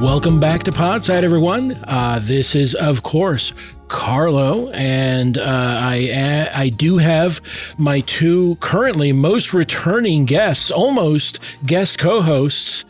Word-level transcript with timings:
Welcome 0.00 0.38
back 0.38 0.62
to 0.62 0.70
Podside, 0.70 1.24
everyone. 1.24 1.72
Uh, 1.84 2.20
this 2.22 2.54
is, 2.54 2.76
of 2.76 3.02
course, 3.02 3.52
Carlo, 3.88 4.70
and 4.70 5.36
uh, 5.38 5.42
I 5.44 6.48
I 6.54 6.68
do 6.68 6.98
have 6.98 7.40
my 7.78 8.00
two 8.02 8.54
currently 8.60 9.10
most 9.12 9.52
returning 9.52 10.24
guests, 10.24 10.70
almost 10.70 11.40
guest 11.66 11.98
co-hosts. 11.98 12.84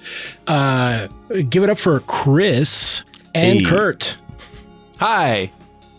Uh, 0.46 1.08
give 1.48 1.62
it 1.64 1.70
up 1.70 1.78
for 1.78 2.00
Chris 2.00 3.02
and 3.34 3.60
Hey. 3.60 3.64
Kurt. 3.64 4.18
Hi. 4.98 5.50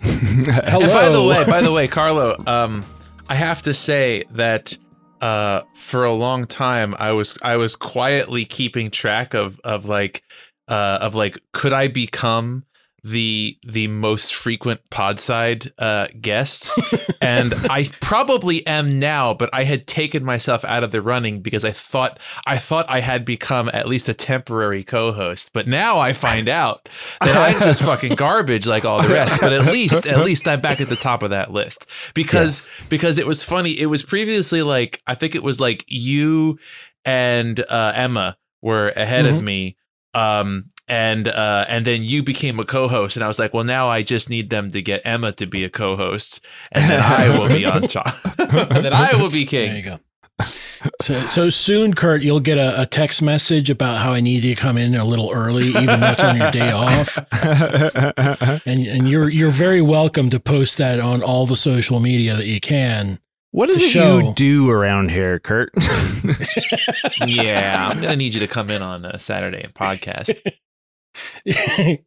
Hello. 0.01 0.81
And 0.83 0.91
by 0.91 1.09
the 1.09 1.23
way, 1.23 1.43
by 1.45 1.61
the 1.61 1.71
way, 1.71 1.87
Carlo, 1.97 2.35
um, 2.45 2.85
I 3.27 3.33
have 3.33 3.63
to 3.63 3.73
say 3.73 4.25
that 4.31 4.77
uh, 5.21 5.61
for 5.73 6.03
a 6.03 6.13
long 6.13 6.45
time 6.45 6.93
I 6.99 7.13
was 7.13 7.35
I 7.41 7.57
was 7.57 7.75
quietly 7.75 8.45
keeping 8.45 8.91
track 8.91 9.33
of 9.33 9.59
of 9.63 9.85
like 9.85 10.21
uh, 10.69 10.99
of 11.01 11.15
like 11.15 11.37
could 11.51 11.73
I 11.73 11.87
become 11.87 12.63
the 13.03 13.57
the 13.65 13.87
most 13.87 14.33
frequent 14.33 14.81
podside 14.89 15.71
uh, 15.77 16.07
guest? 16.19 16.71
And 17.21 17.53
I 17.69 17.85
probably 17.99 18.65
am 18.65 18.97
now 18.97 19.33
but 19.33 19.49
I 19.51 19.65
had 19.65 19.85
taken 19.85 20.23
myself 20.23 20.63
out 20.63 20.85
of 20.85 20.91
the 20.91 21.01
running 21.01 21.41
because 21.41 21.65
I 21.65 21.71
thought 21.71 22.17
I 22.47 22.57
thought 22.57 22.89
I 22.89 23.01
had 23.01 23.25
become 23.25 23.69
at 23.73 23.89
least 23.89 24.07
a 24.07 24.13
temporary 24.13 24.85
co-host. 24.85 25.51
But 25.53 25.67
now 25.67 25.99
I 25.99 26.13
find 26.13 26.47
out 26.47 26.87
that 27.21 27.35
I'm 27.35 27.61
just 27.61 27.83
fucking 27.83 28.15
garbage 28.15 28.65
like 28.67 28.85
all 28.85 29.01
the 29.01 29.09
rest. 29.09 29.41
But 29.41 29.51
at 29.51 29.65
least 29.65 30.07
at 30.07 30.23
least 30.25 30.47
I'm 30.47 30.61
back 30.61 30.79
at 30.79 30.87
the 30.87 30.95
top 30.95 31.21
of 31.21 31.31
that 31.31 31.51
list. 31.51 31.87
Because 32.13 32.69
because 32.89 33.17
it 33.17 33.27
was 33.27 33.43
funny. 33.43 33.77
It 33.77 33.87
was 33.87 34.01
previously 34.01 34.61
like 34.61 35.01
I 35.05 35.13
think 35.13 35.35
it 35.35 35.43
was 35.43 35.59
like 35.59 35.83
you 35.87 36.57
and 37.03 37.59
uh, 37.59 37.91
Emma 37.95 38.37
were 38.61 38.89
ahead 38.89 39.25
of 39.25 39.43
me 39.43 39.75
um 40.13 40.65
and 40.87 41.27
uh 41.27 41.65
and 41.69 41.85
then 41.85 42.03
you 42.03 42.23
became 42.23 42.59
a 42.59 42.65
co-host 42.65 43.15
and 43.15 43.23
I 43.23 43.27
was 43.27 43.37
like 43.37 43.53
well 43.53 43.63
now 43.63 43.89
I 43.89 44.01
just 44.01 44.29
need 44.29 44.49
them 44.49 44.71
to 44.71 44.81
get 44.81 45.01
Emma 45.05 45.31
to 45.33 45.45
be 45.45 45.63
a 45.63 45.69
co-host 45.69 46.43
and 46.71 46.89
then 46.89 46.99
I 47.01 47.37
will 47.37 47.47
be 47.47 47.65
on 47.65 47.83
top 47.83 48.15
and 48.39 48.85
then 48.85 48.93
I 48.93 49.15
will 49.15 49.29
be 49.29 49.45
king. 49.45 49.69
There 49.69 49.77
you 49.77 49.83
go. 49.83 49.99
So, 51.01 51.19
so 51.27 51.49
soon, 51.49 51.93
Kurt, 51.93 52.21
you'll 52.21 52.39
get 52.39 52.57
a, 52.57 52.83
a 52.83 52.85
text 52.85 53.21
message 53.21 53.69
about 53.69 53.97
how 53.97 54.13
I 54.13 54.21
need 54.21 54.43
you 54.43 54.55
to 54.55 54.61
come 54.61 54.77
in 54.77 54.95
a 54.95 55.03
little 55.03 55.31
early, 55.31 55.67
even 55.67 55.99
though 55.99 56.11
it's 56.11 56.23
on 56.23 56.37
your 56.37 56.51
day 56.51 56.71
off. 56.71 57.19
And, 58.65 58.85
and 58.85 59.09
you're 59.09 59.29
you're 59.29 59.51
very 59.51 59.81
welcome 59.81 60.29
to 60.29 60.39
post 60.39 60.77
that 60.77 60.99
on 60.99 61.23
all 61.23 61.45
the 61.45 61.55
social 61.55 61.99
media 61.99 62.35
that 62.35 62.45
you 62.45 62.59
can. 62.59 63.19
What 63.51 63.69
is 63.69 63.79
The 63.79 63.85
it 63.85 63.89
show. 63.89 64.17
you 64.19 64.33
do 64.35 64.69
around 64.69 65.09
here, 65.11 65.39
Kurt? 65.39 65.71
yeah 67.25 67.89
I'm 67.91 68.01
gonna 68.01 68.15
need 68.15 68.33
you 68.33 68.39
to 68.41 68.47
come 68.47 68.69
in 68.69 68.81
on 68.81 69.05
a 69.05 69.17
Saturday 69.19 69.61
and 69.63 69.73
podcast 69.73 70.39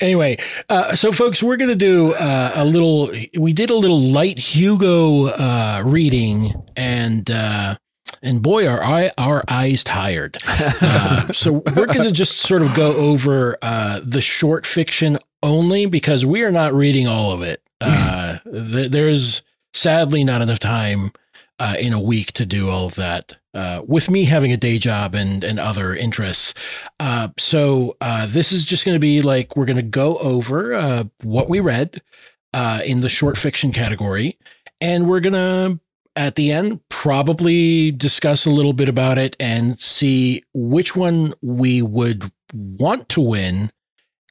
anyway, 0.00 0.36
uh, 0.68 0.94
so 0.96 1.12
folks, 1.12 1.42
we're 1.42 1.58
going 1.58 1.68
to 1.70 1.76
do 1.76 2.14
uh, 2.14 2.52
a 2.54 2.64
little. 2.64 3.10
We 3.38 3.52
did 3.52 3.70
a 3.70 3.74
little 3.76 4.00
light 4.00 4.38
Hugo 4.38 5.26
uh, 5.26 5.82
reading, 5.84 6.52
and 6.74 7.30
uh, 7.30 7.76
and 8.22 8.42
boy, 8.42 8.66
are 8.66 8.82
I 8.82 9.10
our 9.18 9.44
eyes 9.48 9.84
tired. 9.84 10.38
Uh, 10.88 11.32
so 11.32 11.62
we're 11.76 11.86
going 11.86 12.02
to 12.02 12.10
just 12.10 12.38
sort 12.38 12.62
of 12.62 12.74
go 12.74 12.92
over 12.94 13.56
uh, 13.62 14.00
the 14.04 14.20
short 14.22 14.66
fiction 14.66 15.18
only 15.42 15.86
because 15.86 16.24
we 16.26 16.42
are 16.42 16.50
not 16.50 16.72
reading 16.74 17.06
all 17.06 17.32
of 17.32 17.42
it. 17.42 17.62
Uh, 17.80 18.38
th- 18.50 18.90
there's 18.90 19.42
sadly 19.76 20.24
not 20.24 20.42
enough 20.42 20.58
time 20.58 21.12
uh, 21.58 21.76
in 21.78 21.92
a 21.92 22.00
week 22.00 22.32
to 22.32 22.46
do 22.46 22.68
all 22.68 22.86
of 22.86 22.94
that. 22.96 23.36
Uh, 23.54 23.82
with 23.86 24.10
me 24.10 24.24
having 24.24 24.52
a 24.52 24.56
day 24.56 24.78
job 24.78 25.14
and 25.14 25.42
and 25.42 25.58
other 25.58 25.94
interests, 25.94 26.52
uh, 27.00 27.28
so 27.38 27.96
uh, 28.02 28.26
this 28.26 28.52
is 28.52 28.64
just 28.64 28.84
going 28.84 28.94
to 28.94 29.00
be 29.00 29.22
like 29.22 29.56
we're 29.56 29.64
going 29.64 29.76
to 29.76 29.82
go 29.82 30.18
over 30.18 30.74
uh, 30.74 31.04
what 31.22 31.48
we 31.48 31.58
read 31.58 32.02
uh, 32.52 32.82
in 32.84 33.00
the 33.00 33.08
short 33.08 33.38
fiction 33.38 33.72
category, 33.72 34.38
and 34.78 35.08
we're 35.08 35.20
going 35.20 35.32
to 35.32 35.80
at 36.16 36.34
the 36.34 36.52
end 36.52 36.80
probably 36.90 37.90
discuss 37.90 38.44
a 38.44 38.50
little 38.50 38.74
bit 38.74 38.90
about 38.90 39.16
it 39.16 39.34
and 39.40 39.80
see 39.80 40.42
which 40.52 40.94
one 40.94 41.32
we 41.40 41.80
would 41.80 42.30
want 42.52 43.08
to 43.08 43.22
win, 43.22 43.72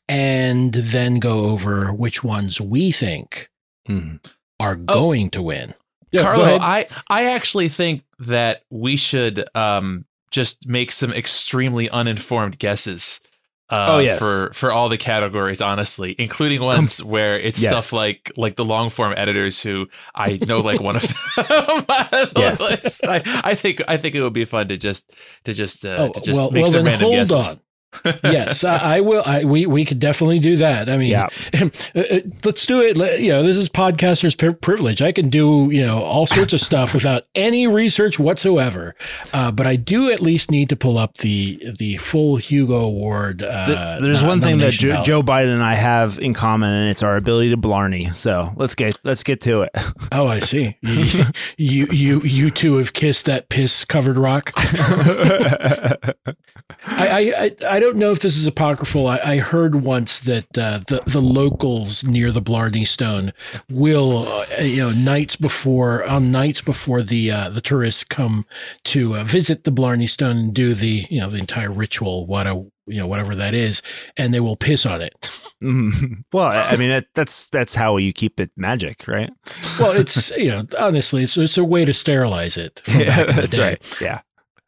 and 0.07 0.72
then 0.72 1.17
go 1.17 1.45
over 1.45 1.91
which 1.91 2.23
ones 2.23 2.62
we 2.62 2.91
think 2.91 3.50
Hmm. 3.88 4.16
Are 4.59 4.75
going 4.75 5.29
to 5.31 5.41
win. 5.41 5.73
Yeah, 6.11 6.21
Carlo. 6.23 6.57
I 6.61 6.88
I 7.09 7.25
actually 7.31 7.69
think 7.69 8.03
that 8.19 8.63
we 8.69 8.95
should 8.97 9.45
um 9.55 10.05
just 10.31 10.67
make 10.67 10.91
some 10.91 11.11
extremely 11.13 11.89
uninformed 11.89 12.57
guesses. 12.59 13.19
Uh, 13.71 13.85
Oh, 13.89 13.97
yes. 13.99 14.19
for 14.19 14.53
for 14.53 14.71
all 14.71 14.89
the 14.89 14.97
categories, 14.97 15.59
honestly, 15.59 16.15
including 16.19 16.61
ones 16.61 17.03
where 17.03 17.39
it's 17.39 17.59
Yes. 17.59 17.71
stuff 17.71 17.94
like 17.94 18.31
like 18.38 18.55
the 18.57 18.63
long 18.65 18.91
form 18.91 19.13
editors 19.17 19.61
who 19.63 19.88
I 20.13 20.38
know 20.45 20.61
like 20.61 20.79
one 20.79 20.95
of 20.97 21.01
them. 21.01 21.15
Yes. 22.38 23.01
I, 23.07 23.41
I 23.44 23.55
think 23.55 23.81
I 23.88 23.97
think 23.97 24.13
it 24.15 24.21
would 24.21 24.33
be 24.33 24.45
fun 24.45 24.67
to 24.67 24.77
just 24.77 25.13
to 25.45 25.53
just 25.53 25.83
uh, 25.83 25.97
Oh, 25.97 26.11
to 26.11 26.21
just 26.21 26.39
well, 26.39 26.51
make 26.51 26.63
well 26.65 26.71
some 26.73 26.85
random 26.85 27.01
hold 27.07 27.15
guesses. 27.15 27.33
on. 27.53 27.59
yes, 28.23 28.63
I, 28.63 28.97
I 28.97 29.01
will. 29.01 29.23
I, 29.25 29.44
we 29.45 29.66
we 29.66 29.85
could 29.85 30.00
definitely 30.00 30.39
do 30.39 30.57
that. 30.57 30.89
I 30.89 30.97
mean, 30.97 31.09
Yeah. 31.11 31.28
uh, 31.61 31.69
uh, 31.95 32.19
let's 32.44 32.66
do 32.66 32.81
it. 32.81 32.97
Let- 32.97 33.19
You 33.19 33.29
know, 33.31 33.44
this 33.44 33.57
is 33.57 33.69
podcaster's 33.69 34.35
pri- 34.35 34.53
privilege. 34.53 35.01
I 35.01 35.11
can 35.11 35.29
do 35.29 35.69
you 35.72 35.85
know 35.85 36.00
all 36.00 36.25
sorts 36.25 36.53
of 36.53 36.59
stuff 36.61 36.94
without 36.94 37.23
any 37.35 37.67
research 37.67 38.19
whatsoever. 38.19 38.95
Uh, 39.33 39.51
but 39.51 39.66
I 39.67 39.75
do 39.75 40.09
at 40.11 40.22
least 40.22 40.51
need 40.51 40.69
to 40.69 40.75
pull 40.75 40.97
up 40.97 41.17
the 41.17 41.73
the 41.79 41.97
full 41.97 42.38
Hugo 42.38 42.81
Award. 42.81 43.41
Uh, 43.41 43.66
Th- 43.66 44.01
There's 44.01 44.23
one 44.23 44.41
thing 44.41 44.57
that 44.59 44.73
jo- 44.73 45.03
Joe 45.03 45.22
Biden 45.23 45.53
and 45.53 45.63
I 45.63 45.75
have 45.75 46.19
in 46.19 46.33
common, 46.33 46.73
and 46.73 46.89
it's 46.89 47.03
our 47.03 47.16
ability 47.17 47.50
to 47.51 47.57
blarney. 47.57 48.13
So 48.13 48.51
let's 48.56 48.75
get 48.75 49.00
let's 49.03 49.23
get 49.23 49.41
to 49.41 49.62
it. 49.63 49.72
Oh, 50.12 50.27
I 50.27 50.39
see. 50.39 50.77
You 50.81 51.25
you 51.89 52.22
you, 52.22 52.51
two 52.51 52.77
have 52.77 52.94
kissed 52.94 53.25
that 53.25 53.50
piss 53.50 53.83
covered 53.83 54.17
rock. 54.17 54.51
I, 56.88 57.51
I 57.62 57.75
I 57.75 57.79
don't 57.85 57.97
know 57.97 58.12
if 58.12 58.19
this 58.19 58.35
is 58.38 58.47
apocryphal. 58.47 59.07
I, 59.07 59.19
I 59.23 59.38
heard 59.38 59.75
once 59.84 60.19
that 60.22 60.57
uh, 60.57 60.79
the 60.88 61.01
the 61.06 61.22
locals 61.22 62.03
near 62.03 62.31
the 62.31 62.41
Blarney 62.41 62.85
Stone 62.85 63.34
will, 63.69 64.28
uh, 64.28 64.62
you 64.62 64.78
know, 64.78 64.91
nights 64.91 65.35
before 65.35 66.03
on 66.06 66.31
nights 66.31 66.62
before 66.62 67.01
the 67.03 67.31
uh, 67.31 67.50
the 67.50 67.62
tourists 67.62 68.03
come 68.03 68.45
to 68.85 69.16
uh, 69.18 69.24
visit 69.24 69.63
the 69.63 69.72
Blarney 69.72 70.07
Stone 70.07 70.38
and 70.38 70.53
do 70.53 70.74
the 70.74 71.06
you 71.09 71.19
know 71.19 71.29
the 71.29 71.38
entire 71.38 71.72
ritual, 71.72 72.25
what 72.27 72.48
a 72.48 72.56
you 72.88 72.98
know 72.98 73.07
whatever 73.07 73.36
that 73.36 73.54
is, 73.54 73.81
and 74.18 74.33
they 74.33 74.39
will 74.39 74.56
piss 74.57 74.86
on 74.86 75.01
it. 75.01 75.30
Mhm. 75.63 76.25
well, 76.33 76.48
I 76.51 76.75
mean 76.75 76.89
that, 76.89 77.06
that's 77.15 77.50
that's 77.50 77.75
how 77.75 77.98
you 77.98 78.12
keep 78.13 78.39
it 78.39 78.51
magic, 78.57 79.07
right? 79.07 79.31
Well, 79.80 79.92
it's 79.94 80.30
you 80.31 80.50
know 80.51 80.65
honestly, 80.77 81.24
it's 81.24 81.38
it's 81.38 81.57
a 81.57 81.63
way 81.63 81.86
to 81.86 81.94
sterilize 81.94 82.57
it. 82.57 82.81
from 82.86 83.00
back 83.06 83.30
in 83.30 83.36
the 83.36 83.42
that's 83.42 83.56
day. 83.56 83.62
right. 83.63 83.98
Yeah, 84.01 84.19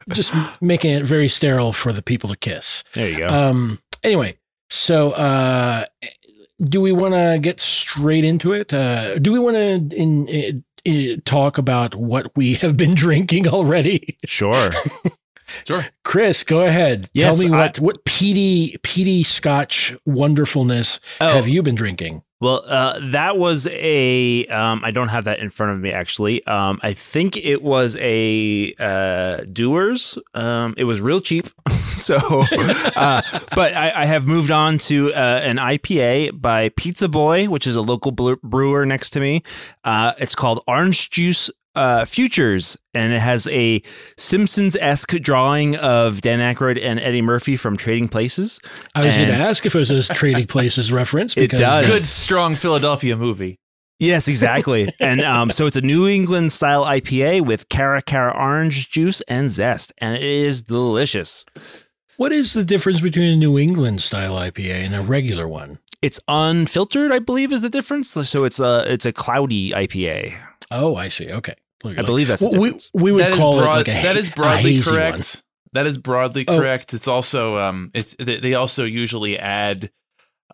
Just 0.08 0.32
making 0.60 0.92
it 0.94 1.04
very 1.04 1.28
sterile 1.28 1.72
for 1.72 1.92
the 1.92 2.02
people 2.02 2.30
to 2.30 2.36
kiss. 2.36 2.84
there 2.94 3.08
you 3.08 3.18
go. 3.18 3.28
Um. 3.28 3.80
Anyway, 4.02 4.38
so 4.70 5.12
uh, 5.12 5.84
do 6.60 6.80
we 6.80 6.92
want 6.92 7.14
to 7.14 7.38
get 7.40 7.60
straight 7.60 8.24
into 8.24 8.52
it? 8.52 8.72
Uh, 8.72 9.18
do 9.18 9.32
we 9.32 9.38
want 9.38 9.56
to 9.56 9.96
in, 9.96 10.62
in, 10.84 11.20
talk 11.22 11.58
about 11.58 11.94
what 11.94 12.30
we 12.36 12.54
have 12.62 12.76
been 12.76 12.94
drinking 12.94 13.48
already? 13.48 14.16
sure. 14.24 14.70
Sure. 15.64 15.82
Chris, 16.04 16.44
go 16.44 16.60
ahead. 16.60 17.08
Yes, 17.14 17.40
Tell 17.40 17.48
me 17.48 17.56
I- 17.56 17.58
what 17.62 17.78
what 17.80 18.04
peaty 18.04 18.76
peaty 18.82 19.22
Scotch 19.22 19.96
wonderfulness 20.04 21.00
Oh. 21.22 21.32
have 21.32 21.48
you 21.48 21.62
been 21.62 21.74
drinking? 21.74 22.22
Well, 22.40 22.62
uh, 22.66 23.00
that 23.10 23.36
was 23.36 23.66
a. 23.66 24.46
Um, 24.46 24.80
I 24.84 24.92
don't 24.92 25.08
have 25.08 25.24
that 25.24 25.40
in 25.40 25.50
front 25.50 25.72
of 25.72 25.80
me 25.80 25.90
actually. 25.90 26.44
Um, 26.46 26.78
I 26.82 26.92
think 26.92 27.36
it 27.36 27.62
was 27.62 27.96
a 27.98 28.72
uh, 28.78 29.38
Dewar's. 29.52 30.18
Um, 30.34 30.74
it 30.76 30.84
was 30.84 31.00
real 31.00 31.20
cheap. 31.20 31.48
so, 31.80 32.16
uh, 32.96 33.22
but 33.56 33.74
I, 33.74 34.02
I 34.02 34.06
have 34.06 34.28
moved 34.28 34.52
on 34.52 34.78
to 34.78 35.12
uh, 35.14 35.40
an 35.42 35.56
IPA 35.56 36.40
by 36.40 36.68
Pizza 36.70 37.08
Boy, 37.08 37.48
which 37.48 37.66
is 37.66 37.74
a 37.74 37.82
local 37.82 38.12
brewer 38.12 38.86
next 38.86 39.10
to 39.10 39.20
me. 39.20 39.42
Uh, 39.82 40.12
it's 40.18 40.36
called 40.36 40.62
Orange 40.68 41.10
Juice 41.10 41.50
uh, 41.78 42.04
Futures, 42.04 42.76
and 42.94 43.12
it 43.12 43.20
has 43.20 43.46
a 43.48 43.82
Simpsons 44.16 44.76
esque 44.76 45.16
drawing 45.20 45.76
of 45.76 46.20
Dan 46.20 46.40
Aykroyd 46.40 46.82
and 46.82 46.98
Eddie 47.00 47.22
Murphy 47.22 47.56
from 47.56 47.76
Trading 47.76 48.08
Places. 48.08 48.60
I 48.94 49.04
was 49.06 49.16
going 49.16 49.28
to 49.28 49.34
ask 49.34 49.64
if 49.64 49.74
it 49.74 49.78
was 49.78 49.90
a 49.90 50.02
Trading 50.14 50.46
Places 50.46 50.92
reference. 50.92 51.34
Because 51.34 51.60
It 51.60 51.62
Because 51.62 51.86
does. 51.86 51.86
Good, 51.86 52.02
strong 52.02 52.54
Philadelphia 52.56 53.16
movie. 53.16 53.58
Yes, 54.00 54.28
exactly. 54.28 54.92
and 55.00 55.22
um, 55.22 55.50
so 55.50 55.66
it's 55.66 55.76
a 55.76 55.80
New 55.80 56.06
England 56.06 56.52
style 56.52 56.84
IPA 56.84 57.46
with 57.46 57.68
Cara 57.68 58.00
Cara 58.02 58.32
orange 58.36 58.90
juice 58.90 59.20
and 59.22 59.50
zest, 59.50 59.92
and 59.98 60.14
it 60.16 60.22
is 60.22 60.62
delicious. 60.62 61.44
What 62.16 62.32
is 62.32 62.52
the 62.52 62.64
difference 62.64 63.00
between 63.00 63.32
a 63.32 63.36
New 63.36 63.58
England 63.58 64.00
style 64.00 64.34
IPA 64.34 64.84
and 64.86 64.94
a 64.94 65.00
regular 65.02 65.46
one? 65.48 65.78
It's 66.00 66.20
unfiltered, 66.28 67.10
I 67.10 67.18
believe, 67.18 67.52
is 67.52 67.62
the 67.62 67.70
difference. 67.70 68.10
So 68.10 68.44
it's 68.44 68.60
a 68.60 68.84
it's 68.86 69.06
a 69.06 69.12
cloudy 69.12 69.70
IPA. 69.70 70.34
Oh, 70.70 70.94
I 70.96 71.08
see. 71.08 71.30
Okay. 71.32 71.54
I 71.84 72.02
believe 72.02 72.28
that's 72.28 72.40
the 72.42 72.58
we, 72.58 72.72
we 72.94 73.12
would 73.12 73.20
That 73.22 73.32
is 73.32 73.38
call 73.38 73.58
broad, 73.58 73.74
it 73.86 73.88
like 73.88 73.88
a 73.88 74.02
that 74.02 74.16
is 74.16 74.30
broadly 74.30 74.74
hazy 74.74 74.90
correct. 74.90 75.16
one. 75.18 75.42
That 75.74 75.86
is 75.86 75.98
broadly 75.98 76.44
Oh. 76.48 76.58
correct. 76.58 76.94
It's 76.94 77.06
also 77.08 77.56
um 77.56 77.90
it's 77.94 78.14
they, 78.18 78.40
they 78.40 78.54
also 78.54 78.84
usually 78.84 79.38
add 79.38 79.90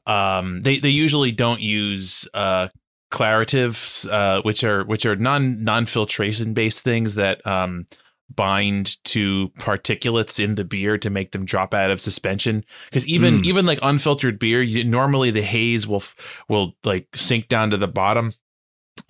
um 0.07 0.61
they 0.63 0.79
they 0.79 0.91
usually 0.91 1.33
don't 1.33 1.61
use 1.61 2.29
uh 2.35 2.69
claratives 3.11 4.11
uh 4.11 4.43
which 4.43 4.65
are 4.65 4.85
which 4.85 5.07
are 5.07 5.17
non 5.17 5.63
non-filtration 5.65 6.53
based 6.53 6.83
things 6.85 7.15
that 7.15 7.45
um 7.47 7.87
bind 8.35 9.03
to 9.05 9.51
particulates 9.59 10.43
in 10.43 10.57
the 10.57 10.65
beer 10.65 10.99
to 10.99 11.11
make 11.11 11.31
them 11.33 11.45
drop 11.45 11.73
out 11.75 11.91
of 11.91 12.01
suspension 12.01 12.65
because 12.87 13.07
even 13.07 13.43
Mm. 13.43 13.45
even 13.47 13.67
like 13.67 13.79
unfiltered 13.83 14.39
beer 14.39 14.63
you, 14.63 14.83
normally 14.83 15.31
the 15.31 15.43
haze 15.43 15.87
will 15.87 15.97
f- 15.97 16.17
will 16.49 16.75
like 16.85 17.07
sink 17.15 17.49
down 17.49 17.71
to 17.71 17.77
the 17.77 17.87
bottom 17.89 18.33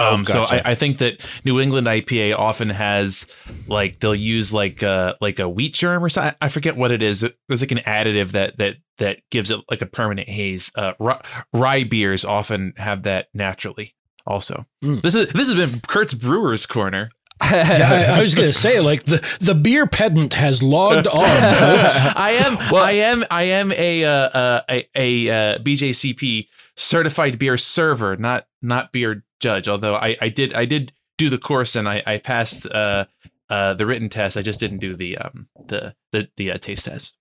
Oh, 0.00 0.14
um, 0.14 0.24
so. 0.24 0.42
I, 0.42 0.62
I 0.64 0.74
think 0.74 0.98
that 0.98 1.20
New 1.44 1.60
England 1.60 1.86
IPA 1.86 2.36
often 2.38 2.68
has 2.70 3.26
like 3.68 4.00
they'll 4.00 4.14
use 4.14 4.52
like 4.52 4.82
uh 4.82 5.14
like 5.20 5.38
a 5.38 5.48
wheat 5.48 5.74
germ 5.74 6.02
or 6.04 6.08
something. 6.08 6.34
I 6.40 6.48
forget 6.48 6.76
what 6.76 6.90
it 6.90 7.02
is. 7.02 7.20
There's 7.20 7.60
like 7.60 7.70
an 7.72 7.78
additive 7.78 8.32
that 8.32 8.56
that 8.58 8.76
that 8.98 9.18
gives 9.30 9.50
it 9.50 9.60
like 9.70 9.82
a 9.82 9.86
permanent 9.86 10.28
haze. 10.28 10.70
Uh, 10.74 10.92
rye, 10.98 11.20
rye 11.52 11.84
beers 11.84 12.24
often 12.24 12.72
have 12.76 13.02
that 13.04 13.28
naturally. 13.34 13.94
Also, 14.26 14.66
Mm. 14.82 15.02
this 15.02 15.14
is 15.14 15.26
this 15.28 15.52
has 15.52 15.54
been 15.54 15.80
Kurt's 15.86 16.14
Brewers 16.14 16.66
Corner. 16.66 17.10
Yeah, 17.42 18.06
I, 18.14 18.18
I 18.18 18.22
was 18.22 18.34
going 18.34 18.46
to 18.48 18.52
say, 18.58 18.80
like 18.80 19.04
the 19.04 19.20
the 19.40 19.54
beer 19.54 19.86
pedant 19.86 20.34
has 20.34 20.62
logged 20.62 21.06
on, 21.08 21.24
folks. 21.24 21.96
I 22.16 22.30
am 22.40 22.54
well, 22.72 22.82
I 22.84 22.92
am 22.92 23.24
I 23.30 23.42
am 23.42 23.70
a 23.72 24.04
uh, 24.04 24.10
uh, 24.10 24.60
a, 24.70 24.88
a 24.94 25.30
uh, 25.30 25.58
BJCP 25.58 26.46
certified 26.76 27.38
beer 27.38 27.58
server, 27.58 28.16
not 28.16 28.46
not 28.62 28.92
beer 28.92 29.24
judge. 29.44 29.68
Although 29.68 29.96
I, 29.96 30.16
I 30.20 30.28
did 30.28 30.54
I 30.54 30.64
did 30.64 30.92
do 31.18 31.28
the 31.28 31.38
course 31.38 31.76
and 31.76 31.88
I 31.88 32.02
I 32.06 32.18
passed 32.18 32.66
uh, 32.66 33.04
uh, 33.50 33.74
the 33.74 33.86
written 33.86 34.08
test. 34.08 34.36
I 34.36 34.42
just 34.42 34.58
didn't 34.58 34.78
do 34.78 34.96
the 34.96 35.18
um 35.18 35.48
the 35.68 35.94
the 36.12 36.28
the 36.36 36.52
uh, 36.52 36.58
taste 36.58 36.86
test. 36.86 37.16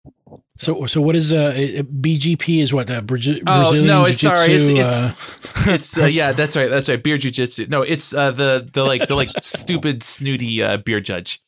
So, 0.58 0.86
so 0.86 1.02
what 1.02 1.16
is 1.16 1.31
uh, 1.34 1.54
BGP? 1.54 2.62
Is 2.62 2.74
what 2.74 2.90
uh, 2.90 3.02
Brazil, 3.02 3.38
Oh 3.46 3.62
Brazilian 3.62 3.88
no, 3.88 4.06
it's 4.06 4.22
sorry. 4.22 4.54
It's 4.54 4.68
Jiu-Jitsu, 4.68 4.81
it's 4.81 5.68
uh, 5.68 5.72
it's 5.74 5.98
uh, 5.98 6.06
yeah. 6.06 6.31
That's 6.31 6.56
right. 6.56 6.70
That's 6.70 6.90
right. 6.90 7.04
Beer 7.04 7.18
jujitsu. 7.18 7.70
No, 7.70 7.81
it's 7.81 8.14
uh, 8.14 8.31
the 8.31 8.68
the 8.72 8.84
like 8.84 9.08
the 9.08 9.16
like 9.16 9.30
stupid 9.42 10.02
snooty 10.02 10.64
uh, 10.64 10.78
beer 10.78 11.02
judge. 11.02 11.42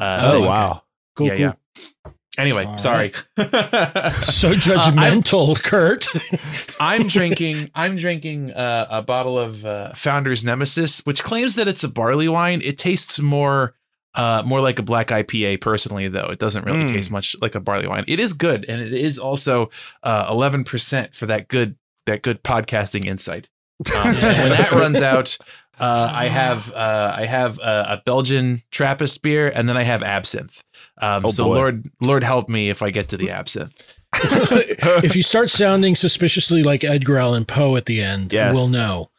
Uh, 0.00 0.20
oh 0.22 0.32
thing. 0.32 0.44
wow. 0.46 0.82
cool, 1.16 1.26
yeah, 1.26 1.32
cool. 1.32 1.40
yeah. 1.40 2.12
Anyway, 2.36 2.64
All 2.64 2.78
sorry. 2.78 3.12
So 3.36 4.48
I'm- 4.48 4.58
judgmental, 4.60 5.62
Kurt. 5.62 6.06
I'm 6.80 7.06
drinking. 7.06 7.70
I'm 7.74 7.96
drinking 7.96 8.52
uh, 8.52 8.86
a 8.90 9.02
bottle 9.02 9.38
of 9.38 9.64
uh, 9.64 9.92
Founder's 9.94 10.44
Nemesis, 10.44 11.00
which 11.06 11.22
claims 11.22 11.54
that 11.56 11.68
it's 11.68 11.84
a 11.84 11.88
barley 11.88 12.28
wine. 12.28 12.60
It 12.64 12.76
tastes 12.76 13.20
more, 13.20 13.74
uh, 14.16 14.42
more 14.44 14.60
like 14.60 14.78
a 14.78 14.82
black 14.82 15.08
IPA. 15.08 15.60
Personally, 15.60 16.08
though, 16.08 16.26
it 16.26 16.38
doesn't 16.40 16.64
really 16.64 16.84
Mm. 16.84 16.88
taste 16.88 17.10
much 17.10 17.36
like 17.40 17.54
a 17.54 17.60
barley 17.60 17.86
wine. 17.86 18.04
It 18.08 18.18
is 18.18 18.32
good, 18.32 18.64
and 18.68 18.80
it 18.82 18.92
is 18.92 19.18
also 19.18 19.70
eleven 20.04 20.64
percent 20.64 21.14
for 21.14 21.26
that 21.26 21.46
good 21.48 21.76
that 22.06 22.22
good 22.22 22.42
podcasting 22.42 23.06
insight. 23.06 23.48
Um, 23.94 24.04
when 24.14 24.14
that 24.50 24.70
runs 24.72 25.00
out, 25.00 25.38
uh, 25.80 26.10
I 26.12 26.26
have 26.28 26.70
uh, 26.72 27.14
I 27.16 27.26
have 27.26 27.58
uh, 27.60 27.84
a 27.88 28.02
Belgian 28.04 28.60
Trappist 28.70 29.22
beer, 29.22 29.48
and 29.48 29.68
then 29.68 29.76
I 29.76 29.82
have 29.82 30.02
absinthe. 30.02 30.62
Um, 31.00 31.26
Oh, 31.26 31.30
so 31.30 31.44
boy. 31.44 31.54
Lord, 31.54 31.90
Lord 32.00 32.22
help 32.22 32.48
me 32.48 32.70
if 32.70 32.82
I 32.82 32.90
get 32.90 33.08
to 33.08 33.16
the 33.16 33.30
absinthe. 33.30 33.72
if 34.14 35.16
you 35.16 35.22
start 35.24 35.50
sounding 35.50 35.96
suspiciously 35.96 36.62
like 36.62 36.84
Edgar 36.84 37.18
Allan 37.18 37.44
Poe 37.44 37.74
at 37.76 37.86
the 37.86 38.00
end, 38.00 38.32
Yes. 38.32 38.54
we'll 38.54 38.68
know. 38.68 39.10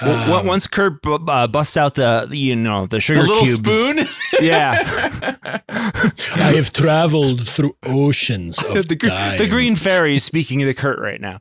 Well, 0.00 0.34
Um, 0.40 0.46
once 0.46 0.66
Kurt 0.66 1.00
bu- 1.02 1.24
uh, 1.26 1.46
busts 1.46 1.76
out 1.76 1.94
the, 1.94 2.26
the, 2.28 2.36
you 2.36 2.56
know 2.56 2.86
the 2.86 2.98
sugar 3.00 3.22
The 3.22 3.26
little 3.28 3.44
cubes, 3.44 3.58
spoon. 3.58 4.06
yeah, 4.44 5.36
I 5.68 6.52
have 6.56 6.72
traveled 6.72 7.46
through 7.46 7.76
oceans 7.84 8.62
of 8.64 8.88
the, 8.88 8.96
gr- 8.96 9.08
time. 9.08 9.38
the 9.38 9.48
green 9.48 9.76
fairy 9.76 10.16
is 10.16 10.24
speaking 10.24 10.58
to 10.60 10.64
the 10.66 10.74
Kurt 10.74 10.98
right 10.98 11.20
now. 11.20 11.40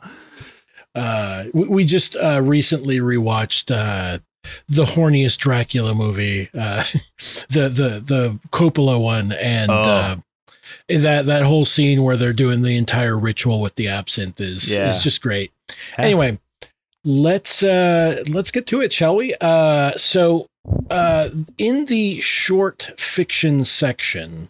Uh, 0.94 1.46
we, 1.54 1.68
we 1.68 1.86
just 1.86 2.16
uh, 2.18 2.42
recently 2.44 3.00
rewatched 3.00 3.74
uh, 3.76 4.20
the 4.68 4.86
horniest 4.86 5.38
Dracula 5.40 5.94
movie, 5.94 6.50
uh, 6.54 6.84
the 7.50 7.70
the 7.70 8.02
the 8.04 8.40
Coppola 8.52 9.00
one, 9.00 9.32
and 9.32 9.70
Oh. 9.72 9.74
uh, 9.74 10.16
that 10.90 11.26
that 11.26 11.44
whole 11.44 11.66
scene 11.66 12.04
where 12.04 12.18
they're 12.18 12.34
doing 12.34 12.62
the 12.62 12.78
entire 12.78 13.18
ritual 13.18 13.62
with 13.62 13.76
the 13.76 13.88
absinthe 13.88 14.40
is 14.42 14.72
Yeah. 14.72 14.90
is 14.90 15.04
just 15.04 15.22
great. 15.22 15.52
Anyway, 15.98 16.40
let's 17.04 17.62
uh, 17.64 18.24
let's 18.30 18.52
get 18.52 18.66
to 18.68 18.82
it, 18.82 18.92
shall 18.94 19.16
we? 19.16 19.34
Uh, 19.42 19.92
so 19.98 20.48
uh, 20.90 21.30
in 21.58 21.86
the 21.86 22.20
short 22.22 22.92
fiction 22.98 23.64
section. 23.66 24.50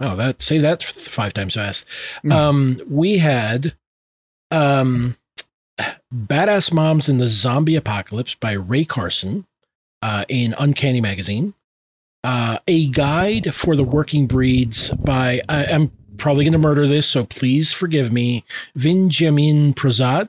Oh, 0.00 0.16
that 0.16 0.42
say 0.42 0.58
that 0.58 0.82
five 0.82 1.32
times 1.32 1.54
fast. 1.54 1.86
Mm. 2.24 2.32
Um, 2.32 2.80
we 2.88 3.18
had 3.18 3.74
um, 4.50 5.16
Badass 6.14 6.72
Moms 6.72 7.08
in 7.08 7.18
the 7.18 7.28
Zombie 7.28 7.76
Apocalypse 7.76 8.34
by 8.34 8.52
Rae 8.52 8.84
Carson 8.84 9.46
uh, 10.02 10.24
in 10.28 10.54
Uncanny 10.58 11.00
Magazine. 11.00 11.54
Uh, 12.24 12.58
a 12.68 12.88
Guide 12.88 13.54
for 13.54 13.74
the 13.74 13.84
Working 13.84 14.26
Breeds 14.26 14.90
by, 14.90 15.40
I, 15.48 15.64
I'm 15.66 15.90
probably 16.18 16.44
going 16.44 16.52
to 16.52 16.58
murder 16.58 16.86
this, 16.86 17.06
so 17.06 17.24
please 17.24 17.72
forgive 17.72 18.12
me, 18.12 18.44
Vina 18.76 19.08
Jie-Min 19.08 19.74
Prasad. 19.74 20.28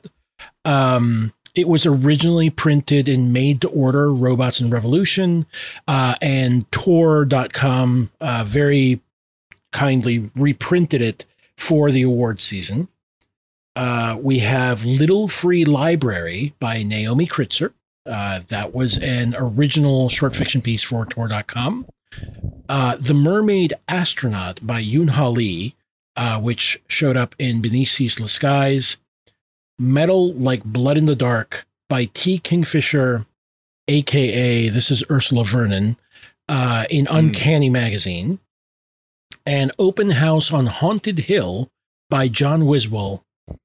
Um, 0.64 1.32
it 1.54 1.68
was 1.68 1.86
originally 1.86 2.50
printed 2.50 3.08
in 3.08 3.32
Made 3.32 3.60
to 3.60 3.68
Order 3.68 4.12
Robots 4.12 4.58
and 4.58 4.72
Revolution, 4.72 5.46
uh, 5.86 6.16
and 6.20 6.70
Tor.com 6.72 8.10
uh, 8.20 8.42
very 8.44 9.00
kindly 9.70 10.30
reprinted 10.34 11.00
it 11.00 11.26
for 11.56 11.92
the 11.92 12.02
award 12.02 12.40
season. 12.40 12.88
Uh, 13.76 14.18
we 14.20 14.38
have 14.38 14.84
Little 14.84 15.28
Free 15.28 15.64
Library 15.64 16.54
by 16.60 16.82
Naomi 16.82 17.26
Kritzer. 17.26 17.72
Uh, 18.06 18.40
that 18.48 18.74
was 18.74 18.98
an 18.98 19.34
original 19.36 20.08
short 20.08 20.36
fiction 20.36 20.60
piece 20.60 20.82
for 20.82 21.06
Tor.com. 21.06 21.86
Uh, 22.68 22.96
the 22.96 23.14
Mermaid 23.14 23.74
Astronaut 23.88 24.64
by 24.64 24.82
Yoon 24.82 25.34
Lee, 25.34 25.74
uh, 26.16 26.40
which 26.40 26.80
showed 26.86 27.16
up 27.16 27.34
in 27.38 27.60
Beneath 27.60 27.88
Ceaseless 27.88 28.32
Skies. 28.32 28.98
Metal 29.78 30.32
Like 30.34 30.62
Blood 30.62 30.96
in 30.96 31.06
the 31.06 31.16
Dark 31.16 31.66
by 31.88 32.04
T. 32.14 32.38
Kingfisher, 32.38 33.26
aka 33.88 34.68
this 34.68 34.90
is 34.90 35.02
Ursula 35.10 35.44
Vernon, 35.44 35.96
uh, 36.48 36.84
in 36.90 37.08
Uncanny 37.10 37.70
Magazine. 37.70 38.38
And 39.44 39.72
Open 39.78 40.10
House 40.10 40.52
on 40.52 40.66
Haunted 40.66 41.20
Hill 41.20 41.68
by 42.08 42.28
John 42.28 42.62
Wiswell. 42.62 43.22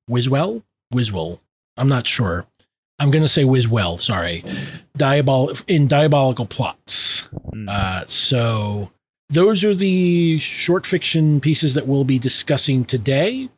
Wiswell? 0.10 0.64
Wiswell. 0.94 1.40
I'm 1.78 1.88
not 1.90 2.08
sure. 2.08 2.46
I'm 3.00 3.12
going 3.12 3.24
to 3.24 3.30
say 3.30 3.44
Wiswell, 3.46 4.00
sorry. 4.00 4.44
Diabol- 4.98 5.64
in 5.68 5.88
Diabolical 5.88 6.46
Plots. 6.46 7.30
Mm. 7.54 7.70
Uh, 7.70 8.06
so 8.08 8.92
those 9.30 9.64
are 9.64 9.74
the 9.76 10.38
short 10.40 10.86
fiction 10.86 11.40
pieces 11.40 11.76
that 11.76 11.88
we'll 11.88 12.04
be 12.04 12.20
discussing 12.20 12.84
today. 12.84 13.50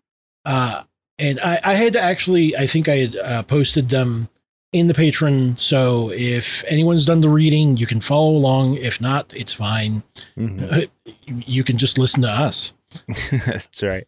Uh, 0.46 0.84
and 1.18 1.40
I, 1.40 1.60
I 1.64 1.74
had 1.74 1.96
actually, 1.96 2.56
I 2.56 2.68
think 2.68 2.88
I 2.88 2.98
had 2.98 3.16
uh, 3.16 3.44
posted 3.44 3.90
them 3.90 4.30
in 4.74 4.88
the 4.88 4.94
patron. 4.94 5.58
So 5.58 6.12
if 6.12 6.64
anyone's 6.68 7.06
done 7.06 7.22
the 7.22 7.30
reading, 7.30 7.78
you 7.78 7.88
can 7.88 8.02
follow 8.02 8.32
along. 8.32 8.76
If 8.78 9.02
not, 9.02 9.34
it's 9.36 9.54
fine. 9.54 10.04
Mhm. 10.38 10.90
You 11.26 11.64
can 11.64 11.78
just 11.78 11.98
listen 11.98 12.22
to 12.24 12.30
us. 12.30 12.74
That's 13.46 13.82
right. 13.84 14.06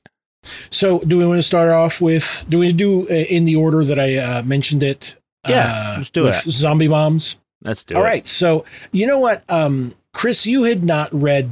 So, 0.69 0.99
do 0.99 1.17
we 1.17 1.25
want 1.25 1.39
to 1.39 1.43
start 1.43 1.69
off 1.69 2.01
with? 2.01 2.45
Do 2.49 2.59
we 2.59 2.71
do 2.73 3.07
uh, 3.09 3.13
in 3.13 3.45
the 3.45 3.55
order 3.55 3.83
that 3.83 3.99
I 3.99 4.17
uh, 4.17 4.43
mentioned 4.43 4.83
it? 4.83 5.15
Yeah, 5.47 5.93
uh, 5.93 5.97
let's 5.97 6.09
do 6.09 6.27
it. 6.27 6.35
Zombie 6.35 6.87
bombs. 6.87 7.37
Let's 7.63 7.83
do 7.85 7.95
All 7.95 8.01
it. 8.01 8.05
right. 8.05 8.27
So, 8.27 8.65
you 8.91 9.07
know 9.07 9.19
what, 9.19 9.43
um, 9.49 9.95
Chris, 10.13 10.45
you 10.45 10.63
had 10.63 10.83
not 10.83 11.13
read 11.13 11.49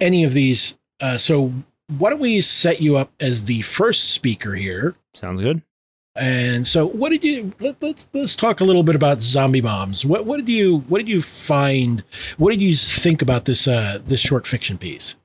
any 0.00 0.24
of 0.24 0.32
these. 0.32 0.78
Uh, 1.00 1.16
so, 1.18 1.52
why 1.98 2.10
don't 2.10 2.20
we 2.20 2.40
set 2.40 2.80
you 2.80 2.96
up 2.96 3.10
as 3.20 3.44
the 3.44 3.62
first 3.62 4.10
speaker 4.12 4.54
here? 4.54 4.94
Sounds 5.14 5.40
good. 5.40 5.62
And 6.16 6.66
so, 6.66 6.86
what 6.86 7.10
did 7.10 7.22
you? 7.22 7.52
Let, 7.60 7.80
let's 7.82 8.08
let's 8.12 8.34
talk 8.34 8.60
a 8.60 8.64
little 8.64 8.82
bit 8.82 8.96
about 8.96 9.20
zombie 9.20 9.60
bombs. 9.60 10.04
What 10.04 10.26
what 10.26 10.38
did 10.38 10.48
you 10.48 10.78
what 10.88 10.98
did 10.98 11.08
you 11.08 11.22
find? 11.22 12.02
What 12.36 12.50
did 12.50 12.60
you 12.60 12.74
think 12.74 13.22
about 13.22 13.44
this 13.44 13.68
uh, 13.68 14.00
this 14.04 14.20
short 14.20 14.46
fiction 14.46 14.76
piece? 14.76 15.16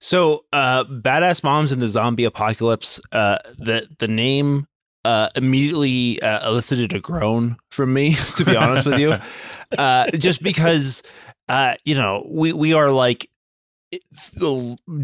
So, 0.00 0.44
uh, 0.52 0.84
badass 0.84 1.42
moms 1.42 1.72
in 1.72 1.80
the 1.80 1.88
zombie 1.88 2.24
apocalypse. 2.24 3.00
Uh, 3.10 3.38
the 3.58 3.88
the 3.98 4.08
name 4.08 4.66
uh, 5.04 5.28
immediately 5.34 6.20
uh, 6.22 6.48
elicited 6.48 6.92
a 6.92 7.00
groan 7.00 7.56
from 7.70 7.92
me. 7.92 8.14
To 8.36 8.44
be 8.44 8.56
honest 8.56 8.86
with 8.86 8.98
you, 8.98 9.18
uh, 9.78 10.10
just 10.12 10.42
because 10.42 11.02
uh, 11.48 11.74
you 11.84 11.94
know 11.94 12.24
we 12.28 12.52
we 12.52 12.72
are 12.74 12.90
like 12.90 13.28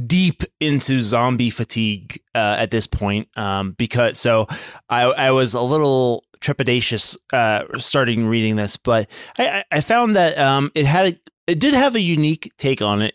deep 0.06 0.42
into 0.60 1.00
zombie 1.00 1.50
fatigue 1.50 2.20
uh, 2.34 2.56
at 2.58 2.70
this 2.70 2.86
point 2.86 3.28
um, 3.36 3.72
because 3.72 4.18
so 4.18 4.46
I, 4.90 5.04
I 5.04 5.30
was 5.30 5.54
a 5.54 5.62
little 5.62 6.24
trepidatious 6.40 7.16
uh, 7.32 7.64
starting 7.78 8.26
reading 8.26 8.56
this 8.56 8.76
but 8.76 9.08
I, 9.38 9.64
I 9.72 9.80
found 9.80 10.16
that 10.16 10.36
um, 10.38 10.70
it 10.74 10.84
had 10.84 11.18
it 11.46 11.58
did 11.60 11.72
have 11.72 11.94
a 11.94 12.00
unique 12.00 12.52
take 12.58 12.82
on 12.82 13.00
it 13.00 13.14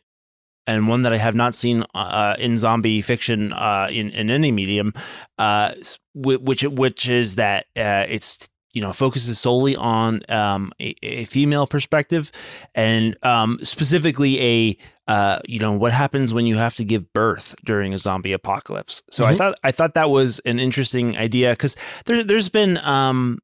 and 0.69 0.87
one 0.87 1.01
that 1.01 1.13
I 1.13 1.17
have 1.17 1.33
not 1.33 1.55
seen 1.55 1.83
uh, 1.95 2.35
in 2.37 2.55
zombie 2.55 3.01
fiction 3.01 3.51
uh, 3.53 3.87
in 3.91 4.11
in 4.11 4.29
any 4.29 4.51
medium, 4.51 4.93
uh, 5.39 5.73
which 6.13 6.63
which 6.63 7.09
is 7.09 7.35
that 7.35 7.65
uh, 7.75 8.05
it's 8.07 8.47
you 8.73 8.81
know 8.81 8.93
focuses 8.93 9.39
solely 9.39 9.75
on 9.75 10.21
um, 10.29 10.71
a, 10.79 10.95
a, 11.01 11.25
female 11.25 11.65
perspective 11.65 12.31
and 12.75 13.17
um, 13.23 13.57
specifically 13.63 14.39
a 14.41 14.77
uh, 15.07 15.39
you 15.45 15.59
know 15.59 15.71
what 15.71 15.91
happens 15.91 16.35
when 16.35 16.45
you 16.45 16.55
have 16.55 16.75
to 16.75 16.85
give 16.85 17.11
birth 17.13 17.55
during 17.65 17.95
a 17.95 17.97
zombie 17.97 18.31
apocalypse 18.31 19.01
so 19.09 19.23
mm-hmm. 19.23 19.33
i 19.33 19.37
thought 19.37 19.59
i 19.63 19.71
thought 19.71 19.95
that 19.95 20.11
was 20.11 20.37
an 20.45 20.59
interesting 20.59 21.17
idea 21.17 21.49
because 21.51 21.75
there, 22.05 22.23
there's 22.23 22.49
been 22.49 22.77
um, 22.77 23.39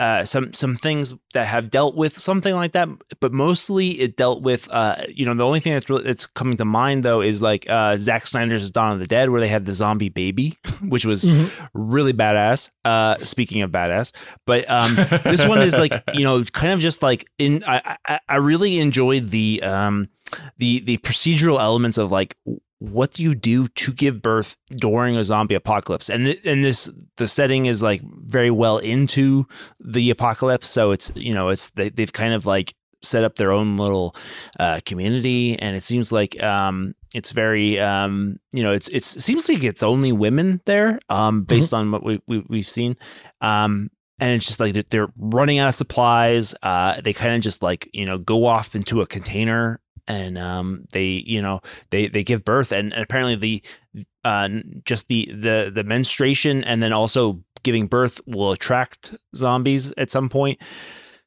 uh, 0.00 0.24
some 0.24 0.50
some 0.54 0.76
things 0.76 1.14
that 1.34 1.46
have 1.46 1.68
dealt 1.68 1.94
with 1.94 2.14
something 2.14 2.54
like 2.54 2.72
that, 2.72 2.88
but 3.20 3.34
mostly 3.34 3.90
it 4.00 4.16
dealt 4.16 4.40
with 4.40 4.66
uh, 4.70 4.96
you 5.14 5.26
know 5.26 5.34
the 5.34 5.44
only 5.44 5.60
thing 5.60 5.74
that's 5.74 5.90
really 5.90 6.04
that's 6.04 6.26
coming 6.26 6.56
to 6.56 6.64
mind 6.64 7.02
though 7.02 7.20
is 7.20 7.42
like 7.42 7.68
uh, 7.68 7.98
Zack 7.98 8.26
Snyder's 8.26 8.70
Dawn 8.70 8.94
of 8.94 8.98
the 8.98 9.06
Dead 9.06 9.28
where 9.28 9.42
they 9.42 9.48
had 9.48 9.66
the 9.66 9.74
zombie 9.74 10.08
baby, 10.08 10.56
which 10.82 11.04
was 11.04 11.24
mm-hmm. 11.24 11.66
really 11.74 12.14
badass. 12.14 12.70
Uh, 12.82 13.18
speaking 13.18 13.60
of 13.60 13.70
badass, 13.70 14.12
but 14.46 14.68
um, 14.70 14.94
this 14.96 15.46
one 15.46 15.60
is 15.60 15.76
like 15.76 15.92
you 16.14 16.24
know 16.24 16.42
kind 16.44 16.72
of 16.72 16.80
just 16.80 17.02
like 17.02 17.28
in 17.36 17.62
I 17.66 17.98
I, 18.08 18.20
I 18.26 18.36
really 18.36 18.78
enjoyed 18.78 19.28
the 19.28 19.62
um 19.62 20.08
the 20.56 20.80
the 20.80 20.96
procedural 20.96 21.60
elements 21.60 21.98
of 21.98 22.10
like 22.10 22.38
what 22.80 23.12
do 23.12 23.22
you 23.22 23.34
do 23.34 23.68
to 23.68 23.92
give 23.92 24.22
birth 24.22 24.56
during 24.70 25.16
a 25.16 25.22
zombie 25.22 25.54
apocalypse 25.54 26.08
and 26.08 26.24
th- 26.24 26.40
and 26.44 26.64
this 26.64 26.90
the 27.18 27.28
setting 27.28 27.66
is 27.66 27.82
like 27.82 28.00
very 28.24 28.50
well 28.50 28.78
into 28.78 29.46
the 29.84 30.10
apocalypse 30.10 30.68
so 30.68 30.90
it's 30.90 31.12
you 31.14 31.34
know 31.34 31.50
it's 31.50 31.70
they, 31.72 31.90
they've 31.90 32.12
kind 32.12 32.32
of 32.32 32.46
like 32.46 32.74
set 33.02 33.22
up 33.22 33.36
their 33.36 33.52
own 33.52 33.76
little 33.76 34.14
uh, 34.58 34.80
community 34.84 35.58
and 35.58 35.76
it 35.76 35.82
seems 35.82 36.12
like 36.12 36.42
um, 36.42 36.94
it's 37.14 37.30
very 37.30 37.78
um, 37.78 38.38
you 38.52 38.62
know 38.62 38.72
it's, 38.72 38.88
it's 38.88 39.16
it 39.16 39.20
seems 39.20 39.48
like 39.48 39.62
it's 39.62 39.82
only 39.82 40.12
women 40.12 40.60
there 40.64 40.98
um, 41.08 41.36
mm-hmm. 41.36 41.44
based 41.44 41.72
mm-hmm. 41.72 41.80
on 41.80 41.92
what 41.92 42.02
we, 42.02 42.20
we 42.26 42.44
we've 42.48 42.68
seen 42.68 42.96
um, 43.40 43.90
and 44.20 44.34
it's 44.34 44.46
just 44.46 44.60
like 44.60 44.74
they're 44.90 45.08
running 45.16 45.58
out 45.58 45.68
of 45.68 45.74
supplies. 45.74 46.54
Uh, 46.62 47.00
they 47.00 47.14
kind 47.14 47.34
of 47.34 47.40
just 47.40 47.62
like 47.62 47.88
you 47.92 48.04
know 48.04 48.18
go 48.18 48.44
off 48.44 48.76
into 48.76 49.00
a 49.00 49.06
container 49.06 49.80
and 50.10 50.38
um, 50.38 50.84
they 50.92 51.22
you 51.26 51.40
know 51.40 51.60
they 51.90 52.08
they 52.08 52.24
give 52.24 52.44
birth 52.44 52.72
and, 52.72 52.92
and 52.92 53.02
apparently 53.02 53.36
the 53.36 54.04
uh, 54.24 54.48
just 54.84 55.08
the 55.08 55.26
the 55.26 55.70
the 55.72 55.84
menstruation 55.84 56.64
and 56.64 56.82
then 56.82 56.92
also 56.92 57.42
giving 57.62 57.86
birth 57.86 58.20
will 58.26 58.52
attract 58.52 59.14
zombies 59.36 59.92
at 59.96 60.10
some 60.10 60.28
point 60.28 60.60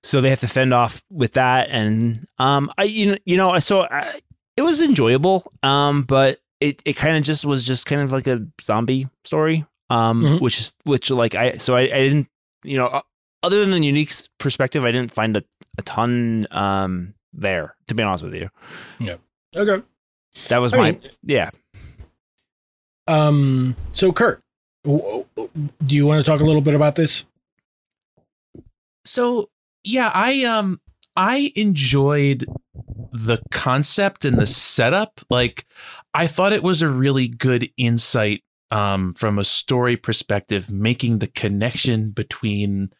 so 0.03 0.19
they 0.19 0.29
have 0.29 0.39
to 0.39 0.47
fend 0.47 0.73
off 0.73 1.03
with 1.11 1.33
that 1.33 1.69
and 1.69 2.27
um 2.39 2.71
i 2.77 2.83
you 2.83 3.11
know 3.11 3.17
you 3.23 3.37
know 3.37 3.57
so 3.59 3.81
I, 3.81 4.03
it 4.57 4.63
was 4.63 4.81
enjoyable 4.81 5.45
um 5.61 6.01
but 6.03 6.39
it 6.59 6.81
it 6.85 6.93
kind 6.93 7.17
of 7.17 7.23
just 7.23 7.45
was 7.45 7.63
just 7.63 7.85
kind 7.85 8.01
of 8.01 8.11
like 8.11 8.25
a 8.25 8.45
zombie 8.59 9.07
story 9.23 9.65
um 9.91 10.23
mm-hmm. 10.23 10.43
which 10.43 10.59
is 10.59 10.73
which 10.85 11.11
like 11.11 11.35
i 11.35 11.51
so 11.51 11.75
I, 11.75 11.81
I 11.81 12.09
didn't 12.09 12.27
you 12.63 12.77
know 12.77 13.01
other 13.43 13.59
than 13.61 13.69
the 13.69 13.85
unique 13.85 14.11
perspective 14.39 14.83
i 14.83 14.91
didn't 14.91 15.11
find 15.11 15.37
a, 15.37 15.43
a 15.77 15.83
ton 15.83 16.47
um 16.49 17.13
there, 17.33 17.75
to 17.87 17.95
be 17.95 18.03
honest 18.03 18.23
with 18.23 18.35
you. 18.35 18.49
Yeah. 18.99 19.15
Okay. 19.55 19.83
That 20.49 20.59
was 20.59 20.73
I 20.73 20.77
my 20.77 20.91
mean, 20.91 21.01
yeah. 21.23 21.49
Um. 23.07 23.75
So, 23.91 24.11
Kurt, 24.11 24.41
do 24.85 25.25
you 25.87 26.05
want 26.05 26.23
to 26.23 26.29
talk 26.29 26.41
a 26.41 26.43
little 26.43 26.61
bit 26.61 26.73
about 26.73 26.95
this? 26.95 27.25
So, 29.05 29.49
yeah, 29.83 30.11
I 30.13 30.43
um, 30.43 30.79
I 31.15 31.51
enjoyed 31.55 32.45
the 33.11 33.39
concept 33.51 34.25
and 34.25 34.39
the 34.39 34.47
setup. 34.47 35.21
Like, 35.29 35.65
I 36.13 36.27
thought 36.27 36.53
it 36.53 36.63
was 36.63 36.81
a 36.81 36.89
really 36.89 37.27
good 37.27 37.69
insight 37.77 38.43
um, 38.71 39.13
from 39.13 39.37
a 39.37 39.43
story 39.43 39.95
perspective, 39.95 40.71
making 40.71 41.19
the 41.19 41.27
connection 41.27 42.09
between 42.09 42.91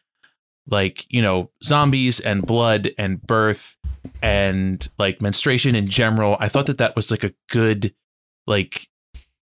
like 0.66 1.04
you 1.12 1.20
know 1.20 1.50
zombies 1.62 2.20
and 2.20 2.46
blood 2.46 2.92
and 2.96 3.20
birth 3.22 3.76
and 4.24 4.88
like 4.98 5.20
menstruation 5.20 5.74
in 5.74 5.86
general 5.86 6.36
i 6.40 6.48
thought 6.48 6.66
that 6.66 6.78
that 6.78 6.96
was 6.96 7.10
like 7.10 7.24
a 7.24 7.34
good 7.50 7.94
like 8.46 8.88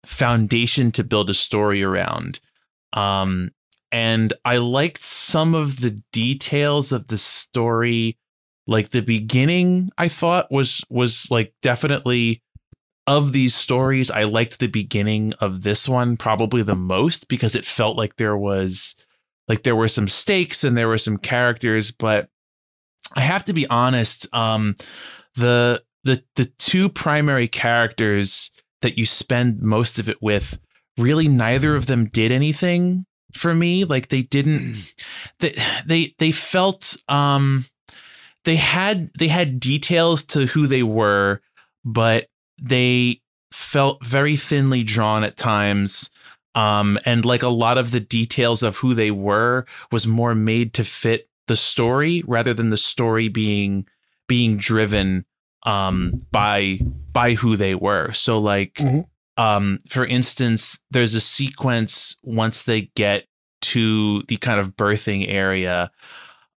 foundation 0.07 0.91
to 0.91 1.03
build 1.03 1.29
a 1.29 1.33
story 1.33 1.83
around. 1.83 2.39
Um 2.93 3.51
and 3.91 4.33
i 4.45 4.57
liked 4.57 5.03
some 5.03 5.53
of 5.53 5.81
the 5.81 6.01
details 6.11 6.91
of 6.91 7.07
the 7.07 7.17
story. 7.17 8.17
Like 8.69 8.89
the 8.89 9.01
beginning 9.01 9.89
i 9.97 10.07
thought 10.07 10.51
was 10.51 10.83
was 10.89 11.29
like 11.31 11.53
definitely 11.61 12.41
of 13.05 13.31
these 13.31 13.55
stories 13.55 14.11
i 14.11 14.23
liked 14.25 14.59
the 14.59 14.67
beginning 14.67 15.31
of 15.39 15.63
this 15.63 15.87
one 15.87 16.17
probably 16.17 16.61
the 16.63 16.75
most 16.75 17.29
because 17.29 17.55
it 17.55 17.63
felt 17.63 17.95
like 17.95 18.17
there 18.17 18.35
was 18.35 18.93
like 19.47 19.63
there 19.63 19.77
were 19.77 19.87
some 19.87 20.09
stakes 20.09 20.65
and 20.65 20.77
there 20.77 20.89
were 20.89 20.97
some 20.97 21.15
characters 21.15 21.91
but 21.91 22.29
I 23.15 23.21
have 23.21 23.43
to 23.45 23.53
be 23.53 23.67
honest. 23.67 24.33
Um, 24.33 24.75
the 25.35 25.83
the 26.03 26.23
the 26.35 26.45
two 26.57 26.89
primary 26.89 27.47
characters 27.47 28.51
that 28.81 28.97
you 28.97 29.05
spend 29.05 29.61
most 29.61 29.99
of 29.99 30.07
it 30.09 30.21
with, 30.21 30.59
really, 30.97 31.27
neither 31.27 31.75
of 31.75 31.85
them 31.87 32.05
did 32.05 32.31
anything 32.31 33.05
for 33.33 33.53
me. 33.53 33.85
Like 33.85 34.09
they 34.09 34.23
didn't. 34.23 34.93
They 35.39 35.55
they 35.85 36.15
they 36.19 36.31
felt. 36.31 36.97
Um, 37.07 37.65
they 38.45 38.55
had 38.55 39.09
they 39.17 39.27
had 39.27 39.59
details 39.59 40.23
to 40.25 40.45
who 40.45 40.67
they 40.67 40.83
were, 40.83 41.41
but 41.83 42.27
they 42.59 43.21
felt 43.51 44.05
very 44.05 44.35
thinly 44.35 44.83
drawn 44.83 45.23
at 45.23 45.37
times. 45.37 46.09
Um, 46.55 46.97
and 47.05 47.25
like 47.25 47.43
a 47.43 47.49
lot 47.49 47.77
of 47.77 47.91
the 47.91 47.99
details 47.99 48.63
of 48.63 48.77
who 48.77 48.93
they 48.93 49.11
were 49.11 49.65
was 49.91 50.07
more 50.07 50.33
made 50.33 50.73
to 50.75 50.83
fit 50.83 51.27
the 51.47 51.55
story 51.55 52.23
rather 52.27 52.53
than 52.53 52.69
the 52.69 52.77
story 52.77 53.27
being 53.27 53.87
being 54.27 54.57
driven 54.57 55.25
um, 55.63 56.17
by 56.31 56.79
by 57.11 57.33
who 57.33 57.55
they 57.55 57.75
were. 57.75 58.11
So 58.13 58.39
like 58.39 58.75
mm-hmm. 58.75 59.41
um, 59.41 59.79
for 59.89 60.05
instance, 60.05 60.79
there's 60.91 61.15
a 61.15 61.21
sequence 61.21 62.17
once 62.21 62.63
they 62.63 62.91
get 62.95 63.27
to 63.61 64.23
the 64.23 64.37
kind 64.37 64.59
of 64.59 64.75
birthing 64.75 65.25
area 65.27 65.91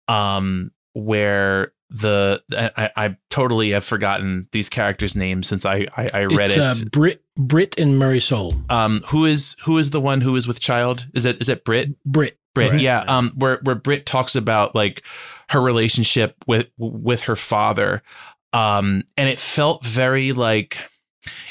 um, 0.09 0.73
where 0.92 1.73
the 1.90 2.42
I, 2.76 2.90
I 2.97 3.16
totally 3.30 3.71
have 3.71 3.85
forgotten 3.85 4.49
these 4.52 4.68
characters' 4.68 5.16
names 5.16 5.49
since 5.49 5.64
I 5.64 5.87
I, 5.97 6.09
I 6.12 6.25
read 6.25 6.49
it's, 6.49 6.57
it. 6.57 6.87
Uh, 6.87 6.88
Brit 6.90 7.23
Brit 7.37 7.78
and 7.78 7.95
Marisol. 8.00 8.71
Um, 8.71 9.04
who 9.09 9.25
is 9.25 9.57
who 9.64 9.78
is 9.78 9.90
the 9.90 10.00
one 10.00 10.21
who 10.21 10.37
is 10.37 10.47
with 10.47 10.61
child? 10.61 11.09
Is 11.14 11.25
it 11.25 11.40
is 11.40 11.49
it 11.49 11.64
Brit? 11.64 12.02
Brit. 12.04 12.38
Brit, 12.58 12.72
right. 12.72 12.80
yeah, 12.80 13.00
um, 13.00 13.32
where 13.36 13.60
where 13.62 13.74
Brit 13.74 14.06
talks 14.06 14.36
about 14.36 14.74
like 14.74 15.02
her 15.50 15.60
relationship 15.60 16.36
with 16.46 16.66
with 16.78 17.22
her 17.22 17.36
father, 17.36 18.02
um, 18.52 19.04
and 19.16 19.28
it 19.28 19.38
felt 19.38 19.84
very 19.84 20.32
like 20.32 20.78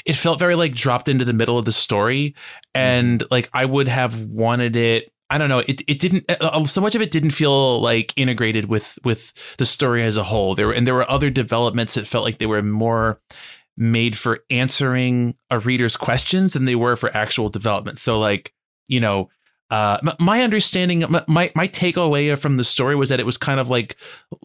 it 0.04 0.14
felt 0.14 0.38
very 0.38 0.54
like 0.54 0.74
dropped 0.74 1.08
into 1.08 1.24
the 1.24 1.32
middle 1.32 1.58
of 1.58 1.64
the 1.64 1.72
story, 1.72 2.34
and 2.74 3.20
mm-hmm. 3.20 3.28
like 3.30 3.48
I 3.52 3.64
would 3.64 3.88
have 3.88 4.20
wanted 4.22 4.76
it. 4.76 5.10
I 5.30 5.38
don't 5.38 5.48
know. 5.48 5.58
It 5.60 5.82
it 5.86 5.98
didn't. 5.98 6.24
Uh, 6.30 6.36
uh, 6.40 6.64
so 6.64 6.80
much 6.80 6.94
of 6.94 7.02
it 7.02 7.10
didn't 7.10 7.30
feel 7.30 7.80
like 7.80 8.12
integrated 8.16 8.66
with 8.66 8.98
with 9.04 9.32
the 9.58 9.66
story 9.66 10.02
as 10.02 10.16
a 10.16 10.24
whole. 10.24 10.54
There 10.54 10.68
were, 10.68 10.72
and 10.72 10.86
there 10.86 10.94
were 10.94 11.10
other 11.10 11.30
developments 11.30 11.94
that 11.94 12.08
felt 12.08 12.24
like 12.24 12.38
they 12.38 12.46
were 12.46 12.62
more 12.62 13.20
made 13.76 14.16
for 14.16 14.40
answering 14.50 15.36
a 15.50 15.58
reader's 15.58 15.96
questions 15.96 16.54
than 16.54 16.64
they 16.64 16.74
were 16.74 16.96
for 16.96 17.14
actual 17.16 17.48
development. 17.48 17.98
So 17.98 18.18
like 18.18 18.52
you 18.86 19.00
know 19.00 19.28
uh, 19.70 19.98
my 20.18 20.42
understanding, 20.42 21.04
my 21.26 21.50
my 21.54 21.68
takeaway 21.68 22.36
from 22.38 22.56
the 22.56 22.64
story 22.64 22.96
was 22.96 23.08
that 23.10 23.20
it 23.20 23.26
was 23.26 23.36
kind 23.36 23.60
of 23.60 23.68
like 23.68 23.96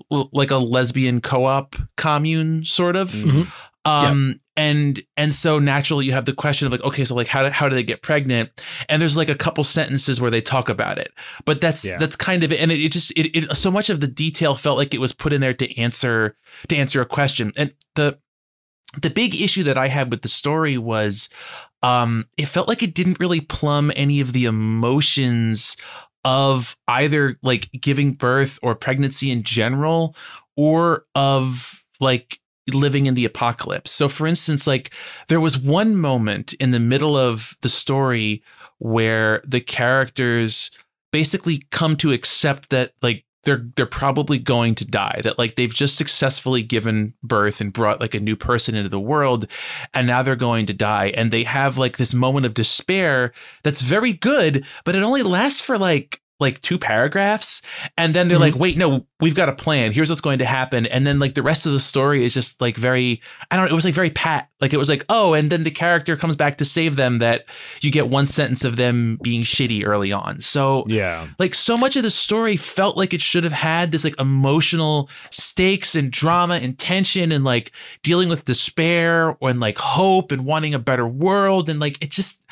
like 0.09 0.51
a 0.51 0.57
lesbian 0.57 1.21
co-op 1.21 1.75
commune, 1.97 2.65
sort 2.65 2.95
of. 2.95 3.09
Mm-hmm. 3.11 3.43
Um, 3.85 4.39
and 4.55 5.01
and 5.17 5.33
so 5.33 5.59
naturally 5.59 6.05
you 6.05 6.13
have 6.13 6.23
the 6.25 6.33
question 6.33 6.65
of 6.65 6.71
like 6.71 6.83
okay 6.83 7.03
so 7.03 7.15
like 7.15 7.27
how 7.27 7.49
how 7.49 7.67
do 7.67 7.75
they 7.75 7.83
get 7.83 8.01
pregnant 8.01 8.49
and 8.87 9.01
there's 9.01 9.17
like 9.17 9.27
a 9.27 9.35
couple 9.35 9.63
sentences 9.63 10.21
where 10.21 10.31
they 10.31 10.41
talk 10.41 10.69
about 10.69 10.97
it 10.97 11.11
but 11.43 11.59
that's 11.59 11.83
Yeah. 11.83 11.97
that's 11.97 12.15
kind 12.15 12.43
of 12.43 12.51
it 12.51 12.59
and 12.61 12.71
it, 12.71 12.79
it 12.79 12.91
just 12.91 13.11
it, 13.11 13.35
it 13.35 13.57
so 13.57 13.71
much 13.71 13.89
of 13.89 13.99
the 13.99 14.07
detail 14.07 14.55
felt 14.55 14.77
like 14.77 14.93
it 14.93 15.01
was 15.01 15.11
put 15.11 15.33
in 15.33 15.41
there 15.41 15.55
to 15.55 15.77
answer 15.77 16.37
to 16.69 16.75
answer 16.77 17.01
a 17.01 17.05
question 17.05 17.51
and 17.57 17.73
the 17.95 18.19
the 19.01 19.09
big 19.09 19.33
issue 19.41 19.63
that 19.63 19.77
i 19.77 19.87
had 19.87 20.11
with 20.11 20.21
the 20.21 20.29
story 20.29 20.77
was 20.77 21.27
um 21.83 22.27
it 22.37 22.47
felt 22.47 22.67
like 22.67 22.81
it 22.81 22.95
didn't 22.95 23.19
really 23.19 23.41
plumb 23.41 23.91
any 23.95 24.19
of 24.19 24.33
the 24.33 24.45
emotions 24.45 25.77
of 26.25 26.75
either 26.87 27.37
like 27.43 27.69
giving 27.79 28.13
birth 28.13 28.57
or 28.63 28.75
pregnancy 28.75 29.29
in 29.29 29.43
general 29.43 30.15
or 30.55 31.05
of 31.15 31.83
like 31.99 32.39
living 32.71 33.07
in 33.07 33.13
the 33.13 33.25
apocalypse. 33.25 33.91
So 33.91 34.07
for 34.07 34.25
instance, 34.25 34.65
like 34.65 34.93
there 35.27 35.41
was 35.41 35.57
one 35.57 35.97
moment 35.97 36.53
in 36.53 36.71
the 36.71 36.79
middle 36.79 37.17
of 37.17 37.57
the 37.61 37.69
story 37.69 38.41
where 38.79 39.41
the 39.45 39.59
characters 39.59 40.71
basically 41.11 41.63
come 41.71 41.95
to 41.97 42.11
accept 42.11 42.69
that 42.69 42.93
like 43.01 43.22
they're 43.43 43.65
they're 43.75 43.85
probably 43.85 44.39
going 44.39 44.75
to 44.75 44.85
die 44.85 45.21
that 45.23 45.37
like 45.37 45.55
they've 45.55 45.73
just 45.73 45.97
successfully 45.97 46.63
given 46.63 47.13
birth 47.21 47.61
and 47.61 47.73
brought 47.73 47.99
like 47.99 48.13
a 48.13 48.19
new 48.19 48.35
person 48.35 48.75
into 48.75 48.89
the 48.89 48.99
world 48.99 49.45
and 49.93 50.07
now 50.07 50.21
they're 50.21 50.35
going 50.35 50.65
to 50.65 50.73
die. 50.73 51.07
And 51.15 51.31
they 51.31 51.43
have 51.43 51.77
like 51.77 51.97
this 51.97 52.13
moment 52.13 52.45
of 52.45 52.53
despair 52.53 53.33
that's 53.63 53.81
very 53.81 54.13
good 54.13 54.65
but 54.83 54.95
it 54.95 55.03
only 55.03 55.23
lasts 55.23 55.61
for 55.61 55.77
like 55.77 56.21
like 56.39 56.61
two 56.61 56.77
paragraphs 56.77 57.61
and 57.97 58.13
then 58.13 58.27
they're 58.27 58.39
like 58.39 58.53
mm-hmm. 58.53 58.61
wait 58.61 58.77
no 58.77 59.05
we've 59.23 59.35
got 59.35 59.47
a 59.47 59.55
plan. 59.55 59.93
Here's 59.93 60.09
what's 60.09 60.19
going 60.19 60.39
to 60.39 60.45
happen. 60.45 60.85
And 60.85 61.07
then 61.07 61.17
like 61.17 61.33
the 61.33 61.41
rest 61.41 61.65
of 61.65 61.71
the 61.71 61.79
story 61.79 62.25
is 62.25 62.33
just 62.33 62.59
like 62.59 62.75
very 62.75 63.21
i 63.49 63.55
don't 63.55 63.65
know 63.65 63.71
it 63.71 63.75
was 63.75 63.85
like 63.85 63.93
very 63.93 64.09
pat. 64.09 64.49
Like 64.59 64.73
it 64.73 64.77
was 64.77 64.89
like 64.89 65.05
oh 65.07 65.33
and 65.33 65.49
then 65.49 65.63
the 65.63 65.71
character 65.71 66.17
comes 66.17 66.35
back 66.35 66.57
to 66.57 66.65
save 66.65 66.97
them 66.97 67.19
that 67.19 67.45
you 67.81 67.89
get 67.89 68.09
one 68.09 68.27
sentence 68.27 68.65
of 68.65 68.75
them 68.75 69.17
being 69.23 69.43
shitty 69.43 69.85
early 69.85 70.11
on. 70.11 70.41
So 70.41 70.83
Yeah. 70.87 71.27
like 71.39 71.55
so 71.55 71.77
much 71.77 71.95
of 71.95 72.03
the 72.03 72.11
story 72.11 72.57
felt 72.57 72.97
like 72.97 73.13
it 73.13 73.21
should 73.21 73.45
have 73.45 73.53
had 73.53 73.91
this 73.91 74.03
like 74.03 74.19
emotional 74.19 75.09
stakes 75.31 75.95
and 75.95 76.11
drama 76.11 76.55
and 76.55 76.77
tension 76.77 77.31
and 77.31 77.45
like 77.45 77.71
dealing 78.03 78.27
with 78.27 78.43
despair 78.43 79.37
and 79.41 79.59
like 79.61 79.77
hope 79.77 80.31
and 80.31 80.45
wanting 80.45 80.73
a 80.73 80.79
better 80.79 81.07
world. 81.07 81.69
And 81.69 81.79
like 81.79 81.97
it 82.03 82.11
just 82.11 82.45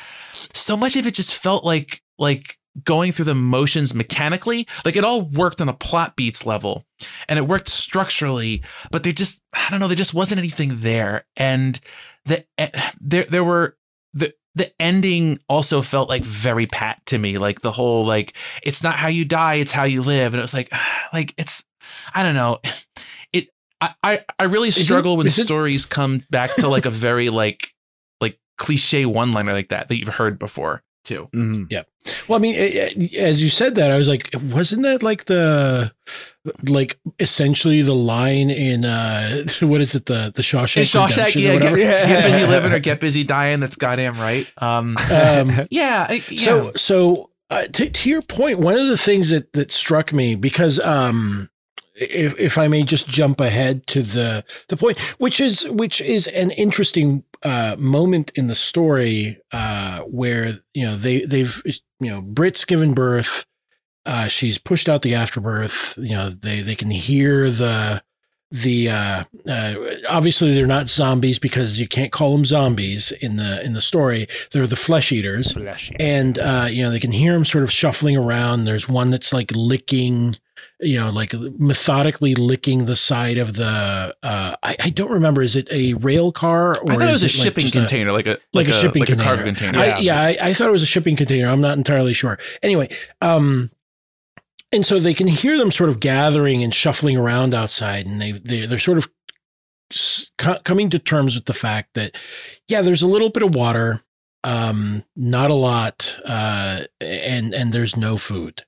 so 0.54 0.76
much 0.76 0.96
of 0.96 1.06
it 1.06 1.14
just 1.14 1.34
felt 1.34 1.64
like 1.64 2.02
like 2.18 2.58
going 2.84 3.12
through 3.12 3.26
the 3.26 3.34
motions 3.34 3.94
mechanically 3.94 4.66
like 4.84 4.96
it 4.96 5.04
all 5.04 5.22
worked 5.22 5.60
on 5.60 5.68
a 5.68 5.74
plot 5.74 6.16
beats 6.16 6.46
level 6.46 6.86
and 7.28 7.38
it 7.38 7.46
worked 7.46 7.68
structurally 7.68 8.62
but 8.90 9.02
there 9.02 9.12
just 9.12 9.40
i 9.52 9.66
don't 9.70 9.78
know 9.80 9.88
there 9.88 9.96
just 9.96 10.14
wasn't 10.14 10.38
anything 10.38 10.80
there 10.80 11.24
and 11.36 11.80
the 12.24 12.44
eh, 12.58 12.70
there 13.00 13.24
there 13.24 13.44
were 13.44 13.76
the 14.14 14.32
the 14.54 14.72
ending 14.80 15.38
also 15.48 15.82
felt 15.82 16.08
like 16.08 16.24
very 16.24 16.66
pat 16.66 17.04
to 17.06 17.18
me 17.18 17.36
like 17.36 17.60
the 17.60 17.72
whole 17.72 18.06
like 18.06 18.34
it's 18.62 18.82
not 18.82 18.94
how 18.94 19.08
you 19.08 19.24
die 19.26 19.54
it's 19.54 19.72
how 19.72 19.84
you 19.84 20.00
live 20.02 20.32
and 20.32 20.38
it 20.38 20.42
was 20.42 20.54
like 20.54 20.72
like 21.12 21.34
it's 21.36 21.64
i 22.14 22.22
don't 22.22 22.34
know 22.34 22.58
it 23.34 23.48
i 23.82 23.94
i, 24.02 24.24
I 24.38 24.44
really 24.44 24.68
it- 24.68 24.72
struggle 24.72 25.18
when 25.18 25.26
is 25.26 25.38
it- 25.38 25.42
stories 25.42 25.84
come 25.84 26.24
back 26.30 26.54
to 26.56 26.68
like 26.68 26.86
a 26.86 26.90
very 27.08 27.28
like 27.28 27.74
like 28.20 28.38
cliche 28.56 29.04
one 29.04 29.32
liner 29.34 29.52
like 29.52 29.68
that 29.68 29.88
that 29.88 29.98
you've 29.98 30.08
heard 30.08 30.38
before 30.38 30.82
too 31.04 31.28
Mhm. 31.34 31.66
Well, 32.28 32.38
I 32.38 32.40
mean, 32.40 32.54
as 33.16 33.42
you 33.42 33.48
said 33.48 33.74
that, 33.76 33.90
I 33.90 33.96
was 33.96 34.08
like, 34.08 34.30
wasn't 34.42 34.82
that 34.82 35.02
like 35.02 35.26
the, 35.26 35.92
like 36.64 36.98
essentially 37.18 37.82
the 37.82 37.94
line 37.94 38.50
in 38.50 38.84
uh, 38.84 39.44
what 39.60 39.80
is 39.80 39.94
it 39.94 40.06
the 40.06 40.32
the 40.34 40.42
Shawshank? 40.42 40.78
In 40.78 40.82
Shawshank, 40.84 41.40
yeah, 41.40 41.58
get, 41.58 41.72
whatever? 41.72 41.76
get 41.76 42.24
busy 42.24 42.46
living 42.46 42.72
or 42.72 42.78
get 42.80 43.00
busy 43.00 43.24
dying. 43.24 43.60
That's 43.60 43.76
goddamn 43.76 44.14
right. 44.14 44.50
Um, 44.58 44.96
Um, 45.10 45.50
yeah, 45.70 46.12
yeah. 46.28 46.44
So, 46.44 46.72
so 46.74 47.30
uh, 47.50 47.64
to, 47.64 47.88
to 47.88 48.08
your 48.08 48.22
point, 48.22 48.58
one 48.58 48.78
of 48.78 48.86
the 48.86 48.96
things 48.96 49.30
that 49.30 49.52
that 49.52 49.70
struck 49.70 50.12
me 50.12 50.34
because 50.34 50.80
um, 50.80 51.50
if 51.94 52.38
if 52.38 52.58
I 52.58 52.68
may 52.68 52.82
just 52.82 53.08
jump 53.08 53.40
ahead 53.40 53.86
to 53.88 54.02
the 54.02 54.44
the 54.68 54.76
point, 54.76 54.98
which 55.18 55.40
is 55.40 55.68
which 55.68 56.00
is 56.00 56.26
an 56.28 56.50
interesting 56.52 57.24
uh, 57.44 57.76
moment 57.78 58.32
in 58.34 58.46
the 58.46 58.54
story 58.54 59.38
uh, 59.52 60.00
where 60.02 60.60
you 60.74 60.86
know 60.86 60.96
they 60.96 61.24
they've 61.24 61.62
you 62.00 62.10
know 62.10 62.20
Brit's 62.20 62.64
given 62.64 62.94
birth. 62.94 63.46
Uh, 64.04 64.26
she's 64.26 64.58
pushed 64.58 64.88
out 64.88 65.02
the 65.02 65.14
afterbirth. 65.14 65.96
You 65.98 66.14
know 66.16 66.30
they 66.30 66.62
they 66.62 66.74
can 66.74 66.90
hear 66.90 67.50
the 67.50 68.02
the 68.52 68.90
uh, 68.90 69.24
uh, 69.48 69.74
obviously 70.10 70.54
they're 70.54 70.66
not 70.66 70.88
zombies 70.88 71.38
because 71.38 71.80
you 71.80 71.88
can't 71.88 72.12
call 72.12 72.32
them 72.32 72.44
zombies 72.44 73.10
in 73.10 73.36
the 73.36 73.64
in 73.64 73.72
the 73.72 73.80
story. 73.80 74.28
They're 74.52 74.66
the 74.66 74.76
flesh 74.76 75.10
eaters 75.10 75.52
Fleshy. 75.52 75.96
and 75.98 76.38
uh, 76.38 76.68
you 76.70 76.82
know 76.82 76.90
they 76.90 77.00
can 77.00 77.12
hear 77.12 77.32
them 77.32 77.46
sort 77.46 77.64
of 77.64 77.72
shuffling 77.72 78.16
around. 78.16 78.64
There's 78.64 78.88
one 78.88 79.08
that's 79.10 79.32
like 79.32 79.50
licking, 79.54 80.36
you 80.80 80.98
know, 80.98 81.10
like 81.10 81.32
methodically 81.34 82.34
licking 82.34 82.86
the 82.86 82.96
side 82.96 83.38
of 83.38 83.56
the. 83.56 84.14
Uh, 84.22 84.56
I, 84.62 84.76
I 84.80 84.90
don't 84.90 85.10
remember. 85.10 85.42
Is 85.42 85.56
it 85.56 85.68
a 85.70 85.94
rail 85.94 86.32
car 86.32 86.78
or 86.78 86.92
I 86.92 86.96
thought 86.96 87.08
it 87.08 87.12
was 87.12 87.22
a 87.22 87.26
like 87.26 87.32
shipping 87.32 87.62
just 87.62 87.74
container, 87.74 88.12
like 88.12 88.26
a 88.26 88.38
like 88.52 88.68
a 88.68 88.72
shipping 88.72 89.00
like 89.00 89.10
a 89.10 89.12
container. 89.12 89.36
cargo 89.36 89.44
container. 89.44 89.78
I, 89.78 89.98
yeah, 89.98 90.20
I, 90.20 90.36
I 90.40 90.52
thought 90.52 90.68
it 90.68 90.72
was 90.72 90.82
a 90.82 90.86
shipping 90.86 91.16
container. 91.16 91.48
I'm 91.48 91.60
not 91.60 91.78
entirely 91.78 92.12
sure. 92.12 92.38
Anyway, 92.62 92.88
um, 93.20 93.70
and 94.72 94.86
so 94.86 94.98
they 94.98 95.14
can 95.14 95.28
hear 95.28 95.58
them 95.58 95.70
sort 95.70 95.90
of 95.90 96.00
gathering 96.00 96.62
and 96.62 96.74
shuffling 96.74 97.16
around 97.16 97.54
outside, 97.54 98.06
and 98.06 98.20
they 98.20 98.32
they 98.32 98.66
they're 98.66 98.78
sort 98.78 98.98
of 98.98 99.10
co- 100.38 100.60
coming 100.64 100.90
to 100.90 100.98
terms 100.98 101.34
with 101.34 101.44
the 101.44 101.54
fact 101.54 101.90
that 101.94 102.16
yeah, 102.68 102.82
there's 102.82 103.02
a 103.02 103.08
little 103.08 103.30
bit 103.30 103.42
of 103.42 103.54
water, 103.54 104.02
um, 104.44 105.04
not 105.14 105.50
a 105.50 105.54
lot, 105.54 106.18
uh, 106.24 106.84
and 107.00 107.54
and 107.54 107.72
there's 107.72 107.96
no 107.96 108.16
food, 108.16 108.64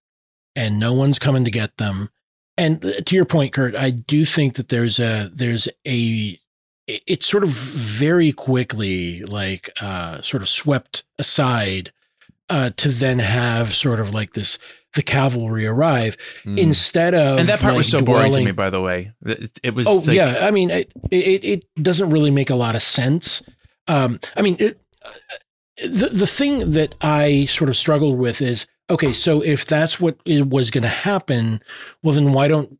and 0.57 0.79
no 0.79 0.93
one's 0.93 1.19
coming 1.19 1.45
to 1.45 1.51
get 1.51 1.77
them. 1.77 2.11
And 2.57 2.85
uh, 2.85 3.01
to 3.05 3.17
your 3.17 3.25
point, 3.25 3.53
Kurt, 3.53 3.75
I 3.75 3.91
do 3.91 4.25
think 4.25 4.55
that 4.55 4.69
there's 4.69 5.01
a 5.01 5.31
there's 5.33 5.69
a 5.87 6.39
it's 6.87 7.27
sort 7.27 7.43
of 7.43 7.49
very 7.51 8.31
quickly 8.33 9.23
like 9.23 9.71
uh, 9.81 10.21
sort 10.23 10.43
of 10.43 10.49
swept 10.49 11.03
aside 11.19 11.93
uh, 12.51 12.71
to 12.77 12.91
then 12.91 13.19
have 13.21 13.75
sort 13.75 14.01
of 14.01 14.13
like 14.13 14.35
this 14.35 14.59
the 14.95 15.03
cavalry 15.03 15.67
arrive 15.67 16.17
Mm. 16.45 16.59
instead 16.59 17.15
of 17.15 17.39
and 17.39 17.49
that 17.49 17.61
part 17.61 17.75
was 17.75 17.93
like, 17.93 18.01
so 18.01 18.05
boring 18.05 18.33
to 18.33 18.45
me. 18.45 18.53
By 18.53 18.71
the 18.71 18.81
way, 18.81 19.13
it, 19.25 19.59
it 19.63 19.75
was. 19.75 19.87
Oh 19.89 19.97
like, 19.97 20.15
yeah, 20.15 20.39
I 20.43 20.51
mean 20.51 20.71
it, 20.71 20.93
it 21.11 21.45
it 21.45 21.65
doesn't 21.83 22.11
really 22.11 22.31
make 22.31 22.51
a 22.51 22.55
lot 22.55 22.77
of 22.77 22.83
sense. 22.83 23.43
Um, 23.89 24.21
I 24.37 24.43
mean 24.43 24.57
it, 24.61 24.81
the 25.83 26.11
the 26.13 26.27
thing 26.27 26.71
that 26.73 26.95
I 27.01 27.47
sort 27.47 27.71
of 27.71 27.77
struggled 27.77 28.19
with 28.19 28.41
is 28.41 28.69
okay. 28.91 29.13
So 29.13 29.43
if 29.43 29.67
that's 29.67 30.01
what 30.01 30.19
was 30.27 30.71
going 30.71 30.83
to 30.83 30.89
happen, 30.89 31.63
well 32.03 32.15
then 32.15 32.33
why 32.33 32.49
don't 32.49 32.79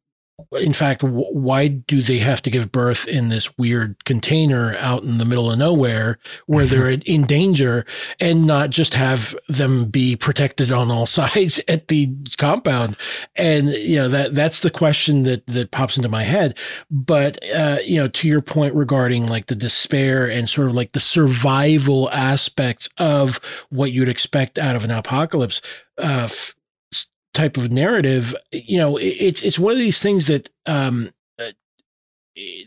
in 0.61 0.73
fact 0.73 1.03
why 1.03 1.69
do 1.69 2.03
they 2.03 2.19
have 2.19 2.43
to 2.43 2.51
give 2.51 2.73
birth 2.73 3.07
in 3.09 3.29
this 3.29 3.57
weird 3.59 4.05
container 4.05 4.77
out 4.79 5.03
in 5.03 5.19
the 5.19 5.25
middle 5.25 5.51
of 5.51 5.59
nowhere 5.59 6.19
where 6.47 6.65
they're 6.65 6.89
in- 7.05 7.25
danger 7.25 7.87
and 8.21 8.47
not 8.47 8.71
just 8.71 8.95
have 8.95 9.35
them 9.49 9.87
be 9.87 10.15
protected 10.15 10.71
on 10.71 10.91
all 10.91 11.07
sides 11.21 11.61
at 11.69 11.89
the 11.89 12.15
compound? 12.37 12.97
And 13.35 13.71
you 13.71 13.97
know 13.97 14.09
that 14.09 14.35
that's 14.35 14.61
the 14.61 14.71
question 14.71 15.23
that 15.23 15.47
that 15.47 15.71
pops 15.71 15.97
into 15.97 16.09
my 16.09 16.25
head. 16.25 16.59
But 16.91 17.43
uh 17.51 17.79
you 17.85 17.97
know 17.97 18.09
to 18.09 18.29
your 18.29 18.43
point 18.43 18.75
regarding 18.75 19.27
like 19.27 19.47
the 19.47 19.55
despair 19.55 20.31
and 20.31 20.49
sort 20.49 20.69
of 20.69 20.75
like 20.75 20.93
the 20.93 21.01
survival 21.01 22.11
aspects 22.11 22.89
of 22.99 23.41
what 23.71 23.93
you'd 23.93 24.09
expect 24.09 24.59
out 24.59 24.77
of 24.77 24.85
an 24.85 24.91
apocalypse 24.91 25.63
uh 25.99 26.25
f- 26.25 26.55
type 27.35 27.57
of 27.57 27.71
narrative 27.71 28.35
you 28.53 28.79
know 28.79 28.97
it's 28.97 29.43
it's 29.43 29.59
one 29.59 29.73
of 29.73 29.79
these 29.79 30.01
things 30.01 30.29
that 30.29 30.49
um 30.67 31.13
uh, 31.39 31.51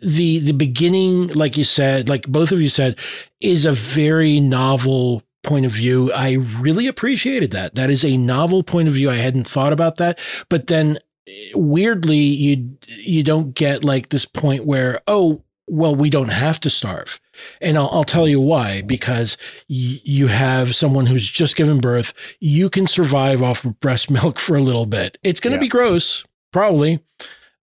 the 0.01 0.39
the 0.39 0.53
beginning 0.53 1.27
like 1.29 1.57
you 1.57 1.63
said 1.63 2.07
like 2.07 2.27
both 2.27 2.51
of 2.51 2.61
you 2.61 2.69
said 2.69 2.99
is 3.39 3.65
a 3.65 3.71
very 3.71 4.39
novel 4.39 5.23
point 5.47 5.65
of 5.65 5.71
view. 5.71 6.11
I 6.13 6.33
really 6.33 6.87
appreciated 6.87 7.51
that. 7.51 7.73
That 7.75 7.89
is 7.89 8.03
a 8.05 8.17
novel 8.17 8.63
point 8.63 8.87
of 8.87 8.93
view. 8.93 9.09
I 9.09 9.15
hadn't 9.15 9.47
thought 9.47 9.73
about 9.73 9.97
that. 9.97 10.19
But 10.49 10.67
then 10.67 10.99
eh, 11.27 11.51
weirdly 11.55 12.17
you 12.17 12.77
you 12.87 13.23
don't 13.23 13.55
get 13.55 13.83
like 13.83 14.09
this 14.09 14.25
point 14.25 14.65
where 14.65 15.01
oh 15.07 15.41
well 15.67 15.95
we 15.95 16.09
don't 16.09 16.29
have 16.31 16.59
to 16.61 16.69
starve. 16.69 17.19
And 17.61 17.77
i'll, 17.77 17.89
I'll 17.91 18.03
tell 18.03 18.27
you 18.27 18.39
why 18.39 18.81
because 18.81 19.37
y- 19.69 19.99
you 20.03 20.27
have 20.27 20.75
someone 20.75 21.05
who's 21.07 21.29
just 21.29 21.55
given 21.55 21.79
birth. 21.79 22.13
You 22.39 22.69
can 22.69 22.87
survive 22.87 23.41
off 23.43 23.65
of 23.65 23.79
breast 23.79 24.09
milk 24.17 24.39
for 24.39 24.55
a 24.55 24.61
little 24.61 24.85
bit. 24.85 25.17
It's 25.23 25.39
going 25.39 25.51
to 25.51 25.57
Yeah. 25.57 25.61
be 25.61 25.67
gross 25.69 26.25
probably 26.53 26.99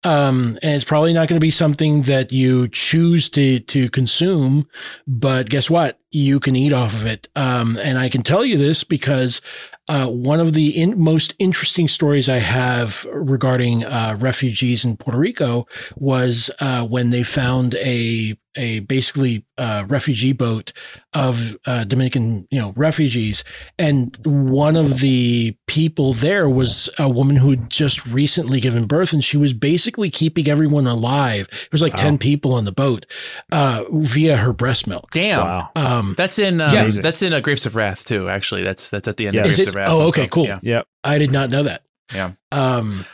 um, 0.04 0.58
and 0.62 0.74
it's 0.74 0.84
probably 0.84 1.12
not 1.12 1.28
going 1.28 1.38
to 1.38 1.44
be 1.44 1.50
something 1.50 2.02
that 2.02 2.30
you 2.30 2.68
choose 2.68 3.28
to 3.30 3.60
to 3.60 3.88
consume, 3.90 4.68
but 5.06 5.48
guess 5.48 5.70
what? 5.70 5.98
You 6.10 6.38
can 6.38 6.54
eat 6.54 6.72
off 6.72 6.94
of 6.94 7.06
it. 7.06 7.28
Um, 7.34 7.76
and 7.78 7.98
I 7.98 8.08
can 8.08 8.22
tell 8.22 8.44
you 8.44 8.56
this 8.56 8.84
because 8.84 9.40
uh, 9.88 10.06
one 10.06 10.40
of 10.40 10.52
the 10.52 10.70
in, 10.80 10.98
most 10.98 11.34
interesting 11.38 11.88
stories 11.88 12.28
I 12.28 12.38
have 12.38 13.06
regarding 13.12 13.84
uh, 13.84 14.16
refugees 14.18 14.84
in 14.84 14.96
Puerto 14.96 15.18
Rico 15.18 15.66
was 15.96 16.50
uh, 16.60 16.84
when 16.84 17.10
they 17.10 17.22
found 17.22 17.74
a 17.76 18.36
a 18.56 18.80
basically 18.80 19.44
uh, 19.58 19.84
refugee 19.88 20.32
boat 20.32 20.72
of 21.12 21.56
uh, 21.66 21.84
Dominican, 21.84 22.46
you 22.50 22.60
know, 22.60 22.72
refugees, 22.76 23.44
and 23.78 24.18
one 24.24 24.76
of 24.76 25.00
the 25.00 25.56
people 25.66 26.12
there 26.12 26.48
was 26.48 26.90
a 26.98 27.08
woman 27.08 27.36
who 27.36 27.50
had 27.50 27.70
just 27.70 28.04
recently 28.06 28.60
given 28.60 28.86
birth, 28.86 29.12
and 29.12 29.22
she 29.24 29.36
was 29.36 29.54
basically 29.54 30.10
keeping 30.10 30.48
everyone 30.48 30.86
alive. 30.86 31.48
There 31.50 31.68
was 31.72 31.82
like 31.82 31.94
Wow. 31.94 31.98
ten 32.02 32.18
people 32.18 32.52
on 32.54 32.64
the 32.64 32.72
boat 32.72 33.06
uh, 33.52 33.84
via 33.90 34.36
her 34.38 34.52
breast 34.52 34.86
milk. 34.86 35.10
Damn. 35.12 35.40
Wow. 35.40 35.70
Um, 35.76 36.14
That's 36.16 36.38
in 36.38 36.60
um, 36.60 36.72
Yeah. 36.74 36.88
That's 36.90 37.22
in 37.22 37.32
uh, 37.32 37.40
Grapes 37.40 37.66
of 37.66 37.76
Wrath 37.76 38.04
too. 38.04 38.28
Actually, 38.28 38.64
that's 38.64 38.88
that's 38.90 39.06
at 39.08 39.16
the 39.16 39.26
end 39.26 39.34
Yeah. 39.34 39.40
of 39.42 39.46
Grapes 39.46 39.58
it? 39.60 39.68
of 39.68 39.74
Wrath. 39.74 39.88
Oh, 39.90 40.00
also. 40.00 40.08
okay, 40.08 40.26
cool. 40.28 40.46
Yeah. 40.46 40.56
Yep. 40.62 40.86
I 41.04 41.18
did 41.18 41.30
not 41.32 41.50
know 41.50 41.62
that. 41.64 41.82
Yeah. 42.14 42.32
Um, 42.52 43.04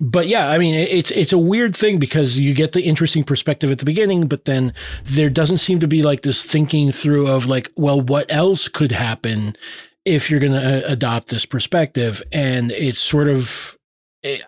but 0.00 0.26
yeah, 0.28 0.50
I 0.50 0.58
mean, 0.58 0.74
it's 0.74 1.10
it's 1.10 1.32
a 1.32 1.38
weird 1.38 1.74
thing 1.74 1.98
because 1.98 2.38
you 2.38 2.54
get 2.54 2.72
the 2.72 2.82
interesting 2.82 3.24
perspective 3.24 3.70
at 3.70 3.78
the 3.78 3.84
beginning, 3.84 4.28
but 4.28 4.44
then 4.44 4.74
there 5.04 5.30
doesn't 5.30 5.58
seem 5.58 5.80
to 5.80 5.88
be 5.88 6.02
like 6.02 6.22
this 6.22 6.44
thinking 6.44 6.92
through 6.92 7.26
of 7.28 7.46
like, 7.46 7.70
well, 7.76 8.00
what 8.00 8.26
else 8.30 8.68
could 8.68 8.92
happen 8.92 9.56
if 10.04 10.30
you're 10.30 10.40
going 10.40 10.52
to 10.52 10.86
adopt 10.86 11.28
this 11.28 11.46
perspective, 11.46 12.22
and 12.32 12.70
it's 12.72 13.00
sort 13.00 13.28
of. 13.28 13.72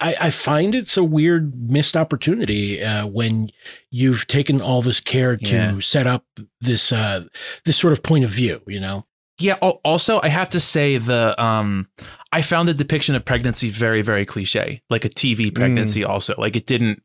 I, 0.01 0.17
I 0.23 0.31
find 0.31 0.75
it's 0.75 0.97
a 0.97 1.05
weird 1.05 1.71
missed 1.71 1.97
opportunity 1.97 2.83
uh, 2.83 3.07
when 3.07 3.51
you've 3.93 4.27
taken 4.27 4.61
all 4.61 4.83
this 4.83 5.01
care 5.01 5.37
to 5.37 5.55
Yeah. 5.55 5.79
set 5.81 6.05
up 6.07 6.25
this 6.61 6.91
uh, 6.91 7.27
this 7.65 7.77
sort 7.77 7.93
of 7.93 8.03
point 8.03 8.25
of 8.25 8.31
view. 8.31 8.61
You 8.67 8.81
know, 8.81 9.07
Yeah. 9.39 9.55
Also, 9.55 10.21
I 10.23 10.29
have 10.29 10.49
to 10.51 10.61
say 10.61 10.99
the 10.99 11.41
um, 11.43 11.89
I 12.33 12.43
found 12.43 12.69
the 12.69 12.75
depiction 12.75 13.15
of 13.15 13.25
pregnancy 13.25 13.71
very, 13.71 14.03
very 14.03 14.27
cliche, 14.27 14.83
like 14.91 15.05
a 15.05 15.09
TV 15.09 15.55
pregnancy. 15.55 16.05
Also, 16.05 16.35
like 16.39 16.57
it 16.57 16.67
didn't 16.67 17.03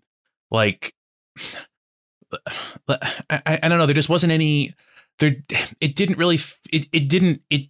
like. 0.52 0.94
I, 2.90 2.98
I, 3.30 3.60
I 3.62 3.70
don't 3.70 3.78
know. 3.78 3.86
There 3.86 3.94
just 3.94 4.10
wasn't 4.10 4.34
any. 4.34 4.74
There, 5.20 5.36
it 5.80 5.96
didn't 5.96 6.18
really. 6.18 6.40
It, 6.72 6.88
it 6.92 7.08
didn't. 7.08 7.44
It 7.52 7.70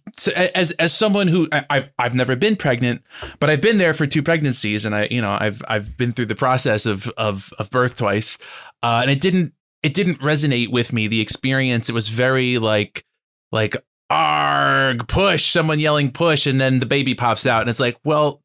as 0.54 0.70
as 0.72 0.94
someone 0.94 1.28
who 1.28 1.46
I, 1.52 1.66
I've 1.68 1.90
I've 1.98 2.14
never 2.14 2.34
been 2.34 2.56
pregnant, 2.56 3.02
but 3.38 3.50
I've 3.50 3.60
been 3.60 3.76
there 3.76 3.92
for 3.92 4.06
two 4.06 4.22
pregnancies, 4.22 4.86
and 4.86 4.94
I 4.94 5.08
you 5.10 5.20
know 5.20 5.36
I've 5.38 5.62
I've 5.68 5.98
been 5.98 6.14
through 6.14 6.26
the 6.26 6.34
process 6.34 6.86
of 6.86 7.08
of 7.18 7.52
of 7.58 7.70
birth 7.70 7.98
twice, 7.98 8.38
uh, 8.82 9.00
and 9.02 9.10
it 9.10 9.20
didn't 9.20 9.52
it 9.82 9.92
didn't 9.92 10.20
resonate 10.20 10.72
with 10.72 10.94
me. 10.94 11.06
The 11.06 11.20
experience. 11.20 11.90
It 11.90 11.92
was 11.94 12.08
very 12.08 12.56
like 12.56 13.04
like 13.52 13.76
arg 14.10 15.06
push 15.08 15.46
someone 15.46 15.80
yelling 15.80 16.10
push 16.10 16.46
and 16.46 16.60
then 16.60 16.78
the 16.80 16.86
baby 16.86 17.14
pops 17.14 17.46
out 17.46 17.62
and 17.62 17.70
it's 17.70 17.80
like 17.80 17.96
well 18.04 18.42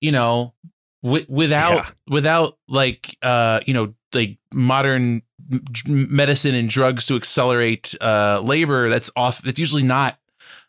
you 0.00 0.12
know 0.12 0.54
wi- 1.02 1.26
without 1.28 1.74
Yeah. 1.76 1.86
without 2.08 2.58
like 2.68 3.16
uh 3.22 3.60
you 3.66 3.74
know 3.74 3.94
like 4.14 4.38
modern 4.54 5.22
medicine 5.86 6.54
and 6.54 6.68
drugs 6.68 7.06
to 7.06 7.16
accelerate 7.16 7.94
uh 8.00 8.40
labor 8.44 8.88
that's 8.88 9.10
off 9.16 9.44
it's 9.46 9.58
usually 9.60 9.82
not 9.82 10.18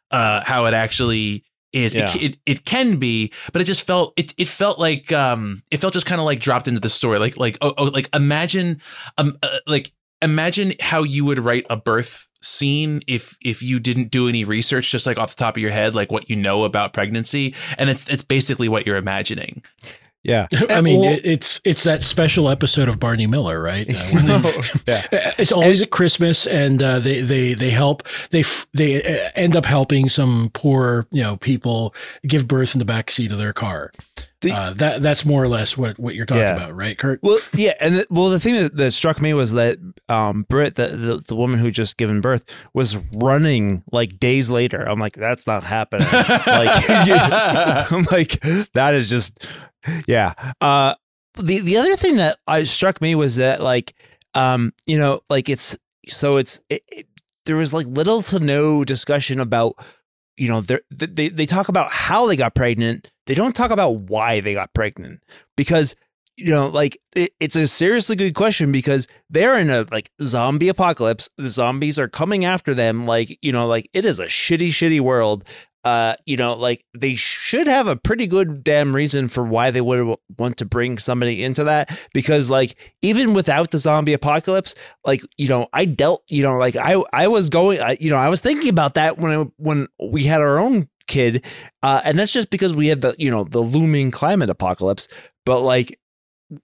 uh 0.10 0.42
how 0.44 0.66
it 0.66 0.74
actually 0.74 1.44
is 1.72 1.94
Yeah. 1.96 2.10
it, 2.10 2.16
it 2.24 2.38
it 2.46 2.66
can 2.66 2.98
be 2.98 3.32
but 3.54 3.62
it 3.62 3.66
just 3.66 3.86
felt 3.86 4.14
it 4.18 4.34
it 4.38 4.48
felt 4.48 4.80
like 4.80 5.12
um 5.14 5.62
it 5.72 5.78
felt 5.78 5.94
just 5.94 6.06
kind 6.08 6.20
of 6.20 6.26
like 6.26 6.40
dropped 6.40 6.68
into 6.68 6.80
the 6.82 6.90
story 6.90 7.20
like 7.20 7.38
like 7.38 7.58
oh, 7.62 7.74
oh 7.78 7.84
like 7.86 8.10
imagine 8.14 8.82
um 9.18 9.38
uh, 9.44 9.60
like 9.68 9.92
imagine 10.22 10.74
how 10.80 11.04
you 11.04 11.24
would 11.26 11.40
write 11.40 11.66
a 11.70 11.78
birth 11.78 12.28
scene 12.42 13.02
if 13.08 13.38
if 13.42 13.62
you 13.62 13.80
didn't 13.80 14.12
do 14.12 14.28
any 14.28 14.44
research 14.44 14.92
just 14.92 15.06
like 15.06 15.18
off 15.18 15.36
the 15.36 15.44
top 15.44 15.56
of 15.58 15.62
your 15.62 15.72
head 15.72 15.94
like 15.94 16.12
what 16.12 16.30
you 16.30 16.36
know 16.36 16.64
about 16.64 16.94
pregnancy 16.94 17.54
and 17.78 17.90
it's 17.90 18.08
it's 18.10 18.24
basically 18.24 18.68
what 18.68 18.86
you're 18.88 18.98
imagining 18.98 19.62
Yeah. 20.24 20.48
I 20.70 20.82
mean, 20.82 21.02
Well- 21.02 21.14
it, 21.14 21.22
it's 21.24 21.60
it's 21.64 21.84
that 21.84 22.04
special 22.04 22.48
episode 22.50 22.88
of 22.88 23.00
Barney 23.00 23.26
Miller, 23.28 23.60
right? 23.62 23.88
Uh, 23.90 24.04
when 24.14 24.42
they- 24.44 24.62
yeah. 24.88 25.32
It's 25.40 25.52
always 25.52 25.82
at 25.82 25.90
Christmas, 25.90 26.46
and 26.46 26.82
uh, 26.84 27.00
they 27.00 27.22
they 27.22 27.54
they 27.56 27.72
help 27.72 28.04
they 28.30 28.42
f- 28.42 28.68
they 28.74 29.02
uh, 29.02 29.30
end 29.36 29.56
up 29.56 29.66
helping 29.66 30.10
some 30.10 30.52
poor 30.54 31.08
you 31.12 31.24
know 31.24 31.38
people 31.38 31.96
give 32.28 32.48
birth 32.48 32.76
in 32.76 32.80
the 32.80 32.86
back 32.86 33.10
seat 33.10 33.32
of 33.32 33.40
their 33.40 33.54
car. 33.54 33.90
The- 34.42 34.52
uh, 34.54 34.74
that 34.74 35.02
that's 35.04 35.24
more 35.26 35.44
or 35.44 35.48
less 35.48 35.78
what 35.78 36.00
what 36.00 36.16
you're 36.16 36.26
talking 36.26 36.42
Yeah. 36.42 36.56
about, 36.56 36.76
right, 36.76 36.98
Kurt? 36.98 37.20
Well, 37.22 37.40
yeah, 37.54 37.74
and 37.80 37.96
the, 37.98 38.08
well, 38.10 38.30
the 38.30 38.40
thing 38.40 38.56
that, 38.56 38.76
that 38.78 38.92
struck 38.92 39.22
me 39.22 39.34
was 39.34 39.54
that 39.54 39.78
um, 40.10 40.48
Brit, 40.50 40.76
the, 40.76 40.88
the 40.88 41.24
the 41.28 41.36
woman 41.36 41.60
who 41.60 41.70
just 41.72 41.96
given 41.98 42.22
birth, 42.22 42.44
was 42.74 42.98
running 43.16 43.84
like 43.92 44.20
days 44.20 44.50
later. 44.50 44.82
I'm 44.82 45.00
like, 45.00 45.16
that's 45.16 45.46
not 45.46 45.64
happening. 45.64 46.08
like, 46.12 46.90
I'm 47.92 48.04
like, 48.12 48.40
that 48.74 48.94
is 48.96 49.10
just, 49.10 49.46
yeah. 50.08 50.34
Uh, 50.60 50.96
the 51.36 51.60
the 51.60 51.78
other 51.78 51.96
thing 51.96 52.18
that 52.18 52.38
I 52.48 52.64
struck 52.64 53.02
me 53.02 53.16
was 53.16 53.36
that 53.38 53.62
like, 53.62 53.94
um, 54.34 54.74
you 54.86 54.98
know, 54.98 55.22
like 55.30 55.50
it's 55.50 55.78
so 56.08 56.38
it's 56.38 56.60
it, 56.70 56.84
it, 56.88 57.06
there 57.46 57.56
was 57.58 57.74
like 57.74 57.86
little 57.86 58.22
to 58.24 58.40
no 58.40 58.84
discussion 58.84 59.40
about 59.40 59.76
you 60.38 60.48
know 60.48 60.62
they 60.62 61.30
they 61.30 61.46
talk 61.46 61.70
about 61.70 61.92
how 61.92 62.26
they 62.28 62.36
got 62.36 62.56
pregnant 62.56 63.10
they 63.32 63.36
don't 63.36 63.56
talk 63.56 63.72
about 63.72 63.92
why 63.92 64.42
they 64.42 64.54
got 64.54 64.74
pregnant 64.74 65.24
because 65.56 65.96
you 66.36 66.50
know 66.50 66.68
like 66.68 67.00
it, 67.16 67.32
it's 67.40 67.56
a 67.56 67.66
seriously 67.66 68.18
good 68.18 68.36
question 68.36 68.74
because 68.74 69.08
they're 69.30 69.58
in 69.58 69.70
a 69.70 69.86
like 69.90 70.12
zombie 70.22 70.68
apocalypse. 70.68 71.30
The 71.38 71.48
zombies 71.48 71.98
are 71.98 72.10
coming 72.10 72.44
after 72.44 72.74
them 72.74 73.06
like 73.06 73.40
you 73.42 73.54
know 73.54 73.68
like 73.68 73.90
it 73.94 74.04
is 74.04 74.20
a 74.20 74.26
shitty 74.26 74.68
shitty 74.68 75.00
world. 75.00 75.48
Uh 75.86 76.16
you 76.26 76.36
know 76.36 76.56
like 76.56 76.84
they 76.94 77.16
should 77.16 77.68
have 77.68 77.88
a 77.88 77.96
pretty 77.96 78.28
good 78.28 78.66
damn 78.66 78.94
reason 78.94 79.30
for 79.30 79.46
why 79.46 79.72
they 79.72 79.80
would 79.80 80.18
want 80.38 80.58
to 80.58 80.66
bring 80.66 80.98
somebody 80.98 81.42
into 81.42 81.64
that 81.64 81.98
because 82.14 82.52
like 82.52 82.76
even 83.02 83.34
without 83.34 83.72
the 83.72 83.78
zombie 83.78 84.14
apocalypse 84.14 84.76
like 85.06 85.24
you 85.38 85.48
know 85.48 85.66
i 85.74 85.86
dealt 85.86 86.22
you 86.28 86.44
know 86.44 86.56
like 86.58 86.76
i 86.76 87.02
i 87.14 87.28
was 87.28 87.50
going 87.50 87.82
I, 87.82 87.98
you 88.00 88.12
know 88.12 88.18
i 88.18 88.30
was 88.30 88.42
thinking 88.42 88.70
about 88.70 88.94
that 88.94 89.18
when 89.18 89.32
I, 89.32 89.46
when 89.58 89.88
we 90.00 90.26
had 90.26 90.42
our 90.42 90.60
own 90.60 90.88
kid 91.12 91.44
uh 91.84 92.02
and 92.06 92.18
that's 92.18 92.32
just 92.34 92.50
because 92.50 92.74
we 92.74 92.88
had 92.88 93.02
the 93.02 93.14
you 93.20 93.30
know 93.30 93.44
the 93.44 93.60
looming 93.60 94.10
climate 94.12 94.50
apocalypse 94.50 95.08
but 95.46 95.60
like 95.62 96.00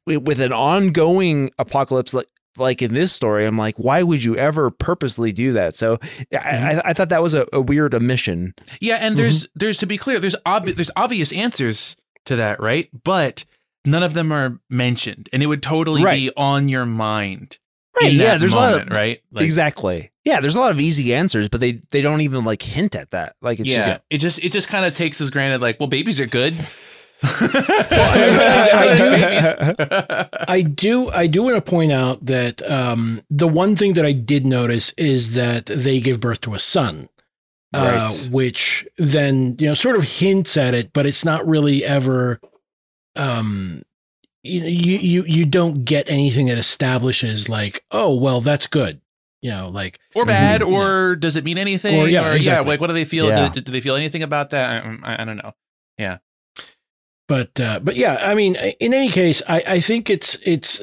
with 0.06 0.40
an 0.40 0.54
ongoing 0.54 1.50
apocalypse 1.60 2.14
like 2.14 2.28
like 2.58 2.82
in 2.82 2.94
this 2.94 3.12
story 3.14 3.46
i'm 3.46 3.58
like 3.58 3.76
why 3.78 4.02
would 4.02 4.24
you 4.24 4.36
ever 4.36 4.72
purposely 4.72 5.32
do 5.32 5.54
that 5.54 5.76
so 5.76 5.98
I, 6.34 6.38
I, 6.76 6.82
I 6.86 6.94
thought 6.94 7.10
that 7.10 7.22
was 7.22 7.34
a, 7.36 7.46
a 7.54 7.62
weird 7.62 7.94
omission 7.94 8.54
Yeah, 8.82 8.98
and 9.00 9.16
there's 9.16 9.48
there's 9.54 9.78
to 9.80 9.86
be 9.86 9.98
clear, 9.98 10.20
there's 10.20 10.36
obvious 10.46 10.76
there's 10.76 10.92
obvious 10.96 11.32
answers 11.32 11.96
to 12.26 12.36
that, 12.38 12.60
right? 12.60 12.90
But 13.04 13.46
none 13.86 14.02
of 14.04 14.14
them 14.16 14.32
are 14.34 14.60
mentioned, 14.70 15.30
and 15.32 15.42
it 15.44 15.46
would 15.46 15.62
totally 15.64 16.04
Right. 16.04 16.16
be 16.16 16.32
on 16.36 16.68
your 16.68 16.86
mind. 16.86 17.58
Right 18.02 18.12
in 18.12 18.18
yeah 18.18 18.26
that 18.26 18.40
there's 18.40 18.54
moment, 18.54 18.74
a 18.74 18.78
lot 18.78 18.88
of 18.88 18.96
right? 18.96 19.22
Like, 19.32 19.46
exactly 19.46 20.12
yeah 20.24 20.40
there's 20.40 20.56
a 20.56 20.60
lot 20.60 20.72
of 20.72 20.80
easy 20.80 21.14
answers 21.14 21.48
but 21.48 21.60
they 21.60 21.82
they 21.92 22.02
don't 22.02 22.22
even 22.22 22.44
like 22.44 22.62
hint 22.62 22.96
at 22.96 23.12
that 23.12 23.36
like 23.42 23.60
it's 23.60 23.70
yeah, 23.70 23.78
just 23.78 24.02
it 24.10 24.18
just 24.18 24.44
it 24.44 24.52
just 24.52 24.68
kind 24.68 24.86
of 24.86 24.94
takes 24.96 25.22
as 25.22 25.30
granted, 25.30 25.62
like, 25.62 25.80
well, 25.80 25.88
babies 25.88 26.20
are 26.20 26.26
good. 26.26 26.54
I 30.48 30.64
do 30.74 31.10
I 31.10 31.28
do 31.28 31.44
want 31.44 31.56
to 31.56 31.62
point 31.62 31.92
out 31.92 32.26
that 32.26 32.62
um, 32.70 33.22
the 33.30 33.48
one 33.48 33.76
thing 33.76 33.94
that 33.94 34.06
I 34.06 34.12
did 34.12 34.46
notice 34.46 34.94
is 34.98 35.34
that 35.34 35.66
they 35.66 36.00
give 36.00 36.20
birth 36.20 36.42
to 36.42 36.54
a 36.54 36.60
son. 36.60 37.10
Uh, 37.74 38.10
which 38.32 38.88
then 38.98 39.56
you 39.60 39.68
know 39.68 39.74
sort 39.74 39.98
of 39.98 40.04
hints 40.04 40.58
at 40.58 40.74
it, 40.74 40.94
but 40.94 41.06
it's 41.06 41.24
not 41.26 41.48
really 41.48 41.86
ever. 41.86 42.40
Um, 43.16 43.84
you 44.44 44.62
you 44.64 44.98
you 45.00 45.24
you 45.26 45.46
don't 45.46 45.84
get 45.86 46.10
anything 46.10 46.48
that 46.48 46.58
establishes 46.58 47.50
like 47.50 47.84
oh 47.92 48.14
well 48.16 48.42
that's 48.42 48.68
good, 48.68 49.02
you 49.42 49.50
know 49.50 49.70
like 49.70 50.00
or 50.16 50.26
bad, 50.26 50.62
Mhm. 50.62 50.72
or 50.72 51.16
does 51.16 51.36
it 51.36 51.44
mean 51.44 51.58
anything? 51.58 52.00
Or, 52.00 52.08
yeah, 52.08 52.34
exactly. 52.34 52.70
like 52.70 52.80
what 52.82 52.88
do 52.88 52.94
they 52.94 53.06
feel? 53.06 53.28
Yeah. 53.28 53.50
Do, 53.50 53.62
do 53.62 53.72
they 53.72 53.82
feel 53.82 53.96
anything 53.96 54.24
about 54.24 54.52
that? 54.52 54.84
I, 54.86 54.98
I, 55.04 55.22
I 55.22 55.26
don't 55.26 55.38
know. 55.38 55.54
Yeah 55.98 56.18
but 57.28 57.60
uh, 57.60 57.80
but 57.82 57.98
yeah, 57.98 58.18
I 58.22 58.36
mean, 58.36 58.56
in 58.56 58.94
any 58.94 59.10
case, 59.10 59.44
I, 59.50 59.62
I 59.68 59.80
think 59.82 60.10
it's 60.10 60.36
it's 60.46 60.82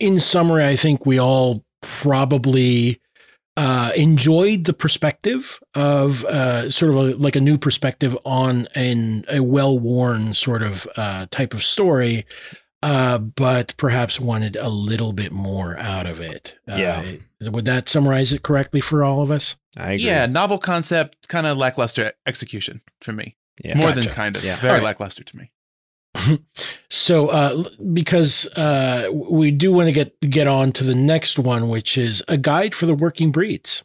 in 0.00 0.18
summary, 0.18 0.64
I 0.64 0.74
think 0.74 1.06
we 1.06 1.16
all 1.18 1.64
probably 1.80 3.00
uh, 3.56 3.92
enjoyed 3.96 4.64
the 4.64 4.72
perspective 4.72 5.60
of 5.74 6.24
uh, 6.24 6.68
sort 6.70 6.90
of 6.92 6.96
a, 6.96 7.16
like 7.16 7.36
a 7.36 7.40
new 7.40 7.56
perspective 7.58 8.16
on 8.24 8.66
an 8.74 9.24
a 9.28 9.40
well 9.42 9.78
worn 9.78 10.34
sort 10.34 10.62
of 10.62 10.86
uh, 10.96 11.26
type 11.30 11.54
of 11.54 11.62
story. 11.62 12.26
Uh, 12.82 13.16
but 13.16 13.72
perhaps 13.78 14.20
wanted 14.20 14.56
a 14.56 14.68
little 14.68 15.14
bit 15.14 15.32
more 15.32 15.74
out 15.78 16.06
of 16.06 16.20
it. 16.20 16.58
Uh, 16.70 16.76
Yeah. 16.76 17.02
would 17.50 17.64
that 17.64 17.88
summarize 17.88 18.30
it 18.34 18.42
correctly 18.42 18.82
for 18.82 19.02
all 19.02 19.22
of 19.22 19.30
us? 19.30 19.56
I 19.74 19.92
agree. 19.92 20.04
Yeah, 20.04 20.26
novel 20.26 20.58
concept, 20.58 21.26
kind 21.28 21.46
of 21.46 21.56
lackluster 21.56 22.12
execution 22.26 22.82
for 23.00 23.12
me. 23.14 23.36
yeah. 23.64 23.78
More 23.78 23.88
Gotcha. 23.88 24.00
than 24.02 24.08
kind 24.10 24.36
of. 24.36 24.44
Yeah. 24.44 24.56
Very 24.56 24.72
All 24.72 24.74
right. 24.80 24.84
lackluster 24.84 25.24
to 25.24 25.36
me. 25.36 25.50
So, 26.90 27.28
uh, 27.28 27.64
because 27.92 28.46
uh, 28.56 29.10
we 29.12 29.50
do 29.50 29.72
want 29.72 29.88
to 29.88 29.92
get 29.92 30.18
get 30.20 30.46
on 30.46 30.70
to 30.72 30.84
the 30.84 30.94
next 30.94 31.38
one, 31.40 31.68
which 31.68 31.98
is 31.98 32.22
a 32.28 32.36
guide 32.36 32.72
for 32.74 32.86
the 32.86 32.94
working 32.94 33.32
breeds, 33.32 33.82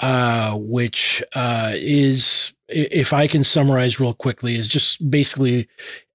uh, 0.00 0.54
which 0.56 1.22
uh, 1.34 1.70
is, 1.74 2.52
if 2.68 3.12
I 3.12 3.28
can 3.28 3.44
summarize 3.44 4.00
real 4.00 4.12
quickly, 4.12 4.56
is 4.56 4.66
just 4.66 5.08
basically 5.08 5.68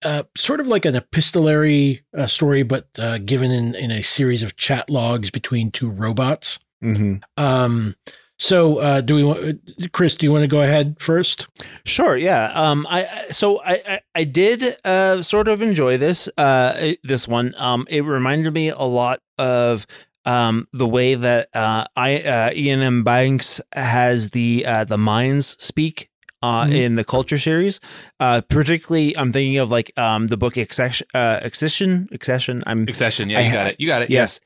uh, 0.04 0.24
sort 0.36 0.60
of 0.60 0.68
like 0.68 0.84
an 0.84 0.96
epistolary 0.96 2.04
uh, 2.16 2.28
story, 2.28 2.64
but 2.64 2.90
uh, 3.00 3.20
given 3.20 3.52
in 3.52 3.74
in 3.74 3.90
a 3.90 4.04
series 4.04 4.44
of 4.44 4.58
chat 4.58 4.90
logs 4.90 5.32
between 5.32 5.72
two 5.72 5.90
robots. 5.90 6.60
Mm-hmm. 6.84 7.24
Um, 7.42 7.96
so 8.38 8.78
uh, 8.80 9.02
do 9.02 9.16
we 9.16 9.24
want 9.24 9.92
Chris? 9.94 10.16
Do 10.16 10.26
you 10.26 10.32
want 10.32 10.44
to 10.44 10.48
go 10.48 10.62
ahead 10.62 10.98
first? 11.00 11.48
Sure. 11.86 12.16
Yeah. 12.18 12.52
Um. 12.54 12.86
I 12.90 13.04
I- 13.06 13.26
so 13.32 13.62
I 13.64 13.82
I, 13.88 14.00
I 14.16 14.24
did 14.24 14.78
uh 14.86 15.22
sort 15.22 15.48
of 15.48 15.62
enjoy 15.62 15.98
this 15.98 16.30
uh 16.38 16.94
this 17.04 17.28
one. 17.28 17.54
Um. 17.58 17.86
It 17.90 18.02
reminded 18.02 18.54
me 18.54 18.70
a 18.70 18.84
lot 18.84 19.20
of 19.38 19.86
um 20.26 20.68
the 20.74 20.88
way 20.88 21.16
that 21.16 21.50
uh 21.56 21.86
I 21.96 22.20
uh 22.22 22.50
Iain 22.52 22.82
M 22.82 23.04
Banks 23.04 23.60
has 23.74 24.32
the 24.32 24.66
uh 24.66 24.84
the 24.84 24.98
minds 24.98 25.56
speak. 25.64 26.10
Uh, 26.44 26.66
Mhm. 26.66 26.74
in 26.76 26.96
the 26.98 27.04
culture 27.04 27.40
series, 27.40 27.80
uh, 28.20 28.42
particularly, 28.48 29.18
I'm 29.18 29.34
thinking 29.34 29.58
of 29.58 29.72
like 29.72 29.92
um 29.98 30.28
the 30.28 30.38
book 30.38 30.56
Accession, 30.56 31.08
uh, 31.16 31.40
Accession, 31.42 32.08
Accession. 32.12 32.64
I'm 32.68 32.84
Accession. 32.88 33.32
Yeah, 33.32 33.40
I 33.40 33.42
you 33.42 33.50
ha- 33.50 33.54
got 33.56 33.68
it. 33.68 33.76
You 33.80 33.88
got 33.88 34.02
it. 34.04 34.12
Yes. 34.12 34.40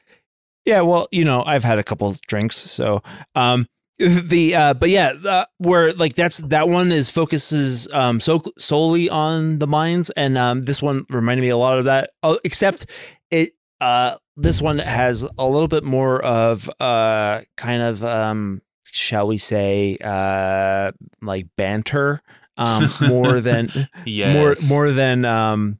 Yeah, 0.63 0.81
well, 0.81 1.09
you 1.11 1.25
know, 1.25 1.43
I've 1.45 1.65
had 1.65 1.79
a 1.79 1.83
couple 1.83 2.07
of 2.07 2.21
drinks, 2.21 2.55
so 2.55 3.01
um 3.35 3.67
the 4.01 4.55
uh 4.55 4.73
but 4.73 4.89
yeah, 4.89 5.13
uh, 5.25 5.45
where 5.57 5.93
like 5.93 6.15
that's 6.15 6.37
that 6.39 6.67
one 6.67 6.91
is 6.91 7.09
focuses 7.09 7.87
um 7.93 8.19
so 8.19 8.41
solely 8.57 9.09
on 9.09 9.59
the 9.59 9.67
mines 9.67 10.09
and 10.11 10.37
um 10.37 10.65
this 10.65 10.81
one 10.81 11.05
reminded 11.09 11.41
me 11.41 11.49
a 11.49 11.57
lot 11.57 11.77
of 11.77 11.85
that 11.85 12.09
uh, 12.23 12.35
except 12.43 12.85
it 13.29 13.51
uh 13.79 14.15
this 14.37 14.61
one 14.61 14.79
has 14.79 15.27
a 15.37 15.47
little 15.47 15.67
bit 15.67 15.83
more 15.83 16.23
of 16.23 16.69
uh 16.79 17.41
kind 17.57 17.81
of 17.81 18.03
um 18.03 18.61
shall 18.85 19.27
we 19.27 19.37
say 19.37 19.97
uh 20.03 20.91
like 21.21 21.47
banter 21.57 22.21
um 22.57 22.89
more 23.07 23.39
than 23.41 23.71
Yes. 24.05 24.33
more 24.33 24.55
more 24.77 24.91
than 24.91 25.25
um 25.25 25.79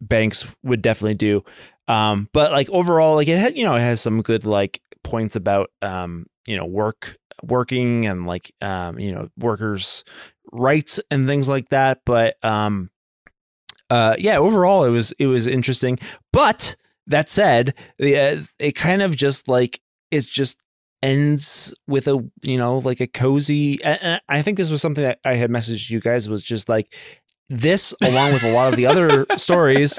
banks 0.00 0.46
would 0.62 0.82
definitely 0.82 1.14
do 1.14 1.42
um 1.88 2.28
but 2.32 2.52
like 2.52 2.68
overall 2.70 3.14
like 3.14 3.28
it 3.28 3.38
had 3.38 3.56
you 3.56 3.64
know 3.64 3.74
it 3.74 3.80
has 3.80 4.00
some 4.00 4.20
good 4.22 4.44
like 4.44 4.80
points 5.02 5.34
about 5.36 5.70
um 5.82 6.26
you 6.46 6.56
know 6.56 6.66
work 6.66 7.16
working 7.42 8.06
and 8.06 8.26
like 8.26 8.52
um 8.60 8.98
you 8.98 9.12
know 9.12 9.28
workers 9.38 10.04
rights 10.52 11.00
and 11.10 11.26
things 11.26 11.48
like 11.48 11.68
that 11.70 12.00
but 12.04 12.36
um 12.44 12.90
uh 13.90 14.14
yeah 14.18 14.36
overall 14.36 14.84
it 14.84 14.90
was 14.90 15.12
it 15.18 15.26
was 15.26 15.46
interesting 15.46 15.98
but 16.32 16.76
that 17.06 17.28
said 17.28 17.74
the 17.98 18.18
uh, 18.18 18.42
it 18.58 18.72
kind 18.72 19.02
of 19.02 19.16
just 19.16 19.48
like 19.48 19.80
it's 20.10 20.26
just 20.26 20.58
ends 21.02 21.74
with 21.86 22.08
a 22.08 22.24
you 22.42 22.56
know 22.56 22.78
like 22.78 23.00
a 23.00 23.06
cozy 23.06 23.78
i 23.84 24.40
think 24.40 24.56
this 24.56 24.70
was 24.70 24.80
something 24.80 25.04
that 25.04 25.18
i 25.24 25.34
had 25.34 25.50
messaged 25.50 25.90
you 25.90 26.00
guys 26.00 26.28
was 26.28 26.42
just 26.42 26.68
like 26.68 26.94
this 27.50 27.94
along 28.02 28.32
with 28.32 28.42
a 28.42 28.52
lot 28.52 28.68
of 28.68 28.76
the 28.76 28.86
other 28.86 29.26
stories 29.36 29.98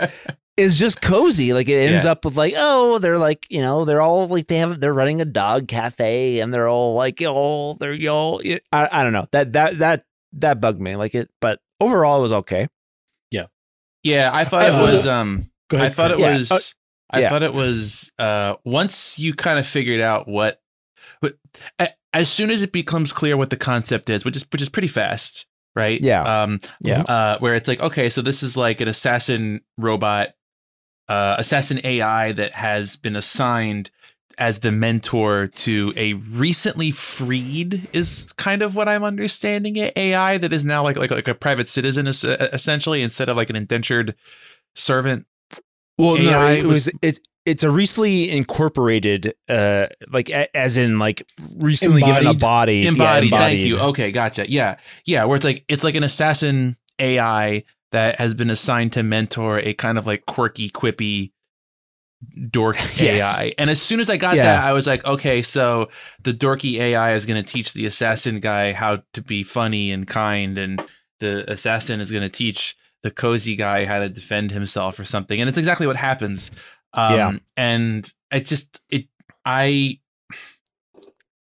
is 0.58 0.80
just 0.80 1.02
cozy 1.02 1.54
like 1.54 1.68
it 1.68 1.78
ends 1.78 2.06
Yeah. 2.06 2.12
up 2.12 2.24
with 2.26 2.38
like 2.38 2.54
oh 2.56 2.98
they're 3.00 3.18
like 3.20 3.46
you 3.50 3.62
know 3.62 3.84
they're 3.86 4.02
all 4.02 4.28
like 4.28 4.48
they 4.48 4.58
have 4.58 4.80
they're 4.80 4.94
running 4.94 5.20
a 5.22 5.26
dog 5.26 5.68
cafe 5.68 6.40
and 6.40 6.54
they're 6.54 6.70
all 6.70 6.96
like 6.96 7.22
oh 7.22 7.74
they're 7.80 7.94
y'all. 7.94 8.42
I, 8.72 8.88
I 8.92 9.04
don't 9.04 9.14
know 9.14 9.28
that 9.32 9.52
that 9.54 9.80
that 9.80 10.04
that 10.34 10.62
bugged 10.62 10.80
me 10.80 10.96
like 10.96 11.14
it 11.16 11.30
but 11.42 11.60
overall 11.82 12.20
it 12.20 12.22
was 12.22 12.34
okay 12.34 12.68
Yeah, 13.32 13.46
yeah. 14.04 14.30
I 14.34 14.46
thought 14.46 14.66
it 14.70 14.74
was. 14.74 15.06
Um, 15.08 15.50
Go 15.70 15.78
ahead. 15.78 15.88
I 15.88 15.94
thought 15.94 16.12
it 16.12 16.20
Yeah, 16.20 16.36
was. 16.36 16.52
uh, 16.52 16.60
I 17.12 17.20
yeah. 17.22 17.30
thought 17.30 17.42
it 17.44 17.54
was. 17.54 18.12
Uh, 18.20 18.56
once 18.64 19.18
you 19.18 19.34
kind 19.34 19.58
of 19.60 19.66
figured 19.66 20.00
out 20.02 20.28
what, 20.28 20.62
what, 21.22 21.36
a- 21.80 21.90
as 22.14 22.30
soon 22.30 22.52
as 22.52 22.62
it 22.62 22.72
becomes 22.72 23.12
clear 23.14 23.36
what 23.36 23.50
the 23.50 23.58
concept 23.58 24.10
is, 24.12 24.24
which 24.24 24.36
is 24.38 24.46
which 24.52 24.62
is 24.62 24.70
pretty 24.70 24.88
fast, 24.88 25.48
right? 25.76 26.00
Yeah. 26.02 26.22
Um. 26.44 26.62
Yeah. 26.82 27.02
Uh, 27.02 27.40
where 27.40 27.56
it's 27.56 27.68
like, 27.68 27.80
okay, 27.82 28.10
so 28.10 28.22
this 28.22 28.44
is 28.44 28.56
like 28.56 28.80
an 28.80 28.88
assassin 28.88 29.62
robot, 29.78 30.35
uh, 31.08 31.36
assassin 31.38 31.80
AI 31.84 32.32
that 32.32 32.54
has 32.54 32.96
been 32.96 33.16
assigned 33.16 33.92
as 34.38 34.60
the 34.60 34.72
mentor 34.72 35.48
to 35.48 35.94
a 35.96 36.14
recently 36.14 36.92
freed 36.92 37.88
is 37.94 38.28
kind 38.38 38.62
of 38.62 38.76
what 38.76 38.90
I'm 38.90 39.04
understanding 39.04 39.78
it 39.78 39.98
AI 39.98 40.38
that 40.38 40.52
is 40.52 40.66
now 40.66 40.84
like 40.84 40.98
like 40.98 41.12
like 41.12 41.28
a 41.28 41.36
private 41.36 41.70
citizen 41.70 42.08
is 42.08 42.26
uh, 42.26 42.50
essentially 42.52 43.02
instead 43.02 43.30
of 43.30 43.38
like 43.38 43.50
an 43.50 43.56
indentured 43.56 44.16
servant. 44.74 45.26
Well, 45.98 46.18
no, 46.18 46.48
it 46.48 46.66
was 46.66 46.90
it's 47.02 47.22
it's 47.46 47.64
a 47.64 47.70
recently 47.70 48.30
incorporated, 48.30 49.34
uh, 49.48 49.88
like 50.12 50.30
a, 50.30 50.56
as 50.58 50.78
in 50.78 50.98
like 50.98 51.26
recently 51.56 52.02
given 52.02 52.26
a 52.26 52.32
Embodied. 52.32 52.40
body, 52.40 52.76
yeah, 52.78 52.90
Embodied. 52.90 53.30
Thank 53.30 53.60
you. 53.62 53.80
Okay, 53.80 54.12
gotcha. 54.12 54.50
Yeah, 54.52 54.78
yeah. 55.06 55.24
Where 55.26 55.36
it's 55.36 55.46
like 55.46 55.64
it's 55.70 55.84
like 55.84 55.96
an 55.96 56.04
assassin 56.04 56.76
AI 57.00 57.64
that 57.96 58.20
has 58.20 58.34
been 58.34 58.50
assigned 58.50 58.92
to 58.94 59.04
mentor 59.04 59.58
a 59.60 59.74
kind 59.74 59.98
of 59.98 60.06
like 60.06 60.26
quirky, 60.26 60.70
quippy 60.70 61.32
dork 62.50 62.76
Yes. 63.00 63.40
AI. 63.40 63.54
And 63.58 63.70
as 63.70 63.82
soon 63.82 64.02
as 64.02 64.10
I 64.10 64.18
got 64.18 64.36
Yeah. 64.36 64.44
that, 64.44 64.64
I 64.66 64.74
was 64.74 64.86
like, 64.86 65.06
okay, 65.06 65.42
so 65.42 65.90
the 66.22 66.34
dorky 66.34 66.78
AI 66.80 67.14
is 67.14 67.26
going 67.26 67.42
to 67.42 67.54
teach 67.54 67.72
the 67.74 67.86
assassin 67.86 68.42
guy 68.42 68.74
how 68.74 69.04
to 69.14 69.22
be 69.22 69.44
funny 69.44 69.92
and 69.92 70.06
kind, 70.06 70.58
and 70.58 70.84
the 71.22 71.50
assassin 71.50 72.02
is 72.02 72.12
going 72.12 72.24
to 72.24 72.30
teach 72.30 72.76
the 73.02 73.12
cozy 73.12 73.56
guy 73.56 73.86
how 73.86 74.00
to 74.00 74.10
defend 74.10 74.52
himself 74.52 75.00
or 75.00 75.06
something. 75.06 75.40
And 75.40 75.48
it's 75.48 75.58
exactly 75.58 75.88
what 75.88 75.96
happens. 75.96 76.52
Um, 76.94 77.14
Yeah. 77.16 77.32
And 77.56 78.14
it 78.32 78.46
just 78.46 78.82
it 78.90 79.06
I 79.46 80.00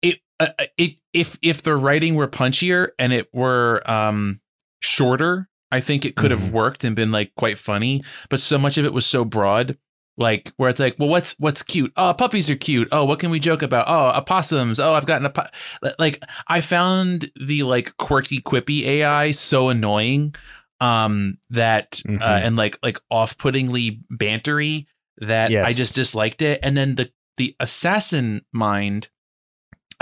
it 0.02 0.18
uh, 0.40 0.48
it 0.76 1.00
if 1.12 1.38
if 1.42 1.62
the 1.62 1.76
writing 1.76 2.16
were 2.16 2.26
punchier 2.28 2.88
and 2.98 3.12
it 3.12 3.28
were 3.32 3.82
um 3.88 4.40
shorter 4.80 5.48
i 5.72 5.80
think 5.80 6.04
it 6.04 6.16
could 6.16 6.30
have 6.30 6.40
Mhm. 6.40 6.50
worked 6.52 6.84
and 6.84 6.96
been 6.96 7.12
like 7.12 7.34
quite 7.36 7.58
funny 7.58 8.02
but 8.28 8.40
so 8.40 8.58
much 8.58 8.76
of 8.78 8.84
it 8.84 8.92
was 8.92 9.06
so 9.06 9.24
broad 9.24 9.76
like 10.18 10.52
where 10.56 10.68
it's 10.68 10.80
like 10.80 10.96
well 10.98 11.08
what's 11.08 11.32
what's 11.38 11.62
cute 11.62 11.92
oh 11.96 12.12
puppies 12.12 12.50
are 12.50 12.56
cute 12.56 12.88
oh 12.92 13.04
what 13.04 13.18
can 13.20 13.30
we 13.30 13.38
joke 13.38 13.62
about 13.62 13.84
oh 13.88 14.10
opossums 14.18 14.78
oh 14.80 14.92
i've 14.94 15.06
gotten 15.06 15.26
a 15.26 15.30
pu-. 15.30 15.90
like 15.98 16.22
i 16.48 16.60
found 16.60 17.30
the 17.40 17.62
like 17.62 17.96
quirky 17.96 18.40
quippy 18.40 18.84
ai 18.84 19.30
so 19.30 19.68
annoying 19.70 20.34
um 20.80 21.38
that 21.50 22.02
uh, 22.06 22.10
Mhm. 22.12 22.20
and 22.46 22.56
like 22.56 22.78
like 22.82 22.98
off-puttingly 23.10 24.00
bantery 24.12 24.86
that 25.18 25.50
i 25.54 25.72
just 25.72 25.94
disliked 25.94 26.42
it 26.42 26.58
and 26.62 26.76
then 26.76 26.96
the 26.96 27.10
the 27.36 27.54
assassin 27.60 28.42
mind 28.52 29.08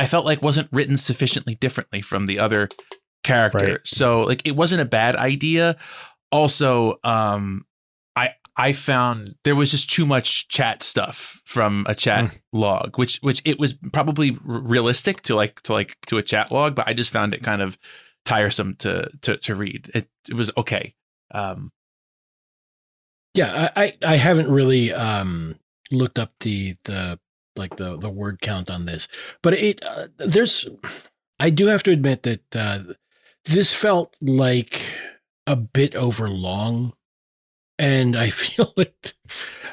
I 0.01 0.07
felt 0.07 0.25
like 0.25 0.43
wasn't 0.43 0.69
written 0.71 0.97
sufficiently 0.97 1.57
differently 1.57 2.01
from 2.03 2.27
the 2.27 2.39
other 2.39 2.69
character. 3.25 3.59
Right. 3.73 3.81
So 3.85 4.21
like 4.23 4.47
it 4.47 4.57
wasn't 4.57 4.81
a 4.81 4.85
bad 4.87 5.17
idea. 5.17 5.77
Also, 6.33 6.99
um 7.05 7.65
I 8.17 8.31
I 8.57 8.73
found 8.73 9.37
there 9.45 9.55
was 9.57 9.71
just 9.71 9.91
too 9.91 10.05
much 10.07 10.49
chat 10.49 10.83
stuff 10.83 11.41
from 11.45 11.87
a 11.89 11.95
chat 11.95 12.25
Mm. 12.25 12.41
log, 12.53 12.99
which 12.99 13.19
which 13.19 13.43
it 13.45 13.59
was 13.59 13.75
probably 13.93 14.31
r- 14.33 14.61
realistic 14.61 15.23
to 15.23 15.35
like 15.37 15.61
to 15.63 15.73
like 15.73 15.97
to 16.07 16.19
a 16.19 16.23
chat 16.23 16.51
log, 16.51 16.75
but 16.75 16.89
I 16.89 16.95
just 16.95 17.13
found 17.13 17.35
it 17.35 17.43
kind 17.43 17.63
of 17.63 17.79
tiresome 18.25 18.75
to 18.77 19.11
to 19.23 19.37
to 19.39 19.55
read. 19.55 19.91
It 19.95 20.09
it 20.29 20.35
was 20.35 20.51
okay. 20.57 20.95
Um 21.33 21.71
Yeah, 23.35 23.71
I, 23.77 23.85
I 23.85 23.93
I 24.15 24.17
haven't 24.17 24.51
really 24.51 24.93
um 24.93 25.57
looked 25.91 26.19
up 26.19 26.33
the 26.41 26.75
the 26.85 27.19
like 27.57 27.77
the 27.77 27.97
the 27.97 28.11
word 28.11 28.41
count 28.41 28.71
on 28.71 28.87
this, 28.87 29.09
but 29.43 29.55
it 29.55 29.85
uh, 29.85 30.09
there's 30.19 30.69
I 31.41 31.51
do 31.51 31.67
have 31.67 31.83
to 31.85 31.91
admit 31.93 32.23
that 32.25 32.57
uh, 32.57 32.81
this 33.45 33.73
felt 33.73 34.17
like 34.21 34.81
a 35.47 35.57
bit 35.57 35.95
over 35.95 36.29
long, 36.29 36.93
and 37.79 38.17
I 38.17 38.31
feel 38.31 38.73
like 38.77 39.15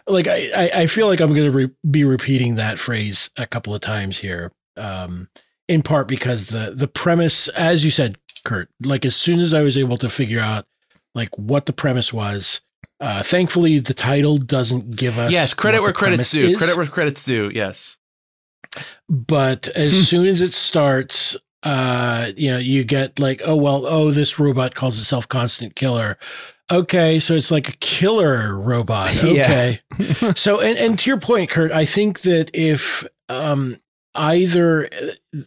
like 0.08 0.28
I 0.28 0.49
I, 0.56 0.71
I 0.82 0.86
feel 0.88 1.08
like 1.08 1.19
I'm 1.19 1.34
going 1.34 1.51
to 1.51 1.58
re- 1.58 1.71
be 1.89 2.04
repeating 2.04 2.56
that 2.56 2.80
phrase 2.80 3.30
a 3.38 3.45
couple 3.45 3.73
of 3.75 3.82
times 3.82 4.19
here, 4.19 4.51
um, 4.78 5.30
in 5.67 5.82
part 5.84 6.08
because 6.08 6.47
the 6.47 6.73
the 6.75 6.88
premise, 6.88 7.47
as 7.49 7.84
you 7.84 7.91
said, 7.91 8.17
Kurt, 8.43 8.69
like 8.84 9.06
as 9.06 9.15
soon 9.15 9.39
as 9.39 9.54
I 9.54 9.62
was 9.62 9.78
able 9.78 9.97
to 9.97 10.10
figure 10.10 10.39
out 10.39 10.65
like 11.13 11.38
what 11.38 11.65
the 11.65 11.73
premise 11.73 12.12
was. 12.13 12.62
Uh, 13.01 13.21
thankfully, 13.21 13.78
the 13.80 13.93
title 13.93 14.38
doesn't 14.38 14.95
give 14.95 15.19
us. 15.19 15.30
yes, 15.30 15.54
credit 15.54 15.82
where 15.82 15.91
credit's 15.91 16.32
due. 16.32 16.47
is, 16.51 16.58
Credit 16.58 16.78
where 16.78 16.86
credit's 16.86 17.25
due. 17.25 17.51
Yes. 17.54 17.97
But 19.10 19.67
as 19.69 20.08
soon 20.10 20.28
as 20.28 20.41
it 20.41 20.54
starts, 20.54 21.36
uh, 21.65 22.32
you 22.38 22.51
know, 22.51 22.60
you 22.60 22.84
get 22.84 23.19
like, 23.19 23.41
oh 23.43 23.56
well, 23.56 23.86
oh 23.86 24.12
this 24.12 24.39
robot 24.39 24.75
calls 24.75 24.99
itself 24.99 25.28
Constant 25.28 25.75
Killer. 25.75 26.17
Okay, 26.71 27.19
so 27.19 27.36
it's 27.36 27.51
like 27.51 27.69
a 27.69 27.78
killer 27.78 28.58
robot. 28.58 29.12
Yeah. 29.23 29.45
Okay, 29.45 29.82
so 30.36 30.62
and 30.62 30.78
and 30.78 30.99
to 30.99 31.10
your 31.10 31.19
point, 31.19 31.49
Kurt, 31.49 31.71
I 31.71 31.86
think 31.86 32.21
that 32.21 32.51
if 32.54 33.06
um 33.28 33.80
either 34.13 34.88
uh, 34.93 35.39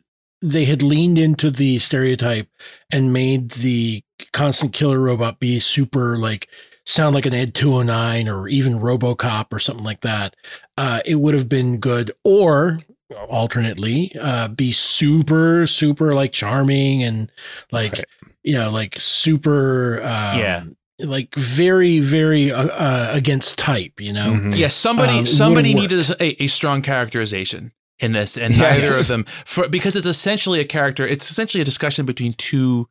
they 0.43 0.65
had 0.65 0.83
leaned 0.83 1.19
into 1.19 1.51
the 1.51 1.79
stereotype 1.79 2.49
and 2.93 3.13
made 3.13 3.53
the 3.53 4.03
constant 4.33 4.73
killer 4.73 5.01
robot 5.01 5.39
be 5.39 5.61
super 5.61 6.19
like 6.19 6.49
sound 6.85 7.15
like 7.15 7.27
an 7.27 7.35
ed 7.35 7.55
209 7.55 8.29
or 8.29 8.49
even 8.49 8.79
robocop 8.81 9.47
or 9.53 9.59
something 9.59 9.85
like 9.85 10.01
that 10.01 10.35
uh 10.77 11.01
it 11.05 11.17
would 11.17 11.35
have 11.35 11.49
been 11.49 11.79
good 11.79 12.11
or 12.25 12.79
alternately 13.29 14.13
uh 14.21 14.49
be 14.49 14.71
super 14.73 15.67
super 15.67 16.15
like 16.15 16.33
charming 16.33 17.03
and 17.03 17.33
like 17.73 17.93
Right. 17.93 18.05
you 18.43 18.55
know 18.55 18.71
like 18.71 18.97
super 19.01 19.99
um, 20.03 20.39
Yeah. 20.39 20.65
like 20.99 21.35
very 21.35 22.01
very 22.01 22.53
uh, 22.53 22.67
uh 22.69 23.11
against 23.13 23.59
type 23.59 23.99
you 24.01 24.13
know 24.13 24.33
Mhm. 24.33 24.57
Yes, 24.59 24.75
somebody 24.75 25.19
Um, 25.21 25.27
somebody 25.27 25.75
would've 25.75 25.91
needed 25.91 26.21
a, 26.21 26.43
a 26.45 26.47
strong 26.49 26.83
characterization. 26.83 27.73
in 28.01 28.13
this, 28.13 28.37
and 28.39 28.55
Yes. 28.55 28.83
neither 28.83 28.95
of 29.01 29.09
them 29.09 29.25
for 29.45 29.69
because 29.69 29.97
it's 29.97 30.07
essentially 30.07 30.61
a 30.61 30.65
character. 30.65 31.05
It's 31.07 31.31
essentially 31.33 31.61
a 31.63 31.65
discussion 31.65 32.07
between 32.07 32.33
two 32.35 32.89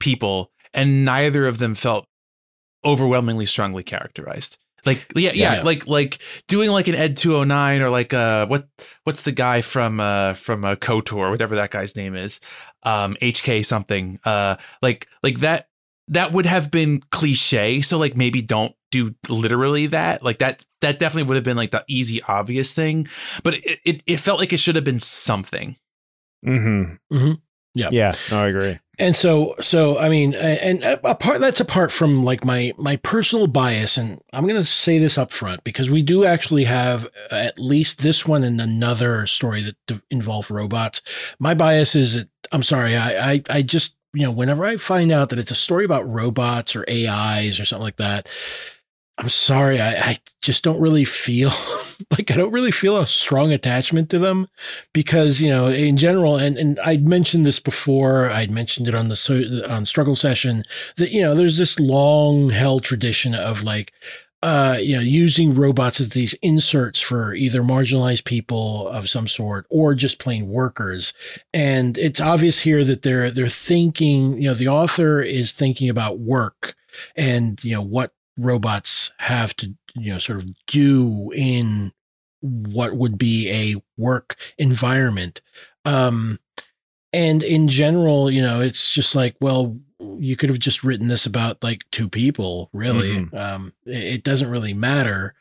people, 0.00 0.50
and 0.74 1.02
neither 1.04 1.46
of 1.46 1.56
them 1.58 1.74
felt 1.74 2.04
overwhelmingly 2.84 3.46
strongly 3.46 3.82
characterized. 3.82 4.58
Like 4.86 5.12
yeah, 5.16 5.32
yeah, 5.34 5.54
Yeah. 5.56 5.62
like 5.62 5.86
like 5.86 6.18
doing 6.46 6.70
like 6.70 6.88
an 6.88 6.94
Ed 6.94 7.16
two 7.16 7.32
hundred 7.32 7.46
nine 7.46 7.82
or 7.82 7.90
like 7.90 8.14
uh 8.14 8.46
what 8.46 8.68
what's 9.04 9.22
the 9.22 9.32
guy 9.32 9.60
from 9.60 10.00
uh 10.00 10.34
from 10.34 10.64
uh, 10.64 10.76
Kotor 10.76 11.30
whatever 11.30 11.56
that 11.56 11.70
guy's 11.70 11.96
name 11.96 12.16
is, 12.16 12.40
um 12.84 13.16
HK 13.20 13.64
something 13.64 14.18
uh 14.24 14.56
like 14.82 15.06
like 15.22 15.40
that 15.40 15.68
that 16.08 16.32
would 16.32 16.46
have 16.46 16.70
been 16.70 17.02
cliche. 17.10 17.80
So 17.80 17.98
like 17.98 18.16
maybe 18.16 18.40
don't 18.40 18.74
do 18.90 19.14
literally 19.28 19.86
that 19.88 20.22
like 20.22 20.38
that 20.38 20.64
that 20.80 20.98
definitely 20.98 21.28
would 21.28 21.36
have 21.36 21.44
been 21.44 21.56
like 21.56 21.72
the 21.72 21.84
easy 21.88 22.22
obvious 22.22 22.72
thing, 22.72 23.08
but 23.42 23.54
it 23.54 23.80
it, 23.84 24.02
it 24.06 24.16
felt 24.18 24.38
like 24.38 24.52
it 24.52 24.58
should 24.58 24.76
have 24.76 24.84
been 24.84 25.00
something. 25.00 25.76
Mm-hmm. 26.46 27.14
mm-hmm. 27.16 27.32
Yeah. 27.74 27.90
Yeah. 27.92 28.12
No, 28.30 28.42
I 28.42 28.46
agree. 28.46 28.78
And 28.98 29.14
so, 29.14 29.54
so 29.60 29.96
I 29.96 30.08
mean, 30.08 30.34
and 30.34 30.82
apart 30.82 31.40
that's 31.40 31.60
apart 31.60 31.92
from 31.92 32.24
like 32.24 32.44
my 32.44 32.72
my 32.76 32.96
personal 32.96 33.46
bias, 33.46 33.96
and 33.96 34.20
I'm 34.32 34.44
going 34.44 34.60
to 34.60 34.64
say 34.64 34.98
this 34.98 35.16
up 35.16 35.30
front 35.30 35.62
because 35.62 35.88
we 35.88 36.02
do 36.02 36.24
actually 36.24 36.64
have 36.64 37.06
uh, 37.30 37.36
at 37.36 37.60
least 37.60 38.00
this 38.00 38.26
one 38.26 38.42
and 38.42 38.60
another 38.60 39.24
story 39.26 39.62
that 39.62 40.02
involve 40.10 40.50
robots. 40.50 41.00
My 41.38 41.54
bias 41.54 41.94
is, 41.94 42.24
I'm 42.50 42.64
sorry, 42.64 42.96
I, 42.96 43.32
I 43.32 43.42
I 43.48 43.62
just 43.62 43.96
you 44.14 44.24
know 44.24 44.32
whenever 44.32 44.64
I 44.64 44.76
find 44.78 45.12
out 45.12 45.28
that 45.28 45.38
it's 45.38 45.52
a 45.52 45.56
story 45.56 45.84
about 45.84 46.08
robots 46.08 46.74
or 46.74 46.84
AIs 46.90 47.60
or 47.60 47.64
something 47.64 47.84
like 47.84 47.98
that, 47.98 48.28
I'm 49.18 49.28
sorry, 49.28 49.80
I, 49.80 50.10
I 50.10 50.18
just 50.42 50.62
don't 50.62 50.80
really 50.80 51.04
feel 51.04 51.50
like 52.12 52.30
I 52.30 52.36
don't 52.36 52.52
really 52.52 52.70
feel 52.70 52.96
a 52.96 53.06
strong 53.06 53.52
attachment 53.52 54.10
to 54.10 54.18
them 54.20 54.46
because 54.92 55.40
you 55.40 55.50
know 55.50 55.66
in 55.66 55.96
general 55.96 56.36
and 56.36 56.56
and 56.56 56.78
I'd 56.80 57.06
mentioned 57.06 57.44
this 57.44 57.58
before 57.58 58.26
I'd 58.26 58.50
mentioned 58.50 58.86
it 58.86 58.94
on 58.94 59.08
the 59.08 59.66
on 59.68 59.84
struggle 59.84 60.14
session 60.14 60.62
that 60.96 61.10
you 61.10 61.20
know 61.22 61.34
there's 61.34 61.58
this 61.58 61.80
long 61.80 62.50
held 62.50 62.84
tradition 62.84 63.34
of 63.34 63.64
like 63.64 63.92
uh 64.44 64.78
you 64.80 64.94
know 64.94 65.02
using 65.02 65.52
robots 65.52 66.00
as 66.00 66.10
these 66.10 66.34
inserts 66.34 67.00
for 67.00 67.34
either 67.34 67.60
marginalized 67.60 68.24
people 68.24 68.86
of 68.86 69.08
some 69.08 69.26
sort 69.26 69.66
or 69.68 69.96
just 69.96 70.20
plain 70.20 70.46
workers. 70.48 71.12
And 71.52 71.98
it's 71.98 72.20
obvious 72.20 72.60
here 72.60 72.84
that 72.84 73.02
they're 73.02 73.32
they're 73.32 73.48
thinking 73.48 74.40
you 74.40 74.48
know 74.48 74.54
the 74.54 74.68
author 74.68 75.20
is 75.20 75.50
thinking 75.50 75.90
about 75.90 76.20
work 76.20 76.76
and 77.16 77.62
you 77.64 77.74
know 77.74 77.82
what 77.82 78.12
robots 78.38 79.12
have 79.18 79.54
to 79.56 79.74
you 79.94 80.12
know 80.12 80.18
sort 80.18 80.38
of 80.38 80.48
do 80.66 81.30
in 81.34 81.92
what 82.40 82.94
would 82.96 83.18
be 83.18 83.50
a 83.50 83.76
work 84.00 84.36
environment. 84.58 85.40
Um 85.84 86.38
and 87.12 87.42
in 87.42 87.68
general 87.68 88.30
you 88.30 88.40
know 88.42 88.60
it's 88.60 88.90
just 88.92 89.14
like 89.16 89.34
well 89.40 89.76
you 90.20 90.36
could 90.36 90.48
have 90.48 90.58
just 90.60 90.84
written 90.84 91.08
this 91.08 91.26
about 91.26 91.62
like 91.62 91.82
two 91.90 92.08
people 92.08 92.70
really. 92.72 93.26
Um 93.32 93.72
it, 93.84 94.02
it 94.02 94.22
doesn't 94.24 94.50
really 94.50 94.74
matter 94.74 95.34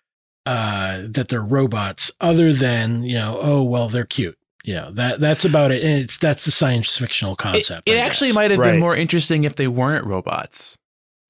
uh 0.45 1.03
that 1.09 1.27
they're 1.27 1.41
robots 1.41 2.11
other 2.21 2.51
than 2.53 3.03
you 3.03 3.15
know 3.15 3.37
oh 3.41 3.61
well 3.63 3.89
they're 3.89 4.05
cute. 4.05 4.37
Yeah, 4.63 4.89
that 4.93 5.19
that's 5.21 5.45
about 5.45 5.71
it. 5.71 5.83
And 5.83 6.01
it's 6.01 6.17
that's 6.17 6.45
the 6.45 6.51
science 6.51 6.97
fictional 6.97 7.35
concept 7.35 7.87
it 7.87 7.93
I 7.97 7.99
actually 7.99 8.31
might 8.33 8.51
have 8.51 8.59
Right. 8.59 8.71
been 8.71 8.79
more 8.79 8.95
interesting 8.95 9.43
if 9.43 9.55
they 9.55 9.67
weren't 9.67 10.05
robots. 10.05 10.77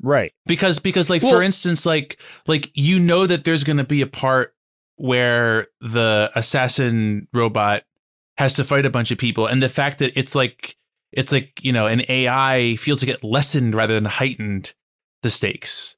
Right. 0.02 0.34
because 0.46 0.80
because 0.80 1.10
like 1.10 1.24
Well- 1.24 1.36
for 1.38 1.42
instance 1.42 1.86
like 1.86 2.18
like 2.46 2.70
you 2.76 3.00
know 3.00 3.26
that 3.26 3.44
there's 3.44 3.64
going 3.64 3.78
to 3.78 3.84
be 3.84 4.02
a 4.02 4.08
part 4.08 4.54
where 4.96 5.68
the 5.82 6.32
assassin 6.36 7.28
robot 7.34 7.84
has 8.38 8.54
to 8.56 8.64
fight 8.64 8.86
a 8.86 8.90
bunch 8.90 9.12
of 9.12 9.18
people 9.18 9.46
and 9.48 9.62
the 9.62 9.70
fact 9.70 10.00
that 10.00 10.18
it's 10.18 10.36
like 10.36 10.76
it's 11.12 11.32
like 11.32 11.64
you 11.64 11.72
know 11.72 11.88
an 11.88 12.02
AI 12.10 12.76
feels 12.78 13.04
like 13.04 13.14
it 13.14 13.24
lessened 13.24 13.74
rather 13.76 13.94
than 13.96 14.06
heightened 14.06 14.74
the 15.24 15.30
stakes 15.30 15.96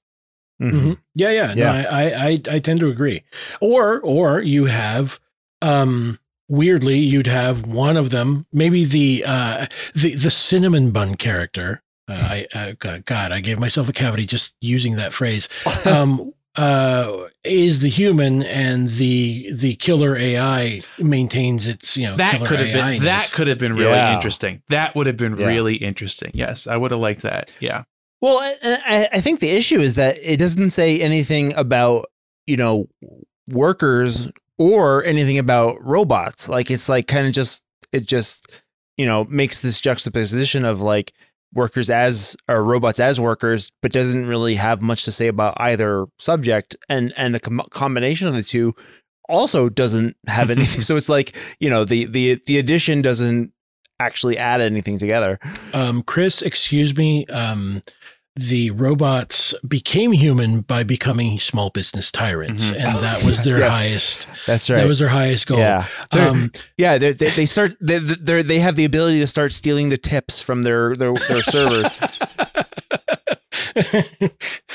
Mhm. 0.62 0.72
Mhm. 0.72 0.98
Yeah, 1.16 1.30
yeah, 1.32 1.54
Yeah. 1.56 1.72
I, 1.90 2.04
I, 2.04 2.26
I, 2.28 2.56
I 2.56 2.60
tend 2.60 2.82
to 2.82 2.90
agree. 2.90 3.24
Or, 3.62 4.02
or 4.02 4.42
you 4.42 4.66
have, 4.66 5.18
um, 5.62 6.20
weirdly, 6.50 6.98
you'd 6.98 7.28
have 7.28 7.66
one 7.66 7.96
of 7.96 8.10
them, 8.10 8.46
maybe 8.52 8.84
the, 8.84 9.24
uh, 9.26 9.68
the, 9.96 10.16
the 10.16 10.30
cinnamon 10.30 10.92
bun 10.92 11.16
character. 11.16 11.82
Uh, 12.10 12.14
I, 12.14 12.48
uh, 12.58 12.74
God, 12.80 13.06
God, 13.06 13.32
I 13.32 13.40
gave 13.40 13.60
myself 13.60 13.88
a 13.90 13.94
cavity 13.94 14.26
just 14.26 14.56
using 14.62 14.96
that 14.96 15.14
phrase. 15.14 15.48
Um, 15.86 16.34
uh, 16.56 17.28
is 17.44 17.80
the 17.82 17.90
human 17.90 18.42
and 18.44 18.90
the 18.92 19.52
the 19.54 19.76
killer 19.76 20.18
AI 20.18 20.82
maintains 20.98 21.68
its 21.68 21.96
you 21.96 22.08
know 22.08 22.16
that 22.18 22.34
killer 22.34 22.48
could 22.48 22.60
have 22.60 22.74
been 22.74 22.86
AI-ness. 22.86 23.04
that 23.04 23.32
could 23.36 23.48
have 23.48 23.60
been 23.60 23.76
really 23.76 23.92
Yeah. 23.94 24.16
interesting 24.16 24.64
that 24.70 24.96
would 24.96 25.06
have 25.08 25.16
been 25.16 25.38
Yeah. 25.38 25.46
really 25.46 25.76
interesting 25.76 26.32
yes 26.34 26.66
i 26.66 26.76
would 26.76 26.90
have 26.92 27.00
liked 27.00 27.22
that 27.22 27.52
yeah 27.60 27.84
Well, 28.20 28.40
I- 28.40 28.56
I, 28.64 29.10
I 29.14 29.22
think 29.22 29.40
the 29.40 29.52
issue 29.52 29.80
is 29.80 29.96
that 29.96 30.18
it 30.24 30.38
doesn't 30.38 30.72
say 30.72 31.00
anything 31.00 31.54
about 31.56 32.08
you 32.48 32.58
know 32.58 32.90
workers 33.48 34.30
or 34.58 35.04
anything 35.06 35.38
about 35.40 35.78
robots. 35.84 36.50
Like 36.50 36.70
it's 36.72 36.90
like 36.90 37.08
kind 37.08 37.28
of 37.28 37.34
just 37.34 37.64
it 37.92 38.06
just 38.06 38.48
you 38.98 39.06
know 39.06 39.24
makes 39.26 39.62
this 39.62 39.80
juxtaposition 39.82 40.66
of 40.66 40.82
like 40.82 41.14
workers 41.54 41.90
as 41.90 42.38
or 42.48 42.64
robots 42.64 43.00
as 43.00 43.20
workers, 43.20 43.72
but 43.82 43.92
doesn't 43.92 44.28
really 44.28 44.56
have 44.56 44.82
much 44.82 45.06
to 45.06 45.12
say 45.12 45.28
about 45.28 45.56
either 45.58 46.06
subject. 46.20 46.76
And 46.88 47.14
and 47.18 47.34
the 47.34 47.40
com- 47.40 47.66
combination 47.72 48.28
of 48.28 48.34
the 48.34 48.44
two 48.44 48.76
also 49.28 49.70
doesn't 49.70 50.16
have 50.28 50.50
anything. 50.56 50.82
so 50.82 50.96
it's 50.96 51.10
like 51.10 51.36
you 51.60 51.70
know 51.70 51.86
the 51.86 52.06
the 52.06 52.42
the 52.46 52.58
addition 52.58 53.02
doesn't 53.02 53.52
actually 54.00 54.38
add 54.38 54.62
anything 54.62 54.98
together. 54.98 55.40
Um, 55.74 56.04
Chris, 56.04 56.42
excuse 56.42 56.96
me. 56.96 57.26
Um, 57.28 57.82
the 58.40 58.72
robots 58.72 59.54
became 59.68 60.12
human 60.14 60.62
by 60.62 60.84
becoming 60.84 61.40
small 61.40 61.70
business 61.70 62.12
tyrants, 62.12 62.72
Mhm. 62.72 62.76
and 62.76 62.98
that 63.04 63.24
was 63.24 63.44
their 63.44 63.58
Yes. 63.66 63.74
highest. 63.74 64.28
That's 64.48 64.70
right. 64.70 64.78
That 64.78 64.88
was 64.88 65.00
their 65.00 65.10
highest 65.10 65.48
goal. 65.48 65.60
Yeah. 65.60 65.86
They're- 66.12 66.28
Um, 66.30 66.52
Yeah, 66.78 66.98
they, 66.98 67.14
they, 67.14 67.30
they 67.32 67.46
start 67.46 67.76
they 67.82 68.00
they 68.00 68.42
they 68.42 68.60
have 68.60 68.76
the 68.76 68.86
ability 68.86 69.20
to 69.20 69.28
start 69.28 69.52
stealing 69.54 69.90
the 69.90 69.98
tips 69.98 70.42
from 70.42 70.64
their 70.64 70.96
their, 70.96 71.14
their 71.14 71.42
servers. 71.44 72.00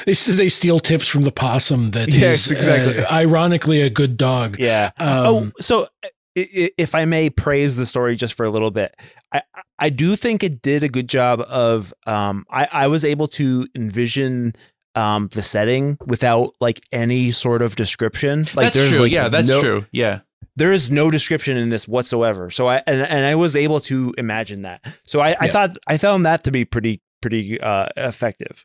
they 0.07 0.13
s- 0.13 0.27
they 0.27 0.49
steal 0.49 0.79
tips 0.81 1.09
from 1.09 1.23
the 1.23 1.33
possum 1.33 1.89
that 1.89 2.09
is, 2.09 2.19
Yes, 2.19 2.51
exactly. 2.51 2.99
uh, 3.05 3.13
ironically, 3.13 3.81
a 3.81 3.91
good 3.91 4.17
dog. 4.17 4.59
Yeah. 4.59 4.91
Um, 4.99 5.27
oh, 5.27 5.51
so 5.61 5.89
i- 6.37 6.49
i- 6.57 6.71
if 6.79 6.95
I 6.95 7.05
may 7.05 7.31
praise 7.31 7.77
the 7.77 7.87
story 7.87 8.17
just 8.17 8.35
for 8.35 8.45
a 8.45 8.51
little 8.51 8.71
bit, 8.71 8.95
I 9.33 9.43
I 9.79 9.91
do 9.91 10.17
think 10.17 10.43
it 10.43 10.63
did 10.63 10.83
a 10.83 10.89
good 10.89 11.09
job 11.09 11.41
of 11.49 11.93
um 12.07 12.47
I 12.51 12.69
I 12.73 12.87
was 12.89 13.05
able 13.05 13.29
to 13.29 13.67
envision 13.75 14.55
um 14.95 15.29
the 15.33 15.43
setting 15.43 15.99
without 16.07 16.55
like 16.61 16.81
any 16.93 17.31
sort 17.33 17.63
of 17.63 17.77
description. 17.77 18.41
Like 18.41 18.55
that's 18.55 18.77
there's, 18.77 18.91
true 18.91 19.01
like, 19.01 19.13
yeah 19.13 19.29
that's 19.29 19.49
no- 19.49 19.61
true 19.61 19.87
yeah 19.93 20.21
There 20.57 20.73
is 20.73 20.89
no 20.91 21.11
description 21.11 21.57
in 21.57 21.71
this 21.71 21.89
whatsoever. 21.89 22.51
So 22.51 22.69
I 22.69 22.83
and, 22.87 23.01
and 23.03 23.27
I 23.27 23.35
was 23.35 23.57
able 23.57 23.81
to 23.91 24.15
imagine 24.17 24.63
that. 24.63 24.85
So 25.05 25.19
I, 25.21 25.37
I 25.41 25.49
thought 25.49 25.77
I 25.89 25.99
found 25.99 26.25
that 26.27 26.45
to 26.45 26.53
be 26.53 26.65
pretty 26.65 27.01
pretty 27.21 27.61
uh 27.61 27.87
effective. 27.97 28.65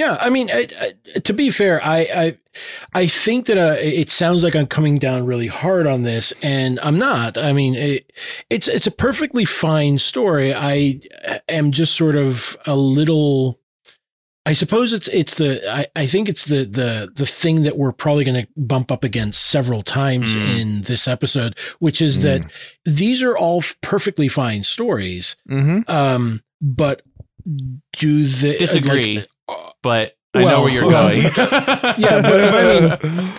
Yeah, 0.00 0.16
I 0.18 0.30
mean, 0.30 0.48
I, 0.50 0.66
I, 1.14 1.18
to 1.18 1.32
be 1.34 1.50
fair, 1.50 1.84
I 1.84 1.98
I, 2.24 2.38
I 2.94 3.06
think 3.06 3.44
that 3.46 3.58
uh, 3.58 3.76
it 3.78 4.08
sounds 4.08 4.42
like 4.42 4.56
I'm 4.56 4.66
coming 4.66 4.96
down 4.96 5.26
really 5.26 5.48
hard 5.48 5.86
on 5.86 6.04
this, 6.04 6.32
and 6.42 6.80
I'm 6.80 6.98
not. 6.98 7.36
I 7.36 7.52
mean, 7.52 7.74
it, 7.74 8.10
it's 8.48 8.66
it's 8.66 8.86
a 8.86 8.90
perfectly 8.90 9.44
fine 9.44 9.98
story. 9.98 10.54
I 10.54 11.00
am 11.50 11.70
just 11.70 11.94
sort 11.94 12.16
of 12.16 12.56
a 12.66 12.74
little. 12.74 13.60
I 14.46 14.54
suppose 14.54 14.94
it's 14.94 15.08
it's 15.08 15.34
the 15.36 15.70
I, 15.70 15.86
I 15.94 16.06
think 16.06 16.30
it's 16.30 16.46
the 16.46 16.64
the 16.64 17.12
the 17.14 17.26
thing 17.26 17.62
that 17.64 17.76
we're 17.76 17.92
probably 17.92 18.24
going 18.24 18.42
to 18.46 18.48
bump 18.56 18.90
up 18.90 19.04
against 19.04 19.46
several 19.48 19.82
times 19.82 20.34
Mm. 20.34 20.58
in 20.60 20.82
this 20.82 21.06
episode, 21.06 21.58
which 21.78 22.00
is 22.00 22.22
that 22.22 22.50
these 22.86 23.22
are 23.22 23.36
all 23.36 23.58
f- 23.58 23.76
perfectly 23.82 24.28
fine 24.28 24.62
stories. 24.62 25.36
Mm-hmm. 25.48 25.90
Um, 25.90 26.42
but 26.62 27.02
do 27.98 28.26
they 28.26 28.56
disagree 28.56 29.16
like, 29.16 29.28
but 29.82 30.16
i 30.34 30.44
know 30.44 30.62
where 30.62 30.72
you're 30.72 30.86
well, 30.86 31.08
going 31.08 31.22
yeah, 31.98 32.22
but 32.22 32.40
I 32.40 32.98
mean, 33.02 33.32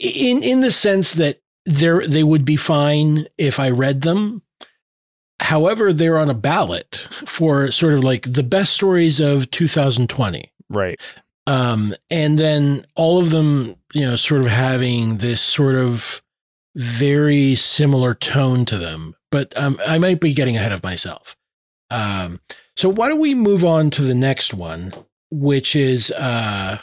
in 0.00 0.42
in 0.42 0.60
the 0.60 0.70
sense 0.70 1.12
that 1.14 1.40
they 1.68 2.06
they 2.06 2.24
would 2.24 2.44
be 2.44 2.56
fine 2.56 3.26
if 3.36 3.60
I 3.60 3.70
read 3.70 4.00
them. 4.00 4.42
However, 5.40 5.92
they're 5.92 6.18
on 6.18 6.30
a 6.30 6.34
ballot 6.34 7.06
for 7.10 7.70
sort 7.70 7.92
of 7.92 8.02
like 8.02 8.32
the 8.32 8.42
best 8.42 8.72
stories 8.72 9.20
of 9.20 9.50
2020. 9.50 10.52
Right. 10.68 11.00
Um, 11.46 11.94
and 12.10 12.38
then 12.38 12.84
all 12.96 13.18
of 13.20 13.30
them, 13.30 13.76
you 13.92 14.02
know, 14.02 14.16
sort 14.16 14.40
of 14.40 14.48
having 14.48 15.18
this 15.18 15.40
sort 15.40 15.76
of 15.76 16.22
very 16.74 17.54
similar 17.54 18.14
tone 18.14 18.64
to 18.64 18.78
them. 18.78 19.14
But 19.30 19.56
um, 19.56 19.78
I 19.86 19.98
might 19.98 20.20
be 20.20 20.34
getting 20.34 20.56
ahead 20.56 20.72
of 20.72 20.82
myself. 20.82 21.36
Um, 21.90 22.40
so 22.78 22.88
why 22.88 23.08
don't 23.08 23.20
we 23.20 23.34
move 23.34 23.64
on 23.64 23.90
to 23.90 24.02
the 24.02 24.14
next 24.14 24.54
one, 24.54 24.92
which 25.30 25.74
is 25.76 26.10
uh, 26.12 26.78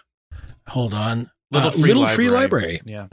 hold 0.67 0.93
on, 0.93 1.31
Little 1.51 1.69
Uh, 1.69 1.71
free 1.71 1.81
Little 1.93 2.07
Free 2.07 2.29
library. 2.29 2.81
Library. 2.81 2.81
yeah 2.85 3.07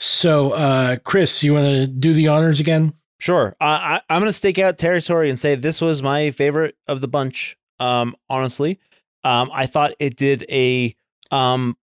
So, 0.00 0.50
uh, 0.52 0.96
Chris, 0.96 1.42
you 1.42 1.54
want 1.54 1.66
to 1.66 1.86
do 1.86 2.12
the 2.12 2.28
honors 2.28 2.60
again? 2.60 2.92
Sure. 3.18 3.56
Uh, 3.60 3.64
I, 3.64 4.00
I'm 4.10 4.20
going 4.20 4.28
to 4.28 4.32
stake 4.34 4.58
out 4.58 4.76
territory 4.76 5.30
and 5.30 5.38
say 5.38 5.54
this 5.54 5.80
was 5.80 6.02
my 6.02 6.30
favorite 6.30 6.76
of 6.86 7.00
the 7.00 7.08
bunch. 7.08 7.56
Um, 7.80 8.14
honestly, 8.28 8.78
um, 9.22 9.50
I 9.54 9.66
thought 9.66 9.94
it 9.98 10.16
did 10.16 10.44
a, 10.50 10.94
um, 11.30 11.76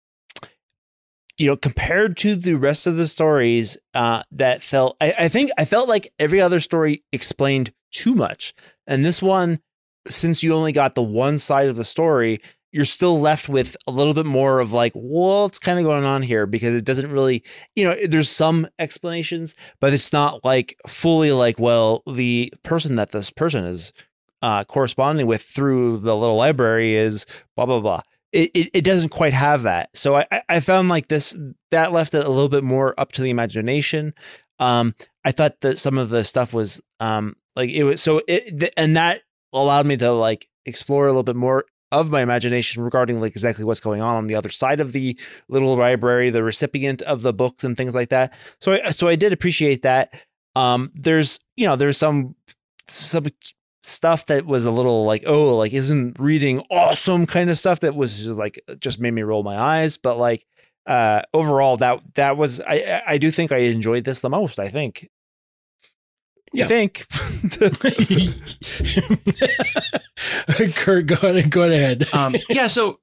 you 1.38 1.46
know, 1.46 1.56
compared 1.56 2.16
to 2.18 2.34
the 2.34 2.54
rest 2.54 2.86
of 2.86 2.96
the 2.96 3.06
stories, 3.06 3.78
uh, 3.94 4.22
that 4.32 4.62
felt. 4.62 4.96
I, 5.00 5.14
I 5.20 5.28
think 5.28 5.50
I 5.56 5.64
felt 5.64 5.88
like 5.88 6.12
every 6.18 6.40
other 6.40 6.58
story 6.60 7.04
explained 7.12 7.72
too 7.92 8.14
much, 8.14 8.52
and 8.88 9.04
this 9.04 9.22
one, 9.22 9.60
since 10.08 10.42
you 10.42 10.54
only 10.54 10.72
got 10.72 10.96
the 10.96 11.02
one 11.02 11.38
side 11.38 11.68
of 11.68 11.76
the 11.76 11.84
story, 11.84 12.40
you're 12.72 12.84
still 12.84 13.20
left 13.20 13.48
with 13.48 13.76
a 13.86 13.92
little 13.92 14.14
bit 14.14 14.26
more 14.26 14.60
of 14.60 14.72
like, 14.72 14.92
what's 14.92 15.58
kind 15.58 15.78
of 15.78 15.84
going 15.84 16.04
on 16.04 16.22
here? 16.22 16.46
Because 16.46 16.74
it 16.74 16.84
doesn't 16.84 17.12
really, 17.12 17.42
you 17.76 17.84
know, 17.84 17.94
there's 18.06 18.30
some 18.30 18.66
explanations, 18.78 19.54
but 19.80 19.92
it's 19.92 20.12
not 20.12 20.44
like 20.44 20.76
fully 20.86 21.32
like, 21.32 21.58
well, 21.58 22.02
the 22.06 22.52
person 22.64 22.96
that 22.96 23.12
this 23.12 23.30
person 23.30 23.64
is 23.64 23.92
uh, 24.42 24.64
corresponding 24.64 25.26
with 25.26 25.42
through 25.42 25.98
the 25.98 26.16
little 26.16 26.36
library 26.36 26.94
is 26.94 27.26
blah 27.56 27.66
blah 27.66 27.80
blah. 27.80 28.00
It, 28.32 28.50
it, 28.54 28.70
it 28.74 28.84
doesn't 28.84 29.08
quite 29.08 29.32
have 29.32 29.62
that. 29.62 29.88
So 29.94 30.16
I, 30.16 30.42
I 30.48 30.60
found 30.60 30.88
like 30.88 31.08
this 31.08 31.36
that 31.70 31.92
left 31.92 32.14
it 32.14 32.24
a 32.24 32.30
little 32.30 32.50
bit 32.50 32.64
more 32.64 32.94
up 32.98 33.12
to 33.12 33.22
the 33.22 33.30
imagination. 33.30 34.14
Um, 34.58 34.94
I 35.24 35.32
thought 35.32 35.60
that 35.62 35.78
some 35.78 35.98
of 35.98 36.10
the 36.10 36.24
stuff 36.24 36.52
was 36.52 36.82
um 37.00 37.34
like 37.58 37.70
it 37.70 37.82
was 37.82 38.00
so 38.00 38.22
it 38.28 38.72
and 38.76 38.96
that 38.96 39.22
allowed 39.52 39.84
me 39.84 39.96
to 39.96 40.12
like 40.12 40.48
explore 40.64 41.06
a 41.06 41.10
little 41.10 41.24
bit 41.24 41.36
more 41.36 41.64
of 41.90 42.10
my 42.10 42.20
imagination 42.20 42.82
regarding 42.84 43.20
like 43.20 43.32
exactly 43.32 43.64
what's 43.64 43.80
going 43.80 44.00
on 44.00 44.16
on 44.16 44.26
the 44.28 44.34
other 44.34 44.50
side 44.50 44.78
of 44.78 44.92
the 44.92 45.18
little 45.48 45.74
library, 45.76 46.30
the 46.30 46.44
recipient 46.44 47.02
of 47.02 47.22
the 47.22 47.32
books 47.32 47.64
and 47.64 47.76
things 47.76 47.94
like 47.94 48.10
that. 48.10 48.32
So 48.60 48.72
I, 48.72 48.90
so 48.90 49.08
I 49.08 49.16
did 49.16 49.32
appreciate 49.32 49.82
that. 49.82 50.14
Um, 50.54 50.92
there's 50.94 51.40
you 51.56 51.66
know 51.66 51.74
there's 51.76 51.96
some 51.96 52.36
some 52.86 53.26
stuff 53.82 54.26
that 54.26 54.46
was 54.46 54.64
a 54.64 54.70
little 54.70 55.04
like 55.04 55.24
oh 55.26 55.56
like 55.56 55.72
isn't 55.72 56.18
reading 56.18 56.60
awesome 56.70 57.26
kind 57.26 57.48
of 57.50 57.58
stuff 57.58 57.80
that 57.80 57.94
was 57.94 58.18
just 58.18 58.38
like 58.38 58.60
just 58.78 59.00
made 59.00 59.12
me 59.14 59.22
roll 59.22 59.42
my 59.42 59.58
eyes, 59.58 59.96
but 59.96 60.16
like 60.16 60.46
uh 60.86 61.22
overall 61.34 61.76
that 61.78 62.00
that 62.14 62.36
was 62.36 62.60
I 62.60 63.02
I 63.06 63.18
do 63.18 63.32
think 63.32 63.50
I 63.50 63.58
enjoyed 63.58 64.04
this 64.04 64.20
the 64.20 64.30
most. 64.30 64.60
I 64.60 64.68
think. 64.68 65.08
Yeah. 66.52 66.64
I 66.64 66.68
think. 66.68 67.06
Kurt, 70.76 71.06
go 71.06 71.14
ahead. 71.14 71.50
Go 71.50 71.62
ahead. 71.62 72.12
um, 72.14 72.34
yeah, 72.48 72.66
so 72.66 73.00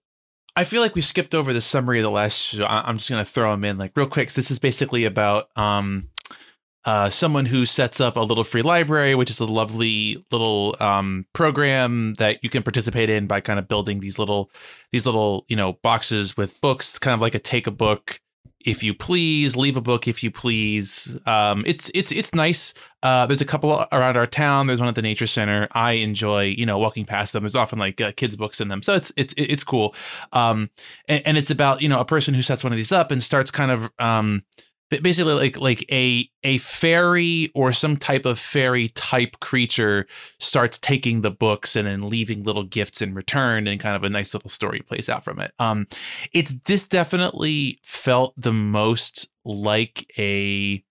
I 0.56 0.64
feel 0.64 0.82
like 0.82 0.96
we 0.96 1.02
skipped 1.02 1.36
over 1.36 1.54
the 1.54 1.62
summary 1.62 2.00
of 2.00 2.04
the 2.04 2.12
last 2.12 2.40
show. 2.40 2.66
I'm 2.66 2.98
just 2.98 3.10
gonna 3.10 3.26
throw 3.26 3.52
them 3.52 3.66
in 3.66 3.78
like 3.78 3.92
real 3.96 4.08
quick. 4.08 4.32
So 4.32 4.40
this 4.40 4.52
is 4.52 4.60
basically 4.60 5.06
about 5.06 5.50
um, 5.58 6.10
uh, 6.86 7.10
someone 7.10 7.48
who 7.48 7.66
sets 7.66 8.00
up 8.00 8.16
a 8.16 8.22
little 8.22 8.44
free 8.44 8.62
library, 8.62 9.16
which 9.16 9.30
is 9.30 9.40
a 9.40 9.46
lovely 9.46 10.24
little 10.32 10.76
um, 10.80 11.26
program 11.34 12.14
that 12.20 12.44
you 12.44 12.50
can 12.50 12.64
participate 12.64 13.10
in 13.10 13.28
by 13.28 13.42
kind 13.42 13.60
of 13.60 13.68
building 13.68 14.00
these 14.00 14.18
little 14.18 14.50
these 14.92 15.06
little 15.06 15.46
you 15.48 15.56
know 15.56 15.74
boxes 15.82 16.38
with 16.38 16.60
books, 16.62 17.00
kind 17.00 17.14
of 17.14 17.22
like 17.22 17.36
a 17.36 17.40
take 17.40 17.68
a 17.68 17.72
book 17.72 18.22
if 18.66 18.82
you 18.82 18.96
please, 18.96 19.56
leave 19.56 19.78
a 19.78 19.82
book 19.82 20.08
if 20.08 20.24
you 20.24 20.32
please. 20.32 21.18
Um, 21.26 21.64
it's 21.68 21.90
it's 21.94 22.12
it's 22.12 22.34
nice. 22.34 22.74
Uh, 23.04 23.28
there's 23.28 23.42
a 23.42 23.46
couple 23.46 23.86
around 23.92 24.18
our 24.18 24.26
town. 24.26 24.66
There's 24.66 24.80
one 24.80 24.90
at 24.90 24.96
the 24.96 25.04
nature 25.04 25.28
center. 25.28 25.68
I 25.72 25.94
enjoy 25.94 26.46
you 26.46 26.66
know 26.66 26.80
walking 26.80 27.06
past 27.06 27.34
them. 27.34 27.44
There's 27.44 27.56
often 27.56 27.78
like 27.78 28.02
uh, 28.02 28.12
kids 28.14 28.36
books 28.36 28.60
in 28.60 28.68
them, 28.68 28.82
so 28.82 28.94
it's 28.96 29.14
it's 29.16 29.34
it's 29.38 29.64
cool. 29.64 29.94
Um, 30.34 30.72
and, 31.08 31.22
and 31.28 31.38
it's 31.38 31.52
about 31.52 31.82
you 31.82 31.88
know 31.88 32.00
a 32.00 32.06
person 32.06 32.34
who 32.34 32.42
sets 32.42 32.64
one 32.64 32.74
of 32.74 32.78
these 32.78 32.92
up 32.92 33.12
and 33.12 33.22
starts 33.24 33.52
kind 33.52 33.72
of 33.72 33.92
um 34.00 34.44
basically 34.90 35.34
like 35.34 35.58
like 35.58 35.86
a 35.92 36.30
a 36.44 36.58
fairy 36.60 37.52
or 37.56 37.72
some 37.72 37.98
type 37.98 38.26
of 38.26 38.38
fairy 38.40 38.90
type 38.90 39.40
creature 39.40 40.06
starts 40.40 40.78
taking 40.78 41.22
the 41.22 41.32
books 41.32 41.76
and 41.76 41.88
then 41.88 42.08
leaving 42.08 42.44
little 42.44 42.64
gifts 42.64 43.02
in 43.02 43.14
return 43.14 43.68
and 43.68 43.80
kind 43.80 43.96
of 43.96 44.04
a 44.04 44.10
nice 44.10 44.34
little 44.34 44.50
story 44.50 44.80
plays 44.80 45.10
out 45.10 45.24
from 45.24 45.40
it. 45.40 45.52
Um 45.60 45.88
it's 46.34 46.54
this 46.66 46.88
definitely 46.88 47.80
felt 47.84 48.34
the 48.38 48.54
most 48.54 49.30
like 49.44 50.12
a 50.18 50.84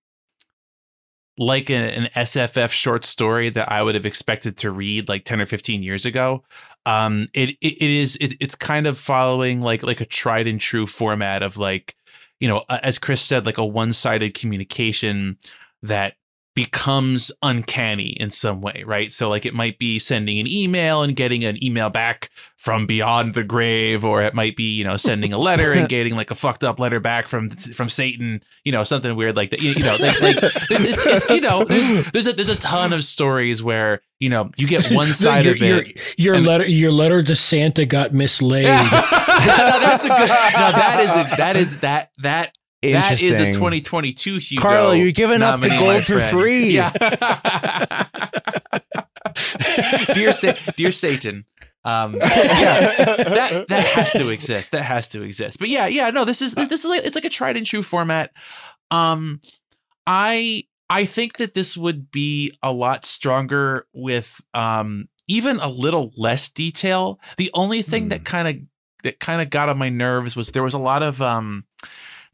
like 1.36 1.68
a, 1.68 1.74
an 1.74 2.08
sff 2.14 2.70
short 2.70 3.04
story 3.04 3.48
that 3.48 3.70
i 3.70 3.82
would 3.82 3.96
have 3.96 4.06
expected 4.06 4.56
to 4.56 4.70
read 4.70 5.08
like 5.08 5.24
10 5.24 5.40
or 5.40 5.46
15 5.46 5.82
years 5.82 6.06
ago. 6.06 6.44
Um 6.86 7.28
it 7.32 7.50
it, 7.60 7.74
it 7.80 7.90
is 7.90 8.16
it, 8.16 8.34
it's 8.40 8.54
kind 8.54 8.86
of 8.86 8.98
following 8.98 9.60
like 9.60 9.82
like 9.82 10.00
a 10.00 10.06
tried 10.06 10.46
and 10.46 10.60
true 10.60 10.86
format 10.86 11.42
of 11.42 11.56
like 11.56 11.94
you 12.40 12.48
know, 12.48 12.64
as 12.68 12.98
Chris 12.98 13.22
said, 13.22 13.46
like 13.46 13.58
a 13.58 13.64
one 13.64 13.92
sided 13.92 14.34
communication 14.34 15.38
that 15.82 16.14
becomes 16.54 17.32
uncanny 17.42 18.10
in 18.10 18.30
some 18.30 18.60
way, 18.60 18.84
right? 18.86 19.10
So, 19.10 19.28
like, 19.28 19.44
it 19.44 19.54
might 19.54 19.78
be 19.78 19.98
sending 19.98 20.38
an 20.38 20.46
email 20.46 21.02
and 21.02 21.16
getting 21.16 21.42
an 21.42 21.62
email 21.62 21.90
back 21.90 22.30
from 22.56 22.86
beyond 22.86 23.34
the 23.34 23.42
grave, 23.42 24.04
or 24.04 24.22
it 24.22 24.34
might 24.34 24.56
be, 24.56 24.74
you 24.74 24.84
know, 24.84 24.96
sending 24.96 25.32
a 25.32 25.38
letter 25.38 25.72
and 25.72 25.88
getting 25.90 26.14
like 26.14 26.30
a 26.30 26.34
fucked 26.34 26.62
up 26.62 26.78
letter 26.78 27.00
back 27.00 27.26
from 27.26 27.50
from 27.50 27.88
Satan, 27.88 28.42
you 28.64 28.70
know, 28.70 28.84
something 28.84 29.16
weird 29.16 29.36
like 29.36 29.50
that. 29.50 29.60
You, 29.60 29.72
you 29.72 29.84
know, 29.84 29.96
like, 29.96 30.20
like 30.20 30.36
it's, 30.40 31.04
it's 31.04 31.30
you 31.30 31.40
know, 31.40 31.64
there's 31.64 32.10
there's 32.12 32.26
a 32.28 32.32
there's 32.32 32.48
a 32.48 32.56
ton 32.56 32.92
of 32.92 33.02
stories 33.02 33.62
where 33.62 34.00
you 34.20 34.28
know 34.28 34.50
you 34.56 34.68
get 34.68 34.92
one 34.92 35.08
side 35.12 35.44
your, 35.44 35.54
of 35.54 35.62
it. 35.62 36.18
Your, 36.18 36.34
your 36.36 36.40
letter, 36.40 36.66
your 36.66 36.92
letter 36.92 37.22
to 37.22 37.34
Santa 37.34 37.84
got 37.84 38.14
mislaid. 38.14 38.64
no, 38.66 38.70
that's 38.70 40.04
a 40.04 40.08
good. 40.08 40.28
No, 40.28 40.70
that 40.72 41.00
is 41.00 41.10
a, 41.10 41.36
that 41.36 41.56
is 41.56 41.80
that 41.80 42.10
that 42.18 42.56
that 42.92 43.22
is 43.22 43.40
a 43.40 43.46
2022 43.46 44.38
Hugo. 44.38 44.62
Carlo, 44.62 44.92
you're 44.92 45.12
giving 45.12 45.42
up 45.42 45.60
the 45.60 45.68
gold 45.68 46.04
for 46.04 46.20
free. 46.20 46.70
Yeah. 46.70 46.90
dear 50.14 50.32
Sa- 50.32 50.54
dear 50.76 50.92
Satan. 50.92 51.44
Um, 51.84 52.14
yeah, 52.20 52.96
that 52.96 53.68
that 53.68 53.86
has 53.86 54.12
to 54.12 54.30
exist. 54.30 54.72
That 54.72 54.84
has 54.84 55.08
to 55.08 55.22
exist. 55.22 55.58
But 55.58 55.68
yeah, 55.68 55.86
yeah, 55.86 56.10
no, 56.10 56.24
this 56.24 56.40
is 56.40 56.54
this 56.54 56.72
is 56.72 56.86
like 56.86 57.04
it's 57.04 57.14
like 57.14 57.24
a 57.24 57.30
tried 57.30 57.56
and 57.56 57.66
true 57.66 57.82
format. 57.82 58.30
Um, 58.90 59.40
I 60.06 60.64
I 60.88 61.04
think 61.04 61.36
that 61.36 61.54
this 61.54 61.76
would 61.76 62.10
be 62.10 62.56
a 62.62 62.72
lot 62.72 63.04
stronger 63.04 63.86
with 63.92 64.40
um 64.54 65.08
even 65.28 65.58
a 65.60 65.68
little 65.68 66.12
less 66.16 66.48
detail. 66.48 67.20
The 67.36 67.50
only 67.54 67.82
thing 67.82 68.08
that 68.08 68.24
kind 68.24 68.48
of 68.48 68.56
that 69.02 69.20
kind 69.20 69.42
of 69.42 69.50
got 69.50 69.68
on 69.68 69.78
my 69.78 69.90
nerves 69.90 70.36
was 70.36 70.52
there 70.52 70.62
was 70.62 70.74
a 70.74 70.78
lot 70.78 71.02
of 71.02 71.20
um 71.20 71.64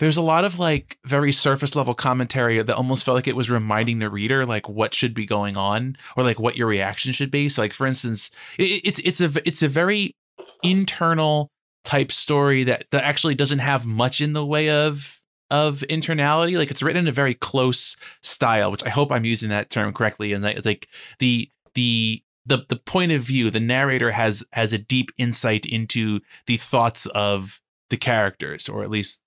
there's 0.00 0.16
a 0.16 0.22
lot 0.22 0.46
of 0.46 0.58
like 0.58 0.98
very 1.04 1.30
surface 1.30 1.76
level 1.76 1.94
commentary 1.94 2.60
that 2.60 2.74
almost 2.74 3.04
felt 3.04 3.14
like 3.16 3.28
it 3.28 3.36
was 3.36 3.50
reminding 3.50 3.98
the 3.98 4.08
reader 4.08 4.46
like 4.46 4.66
what 4.66 4.94
should 4.94 5.14
be 5.14 5.26
going 5.26 5.58
on 5.58 5.94
or 6.16 6.24
like 6.24 6.40
what 6.40 6.56
your 6.56 6.66
reaction 6.66 7.12
should 7.12 7.30
be. 7.30 7.50
So 7.50 7.60
like 7.60 7.74
for 7.74 7.86
instance, 7.86 8.30
it, 8.58 8.80
it's 8.82 8.98
it's 9.00 9.20
a 9.20 9.46
it's 9.46 9.62
a 9.62 9.68
very 9.68 10.16
internal 10.62 11.50
type 11.84 12.10
story 12.10 12.64
that 12.64 12.86
that 12.90 13.04
actually 13.04 13.34
doesn't 13.34 13.58
have 13.58 13.86
much 13.86 14.22
in 14.22 14.32
the 14.32 14.44
way 14.44 14.70
of 14.70 15.20
of 15.50 15.84
internality. 15.90 16.56
Like 16.56 16.70
it's 16.70 16.82
written 16.82 17.00
in 17.00 17.08
a 17.08 17.12
very 17.12 17.34
close 17.34 17.96
style, 18.22 18.70
which 18.70 18.84
I 18.84 18.88
hope 18.88 19.12
I'm 19.12 19.26
using 19.26 19.50
that 19.50 19.68
term 19.68 19.92
correctly. 19.92 20.32
And 20.32 20.42
like 20.42 20.88
the 21.18 21.50
the 21.74 22.22
the 22.46 22.64
the 22.68 22.76
point 22.76 23.12
of 23.12 23.22
view, 23.22 23.50
the 23.50 23.60
narrator 23.60 24.12
has 24.12 24.42
has 24.52 24.72
a 24.72 24.78
deep 24.78 25.10
insight 25.18 25.66
into 25.66 26.20
the 26.46 26.56
thoughts 26.56 27.04
of 27.06 27.60
the 27.90 27.98
characters, 27.98 28.66
or 28.66 28.82
at 28.82 28.90
least 28.90 29.20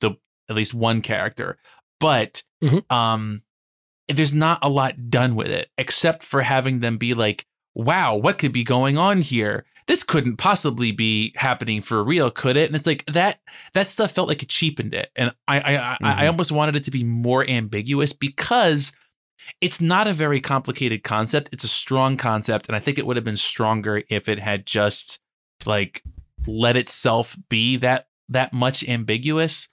the 0.00 0.12
at 0.48 0.56
least 0.56 0.74
one 0.74 1.02
character. 1.02 1.58
But 2.00 2.42
Mhm. 2.62 2.90
um 2.92 3.42
there's 4.08 4.32
not 4.32 4.58
a 4.62 4.68
lot 4.70 5.10
done 5.10 5.34
with 5.34 5.48
it, 5.48 5.68
except 5.76 6.22
for 6.22 6.40
having 6.40 6.80
them 6.80 6.96
be 6.96 7.12
like, 7.12 7.44
wow, 7.74 8.16
what 8.16 8.38
could 8.38 8.52
be 8.52 8.64
going 8.64 8.96
on 8.96 9.20
here? 9.20 9.66
This 9.86 10.02
couldn't 10.02 10.36
possibly 10.38 10.92
be 10.92 11.32
happening 11.36 11.80
for 11.82 12.02
real, 12.02 12.30
could 12.30 12.56
it? 12.56 12.66
And 12.66 12.74
it's 12.76 12.86
like 12.86 13.04
that 13.06 13.40
that 13.74 13.88
stuff 13.90 14.12
felt 14.12 14.28
like 14.28 14.42
it 14.42 14.48
cheapened 14.48 14.94
it. 14.94 15.10
And 15.16 15.32
I 15.46 15.60
I 15.60 15.76
I, 15.76 15.96
I 16.02 16.24
Mhm. 16.24 16.28
almost 16.28 16.52
wanted 16.52 16.76
it 16.76 16.84
to 16.84 16.90
be 16.90 17.04
more 17.04 17.48
ambiguous 17.48 18.12
because 18.12 18.92
it's 19.60 19.80
not 19.80 20.06
a 20.06 20.12
very 20.12 20.40
complicated 20.40 21.02
concept. 21.02 21.48
It's 21.52 21.64
a 21.64 21.68
strong 21.68 22.16
concept, 22.18 22.66
and 22.66 22.76
I 22.76 22.80
think 22.80 22.98
it 22.98 23.06
would 23.06 23.16
have 23.16 23.24
been 23.24 23.36
stronger 23.36 24.02
if 24.10 24.28
it 24.28 24.38
had 24.38 24.66
just 24.66 25.20
like 25.64 26.02
let 26.46 26.76
itself 26.76 27.36
be 27.48 27.76
that 27.78 28.08
that 28.28 28.52
much 28.52 28.86
ambiguous, 28.88 29.68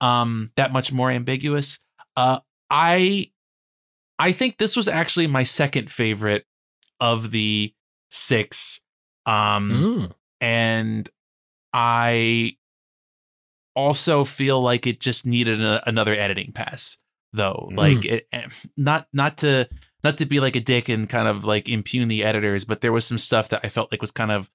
um, 0.00 0.50
that 0.56 0.72
much 0.72 0.92
more 0.92 1.10
ambiguous. 1.10 1.78
Uh, 2.16 2.40
I 2.70 3.30
I 4.18 4.32
think 4.32 4.58
this 4.58 4.76
was 4.76 4.86
actually 4.88 5.26
my 5.26 5.42
second 5.44 5.90
favorite 5.90 6.44
of 7.00 7.30
the 7.30 7.74
six. 8.10 8.80
Um, 9.26 9.70
Mm. 9.70 10.14
and 10.40 11.08
I 11.72 12.56
also 13.76 14.24
feel 14.24 14.60
like 14.60 14.86
it 14.86 15.00
just 15.00 15.26
needed 15.26 15.60
a, 15.62 15.86
another 15.88 16.14
editing 16.14 16.52
pass 16.52 16.98
though 17.32 17.68
Mm. 17.72 17.76
like 17.76 18.04
it, 18.04 18.26
eh, 18.32 18.48
not 18.76 19.06
not 19.12 19.38
to 19.38 19.68
not 20.02 20.16
to 20.16 20.26
be 20.26 20.40
like 20.40 20.56
a 20.56 20.60
dick 20.60 20.88
and 20.88 21.08
kind 21.08 21.28
of 21.28 21.44
like 21.44 21.68
impugn 21.68 22.08
the 22.08 22.24
editors 22.24 22.64
but 22.64 22.80
there 22.80 22.92
was 22.92 23.04
some 23.06 23.18
stuff 23.18 23.48
that 23.50 23.60
I 23.62 23.68
felt 23.68 23.92
like 23.92 24.00
was 24.00 24.10
kind 24.10 24.32
of 24.32 24.50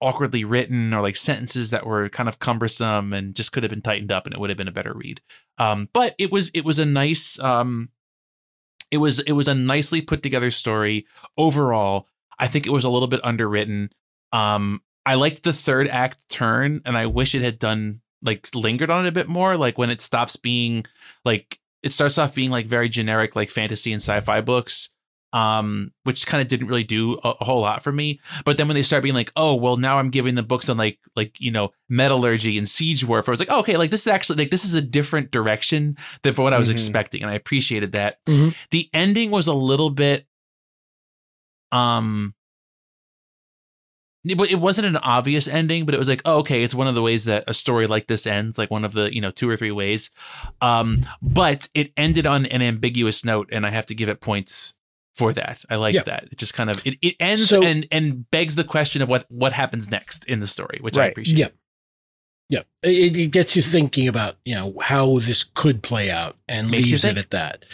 awkwardly 0.00 0.44
written 0.44 0.92
or 0.92 1.00
like 1.00 1.16
sentences 1.16 1.70
that 1.70 1.86
were 1.86 2.08
kind 2.08 2.28
of 2.28 2.38
cumbersome 2.38 3.12
and 3.12 3.34
just 3.34 3.52
could 3.52 3.62
have 3.62 3.70
been 3.70 3.82
tightened 3.82 4.12
up 4.12 4.26
and 4.26 4.34
it 4.34 4.40
would 4.40 4.50
have 4.50 4.56
been 4.56 4.68
a 4.68 4.72
better 4.72 4.92
read. 4.94 5.20
Um, 5.58 5.88
but 5.92 6.14
it 6.18 6.30
was 6.30 6.50
it 6.50 6.64
was 6.64 6.78
a 6.78 6.84
nice 6.84 7.38
um, 7.40 7.90
it 8.90 8.98
was 8.98 9.20
it 9.20 9.32
was 9.32 9.48
a 9.48 9.54
nicely 9.54 10.00
put 10.00 10.22
together 10.22 10.50
story 10.50 11.06
overall. 11.36 12.08
I 12.38 12.48
think 12.48 12.66
it 12.66 12.72
was 12.72 12.84
a 12.84 12.90
little 12.90 13.08
bit 13.08 13.24
underwritten. 13.24 13.90
Um, 14.32 14.82
I 15.06 15.14
liked 15.14 15.42
the 15.44 15.52
third 15.52 15.88
act 15.88 16.28
turn, 16.28 16.82
and 16.84 16.98
I 16.98 17.06
wish 17.06 17.34
it 17.34 17.42
had 17.42 17.58
done 17.58 18.00
like 18.22 18.48
lingered 18.54 18.90
on 18.90 19.06
it 19.06 19.08
a 19.08 19.12
bit 19.12 19.28
more. 19.28 19.56
Like 19.56 19.78
when 19.78 19.90
it 19.90 20.00
stops 20.00 20.36
being 20.36 20.84
like 21.24 21.58
it 21.82 21.92
starts 21.92 22.18
off 22.18 22.34
being 22.34 22.50
like 22.50 22.66
very 22.66 22.88
generic, 22.88 23.36
like 23.36 23.48
fantasy 23.48 23.92
and 23.92 24.02
sci-fi 24.02 24.40
books, 24.40 24.90
um, 25.32 25.92
which 26.04 26.26
kind 26.26 26.40
of 26.40 26.48
didn't 26.48 26.68
really 26.68 26.84
do 26.84 27.18
a, 27.22 27.34
a, 27.40 27.44
whole 27.44 27.60
lot 27.60 27.82
for 27.82 27.92
me. 27.92 28.20
But 28.44 28.56
then 28.56 28.68
when 28.68 28.74
they 28.74 28.82
start 28.82 29.02
being 29.02 29.14
like, 29.14 29.32
oh, 29.36 29.54
well, 29.54 29.76
now 29.76 29.98
I'm 29.98 30.10
giving 30.10 30.34
the 30.34 30.42
books 30.42 30.68
on 30.68 30.76
like 30.76 30.98
like 31.14 31.40
you 31.40 31.50
know 31.50 31.70
metallurgy 31.88 32.56
and 32.56 32.68
siege 32.68 33.04
warfare, 33.04 33.32
I 33.32 33.34
was 33.34 33.40
like, 33.40 33.50
oh, 33.50 33.60
okay, 33.60 33.76
like 33.76 33.90
this 33.90 34.02
is 34.02 34.06
actually 34.06 34.36
like 34.36 34.50
this 34.50 34.64
is 34.64 34.74
a 34.74 34.82
different 34.82 35.30
direction 35.30 35.96
than 36.22 36.34
for 36.34 36.42
what 36.42 36.52
I 36.52 36.58
was 36.58 36.68
mm-hmm. 36.68 36.74
expecting, 36.74 37.22
and 37.22 37.30
I 37.30 37.34
appreciated 37.34 37.92
that. 37.92 38.24
Mm-hmm. 38.26 38.50
The 38.70 38.88
ending 38.94 39.30
was 39.30 39.46
a 39.46 39.54
little 39.54 39.90
bit, 39.90 40.26
um, 41.72 42.34
but 44.36 44.50
it 44.50 44.58
wasn't 44.58 44.86
an 44.86 44.96
obvious 44.96 45.46
ending, 45.46 45.84
but 45.84 45.94
it 45.94 45.98
was 45.98 46.08
like, 46.08 46.22
oh, 46.24 46.38
okay, 46.38 46.62
it's 46.62 46.74
one 46.74 46.86
of 46.86 46.94
the 46.94 47.02
ways 47.02 47.26
that 47.26 47.44
a 47.46 47.54
story 47.54 47.86
like 47.86 48.06
this 48.06 48.26
ends, 48.26 48.58
like 48.58 48.70
one 48.70 48.84
of 48.84 48.92
the, 48.92 49.14
you 49.14 49.20
know, 49.20 49.30
two 49.30 49.48
or 49.48 49.56
three 49.56 49.70
ways. 49.70 50.10
Um, 50.60 51.00
but 51.22 51.68
it 51.74 51.92
ended 51.96 52.26
on 52.26 52.46
an 52.46 52.62
ambiguous 52.62 53.24
note, 53.24 53.48
and 53.52 53.66
I 53.66 53.70
have 53.70 53.86
to 53.86 53.94
give 53.94 54.08
it 54.08 54.20
points 54.20 54.74
for 55.16 55.32
that. 55.32 55.64
I 55.70 55.76
liked 55.76 55.96
yeah. 55.96 56.02
that. 56.04 56.28
It 56.30 56.38
just 56.38 56.54
kind 56.54 56.70
of 56.70 56.86
it, 56.86 56.98
it 57.00 57.16
ends 57.18 57.48
so, 57.48 57.62
and 57.62 57.86
and 57.90 58.30
begs 58.30 58.54
the 58.54 58.64
question 58.64 59.02
of 59.02 59.08
what 59.08 59.24
what 59.28 59.52
happens 59.52 59.90
next 59.90 60.24
in 60.26 60.40
the 60.40 60.46
story, 60.46 60.78
which 60.80 60.96
right. 60.96 61.06
I 61.06 61.08
appreciate. 61.08 61.38
Yeah. 61.38 61.48
Yeah. 62.48 62.62
It, 62.82 63.16
it, 63.16 63.26
gets 63.32 63.56
you 63.56 63.62
thinking 63.62 64.06
about, 64.06 64.36
you 64.44 64.54
know, 64.54 64.76
how 64.80 65.18
this 65.18 65.42
could 65.42 65.82
play 65.82 66.12
out 66.12 66.36
and 66.46 66.70
Makes 66.70 66.90
leaves 66.90 67.04
it 67.04 67.18
at 67.18 67.30
that. 67.30 67.64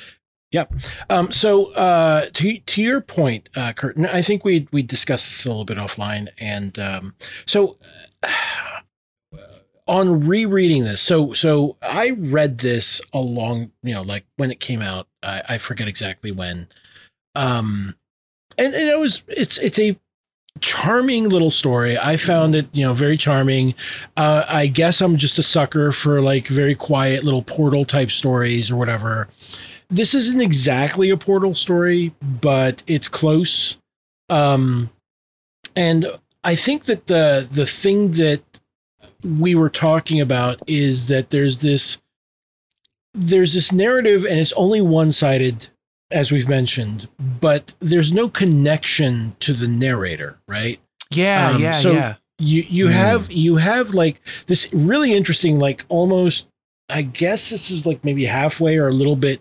Yep. 0.51 0.73
Um, 1.11 1.33
so 1.33 1.75
uh, 1.75 2.27
to 2.35 2.59
to 2.59 2.83
your 2.83 3.01
point, 3.01 3.49
uh, 3.57 3.73
Curtin, 3.73 4.07
I 4.07 4.23
think 4.23 4.45
we 4.45 4.69
we 4.71 4.83
discussed 4.83 5.27
this 5.27 5.45
a 5.47 5.49
little 5.49 5.65
bit 5.65 5.79
offline, 5.79 6.29
and 6.39 6.79
um, 6.79 7.15
so 7.47 7.79
uh, 8.23 8.81
on 9.87 10.27
rereading 10.27 10.85
this, 10.85 11.01
so 11.01 11.33
so 11.33 11.79
I 11.81 12.11
read 12.11 12.59
this 12.59 13.01
along, 13.15 13.73
you 13.83 13.95
know, 13.95 14.03
like 14.03 14.27
when 14.37 14.51
it 14.51 14.61
came 14.61 14.83
out. 14.83 15.09
I, 15.23 15.43
I 15.51 15.59
forget 15.59 15.89
exactly 15.89 16.33
when, 16.33 16.69
um, 17.35 17.95
and, 18.59 18.75
and 18.75 18.89
it 18.89 18.99
was 18.99 19.23
it's 19.29 19.59
it's 19.59 19.79
a 19.79 19.99
charming 20.61 21.29
little 21.29 21.51
story. 21.51 21.99
I 21.99 22.17
found 22.17 22.55
it, 22.55 22.69
you 22.73 22.85
know, 22.85 22.93
very 22.93 23.17
charming. 23.17 23.75
Uh, 24.17 24.45
I 24.49 24.67
guess 24.67 25.01
I'm 25.01 25.17
just 25.17 25.39
a 25.39 25.43
sucker 25.43 25.93
for 25.93 26.21
like 26.21 26.49
very 26.49 26.75
quiet 26.75 27.25
little 27.25 27.43
portal 27.43 27.85
type 27.85 28.11
stories 28.11 28.71
or 28.71 28.77
whatever 28.77 29.29
this 29.93 30.15
isn't 30.15 30.41
exactly 30.41 31.11
a 31.11 31.19
portal 31.19 31.53
story, 31.53 32.15
but 32.23 32.83
it's 32.87 33.09
close. 33.09 33.77
Um, 34.31 34.89
and 35.77 36.07
I 36.43 36.55
think 36.55 36.87
that 36.87 37.09
the 37.09 37.47
the 37.49 37.67
thing 37.67 38.13
that 38.13 38.43
we 39.23 39.55
were 39.55 39.69
talking 39.69 40.19
about 40.19 40.63
is 40.67 41.09
that 41.09 41.29
there's 41.29 41.61
this 41.61 42.01
there's 43.13 43.53
this 43.53 43.71
narrative 43.71 44.25
and 44.25 44.41
it's 44.41 44.55
only 44.55 44.81
one-sided 44.81 45.69
as 46.13 46.31
we've 46.31 46.49
mentioned 46.49 47.09
but 47.41 47.75
there's 47.81 48.13
no 48.13 48.29
connection 48.29 49.35
to 49.41 49.53
the 49.53 49.69
narrator 49.69 50.39
right 50.47 50.81
yeah 51.11 51.51
um, 51.55 51.61
yeah 51.61 51.73
so 51.73 51.93
yeah 51.93 52.15
you 52.39 52.63
you 52.69 52.87
mm. 52.87 52.93
have 52.93 53.31
you 53.31 53.57
have 53.57 53.95
like 53.95 54.21
this 54.47 54.73
really 54.73 55.13
interesting 55.13 55.59
like 55.59 55.85
almost 55.89 56.49
i 56.89 57.03
guess 57.03 57.51
this 57.51 57.71
is 57.71 57.87
like 57.87 58.05
maybe 58.05 58.25
halfway 58.25 58.79
or 58.79 58.89
a 58.89 58.93
little 58.93 59.17
bit 59.17 59.41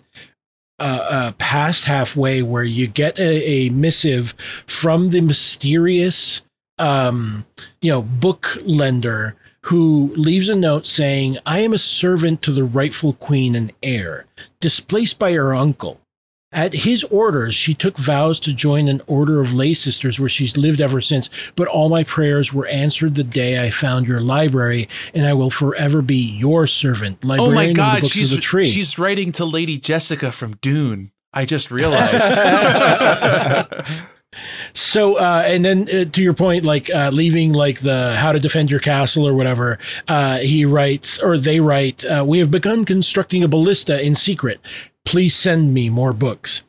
uh, 0.82 1.08
uh, 1.10 1.32
past 1.34 1.86
halfway 1.86 2.42
where 2.42 2.64
you 2.64 2.88
get 2.88 3.20
a, 3.20 3.68
a 3.68 3.70
missive 3.70 4.34
from 4.66 5.12
the 5.12 5.22
mysterious, 5.22 6.42
um, 6.80 7.46
you 7.84 7.92
know, 7.92 8.02
book 8.02 8.58
lender 8.64 9.36
who 9.66 10.12
leaves 10.16 10.50
a 10.50 10.56
note 10.56 10.88
saying, 10.88 11.38
I 11.46 11.60
am 11.60 11.74
a 11.74 11.78
servant 11.78 12.42
to 12.42 12.52
the 12.52 12.64
rightful 12.64 13.14
queen 13.14 13.54
and 13.54 13.72
heir, 13.84 14.26
displaced 14.60 15.20
by 15.20 15.34
her 15.34 15.54
uncle. 15.54 16.01
At 16.54 16.74
his 16.74 17.06
orders, 17.06 17.56
she 17.56 17.74
took 17.74 17.98
vows 17.98 18.38
to 18.42 18.54
join 18.54 18.90
an 18.90 19.02
order 19.08 19.40
of 19.40 19.54
lay 19.54 19.74
sisters 19.74 20.20
where 20.20 20.28
she's 20.28 20.58
lived 20.58 20.82
ever 20.82 21.00
since. 21.00 21.30
But 21.56 21.70
all 21.70 21.88
my 21.88 22.04
prayers 22.04 22.54
were 22.54 22.68
answered 22.68 23.16
the 23.16 23.24
day 23.24 23.66
I 23.66 23.70
found 23.70 24.06
your 24.06 24.20
library, 24.20 24.90
and 25.14 25.26
I 25.26 25.34
will 25.34 25.50
forever 25.50 26.02
be 26.02 26.18
your 26.18 26.68
servant. 26.68 27.24
Librarian 27.24 27.54
oh 27.54 27.56
my 27.56 27.72
God, 27.72 28.06
she's, 28.06 28.38
she's 28.44 29.00
writing 29.00 29.32
to 29.34 29.46
Lady 29.46 29.78
Jessica 29.78 30.30
from 30.32 30.58
Dune. 30.58 31.12
I 31.34 31.46
just 31.46 31.72
realized. 31.72 32.34
so 34.74 35.16
uh, 35.16 35.44
and 35.46 35.64
then 35.64 35.88
uh, 35.90 36.06
to 36.06 36.22
your 36.22 36.34
point 36.34 36.64
like 36.64 36.90
uh, 36.90 37.10
leaving 37.14 37.54
like 37.54 37.82
the 37.82 38.16
how 38.16 38.32
to 38.32 38.40
defend 38.40 38.72
your 38.72 38.80
castle 38.80 39.28
or 39.28 39.34
whatever 39.34 39.78
uh, 40.08 40.38
he 40.38 40.64
writes 40.64 41.20
or 41.20 41.38
they 41.38 41.60
write 41.60 42.06
uh, 42.06 42.24
we 42.26 42.40
have 42.40 42.50
begun 42.50 42.86
constructing 42.86 43.44
a 43.44 43.48
ballista 43.48 44.02
in 44.02 44.16
secret 44.16 44.62
please 45.06 45.36
send 45.36 45.74
me 45.74 45.90
more 45.90 46.14
books. 46.14 46.64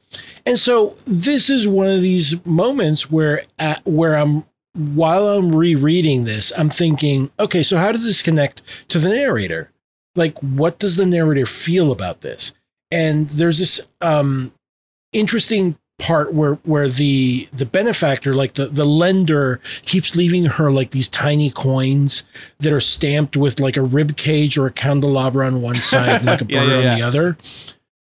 And 0.45 0.59
so 0.59 0.97
this 1.07 1.49
is 1.49 1.67
one 1.69 1.89
of 1.89 2.03
these 2.03 2.45
moments 2.45 3.11
where 3.11 3.45
at, 3.59 3.85
where 3.87 4.17
I'm 4.17 4.45
while 4.75 5.29
I'm 5.29 5.55
rereading 5.55 6.25
this, 6.25 6.53
I'm 6.57 6.71
thinking, 6.71 7.31
okay, 7.39 7.63
so 7.63 7.77
how 7.77 7.93
does 7.93 8.05
this 8.05 8.23
connect 8.23 8.63
to 8.89 8.99
the 8.99 9.11
narrator? 9.11 9.71
Like, 10.17 10.39
what 10.39 10.79
does 10.79 10.97
the 10.97 11.07
narrator 11.07 11.47
feel 11.47 11.93
about 11.93 12.23
this? 12.23 12.55
And 12.91 13.29
there's 13.29 13.59
this 13.59 13.81
um, 14.01 14.53
interesting 15.13 15.79
part 15.99 16.35
where 16.35 16.55
where 16.65 16.89
the 16.89 17.49
the 17.53 17.65
benefactor 17.65 18.35
like 18.35 18.55
the 18.55 18.67
the 18.67 18.85
lender 18.85 19.61
keeps 19.83 20.17
leaving 20.17 20.47
her 20.47 20.73
like 20.73 20.91
these 20.91 21.09
tiny 21.09 21.49
coins 21.49 22.25
that 22.59 22.73
are 22.73 22.81
stamped 22.81 23.37
with 23.37 23.61
like 23.61 23.77
a 23.77 23.83
rib 23.83 24.17
cage 24.17 24.59
or 24.59 24.67
a 24.67 24.73
candelabra 24.73 25.47
on 25.47 25.63
one 25.63 25.77
side 25.77 26.17
and 26.17 26.25
like 26.25 26.41
a 26.41 26.45
bird 26.45 26.51
yeah, 26.51 26.65
yeah, 26.65 26.81
yeah. 26.81 26.93
on 26.93 26.99
the 26.99 27.03
other 27.05 27.37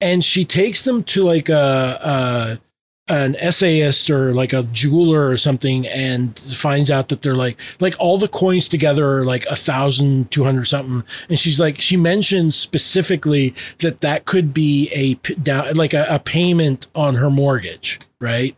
and 0.05 0.23
she 0.23 0.45
takes 0.45 0.85
them 0.85 1.03
to 1.03 1.23
like 1.23 1.49
a, 1.49 1.99
a 2.05 2.61
an 3.07 3.37
essayist 3.37 4.09
or 4.11 4.33
like 4.33 4.53
a 4.53 4.63
jeweler 4.65 5.29
or 5.29 5.37
something 5.37 5.87
and 5.87 6.39
finds 6.39 6.91
out 6.91 7.09
that 7.09 7.23
they're 7.23 7.35
like 7.35 7.59
like 7.81 7.95
all 7.99 8.19
the 8.19 8.29
coins 8.29 8.69
together 8.69 9.07
are 9.07 9.25
like 9.25 9.47
a 9.47 9.57
thousand 9.57 10.31
two 10.31 10.45
hundred 10.45 10.67
something. 10.67 11.05
And 11.29 11.39
she's 11.39 11.59
like 11.59 11.81
she 11.81 11.97
mentions 11.97 12.55
specifically 12.55 13.55
that 13.79 14.03
that 14.03 14.27
could 14.27 14.55
be 14.55 14.91
a 14.93 15.15
down 15.35 15.75
like 15.75 15.95
a, 15.95 16.07
a 16.09 16.19
payment 16.19 16.87
on 16.95 17.17
her 17.17 17.31
mortgage 17.31 17.99
right? 18.21 18.57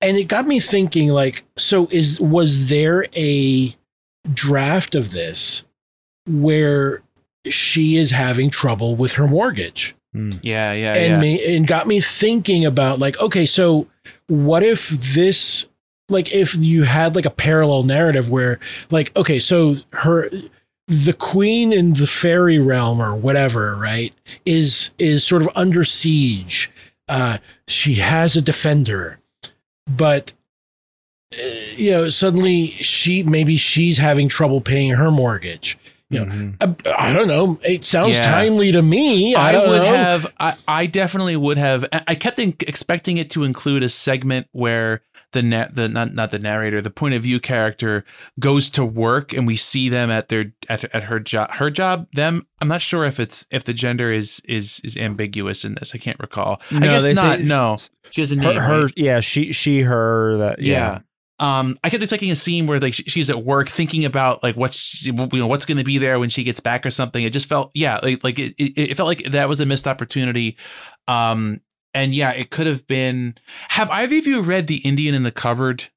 And 0.00 0.16
it 0.16 0.24
got 0.24 0.46
me 0.46 0.60
thinking 0.60 1.10
like 1.10 1.44
so 1.56 1.88
is 1.90 2.20
was 2.20 2.68
there 2.68 3.06
a 3.16 3.74
draft 4.32 4.94
of 4.94 5.10
this 5.10 5.64
where 6.26 7.02
she 7.46 7.96
is 7.96 8.10
having 8.10 8.50
trouble 8.50 8.94
with 8.94 9.14
her 9.14 9.26
mortgage 9.26 9.96
Mm. 10.14 10.40
Yeah, 10.42 10.72
yeah, 10.72 10.94
and 10.94 11.12
yeah. 11.12 11.20
me 11.20 11.56
and 11.56 11.66
got 11.66 11.86
me 11.86 12.00
thinking 12.00 12.64
about 12.64 12.98
like, 12.98 13.20
okay, 13.20 13.46
so 13.46 13.86
what 14.26 14.62
if 14.62 14.88
this 14.88 15.66
like 16.08 16.32
if 16.34 16.56
you 16.56 16.82
had 16.82 17.14
like 17.14 17.26
a 17.26 17.30
parallel 17.30 17.84
narrative 17.84 18.28
where 18.28 18.58
like, 18.90 19.16
okay, 19.16 19.38
so 19.38 19.76
her 19.92 20.28
the 20.88 21.12
queen 21.12 21.72
in 21.72 21.92
the 21.92 22.06
fairy 22.08 22.58
realm 22.58 23.00
or 23.00 23.14
whatever, 23.14 23.76
right, 23.76 24.12
is 24.44 24.90
is 24.98 25.24
sort 25.24 25.42
of 25.42 25.48
under 25.54 25.84
siege. 25.84 26.70
Uh, 27.08 27.38
she 27.68 27.94
has 27.94 28.36
a 28.36 28.42
defender, 28.42 29.20
but 29.86 30.32
uh, 31.32 31.42
you 31.76 31.92
know, 31.92 32.08
suddenly 32.08 32.68
she 32.68 33.22
maybe 33.22 33.56
she's 33.56 33.98
having 33.98 34.28
trouble 34.28 34.60
paying 34.60 34.90
her 34.90 35.12
mortgage 35.12 35.78
you 36.10 36.18
know, 36.18 36.26
mm-hmm. 36.26 36.88
I, 36.88 37.10
I, 37.10 37.12
don't 37.12 37.28
know. 37.28 37.60
It 37.62 37.84
sounds 37.84 38.18
yeah. 38.18 38.30
timely 38.30 38.72
to 38.72 38.82
me. 38.82 39.36
I, 39.36 39.52
I 39.52 39.68
would 39.68 39.82
know. 39.82 39.94
have. 39.94 40.32
I, 40.40 40.56
I 40.66 40.86
definitely 40.86 41.36
would 41.36 41.56
have. 41.56 41.86
I 41.92 42.16
kept 42.16 42.40
in, 42.40 42.56
expecting 42.60 43.16
it 43.16 43.30
to 43.30 43.44
include 43.44 43.84
a 43.84 43.88
segment 43.88 44.48
where 44.50 45.02
the 45.32 45.42
net 45.42 45.74
the 45.74 45.88
not 45.88 46.12
not 46.14 46.30
the 46.30 46.38
narrator 46.38 46.80
the 46.80 46.90
point 46.90 47.14
of 47.14 47.22
view 47.22 47.38
character 47.38 48.04
goes 48.38 48.68
to 48.70 48.84
work 48.84 49.32
and 49.32 49.46
we 49.46 49.54
see 49.56 49.88
them 49.88 50.10
at 50.10 50.28
their 50.28 50.52
at, 50.68 50.84
at 50.94 51.04
her 51.04 51.20
job 51.20 51.50
her 51.52 51.70
job 51.70 52.08
them 52.14 52.46
i'm 52.60 52.68
not 52.68 52.80
sure 52.80 53.04
if 53.04 53.20
it's 53.20 53.46
if 53.50 53.62
the 53.64 53.72
gender 53.72 54.10
is 54.10 54.42
is 54.44 54.80
is 54.82 54.96
ambiguous 54.96 55.64
in 55.64 55.74
this 55.76 55.94
i 55.94 55.98
can't 55.98 56.18
recall 56.18 56.60
no, 56.72 56.78
i 56.78 56.80
guess 56.80 57.08
not 57.14 57.40
no 57.40 57.76
she 58.10 58.20
has 58.20 58.32
a 58.32 58.36
name 58.36 58.56
her, 58.56 58.82
right? 58.82 58.92
yeah 58.96 59.20
she 59.20 59.52
she 59.52 59.82
her 59.82 60.36
that 60.36 60.62
yeah. 60.64 60.72
yeah 60.72 60.98
um, 61.40 61.78
I 61.82 61.88
kept 61.88 62.02
expecting 62.02 62.30
a 62.30 62.36
scene 62.36 62.66
where 62.66 62.78
like 62.78 62.92
she's 62.92 63.30
at 63.30 63.42
work 63.42 63.68
thinking 63.68 64.04
about 64.04 64.42
like 64.42 64.56
what's 64.56 65.06
you 65.06 65.12
know 65.14 65.46
what's 65.46 65.64
going 65.64 65.78
to 65.78 65.84
be 65.84 65.96
there 65.96 66.20
when 66.20 66.28
she 66.28 66.44
gets 66.44 66.60
back 66.60 66.84
or 66.84 66.90
something. 66.90 67.24
It 67.24 67.32
just 67.32 67.48
felt 67.48 67.70
yeah 67.74 67.98
like 68.02 68.22
like 68.22 68.38
it, 68.38 68.54
it, 68.58 68.94
felt 68.94 69.06
like 69.06 69.24
that 69.24 69.48
was 69.48 69.58
a 69.58 69.66
missed 69.66 69.88
opportunity. 69.88 70.58
Um, 71.08 71.62
and 71.94 72.12
yeah, 72.12 72.32
it 72.32 72.50
could 72.50 72.66
have 72.66 72.86
been. 72.86 73.36
Have 73.70 73.88
either 73.88 74.18
of 74.18 74.26
you 74.26 74.42
read 74.42 74.66
The 74.66 74.76
Indian 74.78 75.14
in 75.14 75.22
the 75.22 75.32
Cupboard? 75.32 75.88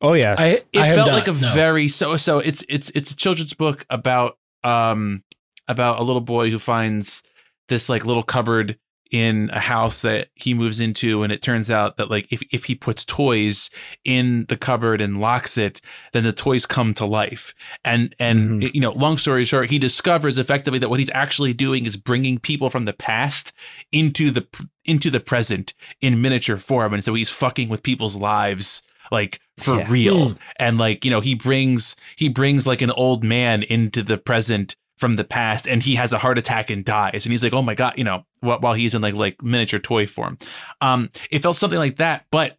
Oh 0.00 0.12
yes. 0.12 0.38
I, 0.40 0.46
it 0.72 0.80
I 0.80 0.86
have 0.86 0.94
felt 0.94 1.08
not, 1.08 1.14
like 1.14 1.28
a 1.28 1.32
no. 1.32 1.52
very 1.54 1.88
so 1.88 2.16
so 2.16 2.38
it's 2.38 2.64
it's 2.68 2.90
it's 2.90 3.10
a 3.10 3.16
children's 3.16 3.54
book 3.54 3.84
about 3.90 4.38
um 4.62 5.24
about 5.66 5.98
a 5.98 6.04
little 6.04 6.20
boy 6.20 6.50
who 6.50 6.58
finds 6.60 7.24
this 7.66 7.88
like 7.88 8.04
little 8.04 8.22
cupboard 8.22 8.78
in 9.10 9.48
a 9.52 9.60
house 9.60 10.02
that 10.02 10.28
he 10.34 10.52
moves 10.52 10.80
into 10.80 11.22
and 11.22 11.32
it 11.32 11.40
turns 11.40 11.70
out 11.70 11.96
that 11.96 12.10
like 12.10 12.26
if, 12.30 12.42
if 12.52 12.66
he 12.66 12.74
puts 12.74 13.04
toys 13.04 13.70
in 14.04 14.44
the 14.48 14.56
cupboard 14.56 15.00
and 15.00 15.18
locks 15.20 15.56
it 15.56 15.80
then 16.12 16.24
the 16.24 16.32
toys 16.32 16.66
come 16.66 16.92
to 16.92 17.06
life 17.06 17.54
and 17.84 18.14
and 18.18 18.60
Mhm. 18.60 18.74
you 18.74 18.80
know 18.80 18.92
long 18.92 19.16
story 19.16 19.44
short 19.44 19.70
he 19.70 19.78
discovers 19.78 20.36
effectively 20.36 20.78
that 20.78 20.90
what 20.90 20.98
he's 20.98 21.10
actually 21.14 21.54
doing 21.54 21.86
is 21.86 21.96
bringing 21.96 22.38
people 22.38 22.68
from 22.68 22.84
the 22.84 22.92
past 22.92 23.52
into 23.92 24.30
the 24.30 24.46
into 24.84 25.08
the 25.10 25.20
present 25.20 25.72
in 26.02 26.20
miniature 26.20 26.56
form 26.58 26.92
and 26.92 27.02
so 27.02 27.14
he's 27.14 27.30
fucking 27.30 27.68
with 27.70 27.82
people's 27.82 28.16
lives 28.16 28.82
like 29.10 29.40
for 29.56 29.76
Yeah. 29.78 29.86
real 29.88 30.28
Hmm. 30.30 30.36
and 30.58 30.76
like 30.78 31.04
you 31.04 31.10
know 31.10 31.20
he 31.22 31.34
brings 31.34 31.96
he 32.16 32.28
brings 32.28 32.66
like 32.66 32.82
an 32.82 32.90
old 32.90 33.24
man 33.24 33.62
into 33.62 34.02
the 34.02 34.18
present 34.18 34.76
from 34.98 35.14
the 35.14 35.24
past 35.24 35.66
and 35.66 35.82
he 35.82 35.94
has 35.94 36.12
a 36.12 36.18
heart 36.18 36.38
attack 36.38 36.70
and 36.70 36.84
dies. 36.84 37.24
And 37.24 37.32
he's 37.32 37.42
like 37.42 37.52
oh 37.52 37.62
my 37.62 37.74
god 37.74 37.94
you 37.96 38.04
know 38.04 38.24
while 38.40 38.74
he's 38.74 38.94
in 38.94 39.02
like 39.02 39.14
like 39.14 39.42
miniature 39.42 39.80
toy 39.80 40.06
form. 40.06 40.38
Um 40.80 41.10
it 41.30 41.42
felt 41.42 41.56
something 41.56 41.78
like 41.78 41.96
that 41.96 42.26
but 42.30 42.58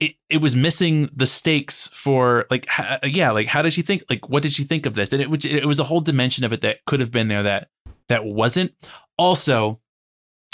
it, 0.00 0.14
it 0.30 0.40
was 0.40 0.54
missing 0.54 1.08
the 1.14 1.26
stakes 1.26 1.88
for 1.92 2.46
like 2.50 2.66
ha- 2.66 3.00
yeah 3.02 3.32
like 3.32 3.48
how 3.48 3.62
did 3.62 3.72
she 3.72 3.82
think 3.82 4.04
like 4.08 4.28
what 4.28 4.42
did 4.42 4.52
she 4.52 4.64
think 4.64 4.86
of 4.86 4.94
this? 4.94 5.12
And 5.12 5.20
it 5.20 5.30
was 5.30 5.44
it 5.44 5.66
was 5.66 5.80
a 5.80 5.84
whole 5.84 6.00
dimension 6.00 6.44
of 6.44 6.52
it 6.52 6.60
that 6.60 6.84
could 6.84 7.00
have 7.00 7.10
been 7.10 7.28
there 7.28 7.42
that 7.42 7.68
that 8.08 8.24
wasn't. 8.24 8.72
Also 9.16 9.80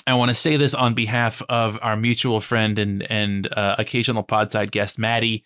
I 0.07 0.15
want 0.15 0.31
to 0.31 0.35
say 0.35 0.57
this 0.57 0.75
on 0.75 0.95
behalf 0.95 1.43
of 1.49 1.79
our 1.83 1.97
mutual 1.97 2.41
friend 2.41 2.79
and 2.79 3.11
and 3.11 3.53
uh, 3.53 3.77
occasional 3.79 4.23
podside 4.23 4.71
guest 4.71 4.99
Maddie. 4.99 5.45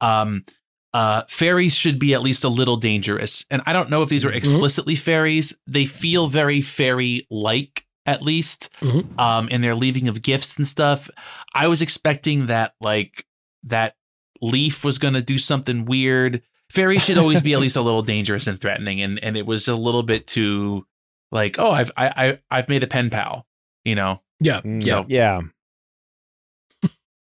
Um, 0.00 0.44
uh, 0.92 1.22
fairies 1.28 1.74
should 1.76 1.98
be 1.98 2.14
at 2.14 2.22
least 2.22 2.42
a 2.44 2.48
little 2.48 2.76
dangerous, 2.76 3.44
and 3.50 3.62
I 3.66 3.72
don't 3.72 3.90
know 3.90 4.02
if 4.02 4.08
these 4.08 4.24
were 4.24 4.32
Mhm. 4.32 4.36
explicitly 4.36 4.96
fairies. 4.96 5.54
They 5.66 5.86
feel 5.86 6.26
very 6.28 6.60
fairy-like, 6.62 7.84
at 8.06 8.22
least, 8.22 8.70
Mhm. 8.80 9.18
um, 9.18 9.48
in 9.48 9.60
their 9.60 9.74
leaving 9.74 10.08
of 10.08 10.22
gifts 10.22 10.56
and 10.56 10.66
stuff. 10.66 11.08
I 11.54 11.68
was 11.68 11.80
expecting 11.82 12.46
that 12.46 12.74
like 12.80 13.24
that 13.64 13.96
leaf 14.40 14.84
was 14.84 14.98
going 14.98 15.14
to 15.14 15.22
do 15.22 15.38
something 15.38 15.84
weird. 15.84 16.42
Fairies 16.70 17.04
should 17.04 17.18
always 17.18 17.42
be 17.42 17.52
at 17.52 17.60
least 17.60 17.76
a 17.76 17.82
little 17.82 18.02
dangerous 18.14 18.46
and 18.46 18.60
threatening, 18.60 19.00
and 19.00 19.22
and 19.22 19.36
it 19.36 19.46
was 19.46 19.68
a 19.68 19.76
little 19.76 20.02
bit 20.02 20.26
too 20.26 20.86
like 21.30 21.56
oh 21.58 21.70
I've 21.72 21.90
I, 21.96 22.06
I 22.16 22.38
I've 22.50 22.68
made 22.68 22.82
a 22.82 22.86
pen 22.88 23.10
pal, 23.10 23.46
you 23.84 23.94
know. 23.94 24.22
Yeah. 24.40 24.60
Mm, 24.62 24.82
So- 24.84 25.04
yeah. 25.08 25.40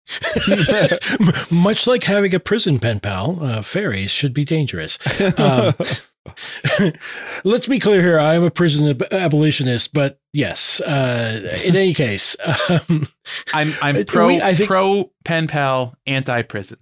Much 1.51 1.87
like 1.87 2.03
having 2.03 2.33
a 2.33 2.39
prison 2.39 2.79
pen 2.79 2.99
pal, 2.99 3.37
uh, 3.41 3.61
fairies 3.61 4.11
should 4.11 4.33
be 4.33 4.45
dangerous. 4.45 4.97
Um, 5.39 5.73
let's 7.43 7.67
be 7.67 7.79
clear 7.79 8.01
here. 8.01 8.19
I 8.19 8.35
am 8.35 8.43
a 8.43 8.51
prison 8.51 8.87
ab- 8.89 9.03
abolitionist, 9.11 9.93
but 9.93 10.19
yes, 10.33 10.79
uh, 10.81 11.57
in 11.65 11.75
any 11.75 11.93
case, 11.93 12.35
um, 12.69 13.05
I'm 13.53 13.73
I'm 13.81 13.97
Uh, 13.97 14.03
pro 14.07 14.27
we- 14.27 14.39
think- 14.39 14.67
pro 14.67 15.11
pen 15.25 15.47
pal 15.47 15.95
anti 16.05 16.41
prison. 16.43 16.77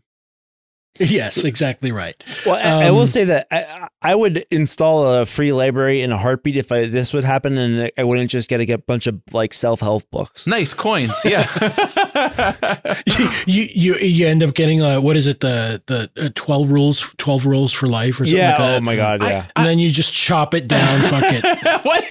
Yes, 0.99 1.43
exactly 1.43 1.91
right. 1.91 2.15
Well, 2.45 2.55
I, 2.55 2.87
I 2.87 2.91
will 2.91 3.01
Um, 3.01 3.07
say 3.07 3.23
that 3.25 3.47
I, 3.51 3.87
I 4.01 4.15
would 4.15 4.45
install 4.51 5.05
a 5.07 5.25
free 5.25 5.51
library 5.53 6.01
in 6.01 6.11
a 6.11 6.17
heartbeat 6.17 6.57
if 6.57 6.71
I, 6.71 6.85
this 6.87 7.13
would 7.13 7.23
happen, 7.23 7.57
and 7.57 7.91
I 7.97 8.03
wouldn't 8.03 8.29
just 8.31 8.49
get 8.49 8.61
a 8.61 8.77
bunch 8.77 9.07
of 9.07 9.21
like 9.31 9.53
self 9.53 9.79
help 9.81 10.09
books. 10.11 10.47
Nice 10.47 10.73
coins, 10.73 11.19
yeah. 11.25 11.45
you 13.45 13.67
you 13.73 13.95
you 13.95 14.27
end 14.27 14.43
up 14.43 14.53
getting 14.53 14.81
uh, 14.81 14.99
what 15.01 15.15
is 15.15 15.27
it 15.27 15.39
the 15.39 15.81
the 15.87 16.09
uh, 16.17 16.29
twelve 16.35 16.69
rules 16.69 17.13
twelve 17.17 17.45
rules 17.45 17.71
for 17.73 17.87
life 17.87 18.19
or 18.19 18.25
something 18.25 18.37
Yeah. 18.39 18.49
like 18.51 18.57
that. 18.59 18.77
oh 18.77 18.81
my 18.81 18.95
god. 18.95 19.21
I- 19.23 19.29
Yeah. 19.29 19.45
and 19.55 19.65
then 19.67 19.79
you 19.79 19.89
just 19.91 20.13
chop 20.13 20.53
it 20.53 20.67
down. 20.67 20.99
fuck 21.01 21.23
it. 21.27 21.43
what? 21.85 22.03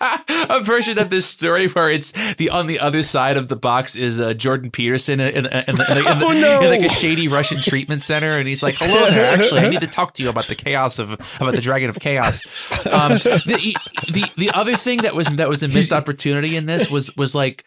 a 0.48 0.60
version 0.62 0.98
of 0.98 1.10
this 1.10 1.26
story 1.26 1.68
where 1.68 1.90
it's 1.90 2.12
the 2.36 2.48
on 2.50 2.66
the 2.66 2.78
other 2.80 3.02
side 3.02 3.36
of 3.36 3.48
the 3.48 3.56
box 3.56 3.96
is 3.96 4.18
uh, 4.18 4.32
Jordan 4.34 4.70
Peterson 4.70 5.20
in, 5.20 5.28
in, 5.28 5.46
in, 5.46 5.52
in, 5.52 5.68
in, 5.68 5.76
the- 5.76 6.22
Oh, 6.26 6.32
no. 6.32 6.60
in 6.62 6.70
like 6.70 6.80
a 6.82 6.88
shady 6.88 7.28
Russian 7.28 7.58
treatment 7.60 8.02
center, 8.02 8.38
and 8.38 8.48
he's 8.48 8.62
like, 8.62 8.76
"Hello 8.78 9.10
there. 9.10 9.24
Actually, 9.24 9.60
I 9.60 9.68
need 9.68 9.80
to 9.80 9.86
talk 9.86 10.14
to 10.14 10.22
you 10.22 10.28
about 10.30 10.46
the 10.46 10.54
chaos 10.54 10.98
of 10.98 11.12
about 11.12 11.54
the 11.54 11.60
Dragon 11.60 11.90
of 11.90 11.98
Chaos." 12.00 12.42
Um, 12.86 13.12
the, 13.12 13.74
the 14.12 14.24
the 14.36 14.50
other 14.54 14.76
thing 14.76 15.02
that 15.02 15.14
was 15.14 15.28
that 15.28 15.48
was 15.48 15.62
a 15.62 15.68
missed 15.68 15.92
opportunity 15.92 16.56
in 16.56 16.66
this 16.66 16.90
was 16.90 17.14
was 17.16 17.34
like 17.34 17.64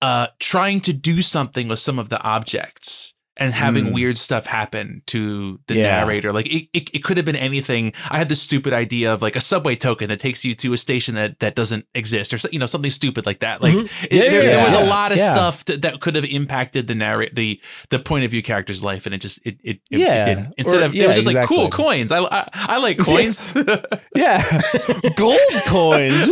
uh, 0.00 0.28
trying 0.40 0.80
to 0.80 0.92
do 0.92 1.22
something 1.22 1.68
with 1.68 1.78
some 1.78 1.98
of 1.98 2.08
the 2.08 2.20
objects 2.22 3.14
and 3.38 3.52
having 3.54 3.86
Mm. 3.86 3.92
weird 3.94 4.18
stuff 4.18 4.44
happen 4.46 5.02
to 5.06 5.58
the 5.66 5.76
Yeah. 5.76 6.00
narrator. 6.00 6.32
Like 6.32 6.46
it, 6.46 6.68
it, 6.74 6.90
it 6.94 7.02
could 7.04 7.16
have 7.16 7.24
been 7.24 7.36
anything. 7.36 7.92
I 8.10 8.18
had 8.18 8.28
this 8.28 8.42
stupid 8.42 8.72
idea 8.74 9.12
of 9.12 9.22
like 9.22 9.36
a 9.36 9.40
subway 9.40 9.74
token 9.74 10.10
that 10.10 10.20
takes 10.20 10.44
you 10.44 10.54
to 10.56 10.72
a 10.74 10.76
station 10.78 11.14
that, 11.14 11.38
that 11.40 11.54
doesn't 11.54 11.86
exist 11.94 12.34
or 12.34 12.38
you 12.52 12.58
know 12.58 12.66
something 12.66 12.90
stupid 12.90 13.24
like 13.24 13.40
that. 13.40 13.62
Like 13.62 13.74
Mhm. 13.74 13.84
it- 14.04 14.12
Yeah, 14.12 14.20
there, 14.30 14.44
yeah, 14.44 14.50
there 14.50 14.64
was 14.64 14.74
a 14.74 14.84
lot 14.84 15.12
of 15.12 15.18
stuff 15.18 15.64
that, 15.64 15.80
that 15.82 16.00
could 16.00 16.14
have 16.14 16.24
impacted 16.26 16.86
the 16.88 16.94
narrate 16.94 17.34
the 17.34 17.60
the 17.90 17.98
point 17.98 18.24
of 18.24 18.30
view 18.30 18.42
character's 18.42 18.82
life, 18.84 19.06
and 19.06 19.14
it 19.14 19.22
just 19.22 19.40
it 19.46 19.56
it, 19.64 19.80
it, 19.90 19.98
Yeah. 20.00 20.22
it 20.22 20.24
didn't. 20.26 20.54
Instead 20.58 20.82
Or- 20.82 20.84
of 20.84 20.94
it 20.94 21.06
was 21.06 21.16
just 21.16 21.32
like 21.32 21.46
cool 21.46 21.68
coins. 21.70 22.12
I 22.12 22.18
I, 22.20 22.46
I 22.54 22.78
like 22.78 22.98
coins, 23.10 23.54
Yeah. 24.14 24.60
Gold 25.16 25.38
coins. 25.66 26.28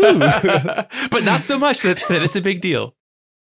But 1.10 1.24
not 1.24 1.44
so 1.44 1.58
much 1.58 1.80
that, 1.80 2.02
that 2.08 2.22
it's 2.22 2.36
a 2.36 2.42
big 2.42 2.60
deal. 2.60 2.94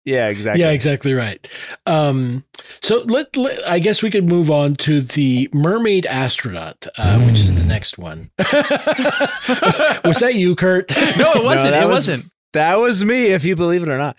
Yeah. 0.05 0.29
Exactly. 0.29 0.63
Yeah, 0.63 0.71
exactly 0.71 1.15
right. 1.15 1.47
Um, 1.87 2.45
so 2.81 3.03
let, 3.07 3.37
let 3.37 3.59
I 3.69 3.79
guess 3.79 4.03
we 4.03 4.11
could 4.11 4.29
move 4.29 4.51
on 4.51 4.75
to 4.77 5.01
the 5.01 5.49
mermaid 5.53 6.07
astronaut, 6.07 6.87
uh, 6.99 7.21
which 7.21 7.41
is 7.41 7.61
the 7.61 7.67
next 7.69 7.99
one. 7.99 8.31
Was 10.05 10.19
that 10.21 10.33
you, 10.35 10.57
Kurt? 10.57 10.91
No, 11.17 11.33
it 11.35 11.45
wasn't. 11.45 11.73
that 11.73 11.83
it 11.85 11.87
was- 11.87 12.09
wasn't. 12.09 12.25
That 12.53 12.79
was 12.79 13.03
me, 13.03 13.29
if 13.29 13.47
you 13.47 13.57
believe 13.57 13.83
it 13.83 13.89
or 13.89 13.97
not. 13.97 14.15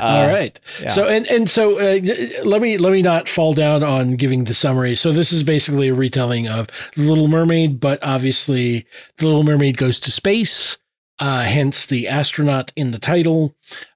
All 0.00 0.24
Uh, 0.24 0.26
right. 0.26 0.58
yeah. 0.82 0.88
So 0.88 1.06
and 1.08 1.24
and 1.28 1.48
so 1.48 1.78
uh, 1.78 2.00
let 2.44 2.60
me 2.60 2.76
let 2.78 2.90
me 2.92 3.00
not 3.00 3.28
fall 3.28 3.54
down 3.54 3.84
on 3.84 4.16
giving 4.16 4.44
the 4.44 4.54
summary. 4.54 4.96
So 4.96 5.12
this 5.12 5.32
is 5.32 5.44
basically 5.44 5.86
a 5.88 5.94
retelling 5.94 6.48
of 6.48 6.66
The 6.96 7.02
Little 7.04 7.28
Mermaid, 7.28 7.78
but 7.78 8.00
obviously 8.02 8.86
The 9.18 9.26
Little 9.26 9.44
Mermaid 9.44 9.76
goes 9.78 10.00
to 10.00 10.10
space, 10.10 10.78
uh, 11.20 11.44
hence 11.44 11.86
the 11.86 12.08
astronaut 12.08 12.72
in 12.74 12.90
the 12.90 12.98
title. 12.98 13.54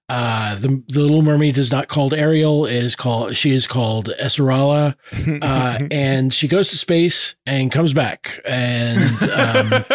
Uh, 0.09 0.55
the 0.57 0.83
the 0.89 1.01
Little 1.01 1.23
Mermaid 1.23 1.57
is 1.57 1.73
not 1.73 1.89
called 1.89 2.13
Ariel; 2.13 2.67
it 2.67 2.85
is 2.85 2.95
called 2.95 3.35
she 3.37 3.53
is 3.53 3.67
called 3.67 4.11
Esmeralda, 4.11 4.97
uh, 5.43 5.79
and 5.91 6.33
she 6.33 6.47
goes 6.47 6.69
to 6.71 6.77
space 6.77 7.35
and 7.47 7.73
comes 7.73 7.95
back. 7.95 8.41
And 8.45 8.99
um, 9.01 9.71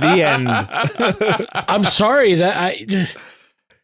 the 0.00 0.22
end. 0.24 0.48
I'm 1.68 1.84
sorry 1.84 2.34
that 2.36 2.56
I 2.56 3.06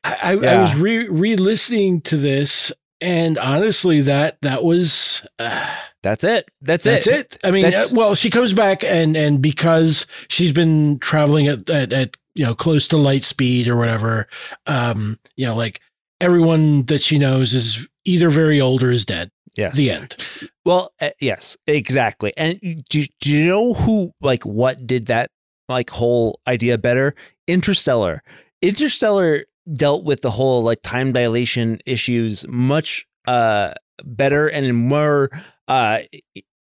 I, 0.05 0.17
I, 0.23 0.33
I 0.55 0.61
was 0.61 0.75
re 0.75 1.09
re 1.09 1.37
listening 1.37 2.01
to 2.03 2.17
this, 2.17 2.73
and 3.03 3.37
honestly, 3.39 4.01
that 4.03 4.39
that 4.41 4.65
was 4.65 5.27
uh, 5.39 5.75
That's 6.03 6.25
it. 6.25 6.49
That's, 6.63 6.85
that's 6.85 7.07
it. 7.07 7.11
That's 7.11 7.37
it. 7.37 7.39
I 7.45 7.51
mean, 7.51 7.63
That's- 7.63 7.93
uh, 7.93 7.97
well, 7.97 8.15
she 8.15 8.31
comes 8.31 8.55
back, 8.55 8.83
and 8.83 9.17
and 9.17 9.43
because 9.43 10.07
she's 10.29 10.53
been 10.53 10.99
traveling 11.01 11.49
at, 11.49 11.69
at 11.69 11.93
at 11.93 12.17
you 12.39 12.47
know 12.47 12.55
close 12.55 12.87
to 12.89 12.97
light 12.97 13.25
speed 13.25 13.67
or 13.67 13.77
whatever, 13.77 14.29
um, 14.67 15.19
you 15.37 15.45
know, 15.45 15.57
like 15.57 15.81
everyone 16.21 16.85
that 16.85 17.01
she 17.01 17.19
knows 17.19 17.53
is 17.53 17.89
either 18.05 18.31
very 18.31 18.61
old 18.61 18.83
or 18.83 18.91
is 18.91 19.05
dead. 19.05 19.31
Yes. 19.57 19.77
The 19.77 19.91
end. 19.91 20.17
Well, 20.65 20.93
uh, 21.01 21.11
yes, 21.21 21.57
exactly. 21.67 22.33
And 22.37 22.61
do, 22.89 23.05
do 23.21 23.37
you 23.37 23.45
know 23.45 23.75
who, 23.75 24.13
like, 24.21 24.45
what 24.45 24.87
did 24.87 25.07
that, 25.07 25.31
like, 25.69 25.91
whole 25.91 26.39
idea 26.47 26.79
better? 26.79 27.17
Interstellar. 27.49 28.23
Interstellar 28.63 29.45
dealt 29.73 30.05
with 30.05 30.23
the 30.23 30.31
whole, 30.31 30.63
like, 30.63 30.81
time 30.83 31.13
dilation 31.13 31.81
issues 31.87 32.47
much 32.47 33.05
uh 33.27 33.75
better 34.05 34.47
and 34.47 34.65
in 34.65 34.77
more, 34.77 35.29
uh, 35.67 36.01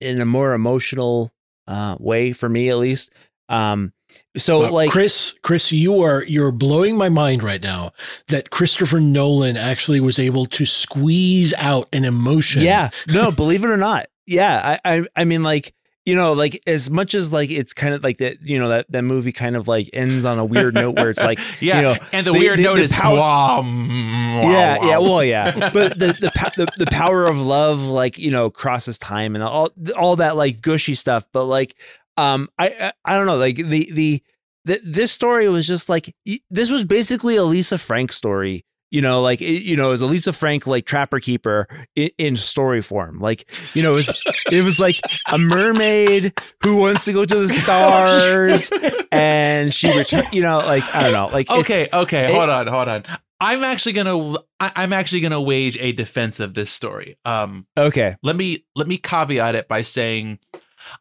in 0.02 0.20
a 0.20 0.26
more 0.26 0.52
emotional 0.52 1.32
uh 1.66 1.96
way 1.98 2.34
for 2.34 2.50
me, 2.50 2.68
at 2.68 2.76
least. 2.76 3.10
Um, 3.48 3.94
so, 4.36 4.64
Uh, 4.64 4.70
like, 4.70 4.90
Chris, 4.90 5.38
Chris, 5.42 5.72
you 5.72 6.02
are 6.02 6.24
you're 6.24 6.52
blowing 6.52 6.96
my 6.96 7.08
mind 7.08 7.42
right 7.42 7.62
now 7.62 7.92
that 8.28 8.50
Christopher 8.50 9.00
Nolan 9.00 9.56
actually 9.56 10.00
was 10.00 10.18
able 10.18 10.46
to 10.46 10.64
squeeze 10.64 11.52
out 11.58 11.88
an 11.92 12.04
emotion. 12.04 12.62
Yeah. 12.62 12.90
No, 13.08 13.30
believe 13.42 13.64
it 13.64 13.70
or 13.70 13.76
not. 13.76 14.06
Yeah. 14.26 14.78
I, 14.84 14.96
I 14.96 15.06
I 15.16 15.24
mean 15.24 15.42
like, 15.42 15.74
you 16.06 16.16
know, 16.16 16.32
like 16.32 16.60
as 16.66 16.90
much 16.90 17.14
as 17.14 17.32
like 17.32 17.50
it's 17.50 17.72
kind 17.74 17.94
of 17.94 18.02
like 18.02 18.16
that, 18.18 18.48
you 18.48 18.58
know, 18.58 18.68
that, 18.70 18.90
that 18.90 19.02
movie 19.02 19.32
kind 19.32 19.54
of 19.54 19.68
like 19.68 19.88
ends 19.92 20.24
on 20.24 20.38
a 20.38 20.44
weird 20.44 20.74
note 20.74 20.96
where 20.96 21.10
it's 21.10 21.22
like, 21.22 21.38
Yeah, 21.60 21.76
you 21.76 21.82
know, 21.82 21.96
and 22.12 22.26
the, 22.26 22.32
the- 22.32 22.38
weird 22.38 22.58
the- 22.58 22.62
note 22.64 22.76
the 22.76 22.82
is 22.82 22.92
power- 22.94 23.16
wow, 23.16 23.62
yeah, 23.62 24.84
yeah, 24.84 24.98
well, 24.98 25.22
yeah, 25.22 25.70
but 25.72 25.98
the 25.98 26.06
the, 26.20 26.52
the 26.56 26.66
the 26.78 26.86
power 26.86 27.26
of 27.26 27.38
love, 27.38 27.82
like 27.82 28.18
you 28.18 28.30
know, 28.30 28.50
crosses 28.50 28.98
time 28.98 29.34
and 29.36 29.44
all 29.44 29.68
all 29.96 30.16
that 30.16 30.36
like 30.36 30.60
gushy 30.60 30.94
stuff. 30.94 31.26
But 31.32 31.44
like, 31.44 31.76
um, 32.16 32.48
I 32.58 32.68
I, 32.68 32.92
I 33.04 33.16
don't 33.16 33.26
know, 33.26 33.36
like 33.36 33.56
the 33.56 33.90
the. 33.92 34.22
the 34.64 34.80
this 34.84 35.10
story 35.12 35.48
was 35.48 35.66
just 35.66 35.88
like 35.88 36.14
this 36.50 36.70
was 36.70 36.84
basically 36.84 37.36
a 37.36 37.42
Lisa 37.44 37.78
Frank 37.78 38.12
story 38.12 38.64
you 38.92 39.00
know, 39.00 39.22
like 39.22 39.40
it, 39.40 39.62
you 39.62 39.74
know, 39.74 39.86
it 39.86 39.92
was 39.92 40.02
a 40.02 40.06
Lisa 40.06 40.34
Frank 40.34 40.66
like 40.66 40.84
Trapper 40.84 41.18
Keeper 41.18 41.66
in, 41.96 42.10
in 42.18 42.36
story 42.36 42.82
form. 42.82 43.18
Like, 43.20 43.50
you 43.74 43.82
know, 43.82 43.92
it 43.92 44.06
was 44.06 44.24
it 44.52 44.62
was 44.62 44.78
like 44.78 44.96
a 45.28 45.38
mermaid 45.38 46.38
who 46.62 46.76
wants 46.76 47.06
to 47.06 47.14
go 47.14 47.24
to 47.24 47.34
the 47.34 47.48
stars, 47.48 48.70
and 49.10 49.72
she 49.74 49.96
return. 49.96 50.24
You 50.30 50.42
know, 50.42 50.58
like 50.58 50.84
I 50.94 51.04
don't 51.04 51.12
know, 51.12 51.28
like 51.32 51.48
Okay, 51.48 51.88
okay, 51.90 52.28
it- 52.28 52.34
hold 52.34 52.50
on, 52.50 52.66
hold 52.66 52.88
on. 52.88 53.04
I'm 53.40 53.64
actually 53.64 53.94
gonna 53.94 54.36
I'm 54.60 54.92
actually 54.92 55.22
gonna 55.22 55.40
wage 55.40 55.78
a 55.80 55.92
defense 55.92 56.38
of 56.38 56.52
this 56.52 56.70
story. 56.70 57.16
Um, 57.24 57.66
okay, 57.78 58.16
let 58.22 58.36
me 58.36 58.66
let 58.76 58.86
me 58.86 58.98
caveat 58.98 59.54
it 59.54 59.68
by 59.68 59.80
saying 59.80 60.38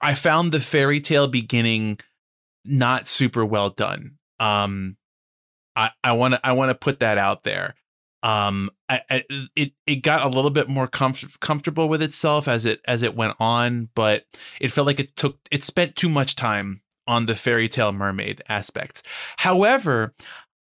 I 0.02 0.14
found 0.14 0.52
the 0.52 0.60
fairy 0.60 1.02
tale 1.02 1.28
beginning 1.28 2.00
not 2.66 3.08
super 3.08 3.46
well 3.46 3.70
done. 3.70 4.18
Um, 4.40 4.98
I 5.76 5.92
I 6.04 6.14
want 6.14 6.36
to 6.36 6.46
I 6.46 6.52
want 6.54 6.70
to 6.70 6.76
put 6.76 7.00
that 7.00 7.18
out 7.18 7.44
there. 7.44 7.76
Um, 8.24 8.70
I, 8.88 9.02
I, 9.10 9.24
it 9.56 9.72
it 9.88 9.98
got 9.98 10.26
a 10.26 10.30
little 10.30 10.52
bit 10.52 10.70
more 10.70 10.88
comf- 10.88 11.40
comfortable 11.40 11.90
with 11.90 12.02
itself 12.02 12.48
as 12.48 12.66
it 12.66 12.82
as 12.88 13.02
it 13.02 13.16
went 13.16 13.36
on, 13.40 13.90
but 13.96 14.26
it 14.60 14.72
felt 14.72 14.88
like 14.88 15.00
it 15.00 15.16
took 15.16 15.40
it 15.50 15.64
spent 15.64 15.96
too 15.96 16.10
much 16.10 16.36
time 16.36 16.82
on 17.08 17.26
the 17.26 17.36
fairy 17.36 17.68
tale 17.68 17.92
mermaid 17.92 18.44
aspects. 18.48 19.02
However, 19.38 20.14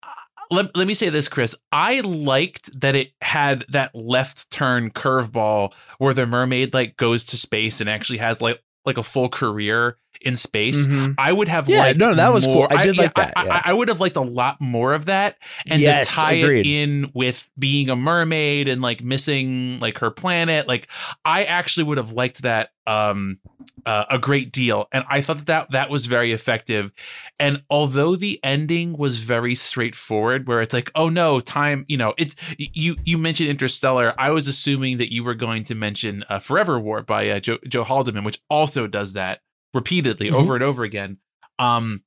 uh, 0.03 0.09
let, 0.51 0.75
let 0.77 0.87
me 0.87 0.95
say 0.95 1.11
this, 1.11 1.29
Chris. 1.29 1.55
I 1.71 2.01
liked 2.01 2.81
that 2.81 2.97
it 2.97 3.13
had 3.21 3.65
that 3.69 3.95
left 3.95 4.51
turn 4.51 4.91
curveball 4.91 5.75
where 5.99 6.15
the 6.15 6.27
mermaid 6.27 6.73
like 6.73 6.97
goes 6.97 7.23
to 7.25 7.37
space 7.37 7.81
and 7.81 7.91
actually 7.91 8.19
has 8.19 8.41
like 8.41 8.61
like 8.85 8.99
a 8.99 9.03
full 9.03 9.29
career 9.29 9.97
in 10.21 10.37
space. 10.37 10.87
Mhm. 10.87 11.15
I 11.19 11.33
would 11.33 11.49
have 11.49 11.69
Yeah, 11.69 11.79
liked 11.79 11.99
no, 11.99 12.15
that 12.15 12.33
was 12.33 12.45
cool. 12.47 12.67
I 12.71 12.85
did 12.85 12.97
like 12.99 13.13
yeah, 13.17 13.25
that, 13.27 13.33
I, 13.37 13.45
yeah. 13.45 13.61
I, 13.65 13.71
I 13.71 13.73
would 13.73 13.89
have 13.89 14.01
liked 14.01 14.17
a 14.17 14.21
lot 14.21 14.61
more 14.61 14.93
of 14.93 15.07
that, 15.07 15.37
and 15.69 15.81
Yes, 15.81 16.09
to 16.09 16.15
tie 16.15 16.33
agreed. 16.35 16.67
it 16.67 16.71
in 16.71 17.11
with 17.15 17.49
being 17.59 17.89
a 17.91 17.97
mermaid 17.97 18.69
and 18.69 18.81
like 18.83 19.03
missing 19.03 19.81
like 19.81 19.99
her 19.99 20.11
planet. 20.11 20.69
Like 20.69 20.87
I 21.25 21.45
actually 21.45 21.85
would 21.85 21.99
have 21.99 22.13
liked 22.13 22.43
that 22.43 22.71
um 22.87 23.39
uh, 23.87 24.05
a 24.11 24.19
great 24.19 24.53
deal, 24.53 24.87
and 24.93 25.05
I 25.09 25.21
thought 25.21 25.39
that, 25.39 25.47
that 25.47 25.71
that 25.71 25.91
was 25.91 26.07
very 26.07 26.33
effective. 26.33 26.93
And 27.39 27.63
although 27.71 28.15
the 28.17 28.39
ending 28.45 28.97
was 28.97 29.23
very 29.23 29.55
straightforward, 29.55 30.47
where 30.47 30.61
it's 30.61 30.75
like, 30.75 30.91
oh 30.95 31.09
no, 31.09 31.41
time, 31.41 31.85
you 31.89 31.97
know, 31.97 32.15
it's 32.19 32.37
you 32.59 32.97
you 33.05 33.19
mentioned 33.19 33.49
Interstellar. 33.51 34.15
I 34.19 34.31
was 34.31 34.47
assuming 34.47 34.99
that 34.99 35.13
you 35.13 35.25
were 35.25 35.35
going 35.35 35.65
to 35.65 35.75
mention 35.75 36.25
uh, 36.29 36.39
Forever 36.39 36.79
War 36.79 37.03
by 37.03 37.29
uh, 37.31 37.41
Joe, 37.41 37.59
Joe 37.69 37.85
Haldeman, 37.85 38.25
which 38.25 38.41
also 38.49 38.87
does 38.87 39.13
that 39.15 39.41
repeatedly 39.75 40.31
Mhm. 40.31 40.35
over 40.35 40.55
and 40.55 40.63
over 40.65 40.83
again. 40.85 41.19
Um, 41.59 42.03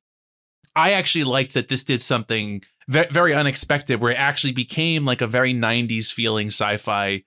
I 0.75 0.91
actually 0.93 1.23
liked 1.23 1.53
that 1.53 1.67
this 1.69 1.83
did 1.83 2.01
something 2.01 2.63
ve- 2.87 3.07
very 3.11 3.33
unexpected, 3.33 4.01
where 4.01 4.11
it 4.11 4.19
actually 4.19 4.53
became 4.53 5.05
like 5.05 5.21
a 5.21 5.27
very 5.27 5.53
'90s 5.53 6.11
feeling 6.11 6.47
sci-fi 6.47 7.23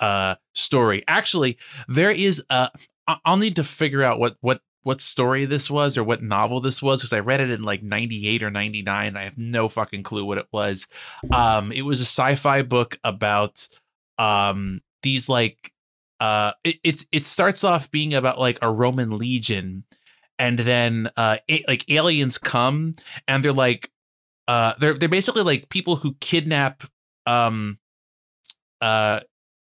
uh, 0.00 0.34
story. 0.54 1.04
Actually, 1.08 1.58
there 1.88 2.10
is 2.10 2.42
a. 2.50 2.70
I'll 3.24 3.36
need 3.36 3.56
to 3.56 3.64
figure 3.64 4.02
out 4.02 4.18
what 4.20 4.36
what 4.40 4.60
what 4.84 5.00
story 5.00 5.44
this 5.44 5.70
was 5.70 5.96
or 5.96 6.02
what 6.04 6.22
novel 6.22 6.60
this 6.60 6.82
was 6.82 7.00
because 7.00 7.12
I 7.12 7.20
read 7.20 7.40
it 7.40 7.50
in 7.50 7.62
like 7.62 7.84
98 7.84 8.42
or 8.42 8.50
99 8.50 9.16
I 9.16 9.22
have 9.22 9.38
no 9.38 9.68
fucking 9.68 10.02
clue 10.02 10.24
what 10.24 10.38
it 10.38 10.46
was. 10.52 10.88
Um 11.32 11.70
it 11.70 11.82
was 11.82 12.00
a 12.00 12.04
sci-fi 12.04 12.62
book 12.62 12.98
about 13.04 13.68
um 14.18 14.80
these 15.04 15.28
like 15.28 15.72
uh 16.22 16.52
it, 16.62 16.76
it's 16.84 17.04
it 17.10 17.26
starts 17.26 17.64
off 17.64 17.90
being 17.90 18.14
about 18.14 18.38
like 18.38 18.58
a 18.62 18.70
Roman 18.70 19.18
legion 19.18 19.82
and 20.38 20.60
then 20.60 21.10
uh 21.16 21.38
a- 21.50 21.64
like 21.66 21.90
aliens 21.90 22.38
come 22.38 22.92
and 23.26 23.44
they're 23.44 23.52
like 23.52 23.90
uh 24.46 24.74
they're 24.78 24.94
they're 24.94 25.08
basically 25.08 25.42
like 25.42 25.68
people 25.68 25.96
who 25.96 26.14
kidnap 26.20 26.84
um 27.26 27.78
uh 28.80 29.18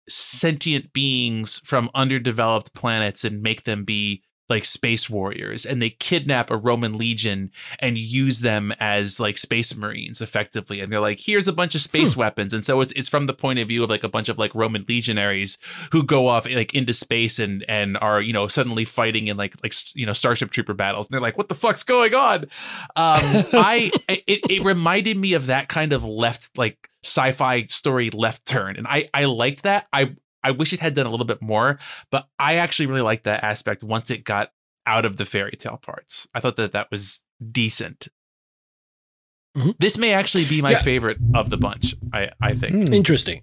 sentient 0.10 0.92
beings 0.92 1.62
from 1.64 1.90
underdeveloped 1.96 2.74
planets 2.74 3.24
and 3.24 3.42
make 3.42 3.64
them 3.64 3.86
be 3.86 4.22
like 4.50 4.66
space 4.66 5.10
warriors 5.10 5.66
and 5.66 5.82
they 5.82 5.90
kidnap 5.90 6.52
a 6.52 6.58
roman 6.58 6.98
legion 6.98 7.50
and 7.80 7.98
use 7.98 8.42
them 8.42 8.74
as 8.80 9.20
like 9.20 9.38
space 9.38 9.76
marines 9.76 10.20
effectively. 10.22 10.82
And 10.82 10.92
they're 10.92 11.00
like 11.00 11.20
here's 11.22 11.48
a 11.48 11.54
bunch 11.54 11.76
of 11.76 11.82
space 11.82 12.16
weapons. 12.18 12.54
And 12.54 12.64
so 12.64 12.82
it's 12.82 12.92
it's 12.94 13.10
from 13.10 13.26
the 13.26 13.34
point 13.34 13.60
of 13.60 13.70
view 13.70 13.84
of 13.84 13.90
like 13.90 14.04
a 14.04 14.10
bunch 14.10 14.30
of 14.30 14.38
like 14.38 14.54
roman 14.54 14.86
legionaries 14.88 15.58
who 15.92 16.04
go 16.04 16.28
off 16.28 16.50
like 16.50 16.74
into 16.74 16.94
space 16.94 17.40
and 17.40 17.64
and 17.70 17.98
are 17.98 18.22
you 18.22 18.34
know 18.34 18.48
suddenly 18.48 18.84
fighting 18.84 19.28
in 19.28 19.38
like 19.38 19.56
like 19.64 19.74
you 19.96 20.06
know 20.06 20.14
starship 20.14 20.52
trooper 20.52 20.74
battles. 20.74 21.08
And 21.08 21.14
they're 21.14 21.22
like 21.22 21.38
what 21.38 21.48
the 21.48 21.56
fuck's 21.56 21.84
going 21.84 22.14
on? 22.14 22.44
Um 22.44 22.48
i 23.54 23.92
it, 24.10 24.42
it 24.50 24.64
reminded 24.66 25.18
me 25.18 25.34
of 25.34 25.48
that 25.48 25.70
kind 25.70 25.94
of 25.94 26.04
left 26.04 26.58
like 26.58 26.90
sci-fi 27.04 27.66
story 27.68 28.10
left 28.10 28.46
turn. 28.46 28.76
And 28.76 28.88
i 28.88 29.08
i 29.14 29.26
liked 29.26 29.64
that. 29.64 29.88
I 29.94 30.16
i 30.44 30.52
wish 30.52 30.74
it 30.74 30.80
had 30.80 30.94
done 30.94 31.06
a 31.06 31.10
little 31.10 31.26
bit 31.26 31.42
more 31.42 31.78
but 32.12 32.28
i 32.40 32.56
actually 32.56 32.86
really 32.86 33.02
liked 33.02 33.24
that 33.24 33.44
aspect 33.44 33.84
once 33.84 34.10
it 34.10 34.24
got 34.24 34.52
out 34.86 35.06
of 35.06 35.18
the 35.18 35.26
fairy 35.26 35.52
tale 35.58 35.78
parts 35.78 36.28
i 36.34 36.40
thought 36.40 36.56
that 36.56 36.72
that 36.74 36.90
was 36.92 37.24
decent 37.52 38.08
Mhm. 39.58 39.76
this 39.80 39.98
may 40.00 40.14
actually 40.14 40.46
be 40.46 40.62
my 40.62 40.72
Yeah. 40.72 40.82
favorite 40.82 41.18
of 41.36 41.50
the 41.52 41.58
bunch 41.58 41.96
i 42.12 42.30
i 42.42 42.54
think 42.56 42.88
Hmm. 42.88 42.94
Interesting. 42.94 43.42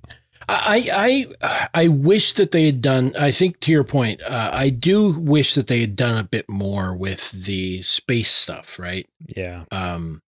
I 0.48 1.28
I 1.44 1.68
I 1.84 1.88
wish 1.88 2.32
that 2.32 2.50
they 2.50 2.66
had 2.66 2.80
done. 2.82 3.14
I 3.16 3.30
think 3.30 3.60
to 3.60 3.70
your 3.70 3.84
point, 3.84 4.20
uh, 4.22 4.50
I 4.52 4.70
do 4.70 5.10
wish 5.10 5.54
that 5.54 5.68
they 5.68 5.82
had 5.82 5.94
done 5.94 6.16
a 6.18 6.24
bit 6.24 6.48
more 6.48 6.96
with 6.96 7.30
the 7.30 7.82
space 7.82 8.30
stuff, 8.30 8.78
right? 8.78 9.06
yeah, 9.36 9.64
Um, 9.70 10.22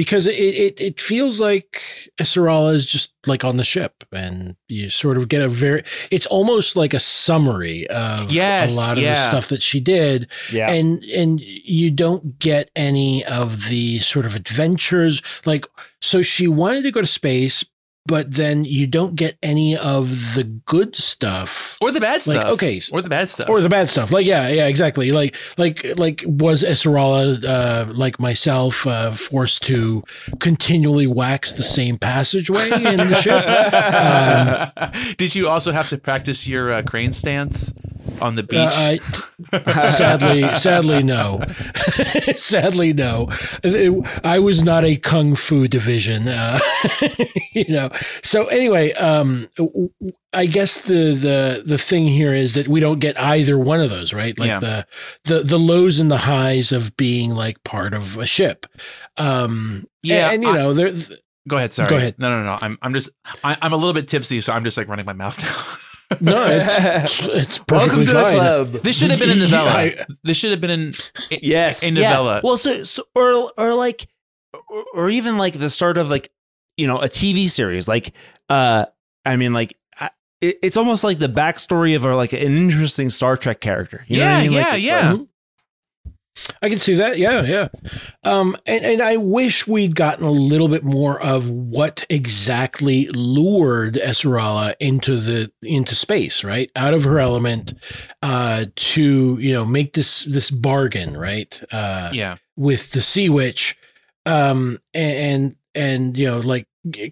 because 0.00 0.26
it 0.26 0.32
it 0.32 0.80
it 0.80 0.98
feels 0.98 1.40
like 1.40 2.10
Essarala 2.18 2.72
is 2.72 2.86
just 2.86 3.12
like 3.26 3.44
on 3.44 3.58
the 3.58 3.64
ship, 3.64 4.02
and 4.10 4.56
you 4.66 4.88
sort 4.88 5.18
of 5.18 5.28
get 5.28 5.42
a 5.42 5.48
very. 5.50 5.82
It's 6.10 6.24
almost 6.24 6.74
like 6.74 6.94
a 6.94 6.98
summary 6.98 7.86
of 7.88 8.30
Yes, 8.32 8.74
a 8.74 8.80
lot 8.80 8.96
of 8.96 9.04
the 9.04 9.14
stuff 9.14 9.48
that 9.48 9.60
she 9.60 9.78
did, 9.78 10.26
yeah. 10.50 10.70
and 10.70 11.04
and 11.04 11.38
you 11.38 11.90
don't 11.90 12.38
get 12.38 12.70
any 12.74 13.22
of 13.26 13.68
the 13.68 13.98
sort 13.98 14.24
of 14.24 14.34
adventures 14.34 15.20
like 15.44 15.66
so 16.00 16.22
she 16.22 16.48
wanted 16.48 16.82
to 16.82 16.90
go 16.90 17.02
to 17.02 17.06
space 17.06 17.62
but 18.06 18.32
then 18.32 18.64
you 18.64 18.86
don't 18.86 19.14
get 19.14 19.36
any 19.42 19.76
of 19.76 20.34
the 20.34 20.44
good 20.44 20.94
stuff. 20.94 21.76
Or 21.80 21.92
the 21.92 22.00
bad 22.00 22.14
Like, 22.26 22.40
stuff. 22.40 22.46
okay, 22.54 22.80
or 22.92 23.02
the 23.02 23.08
bad 23.08 23.28
stuff. 23.28 23.48
Or 23.48 23.60
the 23.60 23.68
bad 23.68 23.88
stuff. 23.88 24.10
Like 24.10 24.26
yeah 24.26 24.48
yeah 24.48 24.66
exactly. 24.66 25.12
Like 25.12 25.36
like 25.58 25.84
like 25.96 26.22
was 26.26 26.62
Essarala 26.64 27.44
uh 27.44 27.92
like 27.92 28.18
myself 28.18 28.86
uh 28.86 29.12
forced 29.12 29.62
to 29.64 30.02
continually 30.40 31.06
wax 31.06 31.52
the 31.52 31.62
same 31.62 31.98
passageway 31.98 32.70
in 32.70 32.96
the 32.96 33.14
ship? 33.16 33.44
Um, 33.90 34.92
did 35.16 35.34
you 35.34 35.48
also 35.48 35.72
have 35.72 35.88
to 35.90 35.98
practice 35.98 36.46
your 36.46 36.72
uh, 36.72 36.82
crane 36.82 37.12
stance 37.12 37.72
on 38.20 38.34
the 38.36 38.42
beach 38.42 38.58
Uh, 38.60 38.96
I, 39.52 39.58
sadly, 39.90 40.46
sadly, 40.54 41.02
no. 41.02 41.40
sadly, 42.34 42.92
no. 42.92 43.28
It- 43.62 44.20
I 44.24 44.38
was 44.38 44.62
not 44.64 44.84
a 44.84 44.96
kung 44.96 45.34
fu 45.34 45.68
division, 45.68 46.28
uh, 46.28 46.58
you 47.52 47.66
know. 47.68 47.90
So 48.22 48.46
anyway, 48.46 48.92
um, 48.94 49.48
I 50.32 50.46
guess 50.46 50.80
the 50.82 51.14
the 51.14 51.62
the 51.64 51.78
thing 51.78 52.06
here 52.06 52.32
is 52.32 52.54
that 52.54 52.68
we 52.68 52.80
don't 52.80 52.98
get 53.00 53.20
either 53.20 53.58
one 53.58 53.80
of 53.80 53.90
those, 53.90 54.12
right? 54.14 54.38
Like 54.38 54.48
Yeah. 54.48 54.60
the 54.60 54.86
the 55.24 55.42
the 55.42 55.58
lows 55.58 55.98
and 55.98 56.10
the 56.10 56.18
highs 56.18 56.72
of 56.72 56.96
being 56.96 57.30
like 57.30 57.62
part 57.64 57.94
of 57.94 58.18
a 58.18 58.26
ship. 58.26 58.66
Um, 59.16 59.86
Yeah, 60.02 60.26
and, 60.26 60.34
and, 60.34 60.42
you 60.44 60.50
I- 60.50 60.56
know, 60.56 60.72
there. 60.72 60.92
Go 61.48 61.56
ahead. 61.56 61.72
Sorry. 61.72 61.88
Go 61.88 61.96
ahead. 61.96 62.16
No, 62.18 62.28
no, 62.30 62.44
no. 62.44 62.58
I'm, 62.60 62.78
I'm 62.82 62.92
just, 62.92 63.08
I, 63.42 63.56
I'm 63.62 63.72
a 63.72 63.76
little 63.76 63.94
bit 63.94 64.06
tipsy, 64.06 64.40
so 64.42 64.52
I'm 64.52 64.62
just 64.62 64.76
like 64.76 64.88
running 64.88 65.06
my 65.06 65.14
mouth 65.14 65.40
now. 65.42 65.89
No, 66.20 66.44
it's 66.48 67.20
it's 67.28 67.58
perfectly 67.58 67.76
Welcome 67.76 68.04
to 68.06 68.12
the 68.12 68.22
fine. 68.22 68.34
club. 68.36 68.66
this 68.82 68.98
should 68.98 69.10
have 69.10 69.20
been 69.20 69.30
in 69.30 69.38
Yeah, 69.38 69.44
novella. 69.44 69.70
I- 69.70 69.94
this 70.24 70.36
should 70.36 70.50
have 70.50 70.60
been 70.60 70.70
in, 70.70 70.94
in 71.30 71.38
Yes, 71.42 71.82
in 71.82 71.94
yeah. 71.96 72.10
novella. 72.10 72.40
Well, 72.42 72.56
so, 72.56 72.82
so 72.82 73.04
or 73.14 73.50
or 73.56 73.74
like, 73.74 74.06
or, 74.68 74.84
or 74.94 75.10
even 75.10 75.38
like 75.38 75.54
the 75.58 75.70
start 75.70 75.98
of 75.98 76.10
like, 76.10 76.30
you 76.76 76.86
know, 76.86 76.98
a 76.98 77.06
TV 77.08 77.48
series. 77.48 77.86
Like, 77.86 78.12
uh, 78.48 78.86
I 79.24 79.36
mean, 79.36 79.52
like, 79.52 79.76
I, 80.00 80.10
it, 80.40 80.58
it's 80.62 80.76
almost 80.76 81.04
like 81.04 81.18
the 81.18 81.28
backstory 81.28 81.94
of 81.94 82.04
a, 82.04 82.16
like 82.16 82.32
an 82.32 82.40
interesting 82.40 83.08
Star 83.10 83.36
Trek 83.36 83.60
character. 83.60 84.04
You 84.08 84.18
know 84.20 84.24
what 84.26 84.30
yeah, 84.32 84.38
I 84.38 84.42
mean? 84.42 84.52
yeah, 84.52 84.68
Like, 84.70 84.82
yeah. 84.82 85.12
Mhm. 85.12 85.28
I 86.62 86.68
can 86.68 86.78
see 86.78 86.94
that. 86.94 87.18
Yeah, 87.18 87.42
yeah. 87.42 87.68
Um, 88.24 88.56
and, 88.66 88.84
and 88.84 89.02
I 89.02 89.16
wish 89.16 89.66
we'd 89.66 89.94
gotten 89.94 90.24
a 90.24 90.30
little 90.30 90.68
bit 90.68 90.84
more 90.84 91.20
of 91.20 91.48
what 91.48 92.04
exactly 92.10 93.08
lured 93.08 93.94
Essarala 93.94 94.74
into 94.80 95.16
the 95.16 95.50
into 95.62 95.94
space, 95.94 96.44
right? 96.44 96.70
Out 96.76 96.94
of 96.94 97.04
her 97.04 97.18
element, 97.18 97.74
uh, 98.22 98.66
to 98.74 99.38
you 99.40 99.52
know 99.52 99.64
make 99.64 99.94
this 99.94 100.24
this 100.24 100.50
bargain, 100.50 101.16
right? 101.16 101.60
Uh, 101.72 102.10
yeah. 102.12 102.36
with 102.56 102.92
the 102.92 103.02
sea 103.02 103.28
witch, 103.28 103.76
um, 104.26 104.78
and 104.92 105.56
and 105.74 106.16
you 106.16 106.26
know 106.26 106.38
like 106.40 106.66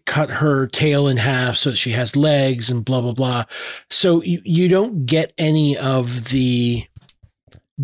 cut 0.05 0.31
her 0.31 0.67
tail 0.67 1.09
in 1.09 1.19
half 1.19 1.57
so 1.57 1.71
that 1.71 1.77
she 1.77 1.93
has 1.93 2.17
legs 2.17 2.71
and 2.71 2.85
blah 2.85 3.01
blah 3.01 3.13
blah. 3.13 3.45
So 3.91 4.23
you 4.23 4.41
you 4.45 4.69
don't 4.69 5.07
get 5.07 5.33
any 5.39 5.77
of 5.77 6.29
the 6.29 6.87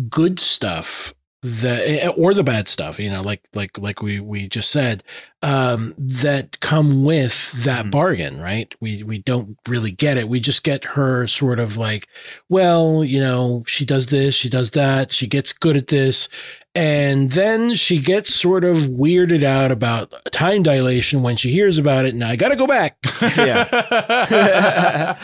good 0.09 0.39
stuff 0.39 1.14
the 1.45 2.11
or 2.17 2.33
the 2.33 2.43
bad 2.43 2.67
stuff, 2.67 2.99
you 2.99 3.09
know, 3.09 3.21
like 3.21 3.47
like 3.53 3.77
like 3.77 4.01
we 4.01 4.19
we 4.19 4.47
just 4.47 4.71
said, 4.71 5.03
um, 5.43 5.93
that 5.97 6.59
come 6.59 7.03
with 7.03 7.51
that 7.63 7.85
Mhm. 7.85 7.91
bargain, 7.91 8.41
right? 8.41 8.73
We 8.81 9.03
we 9.03 9.19
don't 9.19 9.57
really 9.67 9.91
get 9.91 10.17
it. 10.17 10.27
We 10.27 10.39
just 10.39 10.63
get 10.63 10.83
her 10.83 11.27
sort 11.27 11.59
of 11.59 11.77
like, 11.77 12.07
well, 12.49 13.03
you 13.03 13.19
know, 13.19 13.63
she 13.67 13.85
does 13.85 14.07
this, 14.07 14.33
she 14.33 14.49
does 14.49 14.71
that, 14.71 15.11
she 15.11 15.27
gets 15.27 15.53
good 15.53 15.77
at 15.77 15.87
this, 15.87 16.27
and 16.73 17.31
then 17.31 17.75
she 17.75 17.99
gets 17.99 18.33
sort 18.33 18.63
of 18.63 18.77
weirded 18.87 19.43
out 19.43 19.71
about 19.71 20.11
time 20.31 20.63
dilation 20.63 21.21
when 21.21 21.35
she 21.37 21.51
hears 21.51 21.77
about 21.77 22.05
it. 22.05 22.13
And 22.15 22.23
I 22.23 22.35
got 22.35 22.49
to 22.49 22.55
go 22.55 22.65
back. 22.67 22.97
I 23.21 25.15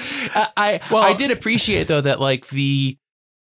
I, 0.58 0.80
Well- 0.92 1.04
I 1.04 1.14
did 1.14 1.32
appreciate 1.32 1.88
though 1.88 2.02
that 2.02 2.20
like 2.20 2.48
the 2.50 2.98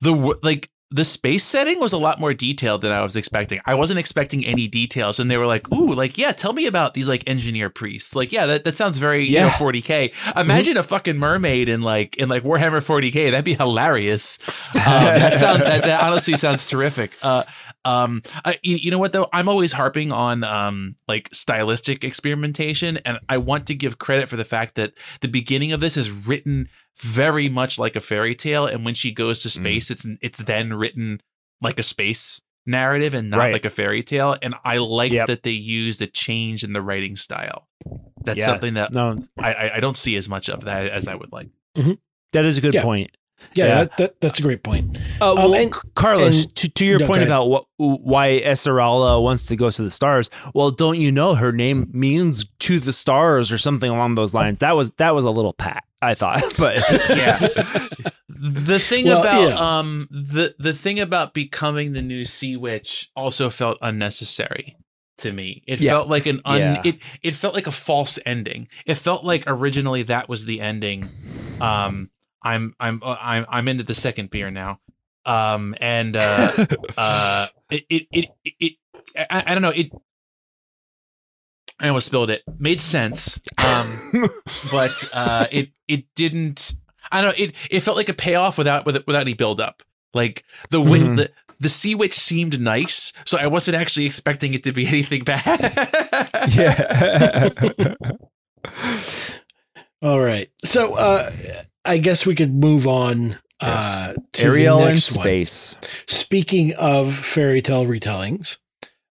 the 0.00 0.12
like 0.42 0.70
the 0.92 1.04
space 1.04 1.44
setting 1.44 1.78
was 1.78 1.92
a 1.92 1.98
lot 1.98 2.18
more 2.18 2.34
detailed 2.34 2.80
than 2.80 2.90
I 2.90 3.02
was 3.02 3.14
expecting. 3.14 3.60
I 3.64 3.74
wasn't 3.74 4.00
expecting 4.00 4.44
any 4.44 4.66
details, 4.66 5.20
and 5.20 5.30
they 5.30 5.36
were 5.36 5.46
like, 5.46 5.70
"Ooh, 5.72 5.92
like 5.92 6.18
yeah, 6.18 6.32
tell 6.32 6.52
me 6.52 6.66
about 6.66 6.94
these 6.94 7.06
like 7.06 7.22
engineer 7.28 7.70
priests." 7.70 8.16
Like 8.16 8.32
yeah, 8.32 8.46
that, 8.46 8.64
that 8.64 8.74
sounds 8.74 8.98
very 8.98 9.24
you 9.26 9.38
know 9.38 9.48
40k. 9.48 10.12
Imagine 10.36 10.76
a 10.76 10.82
fucking 10.82 11.16
mermaid 11.16 11.68
in 11.68 11.82
like 11.82 12.16
in 12.16 12.28
like 12.28 12.42
Warhammer 12.42 12.84
40k. 12.84 13.30
That'd 13.30 13.44
be 13.44 13.54
hilarious. 13.54 14.38
Um, 14.80 15.04
that 15.04 15.38
sounds 15.38 15.60
that, 15.60 15.82
that 15.84 16.02
honestly 16.02 16.36
sounds 16.36 16.66
terrific. 16.66 17.12
Uh, 17.22 17.42
um, 17.84 18.22
I, 18.44 18.58
you, 18.62 18.76
you 18.76 18.90
know 18.90 18.98
what 18.98 19.12
though? 19.12 19.28
I'm 19.32 19.48
always 19.48 19.72
harping 19.72 20.12
on 20.12 20.44
um 20.44 20.96
like 21.08 21.28
stylistic 21.32 22.04
experimentation, 22.04 22.98
and 23.04 23.18
I 23.28 23.38
want 23.38 23.66
to 23.68 23.74
give 23.74 23.98
credit 23.98 24.28
for 24.28 24.36
the 24.36 24.44
fact 24.44 24.74
that 24.74 24.94
the 25.20 25.28
beginning 25.28 25.72
of 25.72 25.80
this 25.80 25.96
is 25.96 26.10
written 26.10 26.68
very 26.98 27.48
much 27.48 27.78
like 27.78 27.96
a 27.96 28.00
fairy 28.00 28.34
tale, 28.34 28.66
and 28.66 28.84
when 28.84 28.94
she 28.94 29.12
goes 29.12 29.42
to 29.42 29.50
space, 29.50 29.90
it's 29.90 30.06
it's 30.20 30.42
then 30.44 30.74
written 30.74 31.20
like 31.62 31.78
a 31.78 31.82
space 31.82 32.40
narrative 32.66 33.14
and 33.14 33.30
not 33.30 33.38
Right. 33.38 33.52
like 33.52 33.64
a 33.64 33.70
fairy 33.70 34.02
tale. 34.02 34.36
And 34.42 34.54
I 34.64 34.76
liked 34.76 35.14
Yep. 35.14 35.26
that 35.28 35.42
they 35.42 35.50
used 35.50 36.02
a 36.02 36.06
change 36.06 36.62
in 36.62 36.72
the 36.74 36.82
writing 36.82 37.16
style. 37.16 37.68
That's 38.24 38.40
Yeah. 38.40 38.46
something 38.46 38.74
that 38.74 38.92
No, 38.92 39.20
I, 39.38 39.52
I 39.54 39.76
I 39.76 39.80
don't 39.80 39.96
see 39.96 40.14
as 40.16 40.28
much 40.28 40.48
of 40.50 40.64
that 40.64 40.88
as 40.90 41.08
I 41.08 41.14
would 41.14 41.32
like. 41.32 41.48
that 42.32 42.44
is 42.44 42.58
a 42.58 42.60
good 42.60 42.74
Yeah. 42.74 42.82
point. 42.82 43.16
Yeah, 43.54 43.66
Yeah. 43.66 43.74
That, 43.84 43.96
that, 43.98 44.20
that's 44.20 44.38
a 44.38 44.42
great 44.42 44.62
point. 44.62 44.98
Uh, 45.20 45.30
Um, 45.32 45.36
well, 45.36 45.54
and- 45.54 45.72
Carlos, 45.94 46.44
and- 46.44 46.56
to, 46.56 46.70
to 46.74 46.84
your 46.86 46.98
No, 47.00 47.06
point 47.06 47.22
about 47.22 47.46
what, 47.48 47.64
why 47.76 48.38
Esmeralda 48.38 49.20
wants 49.20 49.46
to 49.46 49.56
go 49.56 49.70
to 49.70 49.82
the 49.82 49.90
stars. 49.90 50.30
Well, 50.54 50.70
don't 50.70 51.00
you 51.00 51.10
know 51.12 51.34
her 51.34 51.52
name 51.52 51.88
means 51.92 52.44
to 52.60 52.78
the 52.78 52.92
stars 52.92 53.50
or 53.52 53.58
something 53.58 53.90
along 53.90 54.14
those 54.16 54.34
lines? 54.34 54.58
That 54.60 54.76
was 54.76 54.90
that 54.92 55.14
was 55.14 55.24
a 55.24 55.30
little 55.30 55.52
pat, 55.54 55.84
I 56.02 56.14
thought, 56.14 56.42
but 56.58 56.76
Yeah. 57.08 57.38
the 58.28 58.78
thing 58.78 59.06
Well, 59.06 59.20
about 59.20 59.48
yeah. 59.48 59.78
um 59.78 60.08
the 60.10 60.54
the 60.58 60.72
thing 60.72 61.00
about 61.00 61.34
becoming 61.34 61.92
the 61.92 62.02
new 62.02 62.24
sea 62.24 62.56
witch 62.56 63.10
also 63.16 63.50
felt 63.50 63.78
unnecessary 63.82 64.76
to 65.18 65.32
me. 65.32 65.62
It 65.66 65.80
Yeah. 65.80 65.92
felt 65.92 66.08
like 66.08 66.26
an 66.26 66.40
un 66.44 66.58
Yeah. 66.60 66.82
it 66.84 66.98
it 67.22 67.34
felt 67.34 67.54
like 67.54 67.66
a 67.66 67.72
false 67.72 68.18
ending. 68.24 68.68
It 68.86 68.94
felt 68.94 69.24
like 69.24 69.44
originally 69.46 70.02
that 70.04 70.28
was 70.28 70.44
the 70.46 70.60
ending. 70.60 71.08
Um 71.60 72.10
I'm 72.42 72.74
I'm 72.80 73.02
uh, 73.02 73.16
I'm 73.20 73.46
I'm 73.48 73.68
into 73.68 73.84
the 73.84 73.94
second 73.94 74.30
beer 74.30 74.50
now. 74.50 74.80
Um 75.26 75.74
and 75.80 76.16
uh 76.16 76.66
uh 76.98 77.46
it 77.70 77.84
it 77.90 78.06
it, 78.10 78.28
it, 78.58 78.72
I, 79.16 79.44
I 79.48 79.52
don't 79.54 79.62
know 79.62 79.70
it 79.74 79.90
I 81.78 81.88
almost 81.88 82.06
spilled 82.06 82.30
it. 82.30 82.42
Made 82.58 82.80
sense. 82.80 83.40
Um 83.64 84.28
but 84.70 85.08
uh, 85.14 85.46
it 85.50 85.70
it 85.88 86.04
didn't. 86.14 86.74
I 87.10 87.22
don't 87.22 87.30
know. 87.38 87.44
It 87.44 87.56
it 87.70 87.80
felt 87.80 87.96
like 87.96 88.08
a 88.10 88.14
payoff 88.14 88.58
without 88.58 88.84
without, 88.84 89.06
without 89.06 89.22
any 89.22 89.32
build 89.34 89.60
up. 89.60 89.82
Like 90.12 90.44
the 90.70 90.80
win 90.80 91.02
Mhm. 91.14 91.16
the, 91.16 91.30
the 91.60 91.68
sea 91.70 91.94
witch 91.94 92.12
seemed 92.14 92.60
nice, 92.60 93.12
so 93.24 93.38
I 93.38 93.46
wasn't 93.46 93.76
actually 93.76 94.04
expecting 94.06 94.52
it 94.54 94.62
to 94.64 94.72
be 94.72 94.86
anything 94.94 95.24
bad. 95.24 95.42
yeah. 96.50 97.48
All 100.02 100.20
right. 100.20 100.50
So 100.64 100.94
uh, 100.94 101.30
I 101.90 101.98
guess 101.98 102.24
we 102.24 102.34
could 102.34 102.54
move 102.54 102.86
on 102.86 103.38
uh, 103.60 104.14
to 104.34 104.42
Ariel 104.44 104.78
the 104.78 104.84
in 104.84 104.88
next 104.94 105.16
one. 105.16 105.24
space. 105.24 105.76
Speaking 106.06 106.72
of 106.74 107.12
fairy 107.14 107.60
tale 107.60 107.84
retellings, 107.84 108.58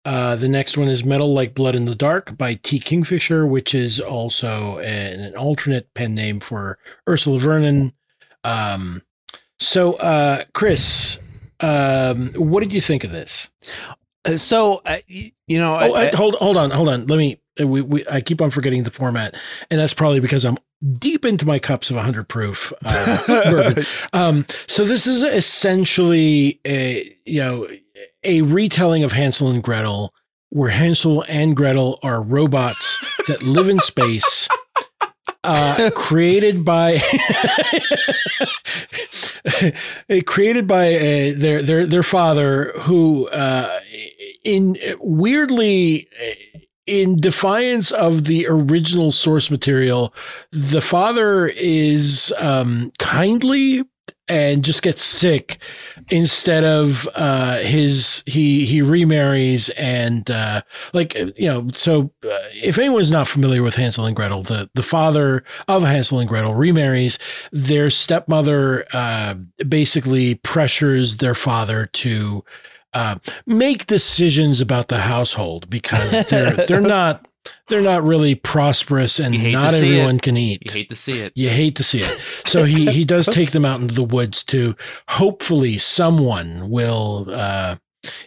uh, 0.03 0.35
the 0.35 0.49
next 0.49 0.77
one 0.77 0.87
is 0.87 1.03
Metal 1.05 1.33
Like 1.33 1.53
Blood 1.55 1.73
in 1.75 1.85
the 1.85 1.95
Dark 1.95 2.37
by 2.37 2.55
T. 2.55 2.77
Kingfisher, 2.79 3.47
which 3.47 3.73
is 3.73 3.99
also 3.99 4.77
an, 4.79 5.19
an 5.21 5.35
alternate 5.37 5.93
pen 5.93 6.13
name 6.13 6.39
for 6.39 6.77
Ursula 7.07 7.39
Vernon. 7.39 7.93
Um, 8.43 9.01
so, 9.59 9.93
uh, 9.93 10.43
Chris, 10.53 11.17
um, 11.61 12.33
what 12.35 12.59
did 12.61 12.73
you 12.73 12.81
think 12.81 13.03
of 13.05 13.11
this? 13.11 13.49
Uh, 14.25 14.31
So 14.37 14.81
uh, 14.85 14.97
you 15.07 15.57
know, 15.57 15.73
Oh, 15.79 15.93
I- 15.93 16.07
uh, 16.09 16.15
hold 16.17 16.35
hold 16.35 16.57
on, 16.57 16.71
hold 16.71 16.89
on. 16.89 17.07
Let 17.07 17.17
me. 17.17 17.39
uh, 17.59 17.65
We, 17.65 17.81
we 17.81 18.05
I 18.11 18.19
keep 18.21 18.41
on 18.41 18.51
forgetting 18.51 18.83
the 18.83 18.91
format, 18.91 19.33
and 19.71 19.79
that's 19.79 19.93
probably 19.93 20.19
because 20.19 20.43
I'm 20.45 20.57
deep 20.85 21.25
into 21.25 21.45
my 21.45 21.59
cups 21.59 21.89
of 21.89 21.95
100 21.95 22.27
proof 22.27 22.73
uh, 22.85 23.23
bourbon. 23.27 23.83
Um, 24.13 24.45
so 24.67 24.83
this 24.83 25.07
is 25.07 25.23
essentially 25.23 26.59
a 26.65 27.15
you 27.25 27.41
know 27.41 27.67
a 28.23 28.41
retelling 28.43 29.03
of 29.03 29.11
Hansel 29.11 29.49
and 29.49 29.63
Gretel, 29.63 30.13
where 30.49 30.69
Hansel 30.69 31.23
and 31.27 31.55
Gretel 31.55 31.99
are 32.01 32.21
robots 32.21 32.97
that 33.27 33.43
live 33.43 33.69
in 33.69 33.79
space. 33.79 34.47
Uh, 35.43 35.91
created 35.95 36.65
by 36.65 36.97
created 40.25 40.67
by 40.67 40.95
uh, 40.95 41.33
their 41.35 41.61
their 41.61 41.85
their 41.85 42.03
father, 42.03 42.71
who 42.81 43.27
uh, 43.29 43.79
in 44.43 44.77
weirdly 44.99 46.07
in 46.87 47.15
defiance 47.15 47.91
of 47.91 48.25
the 48.25 48.45
original 48.47 49.11
source 49.11 49.49
material, 49.49 50.13
the 50.51 50.81
father 50.81 51.47
is 51.47 52.33
um, 52.37 52.91
kindly 52.99 53.83
and 54.27 54.63
just 54.63 54.81
gets 54.81 55.03
sick 55.03 55.59
instead 56.09 56.63
of 56.63 57.07
uh, 57.15 57.57
his 57.57 58.23
he 58.25 58.65
he 58.65 58.81
remarries 58.81 59.69
and 59.71 60.31
uh, 60.31 60.61
like 60.93 61.13
you 61.13 61.47
know 61.47 61.67
so 61.73 62.11
uh, 62.23 62.37
if 62.53 62.79
anyone's 62.79 63.11
not 63.11 63.27
familiar 63.27 63.61
with 63.61 63.75
Hansel 63.75 64.05
and 64.05 64.15
Gretel 64.15 64.41
the 64.41 64.69
the 64.73 64.83
father 64.83 65.43
of 65.67 65.83
Hansel 65.83 66.19
and 66.19 66.29
Gretel 66.29 66.55
remarries. 66.55 67.19
Their 67.51 67.89
stepmother 67.89 68.85
uh, 68.93 69.35
basically 69.67 70.35
pressures 70.35 71.17
their 71.17 71.35
father 71.35 71.85
to 71.87 72.43
uh, 72.95 73.15
make 73.45 73.85
decisions 73.85 74.61
about 74.61 74.87
the 74.87 74.99
household 74.99 75.69
because 75.69 76.27
they're 76.29 76.51
they're 76.67 76.81
not 76.81 77.27
they're 77.67 77.81
not 77.81 78.03
really 78.03 78.33
prosperous 78.33 79.19
and 79.19 79.35
You 79.35 79.41
hate 79.41 79.51
to 79.51 79.57
not 79.59 79.73
everyone 79.75 80.15
it. 80.15 80.21
can 80.23 80.37
eat. 80.37 80.63
you 80.65 80.71
hate 80.73 80.89
to 80.89 80.95
see 80.95 81.19
it. 81.19 81.31
You 81.35 81.49
hate 81.49 81.75
to 81.75 81.83
see 81.83 81.99
it. 81.99 82.21
So 82.45 82.63
he 82.65 82.87
he 82.91 83.05
does 83.05 83.27
take 83.27 83.51
them 83.51 83.65
out 83.65 83.81
into 83.81 83.93
the 83.93 84.03
woods 84.03 84.43
to 84.45 84.75
hopefully 85.09 85.77
someone 85.77 86.69
will 86.71 87.27
uh, 87.29 87.75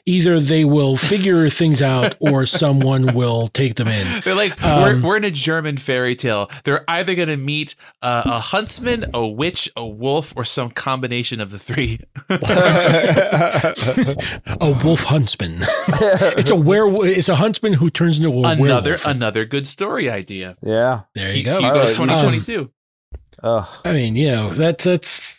either 0.06 0.40
they 0.40 0.64
will 0.64 0.96
figure 0.96 1.48
things 1.60 1.80
out 1.82 2.14
or 2.20 2.46
someone 2.46 3.14
will 3.14 3.48
take 3.48 3.74
them 3.76 3.88
in. 3.88 4.20
They're 4.24 4.34
like 4.34 4.62
Um, 4.64 5.02
we're, 5.02 5.08
we're 5.08 5.16
in 5.18 5.24
a 5.24 5.30
German 5.30 5.76
fairy 5.76 6.14
tale. 6.14 6.50
They're 6.64 6.84
either 6.88 7.14
going 7.14 7.28
to 7.28 7.36
meet 7.36 7.74
uh, 8.02 8.22
a 8.24 8.38
huntsman, 8.40 9.06
a 9.14 9.26
witch, 9.26 9.70
a 9.76 9.86
wolf, 9.86 10.32
or 10.36 10.44
some 10.44 10.70
combination 10.70 11.40
of 11.40 11.50
the 11.50 11.58
three. 11.58 12.00
A 14.60 14.72
wolf 14.84 15.04
huntsman. 15.04 15.58
it's 15.88 16.50
a 16.50 16.56
werewolf. 16.56 17.06
It's 17.06 17.28
a 17.28 17.36
huntsman 17.36 17.72
who 17.74 17.90
turns 17.90 18.18
into 18.18 18.28
a 18.30 18.32
wolf. 18.32 18.46
another 18.58 18.90
werewolf. 18.92 19.06
another 19.06 19.44
good 19.44 19.66
story 19.66 20.10
idea. 20.10 20.56
yeah. 20.62 21.02
there 21.14 21.30
He- 21.32 21.38
you 21.38 21.44
go. 21.44 21.58
Hugo's 21.60 21.98
All 21.98 22.06
right. 22.06 22.20
2022. 22.22 22.70
Ugh. 23.42 23.68
I 23.84 23.92
mean, 23.92 24.16
you 24.16 24.30
know, 24.30 24.50
that's 24.50 24.84
that's. 24.84 25.37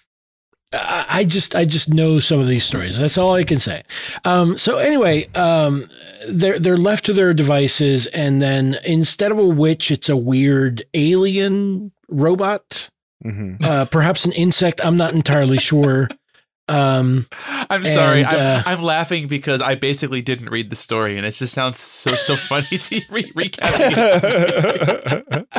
I 0.72 1.24
just 1.28 1.55
I 1.55 1.65
just 1.65 1.91
know 1.91 2.20
some 2.20 2.39
of 2.39 2.47
these 2.47 2.63
stories. 2.63 2.97
That's 2.97 3.17
all 3.17 3.32
I 3.34 3.43
can 3.43 3.57
say. 3.59 3.84
Um, 4.24 4.55
so 4.57 4.78
anyway, 4.78 5.28
um, 5.34 5.89
they're 6.30 6.59
they're 6.59 6.78
left 6.78 7.05
to 7.07 7.13
their 7.13 7.34
devices, 7.34 8.05
and 8.07 8.39
then 8.41 8.78
instead 8.84 9.32
of 9.32 9.39
a 9.39 9.45
witch, 9.47 9.89
it's 9.89 10.09
a 10.09 10.15
weird 10.17 10.84
alien 10.93 11.91
robot, 12.07 12.89
Mhm. 13.26 13.63
uh, 13.63 13.86
perhaps 13.86 14.26
an 14.26 14.32
insect. 14.34 14.80
I'm 14.84 14.95
not 14.97 15.13
entirely 15.13 15.57
sure. 15.57 16.07
Um, 16.67 17.26
I'm 17.72 17.84
sorry. 17.84 18.24
And, 18.24 18.32
uh, 18.36 18.61
I'm, 18.63 18.78
I'm 18.78 18.84
laughing 18.84 19.26
because 19.28 19.59
I 19.61 19.74
basically 19.74 20.22
didn't 20.22 20.49
read 20.51 20.70
the 20.70 20.76
story, 20.76 21.17
and 21.17 21.26
it 21.26 21.32
just 21.32 21.51
sounds 21.53 21.80
so 21.80 22.11
so 22.11 22.36
funny 22.36 22.78
to 22.78 23.01
re- 23.09 23.32
it. 23.36 23.57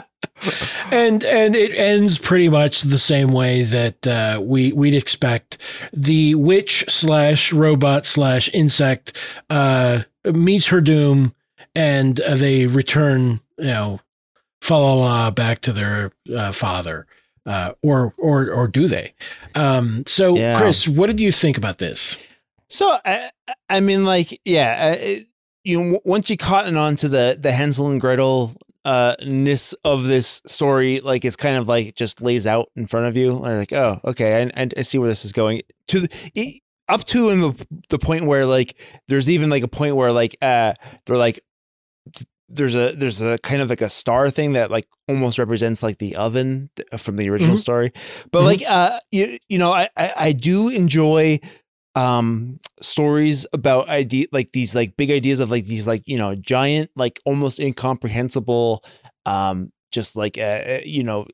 and 0.90 1.24
and 1.24 1.54
it 1.54 1.74
ends 1.74 2.18
pretty 2.18 2.48
much 2.48 2.82
the 2.82 2.98
same 2.98 3.32
way 3.32 3.62
that 3.62 4.06
uh, 4.06 4.40
we 4.42 4.72
we'd 4.72 4.94
expect. 4.94 5.58
The 5.92 6.34
witch 6.34 6.84
slash 6.88 7.52
robot 7.52 8.06
slash 8.06 8.48
insect 8.52 9.16
uh, 9.48 10.02
meets 10.24 10.68
her 10.68 10.80
doom, 10.80 11.34
and 11.74 12.20
uh, 12.20 12.34
they 12.34 12.66
return, 12.66 13.40
you 13.58 13.64
know, 13.64 14.00
fa 14.60 14.74
la 14.74 14.94
la 14.94 15.30
back 15.30 15.60
to 15.62 15.72
their 15.72 16.12
uh, 16.34 16.52
father, 16.52 17.06
uh, 17.46 17.72
or 17.82 18.14
or 18.18 18.50
or 18.50 18.68
do 18.68 18.86
they? 18.86 19.14
Um, 19.54 20.04
so, 20.06 20.36
Yeah. 20.36 20.58
Chris, 20.58 20.86
what 20.86 21.06
did 21.08 21.20
you 21.20 21.32
think 21.32 21.56
about 21.58 21.78
this? 21.78 22.18
So 22.68 22.98
I, 23.04 23.30
I 23.68 23.80
mean, 23.80 24.04
like, 24.04 24.40
yeah, 24.44 24.92
it, 24.92 25.26
you 25.64 25.82
know, 25.82 26.00
once 26.04 26.30
you 26.30 26.36
cotton 26.36 26.76
on 26.76 26.96
to 26.96 27.08
the 27.08 27.36
the 27.38 27.52
Hansel 27.52 27.90
and 27.90 28.00
Gretel 28.00 28.54
uh 28.84 29.14
ness 29.24 29.74
of 29.84 30.04
this 30.04 30.40
story, 30.46 31.00
like 31.00 31.24
it's 31.24 31.36
kind 31.36 31.56
of 31.56 31.68
like 31.68 31.94
just 31.96 32.22
lays 32.22 32.46
out 32.46 32.70
in 32.76 32.86
front 32.86 33.06
of 33.06 33.16
you. 33.16 33.36
Or 33.36 33.58
like, 33.58 33.72
oh, 33.72 34.00
okay, 34.04 34.50
I, 34.56 34.68
I 34.76 34.82
see 34.82 34.98
where 34.98 35.08
this 35.08 35.24
is 35.24 35.32
going. 35.32 35.62
To 35.88 36.00
the, 36.00 36.60
up 36.88 37.04
to 37.04 37.28
and 37.28 37.42
the 37.42 37.66
the 37.88 37.98
point 37.98 38.24
where 38.24 38.46
like 38.46 38.74
there's 39.08 39.28
even 39.30 39.48
like 39.50 39.62
a 39.62 39.68
point 39.68 39.96
where 39.96 40.10
like 40.12 40.36
uh 40.42 40.74
they're 41.06 41.16
like 41.16 41.40
there's 42.48 42.74
a 42.74 42.92
there's 42.96 43.22
a 43.22 43.38
kind 43.38 43.62
of 43.62 43.70
like 43.70 43.80
a 43.80 43.88
star 43.88 44.28
thing 44.28 44.54
that 44.54 44.70
like 44.72 44.88
almost 45.08 45.38
represents 45.38 45.84
like 45.84 45.98
the 45.98 46.16
oven 46.16 46.68
from 46.98 47.14
the 47.16 47.28
original 47.30 47.54
Mhm. 47.56 47.60
story 47.60 47.92
but 48.32 48.40
Mhm. 48.40 48.44
like 48.44 48.62
uh 48.68 48.98
you, 49.12 49.38
you 49.48 49.58
know 49.58 49.70
I, 49.72 49.88
I 49.96 50.12
i 50.16 50.32
do 50.32 50.68
enjoy 50.68 51.38
um 52.00 52.58
stories 52.80 53.46
about 53.52 53.86
idea 53.90 54.24
like 54.32 54.52
these 54.52 54.74
like 54.74 54.96
big 54.96 55.10
ideas 55.10 55.38
of 55.38 55.50
like 55.50 55.66
these 55.66 55.86
like 55.86 56.02
you 56.06 56.16
know 56.16 56.34
giant 56.34 56.90
like 56.96 57.20
almost 57.26 57.60
incomprehensible 57.60 58.82
um 59.26 59.70
just 59.92 60.16
like 60.16 60.38
uh, 60.38 60.62
uh, 60.76 60.80
you 60.82 61.02
know 61.02 61.26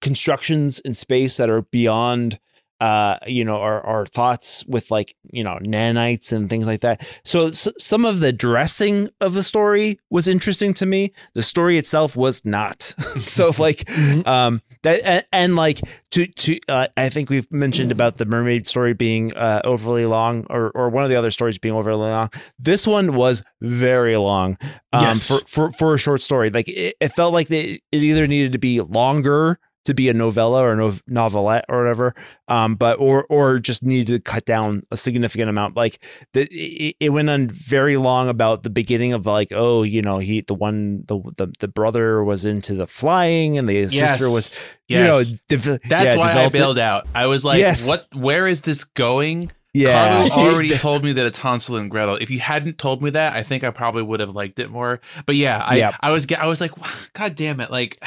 constructions 0.00 0.80
in 0.80 0.92
space 0.92 1.36
that 1.36 1.48
are 1.48 1.62
beyond 1.70 2.40
uh 2.80 3.18
you 3.26 3.44
know 3.44 3.56
our 3.60 3.84
our 3.84 4.06
thoughts 4.06 4.64
with 4.66 4.90
like 4.90 5.14
you 5.32 5.42
know 5.42 5.58
nanites 5.62 6.32
and 6.32 6.48
things 6.48 6.66
like 6.66 6.80
that. 6.80 7.06
So 7.24 7.48
some 7.48 8.04
of 8.04 8.20
the 8.20 8.32
dressing 8.32 9.10
of 9.20 9.34
the 9.34 9.42
story 9.42 9.98
was 10.10 10.28
interesting 10.28 10.74
to 10.74 10.86
me. 10.86 11.12
The 11.34 11.42
story 11.42 11.78
itself 11.78 12.16
was 12.16 12.44
not. 12.44 12.94
So 13.20 13.50
like 13.58 13.78
Mhm. 13.88 14.26
um 14.26 14.60
that 14.82 15.00
and, 15.04 15.24
and 15.32 15.56
like 15.56 15.80
to 16.12 16.26
to 16.26 16.60
uh, 16.68 16.86
i 16.96 17.08
think 17.08 17.30
we've 17.30 17.50
mentioned 17.50 17.90
about 17.90 18.16
the 18.18 18.24
mermaid 18.24 18.66
story 18.66 18.94
being 18.94 19.34
uh 19.34 19.60
overly 19.64 20.06
long 20.06 20.46
or 20.48 20.70
or 20.70 20.88
one 20.88 21.02
of 21.02 21.10
the 21.10 21.16
other 21.16 21.30
stories 21.32 21.58
being 21.58 21.74
overly 21.74 22.08
long. 22.10 22.30
This 22.60 22.86
one 22.86 23.14
was 23.16 23.42
very 23.60 24.16
long 24.16 24.56
um 24.92 25.02
Yes. 25.02 25.26
for 25.26 25.40
for 25.46 25.72
for 25.72 25.94
a 25.94 25.98
short 25.98 26.22
story. 26.22 26.50
Like 26.50 26.68
it, 26.68 26.94
it 27.00 27.08
felt 27.08 27.32
like 27.34 27.48
they, 27.48 27.80
it 27.90 28.02
either 28.02 28.26
needed 28.28 28.52
to 28.52 28.58
be 28.58 28.80
longer 28.80 29.58
to 29.88 29.94
be 29.94 30.08
a 30.08 30.14
novella 30.14 30.62
or 30.62 30.76
nov- 30.76 31.02
novelette 31.08 31.64
or 31.68 31.82
whatever 31.82 32.14
um 32.46 32.76
but 32.76 32.98
or 33.00 33.26
or 33.28 33.58
just 33.58 33.82
needed 33.82 34.06
to 34.06 34.20
cut 34.20 34.44
down 34.44 34.82
a 34.92 34.96
significant 34.96 35.48
amount 35.50 35.74
like 35.76 35.98
the 36.32 36.42
it, 36.52 36.94
it 37.00 37.08
went 37.10 37.28
on 37.28 37.48
very 37.48 37.96
long 37.96 38.28
about 38.28 38.62
the 38.62 38.70
beginning 38.70 39.12
of 39.12 39.26
like 39.26 39.48
oh 39.52 39.82
you 39.82 40.00
know 40.00 40.18
he 40.18 40.40
the 40.42 40.54
one 40.54 41.02
the 41.08 41.18
the, 41.36 41.52
the 41.58 41.68
brother 41.68 42.22
was 42.22 42.44
into 42.44 42.74
the 42.74 42.86
flying 42.86 43.58
and 43.58 43.68
the 43.68 43.88
sister 43.88 44.24
was 44.30 44.54
you 44.86 44.98
know 44.98 45.18
Yes. 45.18 45.32
dev- 45.48 45.80
That's 45.88 46.14
yeah, 46.14 46.20
why 46.20 46.26
I 46.26 46.32
developed 46.32 46.54
it. 46.54 46.58
bailed 46.58 46.78
out. 46.78 47.06
I 47.14 47.26
was 47.26 47.44
like, 47.44 47.58
Yes. 47.58 47.86
"What? 47.88 48.06
Where 48.14 48.46
is 48.46 48.62
this 48.62 48.84
going?" 48.84 49.50
yeah 49.74 50.28
Carlo 50.28 50.30
already 50.52 50.70
told 50.78 51.04
me 51.04 51.12
that 51.12 51.26
it's 51.26 51.38
Hansel 51.38 51.76
and 51.76 51.90
Gretel. 51.90 52.16
If 52.16 52.30
you 52.30 52.38
hadn't 52.40 52.78
told 52.78 53.02
me 53.02 53.10
that, 53.10 53.34
I 53.34 53.42
think 53.42 53.64
I 53.64 53.70
probably 53.70 54.02
would 54.02 54.20
have 54.20 54.30
liked 54.30 54.58
it 54.58 54.70
more. 54.70 55.00
But 55.26 55.36
yeah, 55.36 55.62
I 55.64 55.76
Yep. 55.76 55.94
I 56.00 56.10
was 56.10 56.26
I 56.32 56.46
was 56.46 56.60
like, 56.60 56.72
God 57.12 57.34
damn 57.34 57.60
it! 57.60 57.70
Like, 57.70 58.02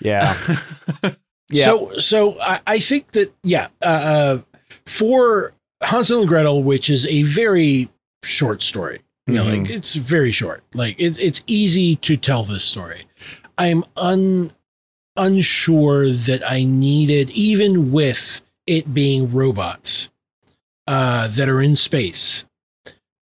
yeah 0.00 0.34
yeah 1.50 1.64
So, 1.64 1.96
so 1.98 2.40
I, 2.40 2.60
I 2.66 2.78
think 2.80 3.12
that 3.12 3.32
yeah, 3.42 3.68
uh, 3.82 3.84
uh, 3.84 4.38
for 4.86 5.52
Hansel 5.82 6.20
and 6.20 6.28
Gretel, 6.28 6.62
which 6.62 6.90
is 6.90 7.06
a 7.06 7.22
very 7.22 7.88
short 8.24 8.62
story, 8.62 9.00
you 9.26 9.34
know, 9.34 9.44
Mhm. 9.44 9.60
like 9.62 9.70
it's 9.70 9.94
very 9.94 10.32
short. 10.32 10.62
Like 10.74 10.96
it, 10.98 11.18
it's 11.20 11.42
easy 11.46 11.96
to 11.96 12.16
tell 12.16 12.44
this 12.44 12.64
story. 12.64 13.02
I'm 13.58 13.84
un 13.96 14.52
unsure 15.16 16.10
that 16.10 16.42
I 16.48 16.64
needed, 16.64 17.30
even 17.30 17.90
with 17.92 18.42
it 18.66 18.92
being 18.92 19.32
robots 19.32 20.10
uh, 20.86 21.28
that 21.28 21.48
are 21.48 21.62
in 21.62 21.74
space. 21.76 22.44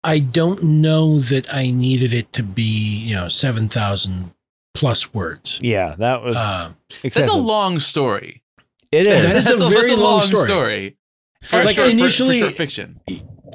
I 0.04 0.20
don't 0.20 0.64
know 0.64 1.20
that 1.20 1.52
I 1.54 1.72
needed 1.72 2.14
it 2.14 2.32
to 2.34 2.44
be, 2.44 2.64
you 2.64 3.16
know, 3.16 3.28
seven 3.28 3.68
thousand 3.68 4.32
plus 4.80 5.14
words. 5.14 5.60
yeah 5.62 5.96
that 5.98 6.24
was 6.24 6.38
Um, 6.38 6.76
that's 7.04 7.28
a 7.28 7.36
long 7.36 7.80
story. 7.80 8.42
it 8.92 9.06
is 9.08 9.24
That 9.24 9.36
is 9.36 9.50
a 9.50 9.56
That's 9.58 9.68
very 9.70 9.88
that's 9.90 10.00
long 10.02 10.22
story. 10.24 10.98
For 11.44 11.64
Like, 11.64 11.76
short, 11.76 11.86
for- 11.88 11.92
for 11.92 11.98
initially- 11.98 12.40
short 12.40 12.54
fiction. 12.54 13.00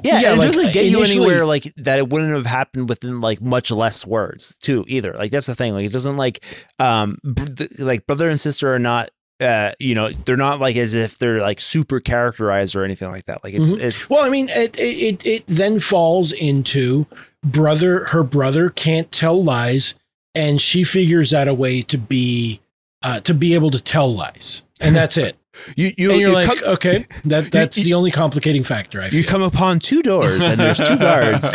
Yeah, 0.03 0.19
Yeah, 0.19 0.31
and 0.31 0.39
like, 0.39 0.49
it 0.49 0.51
doesn't 0.55 0.73
get 0.73 0.85
you 0.85 1.03
anywhere 1.03 1.45
like 1.45 1.71
that. 1.77 1.97
It 1.99 2.09
wouldn't 2.09 2.33
have 2.33 2.45
happened 2.45 2.89
within 2.89 3.21
like 3.21 3.41
much 3.41 3.71
less 3.71 4.05
words 4.05 4.57
too. 4.59 4.85
Either 4.87 5.13
like 5.13 5.31
that's 5.31 5.47
the 5.47 5.55
thing. 5.55 5.73
Like 5.73 5.85
it 5.85 5.91
doesn't 5.91 6.17
like 6.17 6.43
um 6.79 7.17
br- 7.23 7.45
th- 7.45 7.79
like 7.79 8.05
brother 8.07 8.29
and 8.29 8.39
sister 8.39 8.71
are 8.73 8.79
not 8.79 9.09
uh 9.39 9.71
you 9.79 9.93
know 9.95 10.09
they're 10.25 10.37
not 10.37 10.59
like 10.59 10.75
as 10.75 10.93
if 10.93 11.17
they're 11.17 11.41
like 11.41 11.59
super 11.59 11.99
characterized 11.99 12.75
or 12.75 12.83
anything 12.83 13.09
like 13.11 13.25
that. 13.25 13.43
Like 13.43 13.53
it's 13.53 13.73
Mhm. 13.73 13.81
it's 13.81 14.09
Well, 14.09 14.23
I 14.23 14.29
mean, 14.29 14.49
it, 14.49 14.77
it 14.79 15.25
it 15.25 15.43
then 15.47 15.79
falls 15.79 16.31
into 16.31 17.05
brother. 17.43 18.05
Her 18.05 18.23
brother 18.23 18.69
can't 18.69 19.11
tell 19.11 19.43
lies, 19.43 19.93
and 20.35 20.61
she 20.61 20.83
figures 20.83 21.33
out 21.33 21.47
a 21.47 21.53
way 21.53 21.81
to 21.83 21.97
be 21.97 22.59
uh, 23.01 23.19
to 23.21 23.33
be 23.33 23.53
able 23.55 23.71
to 23.71 23.81
tell 23.81 24.13
lies, 24.13 24.63
and 24.79 24.95
that's 24.95 25.17
it. 25.17 25.37
you 25.77 25.91
you 25.97 26.11
and 26.11 26.19
you're 26.19 26.29
you 26.31 26.35
like, 26.35 26.47
come, 26.47 26.57
okay, 26.73 27.05
that 27.25 27.49
that's 27.51 27.77
you- 27.77 27.83
the 27.85 27.93
only 27.93 28.11
complicating 28.11 28.63
factor. 28.63 29.01
I 29.01 29.09
feel. 29.09 29.21
you 29.21 29.25
come 29.25 29.41
upon 29.41 29.79
two 29.79 30.01
doors 30.03 30.45
and 30.45 30.59
there's 30.59 30.77
two 30.79 30.97
guards. 30.99 31.49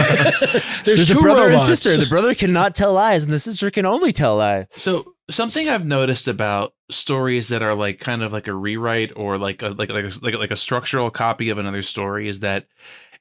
There's 0.84 1.10
a 1.10 1.14
two 1.14 1.20
brother 1.20 1.48
robots. 1.50 1.68
and 1.68 1.78
sister. 1.78 2.02
The 2.02 2.08
brother 2.08 2.34
cannot 2.34 2.74
tell 2.74 2.94
lies, 2.94 3.24
and 3.24 3.32
the 3.32 3.38
sister 3.38 3.70
can 3.70 3.84
only 3.86 4.12
tell 4.12 4.36
lies. 4.36 4.66
So 4.70 5.14
something 5.30 5.68
I've 5.68 5.84
noticed 5.86 6.28
about 6.28 6.72
stories 6.90 7.48
that 7.48 7.62
are 7.62 7.74
like 7.74 8.00
kind 8.00 8.22
of 8.22 8.32
like 8.32 8.48
a 8.48 8.54
rewrite 8.54 9.12
or 9.16 9.36
like 9.38 9.62
a 9.62 9.68
like 9.68 9.90
like 9.90 10.04
a, 10.04 10.10
like, 10.24 10.34
a- 10.34 10.38
like 10.38 10.50
a 10.50 10.56
structural 10.56 11.10
copy 11.10 11.50
of 11.50 11.58
another 11.58 11.82
story 11.82 12.26
is 12.28 12.40
that 12.40 12.66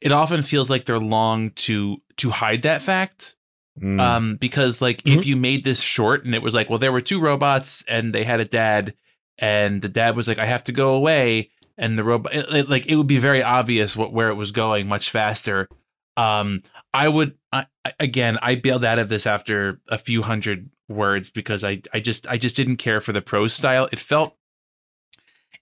it 0.01 0.11
often 0.13 0.41
feels 0.41 0.69
like 0.69 0.85
they're 0.85 0.97
long 0.97 1.51
to 1.51 1.97
to 2.17 2.29
hide 2.29 2.61
that 2.61 2.81
fact. 2.81 3.35
Mm. 3.79 3.99
Um, 3.99 4.35
because 4.35 4.81
like 4.81 5.01
if 5.05 5.25
you 5.25 5.35
made 5.37 5.63
this 5.63 5.79
short 5.81 6.25
and 6.25 6.35
it 6.35 6.41
was 6.41 6.53
like, 6.53 6.69
well, 6.69 6.79
there 6.79 6.91
were 6.91 7.01
two 7.01 7.19
robots 7.21 7.83
and 7.87 8.13
they 8.13 8.23
had 8.25 8.39
a 8.39 8.45
dad, 8.45 8.93
and 9.37 9.81
the 9.81 9.87
dad 9.89 10.15
was 10.17 10.27
like, 10.27 10.37
I 10.37 10.45
have 10.45 10.63
to 10.65 10.71
go 10.73 10.93
away, 10.95 11.49
and 11.77 11.97
the 11.97 12.03
robot 12.03 12.33
it- 12.35 12.53
it- 12.53 12.69
like 12.69 12.87
it 12.87 12.95
would 12.97 13.07
be 13.07 13.19
very 13.19 13.41
obvious 13.41 13.95
what 13.95 14.11
where 14.11 14.29
it 14.29 14.35
was 14.35 14.51
going 14.51 14.87
much 14.87 15.09
faster. 15.09 15.69
Um, 16.17 16.59
I 16.93 17.07
would 17.07 17.37
I, 17.53 17.67
again, 17.99 18.37
I 18.41 18.55
bailed 18.55 18.83
out 18.83 18.99
of 18.99 19.07
this 19.09 19.25
after 19.25 19.79
a 19.87 19.97
few 19.97 20.23
hundred 20.23 20.69
words 20.89 21.29
because 21.29 21.63
I 21.63 21.81
I 21.93 22.01
just 22.01 22.27
I 22.27 22.37
just 22.37 22.55
didn't 22.57 22.77
care 22.77 22.99
for 22.99 23.13
the 23.13 23.21
prose 23.21 23.53
style. 23.53 23.87
It 23.93 23.99
felt 23.99 24.35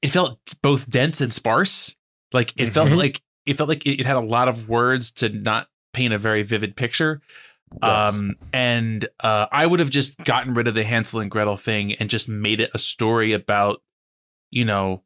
it 0.01 0.09
felt 0.09 0.39
both 0.61 0.89
dense 0.89 1.22
and 1.22 1.34
sparse. 1.34 1.95
Like 2.34 2.53
it 2.57 2.68
felt 2.70 2.89
Mhm. 2.89 2.97
like 2.97 3.22
it 3.45 3.53
felt 3.57 3.70
like 3.70 3.86
it, 3.86 3.99
it 3.99 4.05
had 4.05 4.15
a 4.15 4.22
lot 4.22 4.47
of 4.47 4.68
words 4.70 5.11
to 5.11 5.30
not 5.30 5.70
paint 5.93 6.13
a 6.13 6.18
very 6.18 6.43
vivid 6.43 6.76
picture. 6.76 7.22
Yes. 7.84 8.15
Um, 8.15 8.36
and 8.53 9.07
uh, 9.20 9.47
I 9.51 9.65
would 9.65 9.80
have 9.80 9.89
just 9.89 10.18
gotten 10.24 10.53
rid 10.53 10.68
of 10.68 10.74
the 10.76 10.84
Hansel 10.84 11.20
and 11.20 11.30
Gretel 11.30 11.57
thing 11.57 11.93
and 11.93 12.09
just 12.09 12.28
made 12.30 12.59
it 12.61 12.72
a 12.74 12.78
story 12.78 13.34
about, 13.34 13.82
you 14.51 14.65
know, 14.65 15.03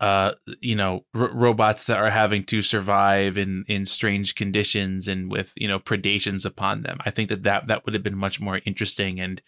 uh, 0.00 0.32
you 0.60 0.74
know, 0.74 1.04
r- 1.14 1.30
robots 1.32 1.86
that 1.86 1.98
are 1.98 2.10
having 2.10 2.44
to 2.44 2.60
survive 2.62 3.38
in 3.38 3.64
in 3.68 3.86
strange 3.86 4.34
conditions 4.34 5.06
and 5.08 5.30
with 5.30 5.52
you 5.56 5.68
know 5.68 5.78
predations 5.78 6.44
upon 6.44 6.82
them. 6.82 6.98
I 7.06 7.10
think 7.10 7.28
that 7.30 7.44
that 7.44 7.68
that 7.68 7.84
would 7.86 7.94
have 7.94 8.02
been 8.02 8.16
much 8.18 8.40
more 8.40 8.60
interesting 8.64 9.20
and. 9.20 9.40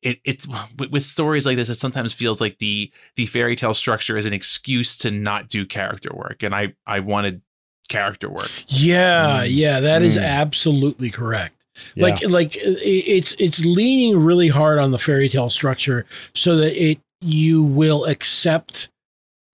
It, 0.00 0.18
it's 0.24 0.48
with, 0.90 1.04
stories 1.04 1.46
like 1.46 1.54
this. 1.56 1.68
It 1.68 1.76
sometimes 1.76 2.12
feels 2.12 2.40
like 2.40 2.58
the 2.58 2.90
the 3.14 3.26
fairy 3.26 3.54
tale 3.54 3.72
structure 3.72 4.16
is 4.16 4.26
an 4.26 4.32
excuse 4.32 4.96
to 4.96 5.12
not 5.12 5.48
do 5.48 5.64
character 5.64 6.10
work, 6.12 6.42
and 6.42 6.52
I 6.52 6.74
I 6.84 6.98
wanted 6.98 7.40
character 7.88 8.28
work. 8.28 8.50
Yeah, 8.66 9.42
Mm. 9.44 9.48
yeah, 9.50 9.78
that 9.78 10.02
is 10.02 10.16
Mm. 10.16 10.24
absolutely 10.24 11.08
correct. 11.10 11.61
Yeah. 11.94 12.04
Like, 12.04 12.28
like 12.28 12.58
it's 12.60 13.34
it's 13.38 13.64
leaning 13.64 14.18
really 14.18 14.48
hard 14.48 14.78
on 14.78 14.90
the 14.90 14.98
fairy 14.98 15.28
tale 15.28 15.48
structure 15.48 16.06
so 16.34 16.56
that 16.56 16.80
it 16.82 16.98
you 17.20 17.62
will 17.62 18.04
accept 18.04 18.88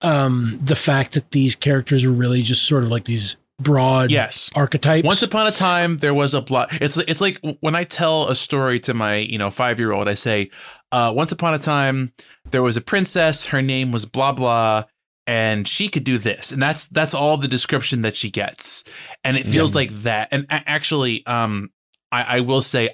um 0.01 0.59
the 0.63 0.75
fact 0.75 1.13
that 1.13 1.31
these 1.31 1.55
characters 1.55 2.03
are 2.03 2.11
really 2.11 2.41
just 2.41 2.63
sort 2.63 2.83
of 2.83 2.89
like 2.89 3.05
these 3.05 3.37
broad 3.59 4.09
Yes, 4.09 4.49
archetypes. 4.55 5.05
Once 5.05 5.21
upon 5.21 5.47
a 5.47 5.51
time, 5.51 5.97
there 5.97 6.13
was 6.13 6.33
a 6.33 6.41
block. 6.41 6.69
It's 6.81 6.97
it's 6.97 7.21
like 7.21 7.39
when 7.59 7.75
I 7.75 7.83
tell 7.83 8.27
a 8.29 8.35
story 8.35 8.79
to 8.81 8.93
my 8.93 9.17
you 9.17 9.37
know 9.37 9.51
five 9.51 9.79
year 9.79 9.91
old, 9.91 10.07
I 10.07 10.13
say, 10.13 10.49
uh, 10.91 11.11
"Once 11.15 11.31
upon 11.31 11.53
a 11.53 11.59
time, 11.59 12.13
there 12.51 12.63
was 12.63 12.77
a 12.77 12.81
princess. 12.81 13.47
Her 13.47 13.61
name 13.61 13.91
was 13.91 14.05
blah 14.05 14.31
blah, 14.31 14.83
and 15.27 15.67
she 15.67 15.89
could 15.89 16.03
do 16.03 16.17
this." 16.17 16.51
And 16.51 16.61
that's 16.61 16.87
that's 16.87 17.13
all 17.13 17.37
the 17.37 17.47
description 17.47 18.01
that 18.01 18.15
she 18.15 18.31
gets, 18.31 18.83
and 19.23 19.37
it 19.37 19.45
feels 19.45 19.75
like 19.75 19.91
that. 20.03 20.29
And 20.31 20.45
actually, 20.49 21.25
um, 21.25 21.69
I, 22.11 22.37
I 22.37 22.39
will 22.41 22.61
say, 22.61 22.89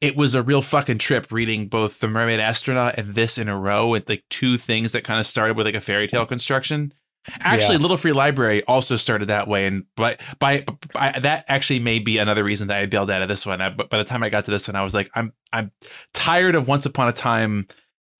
it 0.00 0.16
was 0.16 0.34
a 0.34 0.42
real 0.42 0.62
fucking 0.62 0.98
trip 0.98 1.32
reading 1.32 1.68
both 1.68 2.00
the 2.00 2.08
Mermaid 2.08 2.40
Astronaut 2.40 2.94
and 2.98 3.14
this 3.14 3.38
in 3.38 3.48
a 3.48 3.58
row 3.58 3.88
with 3.88 4.08
like 4.08 4.22
two 4.30 4.56
things 4.56 4.92
that 4.92 5.04
kind 5.04 5.18
of 5.18 5.26
started 5.26 5.56
with 5.56 5.66
like 5.66 5.74
a 5.74 5.80
fairy 5.80 6.06
tale 6.06 6.26
construction. 6.26 6.92
Actually, 7.40 7.76
Yeah. 7.76 7.80
Little 7.82 7.96
Free 7.96 8.12
Library 8.12 8.62
also 8.64 8.96
started 8.96 9.28
that 9.28 9.48
way, 9.48 9.66
and 9.66 9.84
by, 9.96 10.18
by 10.38 10.66
by 10.92 11.18
that 11.22 11.46
actually 11.48 11.80
may 11.80 11.98
be 11.98 12.18
another 12.18 12.44
reason 12.44 12.68
that 12.68 12.76
I 12.76 12.84
bailed 12.84 13.10
out 13.10 13.22
of 13.22 13.28
this 13.28 13.46
one. 13.46 13.62
I, 13.62 13.70
but 13.70 13.88
by 13.88 13.96
the 13.96 14.04
time 14.04 14.22
I 14.22 14.28
got 14.28 14.44
to 14.44 14.50
this 14.50 14.68
one, 14.68 14.76
I 14.76 14.82
was 14.82 14.92
like, 14.92 15.10
I'm 15.14 15.32
I'm 15.50 15.72
tired 16.12 16.54
of 16.54 16.68
Once 16.68 16.84
Upon 16.84 17.08
a 17.08 17.12
Time, 17.12 17.66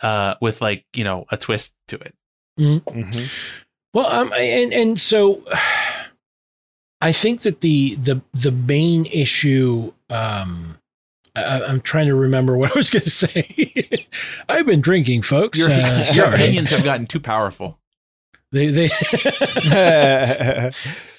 uh, 0.01 0.37
with 0.41 0.63
like 0.63 0.87
you 0.95 1.05
know 1.05 1.27
a 1.31 1.37
twist 1.37 1.77
to 1.89 1.97
it. 1.97 2.15
Mhm. 2.59 3.31
Well, 3.93 4.07
um, 4.07 4.33
and 4.33 4.73
and 4.73 4.99
so 4.99 5.45
I 7.01 7.13
think 7.13 7.43
that 7.43 7.61
the 7.61 7.97
the 7.97 8.23
the 8.33 8.53
main 8.53 9.05
issue. 9.07 9.93
Um, 10.15 10.79
I, 11.35 11.63
I'm 11.63 11.81
trying 11.81 12.07
to 12.07 12.15
remember 12.15 12.57
what 12.57 12.75
I 12.75 12.79
was 12.79 12.91
going 12.97 13.03
to 13.03 13.11
say. 13.11 14.07
I've 14.49 14.67
been 14.67 14.81
drinking, 14.81 15.23
folks. 15.23 15.59
Your, 15.59 15.71
Uh, 15.71 16.05
your 16.15 16.33
opinions 16.33 16.71
have 16.71 16.85
gotten 16.85 17.07
too 17.07 17.21
powerful. 17.21 17.79
They 18.53 18.69
they. 18.69 18.87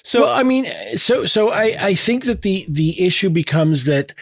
so 0.02 0.22
well, 0.22 0.32
I 0.32 0.42
mean, 0.42 0.66
so 0.96 1.26
so 1.26 1.50
I 1.50 1.76
I 1.78 1.94
think 1.94 2.24
that 2.24 2.40
the 2.40 2.64
the 2.66 3.04
issue 3.04 3.28
becomes 3.28 3.84
that 3.84 4.14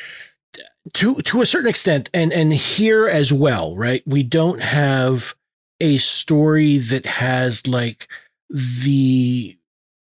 to 0.95 1.14
to 1.22 1.41
a 1.41 1.47
certain 1.47 1.68
extent, 1.68 2.11
and 2.12 2.33
and 2.33 2.53
here 2.53 3.07
as 3.07 3.33
well, 3.33 3.77
right? 3.77 4.03
We 4.05 4.25
don't 4.25 4.61
have 4.61 5.37
a 5.81 5.99
story 5.99 6.79
that 6.79 7.07
has 7.07 7.68
like 7.68 8.09
the 8.51 9.57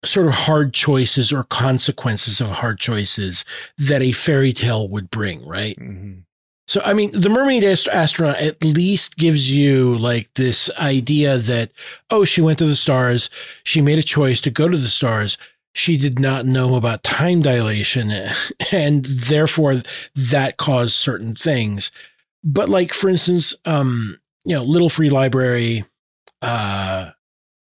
sort 0.04 0.26
of 0.26 0.32
hard 0.32 0.72
choices 0.74 1.32
or 1.32 1.42
consequences 1.44 2.40
of 2.40 2.48
hard 2.48 2.78
choices 2.78 3.44
that 3.78 4.02
a 4.02 4.12
fairy 4.12 4.52
tale 4.52 4.88
would 4.88 5.10
bring, 5.10 5.44
right? 5.46 5.76
Mhm. 5.78 6.22
So, 6.66 6.80
I 6.82 6.94
mean, 6.94 7.10
the 7.12 7.28
mermaid 7.28 7.62
ast- 7.62 7.88
astronaut 7.88 8.36
at 8.36 8.64
least 8.64 9.18
gives 9.18 9.54
you 9.54 9.94
like 9.96 10.30
this 10.34 10.70
idea 10.78 11.36
that, 11.36 11.70
oh, 12.10 12.24
she 12.24 12.40
went 12.40 12.58
to 12.60 12.64
the 12.64 12.74
stars. 12.76 13.28
She 13.64 13.82
made 13.82 13.98
a 13.98 14.02
choice 14.02 14.40
to 14.40 14.50
go 14.50 14.68
to 14.68 14.76
the 14.78 14.88
stars. 14.88 15.36
She 15.74 15.96
did 15.98 16.18
not 16.18 16.46
know 16.46 16.76
about 16.76 17.02
time 17.02 17.42
dilation, 17.42 18.10
and 18.72 19.04
therefore 19.04 19.82
that 20.14 20.56
caused 20.56 20.94
certain 20.94 21.34
things. 21.34 21.90
But, 22.42 22.68
like, 22.70 22.94
for 22.94 23.10
instance, 23.10 23.54
um, 23.66 24.18
you 24.44 24.54
know, 24.56 24.62
Little 24.62 24.88
Free 24.88 25.10
Library, 25.10 25.84
uh, 26.40 27.10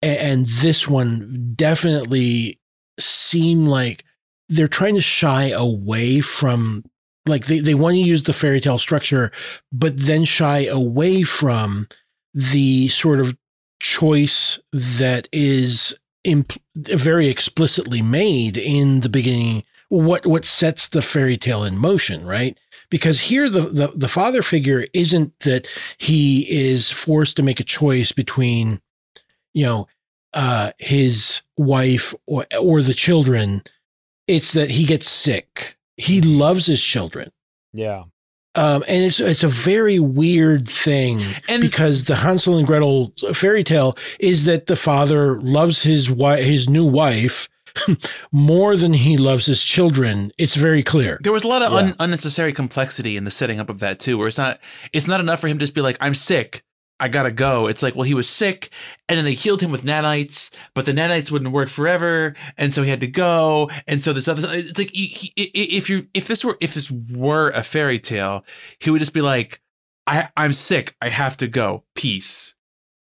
a- 0.03 0.23
and 0.23 0.47
this 0.47 0.89
one 0.89 1.53
definitely 1.57 2.59
seem 2.99 3.67
like 3.67 4.05
they're 4.49 4.69
trying 4.69 4.95
to 4.95 5.01
shy 5.01 5.49
away 5.49 6.21
from 6.21 6.85
like 7.27 7.47
they, 7.47 7.59
they 7.61 7.75
want 7.75 7.95
to 7.95 8.01
use 8.01 8.25
the 8.25 8.33
fairy 8.33 8.61
tale 8.61 8.79
structure 8.79 9.31
but 9.73 9.97
then 9.97 10.25
shy 10.25 10.67
away 10.67 11.23
from 11.23 11.89
the 12.35 12.89
sort 12.89 13.21
of 13.21 13.37
choice 13.81 14.61
that 14.73 15.29
is 15.33 15.97
imp- 16.25 16.61
very 16.77 17.29
explicitly 17.29 18.03
made 18.03 18.57
in 18.57 19.01
the 19.01 19.09
beginning 19.09 19.63
what 19.89 20.25
what 20.25 20.45
sets 20.45 20.89
the 20.89 21.03
fairy 21.03 21.37
tale 21.37 21.65
in 21.65 21.77
motion 21.77 22.25
right? 22.25 22.59
Because 22.91 23.23
here 23.23 23.49
the, 23.49 23.63
the 23.63 23.93
the 23.95 24.09
father 24.09 24.41
figure 24.43 24.87
isn't 24.93 25.39
that 25.41 25.67
he 25.99 26.43
is 26.51 26.91
forced 26.91 27.37
to 27.37 27.43
make 27.43 27.61
a 27.61 27.65
choice 27.65 28.13
between 28.13 28.81
you 29.55 29.65
know 29.67 29.89
uh 30.35 30.71
his 30.79 31.43
wife 31.57 32.15
or 32.27 32.47
or 32.61 32.83
the 32.83 32.95
children 32.95 33.63
it's 34.27 34.53
that 34.53 34.71
he 34.71 34.85
gets 34.85 35.09
sick 35.09 35.77
he 35.97 36.21
loves 36.21 36.67
his 36.67 36.83
children 36.83 37.31
yeah. 37.73 38.05
um, 38.55 38.83
and 38.89 39.05
it's 39.05 39.21
it's 39.21 39.43
a 39.45 39.49
very 39.49 39.99
weird 39.99 40.69
thing 40.69 41.19
And 41.49 41.63
because 41.63 42.05
the 42.05 42.17
Hansel 42.17 42.57
and 42.59 42.67
Gretel 42.67 43.13
fairy 43.33 43.65
tale 43.65 43.97
is 44.19 44.45
that 44.47 44.67
the 44.67 44.77
father 44.77 45.41
loves 45.41 45.83
his 45.85 46.11
wife, 46.11 46.45
his 46.45 46.69
new 46.69 46.85
wife, 46.85 47.49
more 48.33 48.77
than 48.77 48.93
he 48.93 49.17
loves 49.17 49.47
his 49.47 49.63
children. 49.63 50.33
It's 50.39 50.57
very 50.57 50.83
clear. 50.83 51.19
there 51.23 51.33
was 51.33 51.45
a 51.45 51.49
lot 51.49 51.63
of 51.63 51.73
Yeah. 51.73 51.79
un- 51.79 51.97
unnecessary 52.01 52.53
complexity 52.53 53.17
in 53.17 53.25
the 53.25 53.31
setting 53.31 53.61
up 53.61 53.71
of 53.71 53.79
that 53.81 53.99
too, 54.01 54.19
where 54.19 54.29
it's 54.29 54.39
not 54.39 54.59
it's 54.93 55.09
not 55.09 55.21
enough 55.21 55.41
for 55.41 55.49
him 55.49 55.59
to 55.59 55.63
just 55.63 55.75
be 55.75 55.81
like, 55.81 55.97
I'm 56.01 56.15
sick. 56.15 56.63
I 57.01 57.09
gotta 57.09 57.33
go. 57.33 57.67
It's 57.67 57.83
like, 57.83 57.95
well, 57.97 58.05
he 58.05 58.15
was 58.15 58.29
sick, 58.29 58.71
and 59.09 59.17
then 59.19 59.25
they 59.25 59.35
healed 59.35 59.61
him 59.63 59.71
with 59.73 59.83
nanites, 59.85 60.51
but 60.75 60.85
the 60.85 60.93
nanites 60.93 61.31
wouldn't 61.31 61.53
work 61.53 61.69
forever, 61.69 62.35
and 62.57 62.73
so 62.73 62.83
he 62.83 62.91
had 62.91 63.01
to 63.01 63.07
go. 63.09 63.71
And 63.89 64.03
so 64.03 64.13
this 64.13 64.29
other, 64.29 64.47
it's 64.51 64.79
like 64.79 64.91
he, 64.93 65.07
he, 65.07 65.33
if 65.37 65.89
you 65.91 66.07
if 66.15 66.29
this 66.29 66.45
were 66.45 66.57
if 66.61 66.75
this 66.75 66.91
were 66.91 67.51
a 67.51 67.63
fairy 67.63 67.99
tale, 67.99 68.45
he 68.79 68.91
would 68.91 69.01
just 69.01 69.15
be 69.15 69.23
like, 69.23 69.61
I 70.07 70.29
I'm 70.37 70.53
sick. 70.53 70.95
I 71.01 71.09
have 71.09 71.37
to 71.39 71.49
go. 71.49 71.85
Peace. 71.95 72.55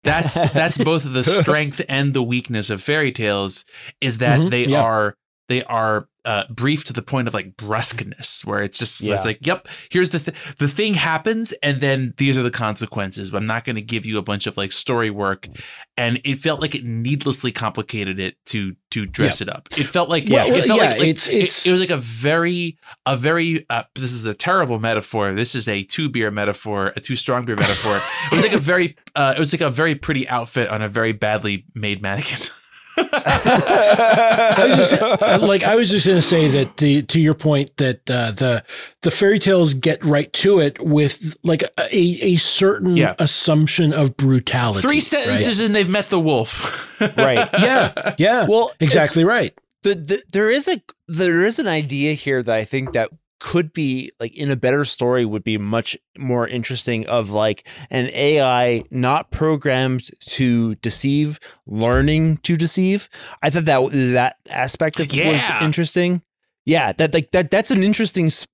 That's 0.04 0.50
that's 0.52 0.78
both 0.84 1.04
the 1.12 1.22
strength 1.42 1.80
and 1.88 2.14
the 2.14 2.22
weakness 2.22 2.70
of 2.70 2.82
fairy 2.82 3.12
tales 3.12 3.64
is 4.00 4.18
that 4.18 4.40
Mhm, 4.40 4.50
they 4.50 4.66
yeah. 4.66 4.82
are 4.82 5.16
they 5.48 5.62
are 5.64 6.08
uh, 6.24 6.44
brief 6.50 6.84
to 6.84 6.92
the 6.92 7.02
point 7.02 7.26
of 7.26 7.34
like 7.34 7.56
brusqueness, 7.56 8.44
where 8.46 8.62
it's 8.62 8.78
just 8.78 9.00
Yeah. 9.00 9.14
it's 9.14 9.24
like, 9.24 9.44
yep, 9.44 9.66
here's 9.90 10.10
the 10.10 10.20
th- 10.20 10.56
the 10.58 10.68
thing 10.68 10.94
happens, 10.94 11.52
and 11.64 11.80
then 11.80 12.14
these 12.16 12.38
are 12.38 12.44
the 12.44 12.50
consequences. 12.50 13.32
But 13.32 13.38
I'm 13.38 13.46
not 13.46 13.64
going 13.64 13.74
to 13.74 13.82
give 13.82 14.06
you 14.06 14.18
a 14.18 14.22
bunch 14.22 14.46
of 14.46 14.56
like 14.56 14.70
story 14.70 15.10
work, 15.10 15.48
and 15.96 16.20
it 16.24 16.36
felt 16.38 16.60
like 16.60 16.76
it 16.76 16.84
needlessly 16.84 17.50
complicated 17.50 18.20
it 18.20 18.36
to 18.46 18.76
to 18.92 19.04
dress 19.04 19.40
it 19.40 19.48
up. 19.48 19.68
It 19.76 19.84
felt 19.88 20.08
like 20.08 20.26
Well, 20.28 20.46
it 20.54 20.64
felt 20.64 20.80
yeah, 20.80 20.90
like, 20.90 20.98
like 21.00 21.08
it's- 21.08 21.28
it- 21.28 21.34
it's- 21.34 21.66
it, 21.66 21.72
was 21.72 21.80
like 21.80 21.90
a 21.90 21.96
very 21.96 22.78
a 23.04 23.16
very 23.16 23.66
uh, 23.68 23.82
this 23.96 24.12
is 24.12 24.24
a 24.24 24.34
terrible 24.34 24.78
metaphor. 24.78 25.32
This 25.32 25.56
is 25.56 25.66
a 25.66 25.82
two 25.82 26.08
beer 26.08 26.30
metaphor, 26.30 26.92
a 26.94 27.00
two 27.00 27.16
strong 27.16 27.44
beer 27.44 27.56
metaphor. 27.56 28.00
it 28.30 28.34
was 28.36 28.44
like 28.44 28.52
a 28.54 28.58
very 28.58 28.96
uh, 29.16 29.34
it 29.36 29.40
was 29.40 29.52
like 29.52 29.60
a 29.60 29.70
very 29.70 29.96
pretty 29.96 30.28
outfit 30.28 30.68
on 30.68 30.82
a 30.82 30.88
very 30.88 31.12
badly 31.12 31.64
made 31.74 32.00
mannequin. 32.00 32.38
I 32.98 34.64
was 34.68 34.90
just 34.90 35.42
like 35.42 35.62
I 35.62 35.76
was 35.76 35.90
just 35.90 36.06
going 36.06 36.18
to 36.18 36.22
say 36.22 36.48
that 36.48 36.76
the 36.78 37.02
to 37.02 37.20
your 37.20 37.34
point 37.34 37.76
that 37.78 38.08
uh, 38.10 38.30
the 38.32 38.64
the 39.02 39.10
fairy 39.10 39.38
tales 39.38 39.74
get 39.74 40.04
right 40.04 40.32
to 40.34 40.60
it 40.60 40.80
with 40.80 41.36
like 41.42 41.62
a 41.78 41.88
a 41.96 42.36
certain 42.36 42.96
Yeah. 42.96 43.14
assumption 43.18 43.92
of 43.92 44.16
brutality. 44.16 44.80
Three 44.82 44.96
right? 44.96 45.02
sentences 45.02 45.60
and 45.60 45.74
they've 45.74 45.88
met 45.88 46.08
the 46.08 46.20
wolf. 46.20 46.88
Right. 47.16 47.48
Yeah, 47.58 48.14
yeah. 48.16 48.46
Well, 48.48 48.70
exactly 48.78 49.24
right. 49.24 49.52
the, 49.82 49.94
the 49.96 50.22
there 50.32 50.48
is 50.50 50.68
a 50.68 50.80
there 51.08 51.44
is 51.44 51.58
an 51.58 51.66
idea 51.66 52.12
here 52.14 52.44
that 52.44 52.56
I 52.56 52.62
think 52.64 52.92
that 52.92 53.10
could 53.42 53.72
be 53.72 54.12
like 54.20 54.32
in 54.36 54.52
a 54.52 54.56
better 54.56 54.84
story 54.84 55.24
would 55.24 55.42
be 55.42 55.58
much 55.58 55.98
more 56.16 56.46
interesting 56.46 57.04
of 57.08 57.30
like 57.30 57.66
an 57.90 58.08
AI 58.12 58.84
not 58.92 59.32
programmed 59.32 60.10
to 60.20 60.76
deceive, 60.76 61.40
learning 61.66 62.36
to 62.44 62.56
deceive. 62.56 63.08
I 63.42 63.50
thought 63.50 63.64
that 63.64 63.90
that 63.90 64.36
aspect 64.48 65.00
of 65.00 65.08
was 65.10 65.50
interesting. 65.60 66.22
Yeah, 66.64 66.92
that 66.92 67.12
like 67.12 67.32
that 67.32 67.50
that's 67.50 67.72
an 67.72 67.82
interesting 67.82 68.30
sp- 68.30 68.46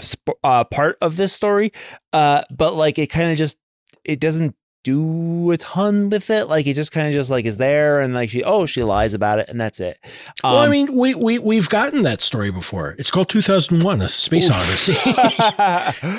sp- 0.00 0.40
uh, 0.42 0.64
part 0.64 0.96
of 1.02 1.18
this 1.18 1.34
story. 1.34 1.70
Uh, 2.14 2.42
but 2.50 2.72
like 2.72 2.98
it 2.98 3.08
kind 3.08 3.30
of 3.30 3.36
just 3.36 3.58
it 4.02 4.18
doesn't 4.18 4.56
do 4.86 5.50
a 5.50 5.56
ton 5.56 6.08
with 6.10 6.30
it. 6.30 6.44
Like 6.48 6.66
it 6.66 6.74
just 6.74 6.92
kind 6.92 7.08
of 7.08 7.12
just 7.12 7.28
like 7.30 7.44
is 7.44 7.58
there 7.58 8.00
and 8.00 8.14
like 8.14 8.30
she 8.30 8.44
oh 8.44 8.66
she 8.66 8.82
lies 8.84 9.14
about 9.14 9.40
it 9.40 9.48
and 9.48 9.60
that's 9.60 9.80
it. 9.80 9.98
well, 10.44 10.58
I 10.58 10.64
Um, 10.66 10.70
mean, 10.70 10.94
we 10.94 11.14
we 11.14 11.38
we've 11.40 11.68
gotten 11.68 12.02
that 12.02 12.20
story 12.20 12.50
before. 12.52 12.94
It's 12.98 13.10
called 13.10 13.28
2001: 13.28 14.00
A 14.00 14.08
Space 14.08 14.48
Odyssey, 14.48 14.96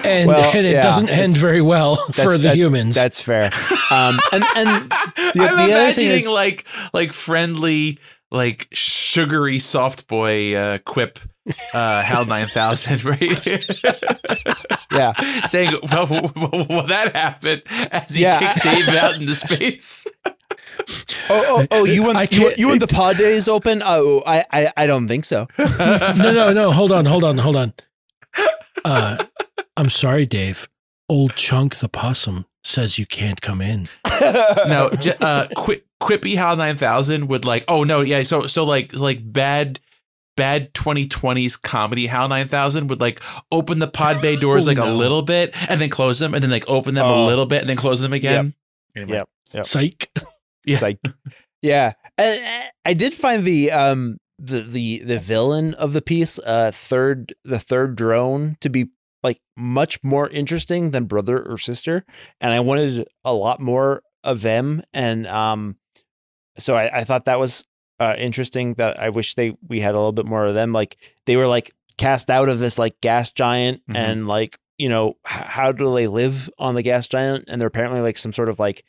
and 0.03 0.27
Well, 0.27 0.51
and 0.55 0.67
it 0.67 0.73
yeah, 0.73 0.81
doesn't 0.81 1.09
end 1.09 1.37
very 1.37 1.61
well 1.61 1.95
for 2.13 2.31
the 2.33 2.37
that- 2.49 2.55
humans. 2.57 2.95
That's 2.95 3.21
fair. 3.21 3.45
Um, 3.91 4.19
and 4.31 4.43
and 4.55 4.67
I'm 4.69 4.89
the 5.35 5.73
other 5.73 5.93
thing 5.93 6.07
is- 6.09 6.29
like 6.29 6.65
like 6.93 7.13
friendly, 7.13 7.99
like 8.31 8.67
sugary 8.73 9.59
soft 9.59 10.07
boy 10.07 10.53
uh, 10.55 10.77
quip, 10.79 11.19
uh, 11.73 12.01
Hal 12.01 12.25
nine 12.25 12.47
thousand, 12.47 13.03
right? 13.05 13.21
yeah, 14.91 15.13
Saying, 15.45 15.71
well, 15.91 16.07
well, 16.35 16.65
well, 16.69 16.87
that 16.87 17.11
happened 17.15 17.63
as 17.91 18.13
he 18.15 18.23
Yeah. 18.23 18.39
kicks 18.39 18.59
Dave 18.63 18.87
out 18.89 19.19
into 19.19 19.35
space. 19.35 20.05
oh 21.29 21.43
oh 21.47 21.67
oh 21.71 21.85
you 21.85 22.03
want 22.03 22.17
I 22.17 22.23
you, 22.23 22.27
can't- 22.27 22.57
you 22.57 22.67
want 22.67 22.79
the 22.81 22.87
pod 22.87 23.17
days 23.17 23.47
open? 23.47 23.81
Oh, 23.83 24.23
I 24.25 24.43
I, 24.51 24.73
I 24.77 24.87
don't 24.87 25.07
think 25.07 25.25
so. 25.25 25.47
no, 25.57 26.15
no, 26.33 26.53
no. 26.53 26.71
Hold 26.71 26.91
on, 26.91 27.05
hold 27.05 27.23
on, 27.23 27.37
hold 27.37 27.55
on. 27.55 27.73
Uh, 28.85 29.17
I'm 29.75 29.89
sorry, 29.89 30.25
Dave. 30.25 30.67
Old 31.09 31.35
Chunk 31.35 31.75
the 31.77 31.87
possum 31.87 32.45
says 32.67 32.99
you 32.99 33.05
can't 33.05 33.41
come 33.41 33.61
in. 33.61 33.87
no, 34.21 34.89
uh, 35.21 35.47
Qui- 35.55 35.81
Quippy 36.01 36.35
Hal 36.35 36.55
nine 36.57 36.75
thousand 36.77 37.27
would 37.27 37.45
like. 37.45 37.63
Oh 37.67 37.83
no, 37.83 38.01
yeah. 38.01 38.23
So 38.23 38.47
so 38.47 38.63
like 38.65 38.93
like 38.93 39.19
bad. 39.23 39.79
Bad 40.35 40.71
2020s 40.75 41.59
comedy 41.59 42.05
Hal 42.05 42.29
9000 42.29 42.89
would 42.89 43.01
like 43.01 43.21
open 43.51 43.79
the 43.79 43.87
pod 43.87 44.21
bay 44.21 44.35
doors 44.35 44.67
Oh, 44.67 44.69
like 44.71 44.77
a 44.77 44.85
little 44.85 45.23
bit 45.23 45.51
and 45.67 45.81
then 45.81 45.89
close 45.89 46.19
them 46.19 46.35
and 46.35 46.43
then 46.43 46.51
like 46.51 46.63
open 46.69 46.93
them 46.93 47.07
a 47.07 47.11
Oh. 47.11 47.25
little 47.25 47.47
bit 47.47 47.61
and 47.61 47.67
then 47.67 47.75
close 47.75 48.01
them 48.01 48.13
again. 48.13 48.53
Anyway. 48.95 49.13
Yep. 49.17 49.29
Yep. 49.53 49.65
Psych. 49.65 50.11
It's 50.67 50.83
like, 50.83 50.99
yeah, 51.63 51.93
I, 52.19 52.69
I 52.85 52.93
did 52.93 53.15
find 53.15 53.45
the 53.45 53.71
um 53.71 54.19
the 54.37 54.59
the 54.61 54.99
the 54.99 55.17
villain 55.17 55.73
of 55.73 55.93
the 55.93 56.03
piece, 56.03 56.37
uh, 56.37 56.69
third 56.71 57.33
the 57.43 57.57
third 57.57 57.95
drone 57.95 58.57
to 58.61 58.69
be 58.69 58.89
like 59.23 59.39
much 59.55 60.03
more 60.03 60.29
interesting 60.29 60.91
than 60.91 61.05
brother 61.05 61.41
or 61.41 61.57
sister, 61.57 62.05
and 62.41 62.53
I 62.53 62.59
wanted 62.59 63.07
a 63.25 63.33
lot 63.33 63.59
more 63.59 64.01
of 64.23 64.41
them, 64.41 64.83
and 64.93 65.25
um, 65.27 65.77
so 66.57 66.75
I, 66.75 66.99
I 66.99 67.03
thought 67.03 67.25
that 67.25 67.39
was 67.39 67.65
uh 67.99 68.15
interesting. 68.17 68.75
That 68.75 68.99
I 69.01 69.09
wish 69.09 69.33
they 69.35 69.55
we 69.67 69.79
had 69.81 69.93
a 69.95 69.97
little 69.97 70.11
bit 70.11 70.25
more 70.25 70.45
of 70.45 70.53
them. 70.53 70.71
Like 70.73 70.97
they 71.25 71.35
were 71.35 71.47
like 71.47 71.71
cast 71.97 72.29
out 72.29 72.49
of 72.49 72.59
this 72.59 72.77
like 72.77 72.99
gas 73.01 73.31
giant, 73.31 73.81
Mhm. 73.89 73.95
and 73.95 74.27
like 74.27 74.57
you 74.77 74.89
know 74.89 75.09
h- 75.25 75.43
how 75.45 75.71
do 75.71 75.93
they 75.95 76.07
live 76.07 76.49
on 76.59 76.75
the 76.75 76.83
gas 76.83 77.07
giant? 77.07 77.45
And 77.49 77.59
they're 77.59 77.67
apparently 77.67 78.01
like 78.01 78.17
some 78.17 78.33
sort 78.33 78.49
of 78.49 78.59
like 78.59 78.83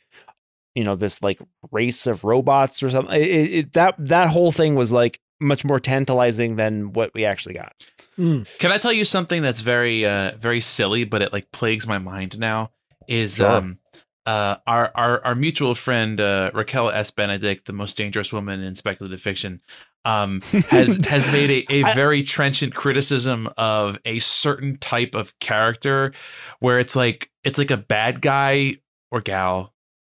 you 0.75 0.83
know 0.83 0.95
this 0.95 1.21
like 1.23 1.39
race 1.71 2.05
of 2.05 2.23
robots 2.23 2.83
or 2.83 2.89
something. 2.89 3.15
It, 3.19 3.25
it, 3.53 3.73
that 3.73 3.95
that 3.97 4.29
whole 4.29 4.51
thing 4.51 4.75
was 4.75 4.91
like 4.91 5.19
much 5.41 5.65
more 5.65 5.79
tantalizing 5.79 6.55
than 6.57 6.93
what 6.93 7.11
we 7.15 7.25
actually 7.25 7.55
got. 7.55 7.73
Mm. 8.19 8.57
Can 8.59 8.71
I 8.71 8.77
tell 8.77 8.91
you 8.91 9.05
something 9.05 9.41
that's 9.41 9.61
very 9.61 10.05
uh 10.05 10.33
very 10.37 10.59
silly, 10.61 11.05
but 11.05 11.21
it 11.21 11.31
like 11.31 11.51
plagues 11.51 11.87
my 11.87 11.97
mind 11.99 12.37
now? 12.37 12.71
Is 13.07 13.37
Sure. 13.37 13.49
um 13.49 13.79
uh 14.25 14.57
our 14.67 14.91
our 14.93 15.25
our 15.25 15.35
mutual 15.35 15.73
friend 15.73 16.19
uh 16.19 16.51
Raquel 16.53 16.89
S. 16.91 17.11
Benedict, 17.11 17.65
the 17.65 17.73
most 17.73 17.95
dangerous 17.97 18.33
woman 18.33 18.61
in 18.61 18.75
speculative 18.75 19.21
fiction, 19.21 19.61
um 20.03 20.41
has 20.69 20.97
has 21.05 21.31
made 21.31 21.49
a, 21.49 21.73
a 21.73 21.83
I- 21.85 21.93
very 21.95 22.21
trenchant 22.23 22.75
criticism 22.75 23.49
of 23.57 23.97
a 24.05 24.19
certain 24.19 24.77
type 24.77 25.15
of 25.15 25.37
character 25.39 26.11
where 26.59 26.77
it's 26.77 26.95
like 26.97 27.29
it's 27.45 27.57
like 27.57 27.71
a 27.71 27.77
bad 27.77 28.21
guy 28.21 28.75
or 29.11 29.21
gal 29.21 29.73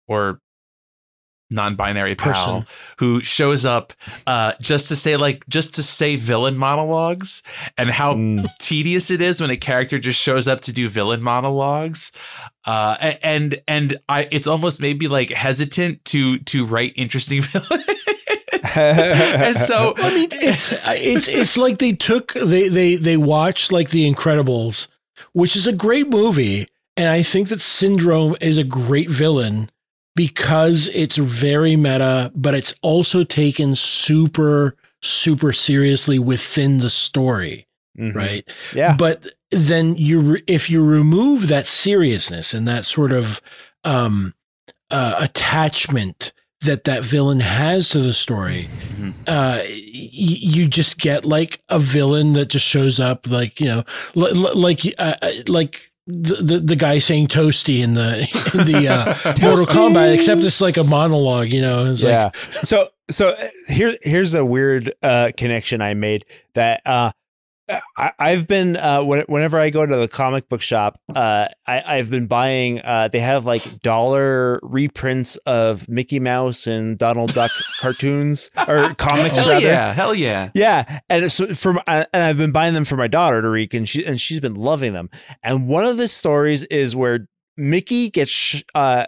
or 0.08 0.40
non-binary 1.52 2.16
pal 2.16 2.34
Person. 2.34 2.66
who 3.00 3.22
shows 3.24 3.66
up 3.66 3.94
uh 4.28 4.54
just 4.62 4.88
to 4.90 4.96
say 4.96 5.18
like 5.18 5.48
just 5.50 5.74
to 5.76 5.84
say 5.84 6.16
villain 6.16 6.58
monologues 6.58 7.42
and 7.78 7.90
how 7.90 8.14
Mm. 8.14 8.48
tedious 8.60 9.10
it 9.12 9.22
is 9.22 9.42
when 9.42 9.50
a 9.50 9.58
character 9.58 9.98
just 10.00 10.22
shows 10.22 10.48
up 10.48 10.62
to 10.62 10.74
do 10.74 10.88
villain 10.88 11.22
monologues 11.22 12.12
uh 12.66 13.14
and 13.24 13.62
and 13.68 14.00
i 14.08 14.28
it's 14.32 14.46
almost 14.48 14.82
maybe 14.82 15.08
like 15.08 15.30
hesitant 15.32 16.04
to 16.06 16.38
to 16.40 16.66
write 16.66 16.94
interesting 16.96 17.42
villains 17.52 17.86
and 18.78 19.60
so 19.60 19.94
I 19.98 20.14
mean, 20.14 20.30
it's 20.32 20.74
it's 20.88 21.28
it's 21.28 21.58
like 21.58 21.78
they 21.80 21.94
took 21.94 22.34
they 22.34 22.68
they 22.68 22.96
they 22.96 23.18
watched 23.18 23.72
like 23.72 23.90
The 23.90 24.12
Incredibles, 24.12 24.88
which 25.34 25.56
is 25.56 25.66
a 25.68 25.74
great 25.74 26.08
movie, 26.10 26.68
and 26.96 27.08
I 27.08 27.24
think 27.24 27.50
that 27.50 27.62
Syndrome 27.62 28.36
is 28.42 28.58
a 28.58 28.64
great 28.64 29.10
villain 29.10 29.72
because 30.20 30.90
it's 30.90 31.16
very 31.16 31.78
meta, 31.78 32.30
but 32.36 32.54
it's 32.54 32.74
also 32.82 33.24
taken 33.24 33.74
super 33.74 34.76
super 35.02 35.54
seriously 35.54 36.20
within 36.20 36.80
the 36.80 36.90
story, 36.90 37.66
Mhm. 37.98 38.14
right? 38.14 38.44
Yeah. 38.76 38.98
But 38.98 39.24
then 39.50 39.96
you 39.96 40.38
if 40.46 40.70
you 40.70 40.84
remove 40.84 41.48
that 41.48 41.68
seriousness 41.68 42.54
and 42.54 42.68
that 42.68 42.86
sort 42.86 43.14
of 43.14 43.40
um, 43.86 44.34
uh, 44.92 45.16
attachment 45.20 46.34
that 46.68 46.84
that 46.84 47.06
villain 47.06 47.40
has 47.40 47.88
to 47.92 48.00
the 48.00 48.12
story, 48.14 48.68
Mhm. 49.00 49.14
uh, 49.26 49.62
y- 49.64 50.44
you 50.56 50.68
just 50.68 51.00
get 51.00 51.24
like 51.24 51.62
a 51.70 51.80
villain 51.80 52.34
that 52.34 52.50
just 52.50 52.66
shows 52.66 53.00
up, 53.00 53.26
like 53.26 53.62
you 53.62 53.68
know, 53.68 53.84
li- 54.16 54.32
li- 54.34 54.54
like 54.68 54.82
uh, 55.00 55.16
uh, 55.22 55.32
like. 55.48 55.86
The, 56.12 56.42
the 56.42 56.60
the 56.60 56.76
guy 56.76 56.98
saying 56.98 57.28
toasty 57.28 57.84
in 57.84 57.94
the 57.94 58.22
in 58.60 58.66
the 58.66 58.88
uh, 58.88 59.34
Mortal 59.42 59.66
Kombat, 59.68 60.16
except 60.16 60.42
it's 60.42 60.60
like 60.60 60.78
a 60.78 60.84
monologue, 60.84 61.50
you 61.50 61.62
know. 61.62 61.86
It's 61.86 62.02
yeah. 62.02 62.32
so 62.64 62.88
so 63.12 63.30
uh, 63.30 63.48
here 63.68 63.96
here's 64.02 64.34
a 64.34 64.44
weird 64.44 64.92
uh, 65.04 65.32
connection 65.38 65.82
I 65.82 65.94
made 65.94 66.26
that 66.56 66.82
uh, 66.84 67.12
I, 67.98 68.12
I've 68.18 68.48
been 68.48 68.78
uh, 68.78 69.04
whenever 69.04 69.60
I 69.60 69.70
go 69.70 69.86
to 69.86 69.96
the 69.96 70.08
comic 70.08 70.50
book 70.50 70.62
shop, 70.62 71.00
uh, 71.14 71.48
I, 71.68 71.84
I've 71.86 72.10
been 72.10 72.28
buying. 72.28 72.82
Uh, 72.82 73.08
they 73.08 73.20
have 73.20 73.46
like 73.46 73.82
dollar 73.82 74.60
reprints 74.64 75.36
of 75.46 75.88
Mickey 75.88 76.20
Mouse 76.20 76.68
and 76.68 76.98
Donald 76.98 77.34
Duck 77.34 77.52
cartoons 77.80 78.50
or 78.68 78.94
comics 78.96 79.38
hell 79.40 79.50
rather. 79.50 79.66
yeah 79.66 79.94
hell 79.94 80.16
yeah 80.16 80.50
Yeah, 80.56 81.00
and 81.10 81.32
so 81.32 81.48
from 81.54 81.80
uh, 81.88 82.06
and 82.14 82.24
I've 82.24 82.38
been 82.38 82.52
buying 82.52 82.74
them 82.74 82.86
for 82.86 82.98
my 82.98 83.08
daughter 83.08 83.42
to 83.42 83.50
read, 83.50 83.74
and 83.74 83.88
she 83.88 84.06
and 84.06 84.20
she's 84.20 84.40
been 84.40 84.56
loving 84.56 84.94
them. 84.94 85.10
And 85.44 85.68
one 85.68 85.86
of 85.86 85.98
the 85.98 86.08
stories 86.08 86.64
is 86.66 86.96
where 86.96 87.28
Mickey 87.58 88.10
gets 88.10 88.64
uh 88.74 89.06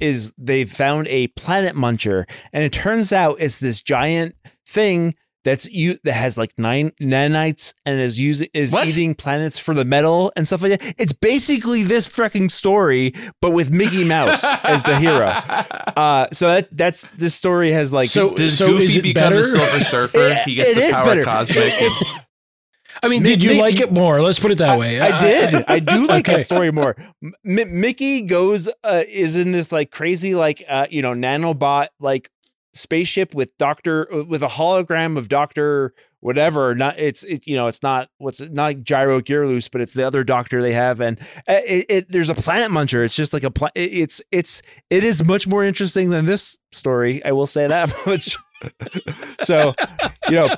is 0.00 0.32
they 0.36 0.64
found 0.64 1.06
a 1.08 1.28
planet 1.28 1.74
muncher, 1.74 2.28
and 2.52 2.62
it 2.64 2.72
turns 2.72 3.12
out 3.12 3.36
it's 3.40 3.60
this 3.60 3.80
giant 3.80 4.34
thing 4.66 5.14
that's 5.44 5.70
you 5.70 5.96
that 6.04 6.14
has 6.14 6.36
like 6.38 6.52
nine 6.58 6.90
nanites 7.00 7.74
and 7.86 8.00
is 8.00 8.20
using 8.20 8.48
is 8.54 8.72
What? 8.72 8.88
eating 8.88 9.14
planets 9.14 9.58
for 9.58 9.74
the 9.74 9.84
metal 9.84 10.32
and 10.36 10.46
stuff 10.46 10.62
like 10.62 10.80
that. 10.80 10.94
It's 10.98 11.12
basically 11.12 11.82
this 11.82 12.08
freaking 12.08 12.50
story, 12.50 13.14
but 13.40 13.50
with 13.52 13.70
Mickey 13.70 14.04
Mouse 14.04 14.42
as 14.64 14.82
the 14.82 14.96
hero. 14.96 15.26
Uh, 15.96 16.26
so 16.32 16.48
that 16.48 16.76
that's 16.76 17.10
this 17.12 17.34
story 17.34 17.70
has 17.72 17.92
like 17.92 18.08
So- 18.08 18.34
does 18.34 18.60
is 18.60 18.66
goofy 18.68 19.00
become 19.00 19.22
better? 19.32 19.36
the 19.36 19.44
silver 19.44 19.80
surfer 19.92 20.18
It- 20.18 20.38
he 20.46 20.54
gets 20.56 20.74
the 20.74 20.90
power 20.92 21.04
better. 21.04 21.24
cosmic 21.24 21.58
It's 21.78 22.02
I 23.02 23.08
mean, 23.08 23.22
did 23.22 23.42
you 23.42 23.60
like 23.60 23.80
it 23.80 23.92
more? 23.92 24.22
Let's 24.22 24.38
put 24.38 24.50
it 24.52 24.58
that 24.58 24.78
way. 24.78 25.00
I, 25.00 25.08
I 25.16 25.18
did. 25.18 25.64
I 25.68 25.78
do 25.80 26.06
like 26.06 26.26
Okay. 26.26 26.36
that 26.38 26.42
story 26.44 26.70
more. 26.72 26.96
M- 27.22 27.80
Mickey 27.80 28.22
goes 28.22 28.68
uh, 28.84 29.02
is 29.08 29.36
in 29.36 29.50
this 29.50 29.72
like 29.72 29.90
crazy 29.90 30.34
like 30.34 30.62
uh, 30.68 30.86
you 30.88 31.02
know 31.02 31.12
nanobot 31.12 31.88
like 32.00 32.30
spaceship 32.74 33.34
with 33.34 33.56
Doctor 33.58 34.06
with 34.28 34.42
a 34.42 34.48
hologram 34.48 35.16
of 35.16 35.28
Doctor 35.28 35.94
whatever. 36.20 36.74
Not 36.74 36.98
it's 36.98 37.22
it, 37.24 37.46
you 37.46 37.54
know 37.56 37.66
it's 37.68 37.82
not 37.82 38.08
what's 38.18 38.40
not 38.50 38.82
Gyro 38.82 39.20
Gearloose, 39.20 39.70
but 39.70 39.80
it's 39.80 39.94
the 39.94 40.06
other 40.06 40.24
Doctor 40.24 40.60
they 40.62 40.72
have, 40.72 41.00
and 41.00 41.18
uh, 41.48 41.60
it, 41.66 41.86
it 41.88 42.08
there's 42.08 42.30
a 42.30 42.34
planet 42.34 42.70
muncher. 42.70 43.04
It's 43.04 43.16
just 43.16 43.32
like 43.32 43.44
a 43.44 43.50
pla- 43.50 43.68
it's 43.74 44.20
it's 44.32 44.62
it 44.90 45.04
is 45.04 45.24
much 45.24 45.46
more 45.46 45.64
interesting 45.64 46.10
than 46.10 46.26
this 46.26 46.58
story. 46.72 47.24
I 47.24 47.32
will 47.32 47.46
say 47.46 47.66
that 47.66 47.92
much. 48.06 48.36
so 49.40 49.74
you 50.28 50.36
know 50.36 50.48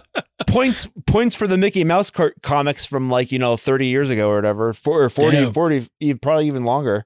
points 0.47 0.88
points 1.06 1.34
for 1.34 1.47
the 1.48 1.56
Mickey 1.59 1.82
Mouse 1.82 2.12
comics 2.43 2.86
from 2.86 3.10
like 3.10 3.32
you 3.32 3.38
know 3.38 3.56
30 3.56 3.86
years 3.88 4.10
ago 4.10 4.30
or 4.30 4.36
whatever, 4.36 4.72
for, 4.72 5.02
or 5.02 5.10
40, 5.10 5.36
Damn. 5.36 5.52
40, 5.52 5.88
even- 6.01 6.18
probably 6.18 6.47
even 6.47 6.64
longer. 6.64 7.05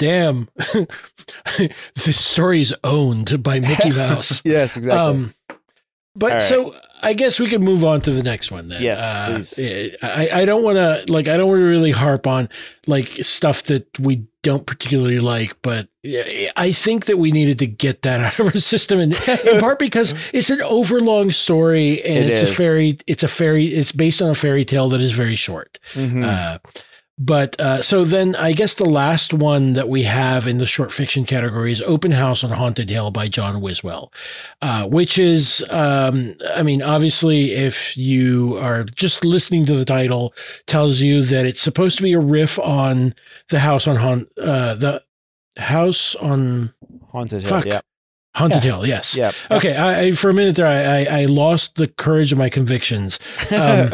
Damn, 0.00 0.48
this 1.94 2.18
story 2.18 2.62
is 2.62 2.74
owned 2.82 3.42
by 3.42 3.60
Mickey 3.60 3.90
Mouse. 3.96 4.40
Yes, 4.46 4.76
exactly. 4.78 4.98
Um, 4.98 5.34
but 6.16 6.32
right. 6.32 6.42
so 6.42 6.74
I 7.02 7.12
guess 7.12 7.38
we 7.38 7.48
could 7.48 7.60
move 7.62 7.84
on 7.84 8.00
to 8.00 8.10
the 8.10 8.22
next 8.22 8.50
one 8.50 8.68
then. 8.68 8.82
Yes, 8.82 9.00
Uh, 9.00 9.26
please. 9.26 9.96
I, 10.02 10.28
I 10.40 10.44
don't 10.46 10.64
want 10.64 10.76
to 10.76 11.04
like 11.12 11.28
I 11.28 11.36
don't 11.36 11.48
want 11.48 11.60
to 11.60 11.64
really 11.64 11.90
harp 11.92 12.26
on 12.26 12.48
like 12.86 13.06
stuff 13.22 13.62
that 13.64 13.86
we 14.00 14.24
don't 14.42 14.66
particularly 14.66 15.20
like, 15.20 15.60
but 15.60 15.88
I 16.56 16.72
think 16.72 17.04
that 17.06 17.18
we 17.18 17.30
needed 17.30 17.58
to 17.58 17.66
get 17.66 18.00
that 18.02 18.20
out 18.20 18.40
of 18.40 18.46
our 18.46 18.52
system, 18.58 19.00
and 19.00 19.14
in 19.28 19.60
part 19.60 19.78
because 19.78 20.14
it's 20.32 20.48
an 20.48 20.62
overlong 20.62 21.30
story 21.30 22.02
and 22.04 22.24
It 22.24 22.30
it's 22.30 22.42
is. 22.42 22.50
a 22.52 22.54
fairy. 22.54 22.98
It's 23.06 23.22
a 23.22 23.28
fairy. 23.28 23.66
It's 23.66 23.92
based 23.92 24.22
on 24.22 24.30
a 24.30 24.34
fairy 24.34 24.64
tale 24.64 24.88
that 24.88 25.00
is 25.02 25.12
very 25.12 25.36
short. 25.36 25.78
Mhm. 25.92 26.24
Uh, 26.26 26.58
but 27.22 27.60
uh, 27.60 27.82
so 27.82 28.04
then 28.04 28.34
I 28.36 28.52
guess 28.52 28.72
the 28.72 28.88
last 28.88 29.34
one 29.34 29.74
that 29.74 29.90
we 29.90 30.04
have 30.04 30.46
in 30.46 30.56
the 30.56 30.64
short 30.64 30.90
fiction 30.90 31.26
category 31.26 31.70
is 31.70 31.82
Open 31.82 32.12
House 32.12 32.42
on 32.42 32.50
Haunted 32.50 32.88
Hill 32.88 33.10
by 33.10 33.28
John 33.28 33.60
Wiswell, 33.60 34.10
uh, 34.62 34.88
which 34.88 35.18
is, 35.18 35.62
um, 35.68 36.34
I 36.56 36.62
mean, 36.62 36.80
obviously, 36.80 37.52
if 37.52 37.94
you 37.94 38.56
are 38.56 38.84
just 38.84 39.22
listening 39.22 39.66
to 39.66 39.74
the 39.74 39.84
title, 39.84 40.32
tells 40.66 41.02
you 41.02 41.22
that 41.24 41.44
it's 41.44 41.60
supposed 41.60 41.98
to 41.98 42.02
be 42.02 42.14
a 42.14 42.18
riff 42.18 42.58
on 42.58 43.14
the 43.50 43.58
house 43.58 43.86
on 43.86 43.96
haunt, 43.96 44.28
uh, 44.38 44.74
the 44.76 45.02
house 45.58 46.14
on 46.16 46.72
Haunted 47.12 47.42
Hill. 47.42 47.50
fuck. 47.50 47.66
Yep. 47.66 47.84
Haunted 48.34 48.62
Hill. 48.62 48.86
Yes. 48.86 49.14
Yep. 49.14 49.34
Okay. 49.50 49.76
I, 49.76 50.00
I, 50.04 50.12
for 50.12 50.30
a 50.30 50.34
minute 50.34 50.56
there, 50.56 50.66
I, 50.66 51.02
I, 51.02 51.22
I 51.22 51.24
lost 51.26 51.76
the 51.76 51.88
courage 51.88 52.32
of 52.32 52.38
my 52.38 52.48
convictions. 52.48 53.18
Um, 53.50 53.90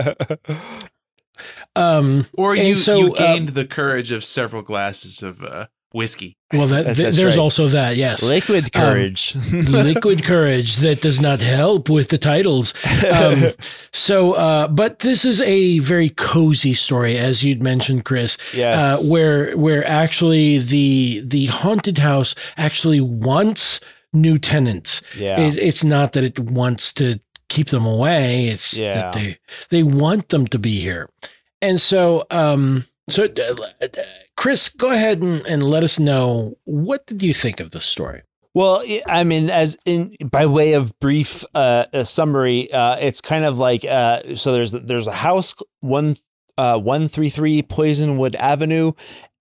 Um, 1.76 2.26
or 2.36 2.56
you 2.56 2.76
so, 2.76 2.96
you 2.98 3.12
uh, 3.12 3.18
gained 3.18 3.50
the 3.50 3.66
courage 3.66 4.12
of 4.12 4.24
several 4.24 4.62
glasses 4.62 5.22
of 5.22 5.42
uh, 5.42 5.66
whiskey 5.92 6.36
well, 6.52 6.68
that, 6.68 6.76
That's- 6.76 6.96
th- 6.96 7.06
that's 7.06 7.16
there's 7.16 7.36
right. 7.36 7.42
also 7.42 7.66
that. 7.68 7.96
Yes. 7.96 8.22
Liquid 8.22 8.72
courage. 8.72 9.34
liquid 9.52 10.22
courage 10.22 10.76
that 10.76 11.00
does 11.00 11.20
not 11.20 11.40
help 11.40 11.88
with 11.88 12.08
the 12.10 12.18
titles. 12.18 12.72
Um, 13.12 13.46
so, 13.92 14.34
uh, 14.34 14.68
but 14.68 15.00
this 15.00 15.24
is 15.24 15.40
a 15.40 15.80
very 15.80 16.10
cozy 16.10 16.72
story, 16.72 17.18
as 17.18 17.42
you'd 17.42 17.64
mentioned, 17.64 18.04
Chris, 18.04 18.38
yes. 18.54 18.78
uh, 18.80 19.10
where 19.10 19.56
where 19.56 19.84
actually 19.88 20.58
the 20.58 21.20
the 21.26 21.46
haunted 21.46 21.98
house 21.98 22.36
actually 22.56 23.00
wants 23.00 23.80
new 24.12 24.38
tenants. 24.38 25.02
yeah. 25.16 25.40
It, 25.40 25.58
it's 25.58 25.82
not 25.82 26.12
that 26.12 26.22
it 26.22 26.38
wants 26.38 26.92
to 26.94 27.18
keep 27.48 27.70
them 27.70 27.84
away. 27.86 28.46
It's 28.46 28.72
Yeah. 28.78 28.94
that 28.94 29.14
they 29.14 29.38
they 29.70 29.82
want 29.82 30.28
them 30.28 30.46
to 30.46 30.60
be 30.60 30.78
here. 30.80 31.10
And 31.62 31.80
so, 31.80 32.24
um, 32.30 32.84
so 33.08 33.24
uh, 33.24 33.86
Chris, 34.36 34.68
go 34.68 34.90
ahead 34.90 35.22
and, 35.22 35.46
and 35.46 35.64
let 35.64 35.84
us 35.84 35.98
know 35.98 36.56
what 36.64 37.06
did 37.06 37.22
you 37.22 37.32
think 37.32 37.60
of 37.60 37.70
the 37.70 37.80
story? 37.80 38.22
Well, 38.54 38.82
I- 39.06 39.24
mean, 39.24 39.50
as 39.50 39.76
in 39.84 40.14
by 40.24 40.46
way 40.46 40.72
of 40.72 40.98
brief 40.98 41.44
uh, 41.54 42.04
summary, 42.04 42.72
uh, 42.72 42.96
it's 42.96 43.20
kind 43.20 43.44
of 43.44 43.58
like 43.58 43.84
uh, 43.84 44.34
so. 44.34 44.52
There's 44.52 44.72
there's 44.72 45.06
a 45.06 45.12
house 45.12 45.54
one 45.80 46.16
uh, 46.56 46.78
one 46.78 47.08
three 47.08 47.28
three 47.28 47.62
Poisonwood 47.62 48.34
Avenue, 48.34 48.92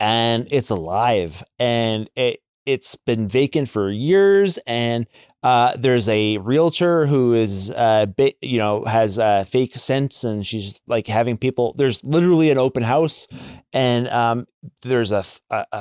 and 0.01 0.47
it's 0.51 0.69
alive, 0.69 1.41
and 1.59 2.09
it 2.17 2.41
it's 2.65 2.95
been 2.95 3.27
vacant 3.27 3.69
for 3.69 3.89
years, 3.91 4.59
and 4.65 5.07
Uh, 5.45 5.77
there's 5.77 6.09
a 6.09 6.39
realtor 6.39 7.05
who 7.05 7.35
is, 7.35 7.69
uh, 7.69 8.07
ba- 8.17 8.33
you 8.41 8.57
know, 8.57 8.83
has 8.85 9.19
uh, 9.19 9.43
fake 9.43 9.75
sense 9.75 10.23
and 10.23 10.43
she's 10.43 10.81
like 10.87 11.05
having 11.05 11.37
people. 11.37 11.75
There's 11.77 12.03
literally 12.03 12.49
an 12.49 12.57
open 12.57 12.81
house, 12.81 13.27
and 13.71 14.07
um, 14.07 14.47
there's 14.81 15.11
a 15.11 15.21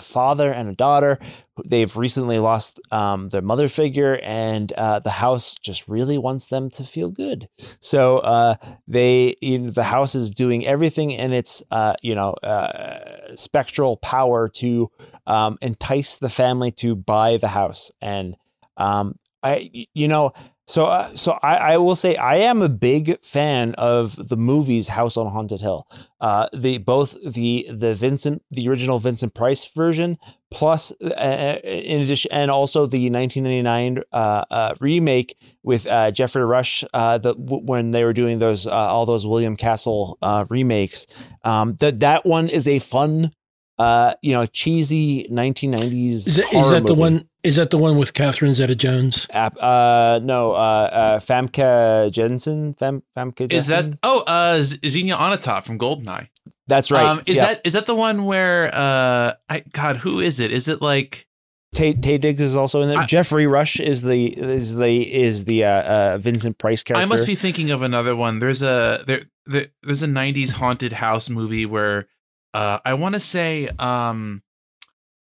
father 0.03 0.53
and 0.53 0.69
a 0.69 0.75
daughter. 0.75 1.19
They've 1.65 1.97
recently 1.97 2.39
lost 2.39 2.81
um, 2.91 3.29
their 3.29 3.43
mother 3.43 3.69
figure, 3.69 4.19
and 4.23 4.73
uh, 4.73 4.99
the 5.01 5.11
house 5.11 5.55
just 5.55 5.89
really 5.89 6.19
wants 6.19 6.49
them 6.49 6.71
to 6.71 6.85
feel 6.85 7.11
good. 7.11 7.49
So 7.81 8.19
uh, 8.19 8.57
they, 8.89 9.37
you 9.41 9.59
know, 9.61 9.71
the 9.71 9.85
house 9.85 10.15
is 10.15 10.31
doing 10.31 10.67
everything 10.67 11.13
in 11.13 11.33
its, 11.33 11.63
uh, 11.71 11.95
you 12.03 12.15
know, 12.15 12.33
uh, 12.33 13.35
spectral 13.35 13.97
power 13.99 14.49
to 14.49 14.91
um, 15.27 15.59
entice 15.63 16.19
the 16.19 16.29
family 16.29 16.71
to 16.73 16.97
buy 16.97 17.37
the 17.37 17.49
house. 17.49 17.91
And 18.01 18.37
um, 18.77 19.19
I, 19.43 19.87
you 19.95 20.09
know, 20.09 20.33
so 20.67 20.87
uh, 20.87 21.09
so 21.09 21.39
I, 21.43 21.57
I 21.57 21.77
will 21.77 21.97
say 21.97 22.17
I 22.17 22.37
am 22.37 22.63
a 22.63 22.71
big 22.71 23.23
fan 23.23 23.75
of 23.75 24.29
the 24.29 24.37
movies 24.37 24.89
House 24.89 25.17
on 25.17 25.31
Haunted 25.31 25.61
Hill. 25.61 25.87
Uh, 26.21 26.49
the 26.55 26.79
both 26.79 27.17
the 27.23 27.69
the 27.71 27.95
Vincent 27.95 28.43
the 28.51 28.69
original 28.69 28.99
Vincent 28.99 29.35
Price 29.35 29.67
version 29.67 30.17
plus 30.55 30.93
uh, 31.03 31.59
in 31.65 32.01
addition 32.01 32.31
and 32.33 32.49
also 32.51 32.87
the 32.87 33.11
1999 33.11 34.05
uh, 34.13 34.45
uh, 34.51 34.75
remake 34.81 35.37
with 35.65 35.87
uh, 35.89 36.11
Geoffrey 36.13 36.45
Rush 36.45 36.85
uh, 36.95 37.19
the 37.19 37.35
w- 37.35 37.65
when 37.65 37.91
they 37.91 38.05
were 38.05 38.13
doing 38.13 38.39
those 38.39 38.67
uh, 38.67 38.71
all 38.71 39.05
those 39.05 39.27
William 39.27 39.57
Castle 39.57 40.17
uh, 40.23 40.45
remakes. 40.49 41.07
Um, 41.43 41.75
that 41.81 42.01
that 42.01 42.25
one 42.25 42.49
is 42.49 42.69
a 42.69 42.79
fun 42.79 43.33
uh, 43.79 44.15
you 44.23 44.33
know, 44.33 44.47
cheesy 44.47 45.27
1990s. 45.31 46.29
Is 46.29 46.37
that, 46.37 46.45
is 46.45 46.51
horror 46.53 46.71
that 46.71 46.87
the 46.87 46.95
one? 46.95 47.29
Is 47.43 47.57
that 47.57 47.71
the 47.71 47.79
one 47.79 47.99
with 47.99 48.15
Catherine 48.15 48.55
Zeta-Jones? 48.55 49.27
App, 49.31 49.57
uh, 49.61 50.21
no, 50.23 50.53
uh, 50.53 50.55
uh, 50.57 51.19
Famke 51.19 52.11
Janssen. 52.13 52.75
Fam, 52.75 53.03
Famke 53.17 53.51
Is 53.53 53.67
that 53.67 53.99
oh 54.03 54.23
uh 54.27 54.63
Z- 54.63 54.79
Xenia 54.89 55.17
Onatopp 55.17 55.65
from 55.65 55.79
Goldeneye? 55.79 56.29
That's 56.67 56.91
right. 56.91 57.05
Um, 57.07 57.23
is 57.27 57.37
Yeah. 57.37 57.47
that 57.47 57.61
is 57.65 57.73
that 57.75 57.87
the 57.87 57.95
one 57.95 58.25
where 58.25 58.75
uh 58.75 59.35
I 59.49 59.61
God 59.73 59.99
who 59.99 60.21
is 60.21 60.41
it? 60.41 60.51
Is 60.51 60.69
it 60.69 60.81
like 60.81 61.27
Taye, 61.75 61.95
Taye 62.01 62.21
Diggs 62.21 62.41
is 62.41 62.55
also 62.57 62.83
in 62.83 62.89
there. 62.89 62.99
I- 62.99 63.05
Geoffrey 63.05 63.47
Rush 63.47 63.81
is 63.81 64.03
the 64.03 64.27
is 64.27 64.77
the 64.77 65.13
is 65.13 65.45
the 65.45 65.65
uh, 65.65 65.69
uh, 65.83 66.19
Vincent 66.19 66.57
Price 66.59 66.83
character. 66.85 67.03
I 67.03 67.07
must 67.07 67.27
be 67.27 67.35
thinking 67.35 67.71
of 67.71 67.83
another 67.83 68.15
one. 68.15 68.39
There's 68.39 68.63
a 68.63 69.03
there, 69.07 69.25
there 69.47 69.67
there's 69.83 70.03
a 70.03 70.07
90s 70.07 70.53
haunted 70.53 70.93
house 70.93 71.29
movie 71.29 71.67
where 71.67 72.07
uh 72.55 72.79
I 72.85 72.95
want 72.95 73.15
to 73.15 73.21
say 73.21 73.69
um 73.79 74.43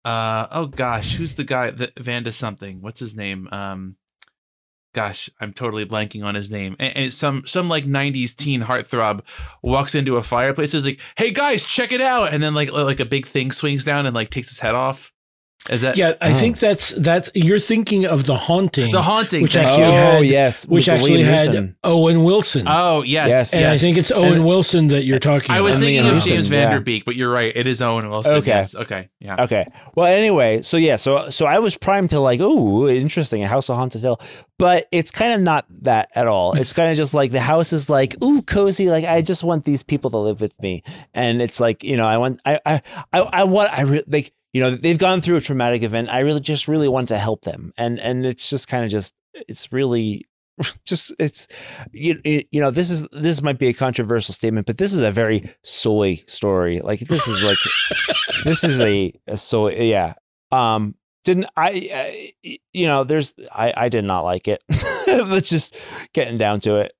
uh 0.05 0.47
oh 0.51 0.65
gosh, 0.67 1.15
who's 1.15 1.35
the 1.35 1.43
guy 1.45 1.71
that 1.71 1.97
Vanda 1.97 2.31
something? 2.31 2.81
What's 2.81 2.99
his 2.99 3.15
name? 3.15 3.47
Um 3.51 3.95
gosh, 4.93 5.29
I'm 5.39 5.53
totally 5.53 5.85
blanking 5.85 6.23
on 6.23 6.35
his 6.35 6.49
name. 6.49 6.75
And, 6.79 6.95
and 6.95 7.13
some 7.13 7.45
some 7.45 7.67
like 7.67 7.85
90s 7.85 8.35
teen 8.35 8.61
heartthrob 8.61 9.21
walks 9.61 9.95
into 9.95 10.17
a 10.17 10.23
fireplace 10.23 10.73
is 10.73 10.85
like, 10.85 10.99
"Hey 11.17 11.31
guys, 11.31 11.65
check 11.65 11.91
it 11.91 12.01
out." 12.01 12.33
And 12.33 12.41
then 12.41 12.53
like 12.53 12.71
like 12.71 12.99
a 12.99 13.05
big 13.05 13.27
thing 13.27 13.51
swings 13.51 13.83
down 13.83 14.05
and 14.05 14.15
like 14.15 14.29
takes 14.29 14.49
his 14.49 14.59
head 14.59 14.75
off. 14.75 15.11
Is 15.69 15.79
that 15.81 15.95
Yeah, 15.95 16.13
I 16.19 16.31
Oh. 16.31 16.35
think 16.35 16.59
that's 16.59 16.89
that's 16.89 17.29
you're 17.33 17.57
thinking 17.59 18.05
of 18.05 18.25
the 18.25 18.35
haunting, 18.35 18.91
the 18.91 19.01
haunting? 19.01 19.43
which 19.43 19.53
thank 19.53 19.67
actually 19.67 19.85
oh 19.85 19.91
had- 20.17 20.25
yes, 20.25 20.65
which 20.67 20.87
with 20.87 20.95
actually 20.97 21.19
Liam 21.23 21.25
had 21.25 21.49
Neeson. 21.51 21.75
Owen 21.85 22.23
Wilson. 22.25 22.65
Oh 22.67 23.01
yes, 23.03 23.29
Yes. 23.29 23.53
and 23.53 23.65
I 23.67 23.77
think 23.77 23.97
it's 23.97 24.11
Owen 24.11 24.33
And- 24.33 24.45
Wilson 24.45 24.87
that 24.89 25.05
you're 25.05 25.19
talking 25.19 25.45
about. 25.45 25.57
I 25.57 25.61
was 25.61 25.75
And 25.77 25.85
thinking 25.85 26.03
Liam 26.03 26.17
of 26.17 26.23
James 26.23 26.49
Neeson, 26.49 26.51
yeah. 26.51 26.65
Van 26.67 26.71
Der 26.71 26.79
Beek, 26.81 27.05
but 27.05 27.15
you're 27.15 27.31
right. 27.31 27.53
It 27.55 27.65
is 27.67 27.81
Owen 27.81 28.09
Wilson. 28.09 28.35
Okay. 28.35 28.49
Yes. 28.51 28.75
Okay. 28.75 29.09
Yeah. 29.21 29.41
Okay. 29.43 29.65
Well, 29.95 30.07
anyway, 30.07 30.61
so 30.63 30.75
yeah, 30.75 30.97
so 30.97 31.29
so 31.29 31.45
I 31.45 31.59
was 31.59 31.77
primed 31.77 32.09
to 32.09 32.19
like, 32.19 32.39
oh, 32.43 32.89
interesting, 32.89 33.41
a 33.41 33.47
house 33.47 33.69
of 33.69 33.77
haunted 33.77 34.01
hill, 34.01 34.19
but 34.59 34.87
it's 34.91 35.11
kind 35.11 35.31
of 35.33 35.39
not 35.39 35.65
that 35.83 36.09
at 36.13 36.27
all. 36.27 36.53
It's 36.53 36.73
kind 36.73 36.91
of 36.91 36.97
just 36.97 37.13
like 37.13 37.31
the 37.31 37.39
house 37.39 37.71
is 37.71 37.89
like, 37.89 38.21
ooh, 38.21 38.41
cozy. 38.41 38.89
Like 38.89 39.05
I 39.05 39.21
just 39.21 39.45
want 39.45 39.63
these 39.63 39.81
people 39.81 40.11
to 40.11 40.17
live 40.17 40.41
with 40.41 40.61
me, 40.61 40.83
and 41.13 41.41
it's 41.41 41.61
like, 41.61 41.85
you 41.85 41.95
know, 41.95 42.05
I 42.05 42.17
want, 42.17 42.41
I, 42.45 42.59
I, 42.65 42.81
I, 43.13 43.19
I 43.21 43.43
want, 43.45 43.71
I 43.71 43.83
re- 43.83 44.03
like, 44.07 44.33
you 44.53 44.61
know, 44.61 44.71
they've 44.71 44.97
gone 44.97 45.19
through 45.19 45.37
a 45.37 45.41
traumatic 45.41 45.81
event. 45.81 46.09
I 46.09 46.19
really 46.19 46.39
just 46.39 46.67
really 46.67 46.87
want 46.87 47.09
to 47.09 47.17
help 47.17 47.41
them, 47.41 47.73
and 47.77 47.99
and 47.99 48.25
it's 48.25 48.49
just 48.49 48.67
kind 48.67 48.85
of 48.85 48.91
just, 48.91 49.13
it's 49.33 49.71
really. 49.71 50.25
Just 50.85 51.15
it's 51.17 51.47
you, 51.91 52.21
you 52.23 52.61
know 52.61 52.69
this 52.69 52.91
is 52.91 53.07
this 53.11 53.41
might 53.41 53.57
be 53.57 53.69
a 53.69 53.73
controversial 53.73 54.35
statement 54.35 54.67
but 54.67 54.77
this 54.77 54.93
is 54.93 55.01
a 55.01 55.09
very 55.09 55.49
soy 55.63 56.21
story 56.27 56.79
like 56.79 56.99
this 56.99 57.27
is 57.27 57.41
like 57.41 57.57
this 58.43 58.63
is 58.63 58.79
a, 58.79 59.11
a 59.25 59.35
so 59.35 59.69
yeah 59.69 60.13
um 60.51 60.93
didn't 61.23 61.47
i 61.57 62.29
uh, 62.45 62.49
you 62.71 62.85
know 62.85 63.03
there's 63.03 63.33
i 63.51 63.73
i 63.75 63.89
did 63.89 64.05
not 64.05 64.23
like 64.23 64.47
it 64.47 64.63
let's 65.07 65.49
just 65.49 65.75
getting 66.13 66.37
down 66.37 66.59
to 66.59 66.75
it 66.75 66.93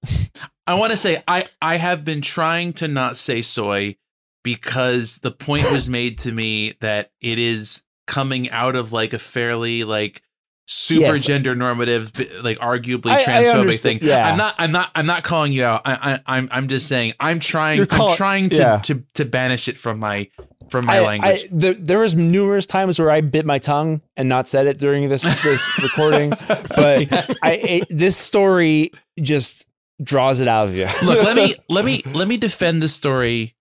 I 0.66 0.76
want 0.76 0.92
to 0.92 0.98
say 0.98 1.22
I 1.28 1.44
I 1.62 1.76
have 1.76 2.06
been 2.06 2.22
trying 2.22 2.74
to 2.74 2.88
not 2.88 3.18
say 3.18 3.42
soy 3.42 3.98
because 4.44 5.20
the 5.20 5.32
point 5.32 5.64
was 5.72 5.90
made 5.90 6.18
to 6.20 6.32
me 6.32 6.74
that 6.82 7.12
it 7.22 7.40
is 7.40 7.82
coming 8.08 8.50
out 8.52 8.76
of 8.76 8.92
like 8.92 9.14
a 9.14 9.20
fairly 9.20 9.84
like 9.84 10.22
super 10.66 11.02
Yes. 11.02 11.26
gender 11.26 11.56
normative 11.56 12.12
like 12.42 12.58
arguably 12.60 13.08
I- 13.12 13.18
I 13.18 13.24
transphobic 13.24 13.60
understand, 13.60 14.00
thing. 14.02 14.10
yeah. 14.10 14.30
I'm 14.30 14.38
not 14.38 14.56
I'm 14.58 14.72
not 14.72 14.92
I'm 14.96 15.06
not 15.06 15.24
calling 15.24 15.52
you 15.54 15.64
out. 15.66 15.82
I, 15.86 16.14
I 16.26 16.38
I'm 16.38 16.48
I'm 16.52 16.68
just 16.68 16.88
saying 16.88 17.14
I'm 17.20 17.40
trying 17.40 17.86
call- 17.86 18.12
I'm 18.12 18.16
trying 18.18 18.50
to, 18.52 18.58
yeah. 18.58 18.78
to 18.80 19.04
to 19.16 19.26
banish 19.26 19.68
it 19.68 19.78
from 19.78 20.00
my 20.00 20.30
from 20.70 20.86
my 20.86 20.98
I, 20.98 21.06
language. 21.06 21.44
I, 21.44 21.48
there, 21.52 21.74
there 21.74 22.00
was 22.00 22.16
numerous 22.16 22.66
times 22.66 22.98
where 23.00 23.12
I 23.12 23.20
bit 23.22 23.46
my 23.46 23.60
tongue 23.60 24.02
and 24.16 24.30
not 24.30 24.48
said 24.48 24.66
it 24.68 24.80
during 24.80 25.08
this 25.10 25.22
this 25.44 25.80
recording, 25.84 26.30
but 26.30 27.38
I 27.42 27.52
it, 27.62 27.88
this 27.90 28.16
story 28.18 28.92
just 29.22 29.68
draws 30.02 30.40
it 30.40 30.48
out 30.48 30.70
of 30.70 30.76
you. 30.76 30.88
Look, 31.04 31.24
let 31.24 31.36
me 31.36 31.56
let 31.70 31.84
me 31.86 32.04
let 32.14 32.28
me 32.28 32.38
defend 32.38 32.82
the 32.82 32.88
story 32.88 33.56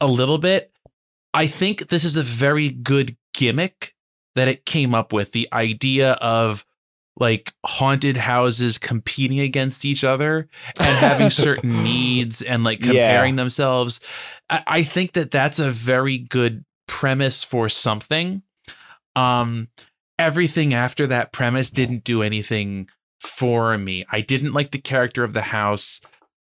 a 0.00 0.06
little 0.06 0.38
bit. 0.38 0.72
I 1.34 1.46
think 1.46 1.88
this 1.88 2.04
is 2.04 2.16
a 2.16 2.22
very 2.22 2.70
good 2.70 3.16
gimmick 3.34 3.94
that 4.34 4.48
it 4.48 4.64
came 4.66 4.94
up 4.94 5.12
with. 5.12 5.32
The 5.32 5.48
idea 5.52 6.12
of 6.14 6.64
like 7.18 7.52
haunted 7.64 8.16
houses 8.18 8.76
competing 8.76 9.40
against 9.40 9.84
each 9.84 10.04
other 10.04 10.48
and 10.78 10.96
having 10.98 11.30
certain 11.30 11.82
needs 11.82 12.42
and 12.42 12.62
like 12.64 12.80
Yeah. 12.80 12.92
comparing 12.92 13.36
themselves. 13.36 14.00
I, 14.50 14.62
I 14.66 14.82
think 14.82 15.12
that 15.12 15.30
that's 15.30 15.58
a 15.58 15.70
very 15.70 16.18
good 16.18 16.64
premise 16.86 17.42
for 17.42 17.68
something. 17.68 18.42
Um, 19.14 19.68
everything 20.18 20.74
after 20.74 21.06
that 21.06 21.32
premise 21.32 21.70
didn't 21.70 22.04
do 22.04 22.22
anything 22.22 22.88
for 23.20 23.76
me. 23.78 24.04
I 24.10 24.20
didn't 24.20 24.52
like 24.52 24.70
the 24.72 24.78
character 24.78 25.24
of 25.24 25.32
the 25.32 25.42
house. 25.42 26.00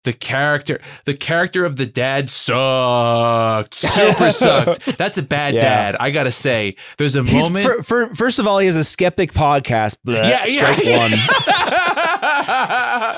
The 0.06 0.14
character, 0.14 0.80
the 1.06 1.14
character 1.14 1.66
of 1.66 1.76
the 1.76 1.86
dad 1.86 2.30
sucked. 2.30 3.74
Super 3.74 4.30
sucked. 4.30 4.86
That's 4.98 5.18
a 5.18 5.24
bad 5.24 5.56
Yeah. 5.56 5.60
dad. 5.62 5.96
I 6.00 6.12
gotta 6.12 6.32
say. 6.32 6.76
There's 6.98 7.16
a 7.16 7.24
He's- 7.24 7.44
moment. 7.44 7.66
for, 7.66 7.84
for, 7.84 8.16
first 8.16 8.40
of 8.40 8.48
all, 8.48 8.60
he 8.60 8.68
has 8.68 8.76
a 8.78 8.84
skeptic 8.84 9.34
podcast. 9.34 9.98
Bleh, 10.06 10.24
yeah, 10.24 10.46
strike 10.46 10.86
yeah. 10.86 11.00
one. 11.10 11.12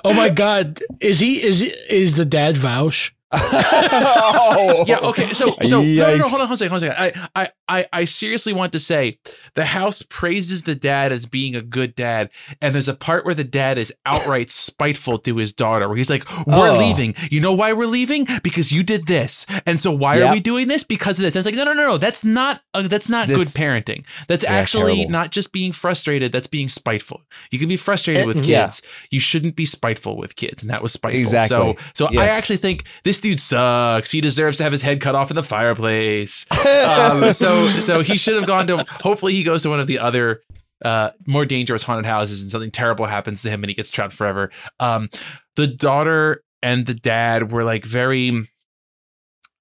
oh 0.06 0.14
my 0.14 0.30
God, 0.30 0.82
is 1.00 1.20
he 1.20 1.42
is 1.44 1.62
is 1.62 2.16
the 2.16 2.26
dad 2.26 2.58
Vouch? 2.58 3.12
Oh. 3.32 4.86
yeah. 4.88 5.00
Okay. 5.00 5.34
So 5.34 5.56
so 5.62 5.82
no, 5.82 5.84
no, 5.84 6.18
no. 6.18 6.26
Yikes. 6.26 6.30
Hold 6.30 6.42
on. 6.42 6.48
Hold 6.48 6.50
on. 6.50 6.52
a 6.54 6.58
second, 6.58 6.72
Hold 6.72 6.84
on. 6.84 6.90
a 6.90 6.94
second. 6.96 7.30
I, 7.36 7.42
I 7.44 7.50
I 7.70 7.86
I 7.94 8.06
seriously 8.06 8.54
want 8.54 8.72
to 8.74 8.80
say 8.80 9.20
the 9.56 9.66
house 9.66 10.02
praises 10.02 10.64
the 10.64 10.76
dad 10.76 11.12
as 11.12 11.26
being 11.26 11.56
a 11.56 11.62
good 11.62 11.96
dad, 11.96 12.30
and 12.62 12.74
there's 12.74 12.88
a 12.88 12.94
part 12.94 13.26
where 13.26 13.34
the 13.36 13.44
dad 13.44 13.78
is 13.78 13.94
outright 14.06 14.50
spiteful 14.68 15.18
to 15.20 15.36
his 15.38 15.54
daughter, 15.54 15.88
where 15.88 15.98
he's 15.98 16.10
like, 16.10 16.24
"We're 16.46 16.70
Oh. 16.70 16.78
leaving. 16.78 17.16
You 17.32 17.42
know 17.42 17.54
why 17.54 17.74
we're 17.74 17.88
leaving? 17.88 18.28
Because 18.44 18.72
you 18.72 18.84
did 18.84 19.08
this, 19.08 19.46
and 19.66 19.80
so 19.80 19.92
why 19.92 20.22
are 20.22 20.32
we 20.32 20.40
doing 20.40 20.68
this? 20.68 20.84
Because 20.84 21.20
of 21.20 21.24
this." 21.24 21.36
I 21.36 21.40
was 21.40 21.46
like, 21.46 21.56
"No, 21.56 21.64
no, 21.64 21.74
no, 21.74 21.86
no. 21.86 21.98
That's 21.98 22.24
not 22.24 22.62
uh, 22.74 22.88
that's 22.88 23.10
not 23.10 23.28
good 23.28 23.48
parenting. 23.48 24.06
That's 24.28 24.44
Yeah, 24.44 24.54
actually 24.54 24.96
terrible. 24.98 25.12
not 25.12 25.32
just 25.32 25.52
being 25.52 25.72
frustrated. 25.72 26.32
That's 26.32 26.48
being 26.48 26.70
spiteful. 26.70 27.22
You 27.52 27.60
can 27.60 27.68
be 27.70 27.78
frustrated 27.78 28.24
Eh, 28.24 28.28
with 28.28 28.38
kids. 28.38 28.50
yeah. 28.50 28.72
You 29.12 29.20
shouldn't 29.20 29.56
be 29.56 29.66
spiteful 29.66 30.18
with 30.18 30.36
kids, 30.36 30.62
and 30.64 30.70
that 30.72 30.82
was 30.82 30.94
spiteful. 30.94 31.20
Exactly. 31.20 31.56
So 31.58 31.76
so 31.94 32.08
I 32.18 32.28
actually 32.28 32.58
think 32.58 32.84
this 33.04 33.17
dude 33.20 33.40
sucks. 33.40 34.12
He 34.12 34.22
deserves 34.22 34.58
to 34.58 34.64
have 34.64 34.72
his 34.72 34.82
head 34.82 35.02
cut 35.02 35.16
off 35.16 35.30
in 35.32 35.36
the 35.36 35.44
fireplace. 35.44 36.46
um, 36.88 37.32
so 37.34 37.80
so 37.80 38.02
he 38.02 38.18
should 38.18 38.36
have 38.36 38.46
gone 38.48 38.68
to. 38.68 38.86
Hopefully, 39.02 39.34
he 39.34 39.44
goes 39.44 39.64
to 39.64 39.70
one 39.70 39.80
of 39.80 39.88
the 39.88 40.00
other 40.00 40.42
uh, 40.84 41.12
more 41.26 41.46
dangerous 41.46 41.84
haunted 41.84 42.06
houses, 42.06 42.42
and 42.42 42.52
something 42.52 42.72
terrible 42.72 43.06
happens 43.06 43.42
to 43.44 43.50
him, 43.50 43.64
and 43.64 43.70
he 43.70 43.74
gets 43.76 43.92
trapped 43.92 44.14
forever. 44.14 44.52
Um, 44.80 45.10
the 45.56 45.68
daughter 45.68 46.44
and 46.62 46.86
the 46.86 46.94
dad 46.94 47.52
were 47.52 47.64
like 47.64 47.86
very. 47.86 48.48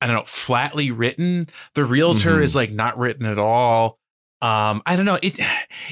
I 0.00 0.06
don't 0.06 0.16
know, 0.16 0.24
flatly 0.26 0.90
written. 0.90 1.48
The 1.74 1.84
realtor 1.84 2.36
Mhm. 2.36 2.42
is 2.42 2.54
like 2.54 2.70
not 2.70 2.98
written 2.98 3.24
at 3.24 3.38
all. 3.38 3.98
Um, 4.42 4.82
I 4.84 4.96
don't 4.96 5.06
know. 5.06 5.18
It, 5.22 5.38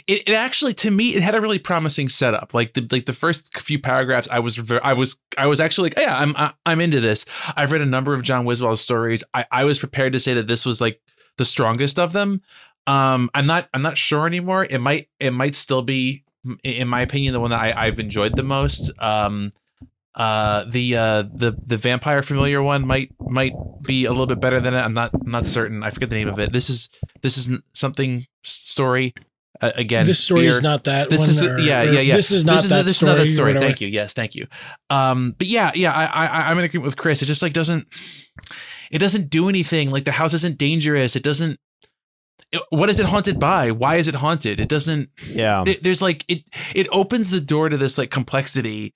it, 0.07 0.29
it 0.29 0.33
actually 0.33 0.75
to 0.75 0.91
me 0.91 1.11
it 1.11 1.23
had 1.23 1.35
a 1.35 1.41
really 1.41 1.59
promising 1.59 2.09
setup. 2.09 2.53
Like 2.53 2.75
the 2.75 2.87
like 2.91 3.07
the 3.07 3.13
first 3.13 3.57
few 3.59 3.79
paragraphs, 3.79 4.29
I 4.31 4.39
was 4.41 4.61
I 4.83 4.93
was 4.93 5.17
I 5.39 5.47
was 5.47 5.61
actually 5.61 5.87
like, 5.91 5.99
yeah, 5.99 6.19
I'm 6.19 6.37
I, 6.37 6.53
I'm 6.67 6.81
into 6.81 7.01
this. 7.01 7.25
I've 7.57 7.73
read 7.73 7.81
a 7.81 7.87
number 7.87 8.13
of 8.13 8.23
John 8.23 8.45
Wiswell's 8.45 8.81
stories. 8.81 9.25
I 9.33 9.47
I 9.51 9.65
was 9.65 9.79
prepared 9.79 10.13
to 10.13 10.21
say 10.21 10.35
that 10.35 10.47
this 10.47 10.67
was 10.67 10.81
like 10.81 11.01
the 11.39 11.45
strongest 11.45 11.99
of 11.99 12.13
them. 12.13 12.43
Um, 12.87 13.31
I'm 13.35 13.47
not 13.47 13.69
I'm 13.73 13.83
not 13.83 13.97
sure 13.97 14.27
anymore. 14.27 14.67
It 14.69 14.79
might 14.79 15.09
it 15.19 15.33
might 15.33 15.55
still 15.55 15.83
be 15.83 16.25
in 16.63 16.89
my 16.89 17.01
opinion, 17.01 17.33
the 17.33 17.41
one 17.41 17.51
that 17.51 17.61
I, 17.61 17.87
I've 17.87 17.99
enjoyed 17.99 18.37
the 18.37 18.43
most. 18.43 18.91
Um, 19.01 19.53
uh, 20.15 20.65
the 20.69 20.97
uh, 20.97 21.23
the 21.23 21.57
the 21.65 21.77
vampire 21.77 22.23
familiar 22.23 22.63
one 22.63 22.87
might 22.87 23.13
might 23.19 23.55
be 23.83 24.05
a 24.05 24.11
little 24.11 24.27
bit 24.27 24.41
better 24.41 24.61
than 24.61 24.75
it. 24.75 24.79
I'm 24.79 24.95
not 24.95 25.11
I'm 25.15 25.31
not 25.31 25.47
certain. 25.47 25.83
I 25.83 25.91
forget 25.91 26.11
the 26.11 26.17
name 26.17 26.29
of 26.29 26.39
it. 26.39 26.53
This 26.53 26.71
is 26.71 26.89
this 27.23 27.37
is 27.37 27.59
something 27.73 28.27
story. 28.45 29.15
Uh, 29.61 29.71
again, 29.77 30.05
this 30.05 30.23
story 30.23 30.47
is 30.47 30.63
not 30.63 30.85
that. 30.85 31.11
This 31.11 31.21
one, 31.21 31.31
is 31.31 31.43
or- 31.43 31.59
yeah 31.61 31.83
yeah 31.85 32.01
yeah. 32.01 32.17
This 32.17 32.31
is 32.33 32.45
not 32.45 32.55
this 32.57 32.65
is 32.65 32.71
that 32.71 32.85
this 32.85 32.97
story. 32.97 33.13
is 33.13 33.17
not 33.19 33.23
that 33.25 33.29
story. 33.29 33.55
Thank 33.55 33.81
you. 33.81 33.89
Yes, 33.89 34.13
thank 34.13 34.35
you. 34.35 34.47
Um, 34.91 35.35
but 35.39 35.47
yeah 35.47 35.71
yeah 35.75 35.93
I, 35.93 36.05
I 36.07 36.51
I'm 36.51 36.59
in 36.59 36.65
agreement 36.65 36.87
with 36.87 36.97
Chris. 36.97 37.23
It 37.23 37.27
just 37.27 37.41
like 37.43 37.53
doesn't 37.53 37.87
it 38.91 38.99
doesn't 38.99 39.31
do 39.31 39.49
anything. 39.49 39.91
Like 39.91 40.05
the 40.05 40.13
house 40.13 40.35
isn't 40.35 40.59
dangerous. 40.59 41.15
It 41.17 41.23
doesn't. 41.23 41.59
it- 42.53 42.63
what 42.71 42.91
is 42.91 42.99
it 42.99 43.07
haunted 43.07 43.39
by? 43.39 43.71
Why 43.71 43.95
is 43.97 44.09
it 44.09 44.17
haunted? 44.17 44.59
It 44.61 44.69
doesn't 44.69 45.09
Yeah. 45.29 45.63
there- 45.65 45.77
there's 45.83 46.03
like 46.03 46.25
it 46.29 46.51
it 46.75 46.89
opens 46.91 47.31
the 47.31 47.41
door 47.41 47.69
to 47.69 47.77
this 47.77 47.97
like 47.97 48.11
complexity 48.11 48.93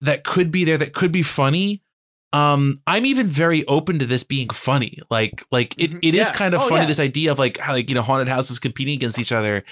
that 0.00 0.24
could 0.24 0.50
be 0.50 0.64
there 0.64 0.78
that 0.78 0.94
could 0.94 1.12
be 1.12 1.22
funny 1.22 1.82
um 2.32 2.76
i'm 2.86 3.04
even 3.04 3.26
very 3.26 3.66
open 3.66 3.98
to 3.98 4.06
this 4.06 4.22
being 4.22 4.48
funny 4.50 4.98
like 5.10 5.44
like 5.50 5.74
it, 5.78 5.90
Mhm. 5.92 5.98
it 6.02 6.14
is 6.14 6.28
Yeah. 6.28 6.32
kind 6.34 6.54
of 6.54 6.60
Oh, 6.62 6.68
funny 6.68 6.82
yeah. 6.82 6.86
this 6.86 7.00
idea 7.00 7.32
of 7.32 7.38
like 7.38 7.58
how 7.58 7.72
like 7.72 7.88
you 7.88 7.94
know 7.94 8.02
haunted 8.02 8.28
houses 8.28 8.58
competing 8.58 8.94
against 8.94 9.18
each 9.18 9.32
other 9.32 9.64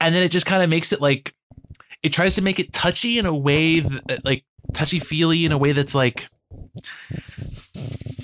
and 0.00 0.14
then 0.14 0.22
it 0.22 0.30
just 0.30 0.46
kind 0.46 0.62
of 0.62 0.70
makes 0.70 0.92
it 0.92 1.00
like 1.00 1.34
it 2.02 2.12
tries 2.12 2.34
to 2.36 2.42
make 2.42 2.60
it 2.60 2.72
touchy 2.72 3.18
in 3.18 3.26
a 3.26 3.34
way 3.34 3.80
that 3.80 4.24
like 4.24 4.44
touchy 4.72 4.98
feely 5.00 5.44
in 5.44 5.52
a 5.52 5.58
way 5.58 5.72
that's 5.72 5.94
like 5.94 6.28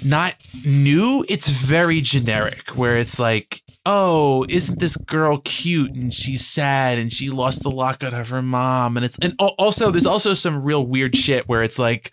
not 0.05 0.35
new 0.65 1.25
it's 1.29 1.49
very 1.49 2.01
generic 2.01 2.71
where 2.77 2.97
it's 2.97 3.19
like 3.19 3.63
oh 3.87 4.45
isn't 4.49 4.79
this 4.79 4.97
girl 4.97 5.39
cute 5.45 5.93
and 5.93 6.13
she's 6.13 6.47
sad 6.47 6.99
and 6.99 7.13
she 7.13 7.31
lost 7.31 7.63
the 7.63 7.71
locket 7.71 8.13
of 8.15 8.29
her 8.29 8.43
mom 8.43 8.97
and 8.97 9.05
it's 9.05 9.19
and 9.21 9.35
also 9.39 9.91
there's 9.91 10.07
also 10.07 10.33
some 10.35 10.63
real 10.63 10.87
weird 10.87 11.17
shit 11.17 11.49
where 11.49 11.63
it's 11.63 11.79
like 11.79 12.13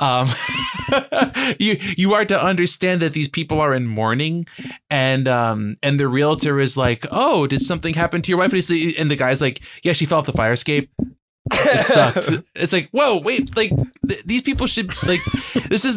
um 0.00 0.28
you 1.58 1.76
you 1.96 2.14
are 2.14 2.24
to 2.24 2.44
understand 2.44 3.02
that 3.02 3.12
these 3.12 3.28
people 3.28 3.60
are 3.60 3.74
in 3.74 3.86
mourning 3.86 4.46
and 4.90 5.26
um 5.28 5.76
and 5.82 5.98
the 5.98 6.08
realtor 6.08 6.60
is 6.60 6.76
like 6.76 7.06
oh 7.10 7.46
did 7.46 7.60
something 7.62 7.94
happen 7.94 8.22
to 8.22 8.30
your 8.30 8.38
wife? 8.38 8.52
And, 8.52 8.62
he's, 8.62 8.96
and 8.96 9.10
the 9.10 9.16
guy's 9.16 9.40
like 9.40 9.60
yeah 9.82 9.92
she 9.92 10.06
fell 10.06 10.18
off 10.18 10.26
the 10.26 10.32
fire 10.32 10.52
escape. 10.52 10.90
It 11.50 11.84
sucked. 11.84 12.30
It's 12.54 12.72
like, 12.74 12.90
whoa, 12.90 13.20
wait, 13.20 13.56
like 13.56 13.70
th- 14.06 14.22
these 14.24 14.42
people 14.42 14.66
should 14.66 14.90
like 15.04 15.20
this 15.68 15.84
is 15.84 15.96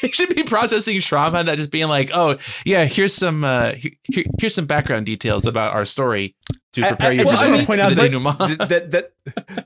should 0.12 0.34
be 0.34 0.42
processing 0.42 1.00
trauma, 1.00 1.44
not 1.44 1.58
just 1.58 1.70
being 1.70 1.88
like, 1.88 2.10
oh 2.14 2.38
yeah, 2.64 2.84
here's 2.86 3.12
some 3.14 3.44
uh 3.44 3.72
here, 3.72 3.92
here- 4.04 4.24
here's 4.38 4.54
some 4.54 4.66
background 4.66 5.04
details 5.06 5.46
about 5.46 5.74
our 5.74 5.84
story 5.84 6.34
to 6.72 6.86
prepare 6.86 7.10
I- 7.10 7.12
you 7.14 7.20
I 7.20 7.24
for 7.24 7.30
just 7.30 7.46
want 7.46 7.60
to 7.60 7.66
point 7.66 7.80
out 7.80 7.88
the 7.90 7.94
that, 7.96 8.10
denouement. 8.10 8.38
that, 8.68 8.68
that, 8.68 8.90
that, 8.90 9.12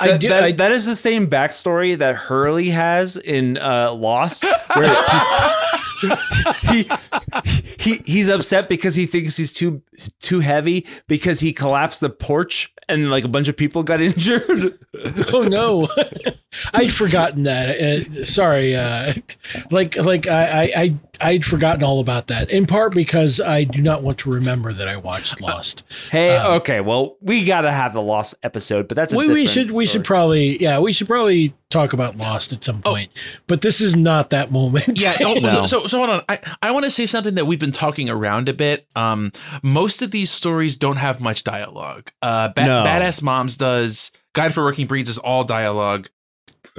I 0.01 0.17
do- 0.17 0.29
that- 0.29 0.45
I- 0.45 0.53
that 0.53 0.73
is 0.73 0.87
the 0.87 0.95
same 0.97 1.27
backstory 1.29 1.97
that 1.99 2.15
Hurley 2.15 2.71
has 2.71 3.17
in 3.17 3.59
uh, 3.59 3.93
Lost, 3.93 4.45
where 4.75 4.95
he, 6.71 6.85
he 7.79 8.03
he's 8.05 8.29
upset 8.29 8.69
because 8.69 8.95
he 8.95 9.07
thinks 9.07 9.37
he's 9.37 9.53
too 9.53 9.83
too 10.21 10.41
heavy 10.41 10.87
because 11.09 11.41
he 11.41 11.53
collapsed 11.53 12.01
the 12.01 12.11
porch 12.11 12.74
and 12.89 13.11
like 13.11 13.25
a 13.25 13.29
bunch 13.29 13.49
of 13.49 13.57
people 13.57 13.83
got 13.83 14.01
injured. 14.03 14.79
Oh 15.33 15.43
no, 15.43 15.89
I'd 16.75 16.93
forgotten 16.93 17.45
that. 17.45 17.81
Uh, 17.81 18.25
sorry, 18.25 18.75
uh, 18.77 19.15
like 19.71 19.97
like 19.97 20.27
I, 20.27 20.71
I 20.77 20.95
I'd 21.21 21.45
forgotten 21.45 21.83
all 21.83 22.01
about 22.01 22.27
that. 22.29 22.51
In 22.51 22.67
part 22.67 22.95
because 22.95 23.41
I 23.41 23.65
do 23.65 23.81
not 23.83 24.03
want 24.03 24.19
to 24.19 24.31
remember 24.31 24.73
that 24.73 24.89
I 24.89 24.97
watched 24.97 25.41
Lost. 25.41 25.85
Hey, 26.11 26.37
Um, 26.37 26.55
okay, 26.59 26.81
well 26.81 27.17
we 27.21 27.45
gotta 27.45 27.73
have 27.73 27.93
the 27.93 28.03
Lost 28.03 28.35
episode, 28.43 28.89
but 28.89 28.97
that's 28.97 29.13
a 29.15 29.17
we, 29.17 29.29
we 29.29 29.47
should 29.47 29.71
we 29.71 29.87
should 29.87 30.05
probably 30.05 30.61
yeah 30.63 30.79
we 30.81 30.93
should 30.93 31.07
probably 31.07 31.55
talk 31.75 31.93
about 31.93 32.17
Lost 32.17 32.53
at 32.53 32.65
some 32.65 32.81
point. 32.81 33.11
But 33.47 33.61
this 33.61 33.81
is 33.81 33.95
not 33.95 34.31
that 34.31 34.51
moment. 34.51 34.99
Yeah. 35.01 35.17
oh, 35.21 35.35
No. 35.43 35.49
so, 35.51 35.67
so 35.67 35.87
so 35.87 35.99
hold 35.99 36.11
on. 36.11 36.23
I, 36.29 36.39
I 36.63 36.71
want 36.71 36.85
to 36.87 36.91
say 36.91 37.05
something 37.07 37.35
that 37.35 37.47
we've 37.47 37.59
been 37.59 37.71
talking 37.73 38.09
around 38.09 38.49
a 38.49 38.55
bit. 38.55 38.87
Um, 38.97 39.31
most 39.63 40.01
of 40.03 40.11
these 40.11 40.31
stories 40.31 40.77
don't 40.77 40.97
have 40.97 41.21
much 41.21 41.45
dialogue. 41.45 42.11
Uh, 42.23 42.49
Ba- 42.49 42.65
No. 42.65 42.85
Badass 42.85 43.23
Moms 43.23 43.57
does. 43.57 44.11
Guide 44.35 44.55
for 44.55 44.65
Working 44.65 44.87
Breeds 44.87 45.11
is 45.11 45.19
all 45.19 45.45
dialogue. 45.45 46.09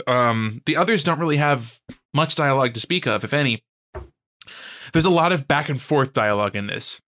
Um, 0.08 0.62
the 0.66 0.76
others 0.78 1.04
don't 1.04 1.20
really 1.20 1.38
have 1.38 1.80
much 2.14 2.36
dialogue 2.36 2.74
to 2.74 2.80
speak 2.80 3.06
of, 3.06 3.24
if 3.24 3.34
any. 3.34 3.64
There's 4.94 5.06
a 5.06 5.10
lot 5.10 5.32
of 5.32 5.48
back 5.48 5.70
and 5.70 5.82
forth 5.82 6.14
dialogue 6.14 6.56
in 6.56 6.68
this. 6.68 7.02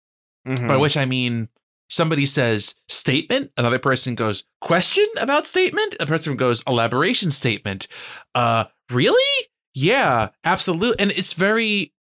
Mhm. 0.47 0.67
By 0.67 0.77
which 0.77 0.95
I 0.97 1.05
mean 1.05 1.49
somebody 1.89 2.25
says 2.25 2.75
statement, 2.87 3.51
another 3.57 3.79
person 3.79 4.15
goes 4.15 4.43
question 4.61 5.05
about 5.19 5.45
statement, 5.45 5.95
a 5.99 6.05
person 6.05 6.35
goes 6.35 6.63
elaboration 6.67 7.31
statement. 7.31 7.87
Uh 8.35 8.65
really? 8.91 9.47
Yeah, 9.73 10.29
absolutely. 10.43 10.99
And 10.99 11.11
it's 11.11 11.33
very 11.33 11.93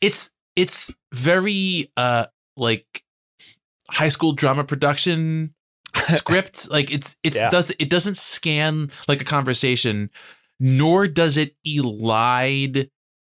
it's 0.00 0.30
it's 0.56 0.94
very 1.12 1.90
uh 1.96 2.26
like 2.56 3.02
high 3.90 4.08
school 4.08 4.32
drama 4.32 4.64
production 4.64 5.54
script. 6.08 6.70
Like 6.70 6.92
it's 6.92 7.16
it's 7.22 7.36
Yeah. 7.36 7.50
does 7.50 7.70
it 7.78 7.90
doesn't 7.90 8.16
scan 8.16 8.90
like 9.08 9.20
a 9.20 9.24
conversation, 9.24 10.10
nor 10.60 11.06
does 11.06 11.36
it 11.36 11.54
elide 11.66 12.90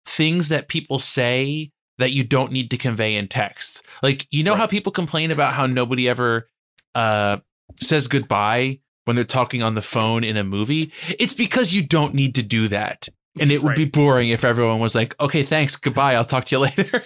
things 0.05 0.49
that 0.49 0.67
people 0.67 0.99
say 0.99 1.71
that 1.97 2.11
you 2.11 2.23
don't 2.23 2.51
need 2.51 2.69
to 2.71 2.77
convey 2.77 3.15
in 3.15 3.27
text. 3.27 3.85
Like 4.01 4.27
you 4.31 4.43
know 4.43 4.55
how 4.55 4.67
people 4.67 4.91
complain 4.91 5.31
about 5.31 5.53
how 5.53 5.65
nobody 5.65 6.09
ever 6.09 6.49
uh 6.95 7.37
says 7.75 8.07
goodbye 8.07 8.79
when 9.05 9.15
they're 9.15 9.25
talking 9.25 9.63
on 9.63 9.75
the 9.75 9.81
phone 9.81 10.23
in 10.23 10.37
a 10.37 10.43
movie? 10.43 10.91
It's 11.19 11.33
because 11.33 11.73
you 11.73 11.85
don't 11.85 12.13
need 12.13 12.35
to 12.35 12.43
do 12.43 12.67
that. 12.69 13.09
And 13.39 13.51
it 13.51 13.63
would 13.63 13.73
be 13.73 13.85
boring 13.85 14.29
if 14.29 14.43
everyone 14.43 14.79
was 14.79 14.93
like, 14.93 15.19
"Okay, 15.19 15.41
thanks, 15.41 15.75
goodbye. 15.75 16.13
I'll 16.13 16.23
talk 16.23 16.45
to 16.45 16.55
you 16.55 16.59
later." 16.59 16.83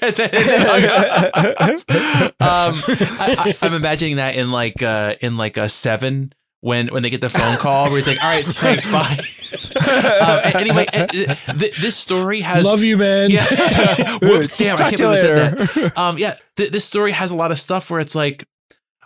Um, 2.39 2.83
I, 2.85 3.35
I, 3.39 3.53
I'm 3.61 3.73
imagining 3.73 4.17
that 4.17 4.35
in 4.35 4.51
like 4.51 4.83
uh, 4.83 5.15
in 5.21 5.37
like 5.37 5.57
a 5.57 5.69
seven 5.69 6.33
when 6.61 6.89
when 6.89 7.01
they 7.01 7.09
get 7.09 7.21
the 7.21 7.29
phone 7.29 7.57
call 7.57 7.87
where 7.87 7.95
he's 7.95 8.07
like, 8.07 8.23
"All 8.23 8.29
right, 8.29 8.45
thanks, 8.45 8.85
bye." 8.85 9.17
um, 10.21 10.61
anyway, 10.61 10.85
uh, 10.93 11.07
th- 11.07 11.77
this 11.77 11.95
story 11.95 12.39
has 12.41 12.65
Love 12.65 12.83
you, 12.83 12.97
man. 12.97 13.29
yeah. 13.31 14.17
Whoops, 14.21 14.55
damn, 14.57 14.75
I 14.75 14.89
can't 14.89 14.97
believe 14.97 15.19
I 15.19 15.21
said 15.21 15.57
that. 15.57 15.97
Um, 15.97 16.17
yeah, 16.17 16.37
th- 16.55 16.71
this 16.71 16.85
story 16.85 17.11
has 17.11 17.31
a 17.31 17.35
lot 17.35 17.51
of 17.51 17.59
stuff 17.59 17.89
where 17.89 17.99
it's 17.99 18.15
like 18.15 18.47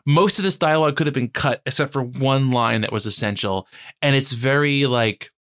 most 0.06 0.40
of 0.40 0.44
this 0.44 0.56
dialogue 0.56 0.96
could 0.96 1.08
have 1.08 1.14
been 1.14 1.30
cut 1.30 1.62
except 1.66 1.92
for 1.94 2.02
one 2.04 2.52
line 2.52 2.82
that 2.82 2.92
was 2.92 3.06
essential, 3.06 3.68
and 4.02 4.16
it's 4.16 4.32
very 4.34 4.86
like. 4.86 5.32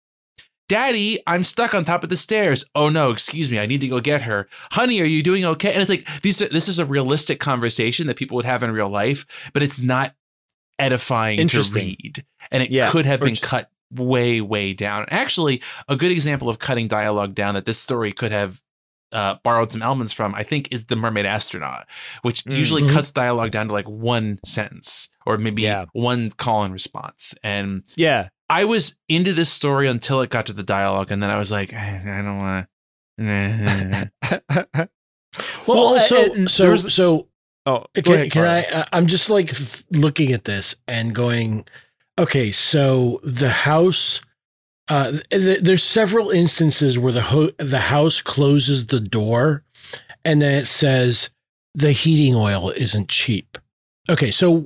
Daddy, 0.69 1.19
I'm 1.27 1.43
stuck 1.43 1.73
on 1.75 1.83
top 1.83 2.01
of 2.01 2.07
the 2.07 2.15
stairs. 2.15 2.63
Oh 2.75 2.87
no, 2.87 3.11
excuse 3.11 3.51
me, 3.51 3.59
I 3.59 3.65
need 3.65 3.81
to 3.81 3.89
go 3.89 3.99
get 3.99 4.21
her. 4.21 4.47
Honey, 4.71 5.01
are 5.01 5.05
you 5.05 5.21
doing 5.21 5.43
okay? 5.43 5.73
And 5.73 5.81
it's 5.81 5.89
like 5.89 6.07
these. 6.21 6.41
Are, 6.41 6.47
this 6.47 6.69
is 6.69 6.79
a 6.79 6.85
realistic 6.85 7.41
conversation 7.41 8.07
that 8.07 8.15
people 8.15 8.35
would 8.35 8.45
have 8.45 8.63
in 8.63 8.71
real 8.71 8.87
life, 8.87 9.25
but 9.51 9.63
it's 9.63 9.79
not 9.81 10.15
edifying 10.79 11.45
to 11.49 11.63
read, 11.75 12.23
and 12.51 12.63
it 12.63 12.71
Yeah. 12.71 12.89
could 12.89 13.05
have 13.05 13.21
Or 13.21 13.25
been 13.25 13.33
just- 13.33 13.43
cut 13.43 13.69
way, 13.93 14.41
way 14.41 14.73
down. 14.73 15.05
Actually, 15.09 15.61
a 15.87 15.95
good 15.95 16.11
example 16.11 16.49
of 16.49 16.59
cutting 16.59 16.87
dialogue 16.87 17.35
down 17.35 17.53
that 17.55 17.65
this 17.65 17.77
story 17.79 18.11
could 18.13 18.31
have 18.31 18.61
uh, 19.13 19.35
borrowed 19.43 19.69
some 19.71 19.81
elements 19.81 20.13
from, 20.13 20.33
I 20.33 20.43
think, 20.43 20.69
is 20.71 20.85
the 20.85 20.95
Mermaid 20.95 21.25
Astronaut, 21.25 21.85
which 22.21 22.45
usually 22.45 22.83
Mhm. 22.83 22.93
cuts 22.93 23.11
dialogue 23.11 23.51
down 23.51 23.67
to 23.67 23.73
like 23.73 23.89
one 23.89 24.39
sentence 24.45 25.09
or 25.25 25.37
maybe 25.37 25.63
Yeah. 25.63 25.85
one 25.91 26.29
call 26.31 26.63
and 26.63 26.71
response. 26.71 27.33
And 27.43 27.83
yeah. 27.97 28.29
I 28.49 28.63
was 28.63 28.95
into 29.09 29.33
this 29.33 29.49
story 29.49 29.89
until 29.89 30.21
it 30.21 30.29
got 30.29 30.45
to 30.45 30.53
the 30.53 30.63
dialogue, 30.63 31.11
and 31.11 31.21
then 31.21 31.29
I 31.29 31.37
was 31.37 31.51
like, 31.51 31.73
eh, 31.73 31.77
I 32.01 32.21
don't 32.21 32.37
want 32.37 32.67
to. 33.19 34.11
Well, 35.67 35.93
Well, 35.93 35.95
and 36.35 36.49
so 36.49 36.63
there's- 36.67 36.93
so 36.93 37.27
Oh, 37.65 37.85
can, 37.93 38.13
ahead, 38.13 38.31
can 38.31 38.43
I? 38.43 38.59
I- 38.81 38.87
I'm 38.93 39.05
just 39.05 39.29
like 39.29 39.47
th- 39.55 39.83
looking 39.91 40.31
at 40.31 40.45
this 40.45 40.75
and 40.87 41.13
going, 41.13 41.65
okay, 42.21 42.51
so 42.51 43.19
the 43.23 43.49
house. 43.49 44.21
Uh, 44.87 45.11
th- 45.11 45.23
th- 45.29 45.59
there's 45.59 45.83
several 45.83 46.31
instances 46.31 46.97
where 46.99 47.13
the 47.13 47.21
ho- 47.21 47.49
the 47.57 47.79
house 47.79 48.19
closes 48.19 48.87
the 48.87 48.99
door, 48.99 49.63
and 50.25 50.41
then 50.41 50.57
it 50.61 50.65
says 50.65 51.29
the 51.73 51.91
heating 51.93 52.35
oil 52.35 52.71
isn't 52.71 53.07
cheap. 53.07 53.57
Okay, 54.09 54.31
so 54.31 54.65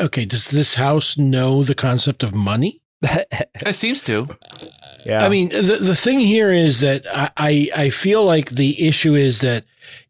okay, 0.00 0.24
does 0.24 0.48
this 0.48 0.74
house 0.76 1.18
know 1.18 1.62
the 1.62 1.74
concept 1.74 2.22
of 2.22 2.34
money? 2.34 2.80
It 3.66 3.74
seems 3.74 4.02
to. 4.04 4.28
yeah. 5.04 5.24
I 5.24 5.28
mean, 5.28 5.48
the 5.50 5.78
the 5.80 5.96
thing 5.96 6.20
here 6.20 6.50
is 6.50 6.80
that 6.80 7.04
I, 7.12 7.30
I 7.36 7.68
I 7.84 7.90
feel 7.90 8.24
like 8.24 8.50
the 8.50 8.86
issue 8.88 9.14
is 9.14 9.40
that 9.40 9.64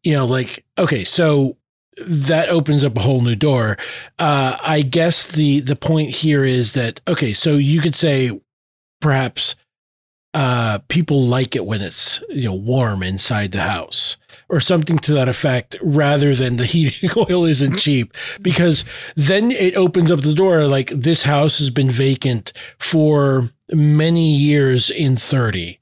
you 0.04 0.12
know, 0.12 0.26
like 0.26 0.64
okay, 0.78 1.02
so 1.02 1.56
that 2.04 2.48
opens 2.48 2.84
up 2.84 2.96
a 2.96 3.00
whole 3.00 3.22
new 3.22 3.36
door. 3.36 3.76
Uh, 4.18 4.56
I 4.62 4.82
guess 4.82 5.26
the 5.28 5.60
the 5.60 5.76
point 5.76 6.10
here 6.10 6.44
is 6.44 6.72
that 6.74 7.00
okay, 7.08 7.32
so 7.32 7.54
you 7.56 7.80
could 7.80 7.94
say 7.94 8.38
perhaps 9.00 9.56
uh, 10.34 10.78
people 10.88 11.22
like 11.22 11.56
it 11.56 11.64
when 11.64 11.80
it's 11.80 12.22
you 12.28 12.44
know 12.44 12.54
warm 12.54 13.02
inside 13.02 13.52
the 13.52 13.62
house 13.62 14.16
or 14.50 14.60
something 14.60 14.98
to 14.98 15.14
that 15.14 15.28
effect 15.28 15.76
rather 15.80 16.34
than 16.34 16.56
the 16.56 16.66
heating 16.66 17.10
oil 17.16 17.44
isn't 17.46 17.78
cheap 17.78 18.12
because 18.42 18.84
then 19.16 19.50
it 19.50 19.74
opens 19.76 20.10
up 20.10 20.20
the 20.20 20.34
door 20.34 20.64
like 20.66 20.90
this 20.90 21.22
house 21.22 21.58
has 21.58 21.70
been 21.70 21.88
vacant 21.90 22.52
for 22.78 23.50
many 23.72 24.30
years 24.36 24.90
in 24.90 25.16
30 25.16 25.78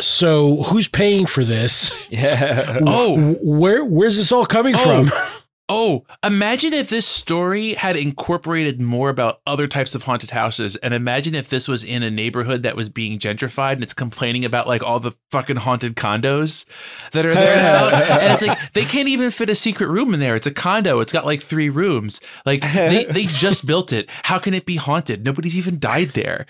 so 0.00 0.62
who's 0.64 0.88
paying 0.88 1.26
for 1.26 1.44
this 1.44 2.06
Yeah. 2.10 2.80
Oh. 2.86 3.36
Where 3.42 3.84
where's 3.84 4.16
this 4.16 4.32
all 4.32 4.46
coming 4.46 4.74
Oh. 4.76 5.04
from 5.06 5.18
Oh, 5.66 6.04
imagine 6.22 6.74
if 6.74 6.90
this 6.90 7.06
story 7.06 7.72
had 7.72 7.96
incorporated 7.96 8.82
more 8.82 9.08
about 9.08 9.40
other 9.46 9.66
types 9.66 9.94
of 9.94 10.02
haunted 10.02 10.28
houses. 10.30 10.76
And 10.76 10.92
imagine 10.92 11.34
if 11.34 11.48
this 11.48 11.66
was 11.66 11.82
in 11.82 12.02
a 12.02 12.10
neighborhood 12.10 12.62
that 12.64 12.76
was 12.76 12.90
being 12.90 13.18
gentrified 13.18 13.72
and 13.72 13.82
it's 13.82 13.94
complaining 13.94 14.44
about 14.44 14.68
like 14.68 14.82
all 14.82 15.00
the 15.00 15.12
fucking 15.30 15.56
haunted 15.56 15.96
condos 15.96 16.66
that 17.12 17.24
are 17.24 17.32
there 17.32 17.56
now. 17.56 17.88
and 18.20 18.32
it's 18.34 18.46
like 18.46 18.72
they 18.72 18.84
can't 18.84 19.08
even 19.08 19.30
fit 19.30 19.48
a 19.48 19.54
secret 19.54 19.88
room 19.88 20.12
in 20.12 20.20
there. 20.20 20.36
It's 20.36 20.46
a 20.46 20.52
condo. 20.52 21.00
It's 21.00 21.14
got 21.14 21.24
like 21.24 21.40
three 21.40 21.70
rooms. 21.70 22.20
Like 22.44 22.60
they, 22.60 23.04
they 23.10 23.24
just 23.24 23.64
built 23.64 23.90
it. 23.90 24.10
How 24.24 24.38
can 24.38 24.52
it 24.52 24.66
be 24.66 24.76
haunted? 24.76 25.24
Nobody's 25.24 25.56
even 25.56 25.78
died 25.78 26.10
there. 26.10 26.44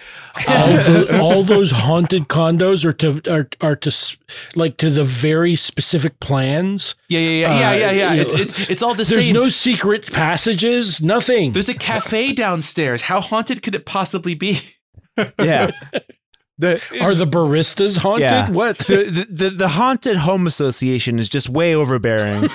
all, 0.49 0.67
the, 0.67 1.19
all 1.23 1.43
those 1.45 1.71
haunted 1.71 2.27
condos 2.27 2.85
are 2.85 2.93
to 2.95 3.23
are, 3.31 3.49
are 3.61 3.77
to 3.77 4.19
like 4.57 4.77
to 4.79 4.91
the 4.91 5.05
very 5.05 5.55
specific 5.55 6.19
plans 6.19 6.97
Yeah, 7.09 7.21
yeah, 7.21 7.31
yeah, 7.31 7.39
yeah, 7.39 7.69
Uh, 7.69 7.75
yeah, 7.75 7.91
yeah. 7.93 8.13
you 8.15 8.21
It's, 8.23 8.33
it's, 8.33 8.71
it's 8.71 8.83
all 8.83 8.95
the 8.95 9.05
there's 9.15 9.33
no 9.33 9.49
secret 9.49 10.13
passages 10.13 11.03
nothing 11.03 11.53
There's 11.53 11.69
a 11.69 11.75
cafe 11.75 12.33
downstairs. 12.45 13.03
How 13.03 13.21
haunted 13.21 13.63
could 13.63 13.75
it 13.75 13.87
possibly 13.87 14.35
be? 14.35 14.61
Yeah. 15.39 15.71
The, 16.57 16.81
are 17.03 17.17
the 17.17 17.27
baristas 17.27 17.99
haunted 17.99 18.23
Yeah. 18.23 18.49
what 18.49 18.79
the, 18.79 19.05
the, 19.05 19.27
the, 19.29 19.51
the 19.51 19.69
haunted 19.69 20.19
home 20.19 20.47
association 20.47 21.19
is 21.19 21.29
just 21.29 21.49
way 21.49 21.75
overbearing. 21.75 22.49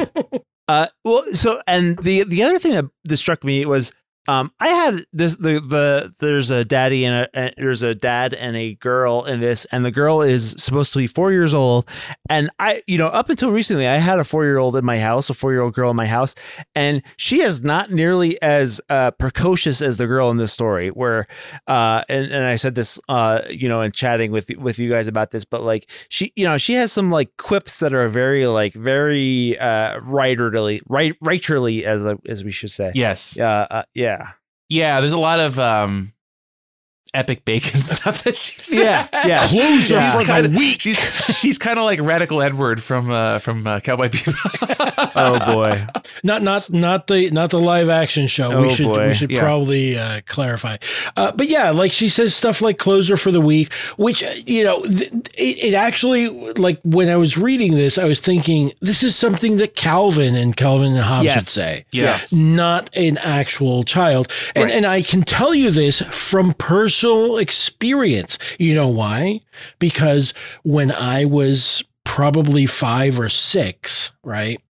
uh, 0.68 0.88
well, 1.04 1.22
so 1.32 1.60
and 1.68 1.96
the 1.98 2.24
the 2.24 2.42
other 2.42 2.58
thing 2.58 2.72
that, 2.72 2.86
that 3.04 3.16
struck 3.18 3.44
me 3.44 3.64
was 3.64 3.92
um, 4.28 4.52
I 4.60 4.68
had 4.68 5.06
this 5.12 5.36
the 5.36 5.60
the 5.60 6.12
there's 6.20 6.50
a 6.50 6.64
daddy 6.64 7.04
and 7.04 7.28
a, 7.34 7.52
there's 7.56 7.82
a 7.82 7.94
dad 7.94 8.34
and 8.34 8.56
a 8.56 8.74
girl 8.74 9.24
in 9.24 9.40
this, 9.40 9.66
and 9.72 9.84
the 9.84 9.90
girl 9.90 10.22
is 10.22 10.54
supposed 10.58 10.92
to 10.92 10.98
be 10.98 11.06
four 11.06 11.32
years 11.32 11.54
old, 11.54 11.88
and 12.28 12.50
I 12.58 12.82
you 12.86 12.98
know 12.98 13.06
up 13.08 13.30
until 13.30 13.52
recently 13.52 13.86
I 13.86 13.96
had 13.96 14.18
a 14.18 14.24
four 14.24 14.44
year 14.44 14.58
old 14.58 14.76
in 14.76 14.84
my 14.84 14.98
house, 14.98 15.30
a 15.30 15.34
four 15.34 15.52
year 15.52 15.62
old 15.62 15.74
girl 15.74 15.90
in 15.90 15.96
my 15.96 16.06
house, 16.06 16.34
and 16.74 17.02
she 17.16 17.40
is 17.40 17.62
not 17.62 17.92
nearly 17.92 18.40
as 18.42 18.80
uh, 18.88 19.10
precocious 19.12 19.80
as 19.80 19.98
the 19.98 20.06
girl 20.06 20.30
in 20.30 20.36
this 20.36 20.52
story. 20.52 20.88
Where 20.88 21.26
uh, 21.66 22.02
and 22.08 22.26
and 22.26 22.44
I 22.44 22.56
said 22.56 22.74
this 22.74 22.98
uh, 23.08 23.42
you 23.48 23.68
know 23.68 23.82
in 23.82 23.92
chatting 23.92 24.32
with 24.32 24.50
with 24.56 24.78
you 24.78 24.90
guys 24.90 25.08
about 25.08 25.30
this, 25.30 25.44
but 25.44 25.62
like 25.62 25.90
she 26.08 26.32
you 26.36 26.44
know 26.44 26.58
she 26.58 26.74
has 26.74 26.92
some 26.92 27.10
like 27.10 27.36
quips 27.36 27.78
that 27.80 27.94
are 27.94 28.08
very 28.08 28.46
like 28.46 28.74
very 28.74 29.58
uh, 29.58 30.00
writerly 30.00 30.80
right 30.88 31.18
writerly 31.20 31.82
as 31.82 32.04
as 32.28 32.44
we 32.44 32.50
should 32.50 32.70
say. 32.70 32.92
Yes. 32.94 33.38
Uh, 33.38 33.66
uh, 33.70 33.82
yeah. 33.94 34.15
Yeah, 34.18 34.32
Yeah. 34.68 35.00
there's 35.00 35.12
a 35.12 35.18
lot 35.18 35.40
of 35.40 35.58
um 35.58 36.12
epic 37.16 37.44
bacon 37.44 37.80
stuff 37.94 38.22
that 38.24 38.36
she's 38.36 38.76
Yeah, 38.78 39.06
yeah. 39.26 39.46
closure 39.48 39.94
Yeah. 39.94 40.12
for 40.12 40.24
Kinda- 40.24 40.48
the 40.48 40.56
week 40.58 40.80
She's 40.80 41.00
she's 41.38 41.58
kind 41.58 41.78
of 41.78 41.84
like 41.84 42.00
Radical 42.00 42.42
Edward 42.42 42.82
from 42.82 43.10
uh 43.10 43.38
from 43.40 43.66
uh, 43.66 43.80
Cowboy 43.80 44.08
Bebop. 44.08 45.12
Oh 45.16 45.38
boy. 45.54 45.86
not 46.22 46.42
not 46.42 46.70
not 46.70 47.06
the 47.06 47.30
not 47.30 47.50
the 47.50 47.58
live 47.60 47.88
action 47.88 48.26
show 48.26 48.52
Oh, 48.52 48.62
we 48.62 48.70
should 48.74 48.86
boy. 48.86 49.08
we 49.08 49.14
should 49.14 49.30
Yeah. 49.30 49.40
probably 49.42 49.96
uh, 49.98 50.20
clarify 50.26 50.76
uh, 51.16 51.32
but 51.32 51.48
yeah 51.48 51.70
like 51.70 51.92
she 51.92 52.08
says 52.08 52.34
stuff 52.34 52.60
like 52.60 52.78
closer 52.78 53.16
for 53.16 53.30
the 53.30 53.40
week 53.40 53.72
which 53.96 54.22
uh, 54.22 54.30
you 54.46 54.64
know 54.64 54.82
th- 54.82 55.10
it, 55.36 55.64
it 55.68 55.74
actually 55.74 56.28
like 56.54 56.80
when 56.84 57.08
i 57.08 57.16
was 57.16 57.36
reading 57.38 57.72
this 57.72 57.98
i 57.98 58.04
was 58.04 58.20
thinking 58.20 58.72
this 58.80 59.02
is 59.02 59.16
something 59.16 59.56
that 59.56 59.74
calvin 59.76 60.34
and 60.34 60.56
calvin 60.56 60.92
and 60.94 61.00
hobbes 61.04 61.34
would 61.34 61.44
say 61.46 61.84
Yes. 61.92 62.32
not 62.32 62.90
an 62.94 63.16
actual 63.18 63.84
child. 63.84 64.30
And, 64.54 64.64
Right. 64.66 64.74
and 64.74 64.84
I 64.86 65.02
can 65.02 65.22
tell 65.22 65.54
you 65.54 65.70
this 65.70 66.00
from 66.02 66.52
personal 66.54 67.05
experience. 67.36 68.38
You 68.58 68.74
know 68.74 68.88
why? 68.88 69.40
Because 69.78 70.34
when 70.62 70.92
I 70.92 71.24
was 71.24 71.84
probably 72.04 72.66
five 72.66 73.18
or 73.18 73.28
six, 73.28 74.12
right, 74.22 74.60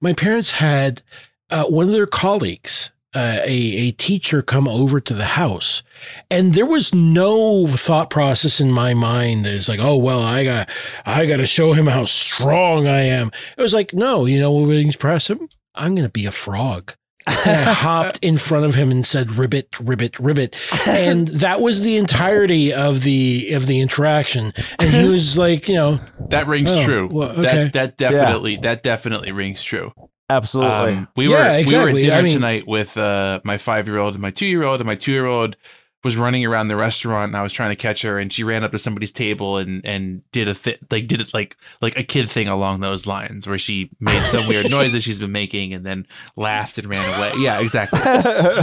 my 0.00 0.12
parents 0.12 0.52
had 0.52 1.02
uh, 1.50 1.64
one 1.64 1.86
of 1.86 1.92
their 1.92 2.06
colleagues. 2.06 2.90
Uh, 3.16 3.38
a, 3.44 3.46
a 3.46 3.90
teacher 3.92 4.42
come 4.42 4.66
over 4.66 4.98
to 4.98 5.14
the 5.14 5.24
house 5.24 5.84
and 6.32 6.52
there 6.52 6.66
was 6.66 6.92
no 6.92 7.64
thought 7.68 8.10
process 8.10 8.60
in 8.60 8.72
my 8.72 8.92
mind 8.92 9.44
that 9.44 9.54
it's 9.54 9.68
like 9.68 9.78
oh 9.78 9.96
well 9.96 10.20
i 10.20 10.42
got 10.44 10.68
i 11.06 11.24
got 11.24 11.36
to 11.36 11.46
show 11.46 11.74
him 11.74 11.86
how 11.86 12.04
strong 12.04 12.88
i 12.88 13.02
am 13.02 13.30
it 13.56 13.62
was 13.62 13.72
like 13.72 13.94
no 13.94 14.26
you 14.26 14.40
know 14.40 14.50
what 14.50 14.66
would 14.66 14.78
impress 14.78 15.30
him 15.30 15.48
i'm 15.76 15.94
gonna 15.94 16.08
be 16.08 16.26
a 16.26 16.32
frog 16.32 16.94
hopped 17.28 18.18
in 18.22 18.36
front 18.36 18.64
of 18.66 18.74
him 18.74 18.90
and 18.90 19.04
said 19.06 19.32
ribbit 19.32 19.68
ribbit 19.80 20.18
ribbit 20.18 20.56
and 20.86 21.28
that 21.44 21.60
was 21.60 21.82
the 21.82 21.96
entirety 21.96 22.72
of 22.72 23.02
the 23.02 23.50
of 23.52 23.66
the 23.66 23.80
interaction 23.80 24.52
and 24.78 24.90
he 24.90 25.08
was 25.08 25.38
like 25.38 25.68
you 25.68 25.74
know 25.74 26.00
That 26.30 26.46
rings 26.46 26.70
Oh, 26.76 26.84
true. 26.84 27.08
well, 27.10 27.30
okay. 27.30 27.42
That 27.42 27.72
that 27.72 27.96
definitely 27.96 28.56
that 28.58 28.82
definitely 28.82 29.32
rings 29.32 29.62
true. 29.62 29.92
Absolutely. 30.30 30.94
Um, 30.94 31.08
we 31.16 31.28
Yeah, 31.28 31.30
were 31.30 31.64
we 31.64 31.74
were 31.74 31.88
at 31.88 31.94
dinner 31.96 32.14
I 32.14 32.22
mean- 32.22 32.32
tonight 32.32 32.64
with 32.66 32.96
uh, 32.96 33.40
my 33.44 33.58
five 33.58 33.86
year 33.88 33.98
old 33.98 34.14
and 34.14 34.22
my 34.22 34.30
two 34.30 34.46
year 34.46 34.64
old, 34.64 34.80
and 34.80 34.86
my 34.86 34.94
two 34.94 35.12
year 35.12 35.26
old 35.26 35.56
was 36.04 36.16
running 36.16 36.44
around 36.44 36.68
the 36.68 36.76
restaurant, 36.76 37.30
and 37.30 37.36
I 37.36 37.42
was 37.42 37.52
trying 37.52 37.70
to 37.70 37.76
catch 37.76 38.02
her, 38.02 38.18
and 38.18 38.32
she 38.32 38.44
ran 38.44 38.62
up 38.62 38.70
to 38.72 38.78
somebody's 38.78 39.10
table 39.10 39.56
and 39.56 39.84
and 39.84 40.22
did 40.30 40.46
a 40.46 40.54
th- 40.54 40.78
like 40.90 41.06
did 41.06 41.20
it 41.20 41.32
like 41.32 41.56
like 41.80 41.96
a 41.98 42.04
kid 42.04 42.30
thing 42.30 42.46
along 42.46 42.80
those 42.80 43.06
lines, 43.06 43.48
where 43.48 43.58
she 43.58 43.90
made 43.98 44.22
some 44.22 44.46
weird 44.46 44.70
noises 44.70 45.02
she's 45.02 45.18
been 45.18 45.32
making, 45.32 45.72
and 45.72 45.84
then 45.84 46.06
laughed 46.36 46.78
and 46.78 46.86
ran 46.86 47.18
away. 47.18 47.32
Yeah, 47.38 47.60
exactly. 47.60 47.98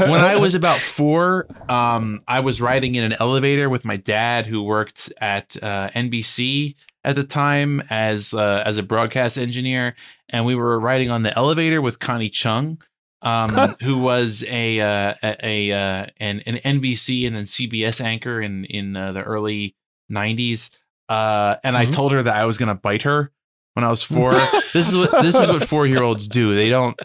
when 0.10 0.22
I 0.22 0.38
was 0.38 0.56
about 0.56 0.80
four, 0.80 1.48
um, 1.68 2.24
I 2.28 2.40
was 2.42 2.62
riding 2.62 2.96
in 2.96 3.04
an 3.04 3.14
elevator 3.20 3.70
with 3.70 3.84
my 3.84 3.98
dad, 3.98 4.46
who 4.46 4.62
worked 4.62 5.12
at 5.20 5.58
uh, 5.62 5.90
NBC 5.90 6.76
at 7.04 7.16
the 7.16 7.24
time 7.24 7.82
as 7.90 8.34
uh, 8.34 8.64
as 8.66 8.78
a 8.78 8.84
broadcast 8.84 9.38
engineer, 9.38 9.96
and 10.30 10.46
we 10.46 10.56
were 10.56 10.80
riding 10.80 11.10
on 11.10 11.24
the 11.24 11.36
elevator 11.36 11.82
with 11.82 12.00
Connie 12.00 12.30
Chung, 12.30 12.82
um, 13.22 13.50
who 13.82 13.98
was 14.00 14.44
a 14.48 14.80
uh, 14.80 15.14
a, 15.24 15.38
a 15.70 15.72
uh, 15.72 16.06
an, 16.20 16.42
an 16.46 16.80
NBC 16.80 17.28
and 17.28 17.36
then 17.36 17.44
CBS 17.44 18.02
anchor 18.04 18.42
in 18.42 18.66
in 18.66 18.96
uh, 18.96 19.12
the 19.12 19.22
early 19.24 19.76
'90s. 20.12 20.70
Uh, 21.10 21.58
and 21.64 21.76
I 21.78 21.86
Mhm. 21.86 21.92
told 21.92 22.12
her 22.14 22.24
that 22.24 22.36
I 22.36 22.46
was 22.46 22.58
gonna 22.58 22.76
bite 22.76 23.04
her 23.04 23.32
when 23.74 23.86
I 23.86 23.90
was 23.90 24.04
four. 24.04 24.34
this 24.74 24.90
is 24.90 24.98
what 24.98 25.12
this 25.24 25.36
is 25.36 25.48
what 25.48 25.64
four 25.64 25.86
year 25.86 26.04
olds 26.04 26.28
do. 26.28 26.54
They 26.56 26.70
don't 26.70 27.00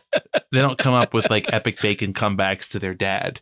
they 0.53 0.61
don't 0.61 0.79
come 0.79 0.95
up 0.95 1.15
with 1.15 1.31
like 1.31 1.53
epic 1.53 1.81
bacon 1.81 2.13
comebacks 2.13 2.71
to 2.73 2.79
their 2.79 2.95
dad. 2.95 3.41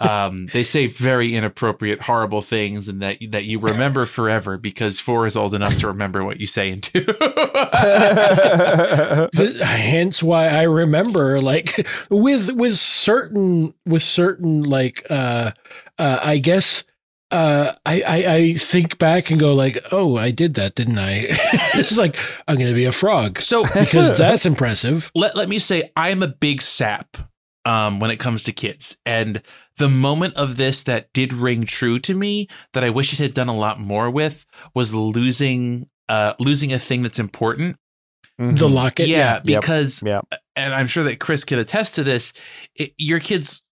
Um, 0.00 0.46
they 0.46 0.64
say 0.64 0.86
very 0.86 1.34
inappropriate, 1.34 2.00
horrible 2.02 2.40
things, 2.42 2.88
and 2.88 3.02
that 3.02 3.18
that 3.30 3.44
you 3.44 3.58
remember 3.58 4.06
forever 4.06 4.56
because 4.56 5.00
four 5.00 5.26
is 5.26 5.36
old 5.36 5.54
enough 5.54 5.76
to 5.78 5.88
remember 5.88 6.24
what 6.24 6.40
you 6.40 6.46
say 6.46 6.70
and 6.70 6.80
do. 6.80 7.04
Th- 9.34 9.60
hence 9.60 10.22
why 10.22 10.48
I 10.48 10.62
remember 10.62 11.40
like 11.40 11.86
with 12.08 12.52
with 12.52 12.76
certain 12.76 13.74
with 13.84 14.02
certain 14.02 14.62
like 14.62 15.06
uh 15.10 15.52
uh 15.98 16.20
I 16.22 16.38
guess 16.38 16.84
uh 17.30 17.72
I, 17.86 18.02
I 18.06 18.34
I 18.34 18.54
think 18.54 18.98
back 18.98 19.30
and 19.30 19.40
go 19.40 19.54
like 19.54 19.78
oh 19.92 20.16
I 20.16 20.30
did 20.30 20.54
that 20.54 20.74
didn't 20.74 20.98
I 20.98 21.24
it's 21.74 21.96
like 21.96 22.16
I'm 22.46 22.56
gonna 22.56 22.74
be 22.74 22.84
a 22.84 22.92
frog 22.92 23.40
so 23.40 23.62
because 23.64 24.16
that's 24.18 24.46
impressive 24.46 25.10
let, 25.14 25.34
let 25.36 25.48
me 25.48 25.58
say 25.58 25.90
I'm 25.96 26.22
a 26.22 26.28
big 26.28 26.60
sap 26.62 27.16
um, 27.66 27.98
when 27.98 28.10
it 28.10 28.18
comes 28.18 28.44
to 28.44 28.52
kids. 28.52 28.98
And 29.06 29.40
the 29.78 29.88
moment 29.88 30.34
of 30.34 30.56
this 30.58 30.82
that 30.82 31.10
did 31.14 31.32
ring 31.32 31.64
true 31.64 31.98
to 32.00 32.14
me 32.14 32.46
that 32.74 32.84
I 32.84 32.90
wish 32.90 33.12
it 33.14 33.18
had 33.18 33.32
done 33.32 33.48
a 33.48 33.56
lot 33.56 33.80
more 33.80 34.10
with 34.10 34.44
was 34.74 34.94
losing 34.94 35.88
uh, 36.10 36.34
losing 36.38 36.72
a 36.74 36.78
thing 36.78 37.02
that's 37.02 37.18
important. 37.18 37.76
the 38.38 38.68
locket 38.68 39.08
yeah, 39.08 39.40
Yep. 39.44 39.44
because 39.44 40.02
Yep. 40.04 40.34
and 40.56 40.74
I'm 40.74 40.86
sure 40.86 41.04
that 41.04 41.20
Chris 41.20 41.44
can 41.44 41.58
attest 41.58 41.94
to 41.94 42.04
this. 42.04 42.32
It, 42.74 42.92
your 42.98 43.20
kids 43.20 43.62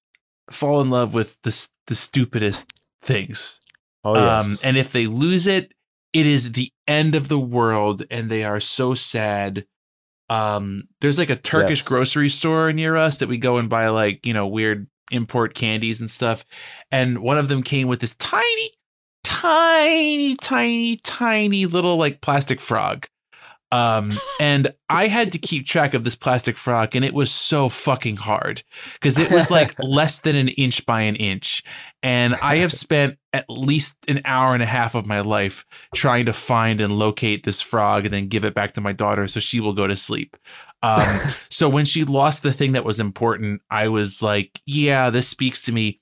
fall 0.50 0.80
in 0.80 0.88
love 0.88 1.14
with 1.14 1.42
the 1.42 1.68
the 1.88 1.94
stupidest 1.94 2.72
things. 3.02 3.60
Oh 4.04 4.14
yes. 4.16 4.46
Um, 4.64 4.68
and 4.68 4.76
if 4.76 4.92
they 4.92 5.06
lose 5.06 5.46
it, 5.46 5.72
it 6.12 6.26
is 6.26 6.52
the 6.52 6.70
end 6.86 7.14
of 7.14 7.28
the 7.28 7.38
world, 7.38 8.02
and 8.10 8.30
they 8.30 8.44
are 8.44 8.60
so 8.60 8.94
sad. 8.94 9.66
Um, 10.30 10.80
there's 11.00 11.18
like 11.18 11.30
a 11.30 11.36
Turkish 11.36 11.80
Yes. 11.80 11.88
grocery 11.88 12.28
store 12.28 12.72
near 12.72 12.96
us 12.96 13.18
that 13.18 13.28
we 13.28 13.38
go 13.38 13.58
and 13.58 13.68
buy 13.68 13.88
like 13.88 14.24
you 14.24 14.32
know 14.32 14.46
weird 14.46 14.86
import 15.10 15.54
candies 15.54 16.00
and 16.00 16.10
stuff. 16.10 16.44
And 16.90 17.18
one 17.18 17.38
of 17.38 17.48
them 17.48 17.62
came 17.62 17.86
with 17.88 18.00
this 18.00 18.14
tiny, 18.14 18.70
tiny, 19.24 20.36
tiny, 20.36 20.96
tiny 20.98 21.66
little 21.66 21.96
like 21.96 22.20
plastic 22.20 22.60
frog. 22.60 23.06
Um, 23.72 24.12
and 24.38 24.74
I 24.90 25.06
had 25.06 25.32
to 25.32 25.38
keep 25.38 25.66
track 25.66 25.94
of 25.94 26.04
this 26.04 26.14
plastic 26.14 26.58
frog, 26.58 26.94
and 26.94 27.04
it 27.04 27.14
was 27.14 27.32
so 27.32 27.70
fucking 27.70 28.16
hard 28.16 28.62
because 28.94 29.18
it 29.18 29.32
was 29.32 29.50
like 29.50 29.74
less 29.78 30.20
than 30.20 30.36
an 30.36 30.48
inch 30.48 30.84
by 30.84 31.00
an 31.00 31.16
inch. 31.16 31.62
And 32.02 32.34
I 32.42 32.56
have 32.56 32.72
spent 32.72 33.18
at 33.32 33.46
least 33.48 33.96
an 34.08 34.20
hour 34.26 34.52
and 34.52 34.62
a 34.62 34.66
half 34.66 34.94
of 34.94 35.06
my 35.06 35.20
life 35.20 35.64
trying 35.94 36.26
to 36.26 36.32
find 36.34 36.80
and 36.82 36.98
locate 36.98 37.44
this 37.44 37.62
frog 37.62 38.04
and 38.04 38.12
then 38.12 38.28
give 38.28 38.44
it 38.44 38.54
back 38.54 38.72
to 38.72 38.82
my 38.82 38.92
daughter 38.92 39.26
so 39.26 39.40
she 39.40 39.58
will 39.58 39.72
go 39.72 39.86
to 39.86 39.96
sleep. 39.96 40.36
Um, 40.82 41.20
so 41.50 41.68
when 41.68 41.86
she 41.86 42.04
lost 42.04 42.42
the 42.42 42.52
thing 42.52 42.72
that 42.72 42.84
was 42.84 43.00
important, 43.00 43.62
I 43.70 43.88
was 43.88 44.22
like, 44.22 44.60
yeah, 44.66 45.08
this 45.08 45.28
speaks 45.28 45.62
to 45.62 45.72
me. 45.72 46.00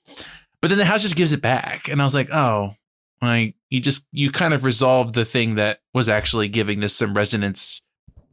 But 0.61 0.69
then 0.69 0.77
the 0.77 0.85
house 0.85 1.03
just 1.03 1.15
gives 1.15 1.31
it 1.31 1.41
back. 1.41 1.87
And 1.87 2.01
I 2.01 2.03
was 2.03 2.13
like, 2.13 2.29
oh, 2.31 2.75
like 3.21 3.55
you 3.69 3.79
just 3.79 4.05
you 4.11 4.31
kind 4.31 4.53
of 4.53 4.63
resolved 4.63 5.15
the 5.15 5.25
thing 5.25 5.55
that 5.55 5.79
was 5.93 6.09
actually 6.09 6.49
giving 6.49 6.79
this 6.79 6.95
some 6.95 7.13
resonance 7.13 7.81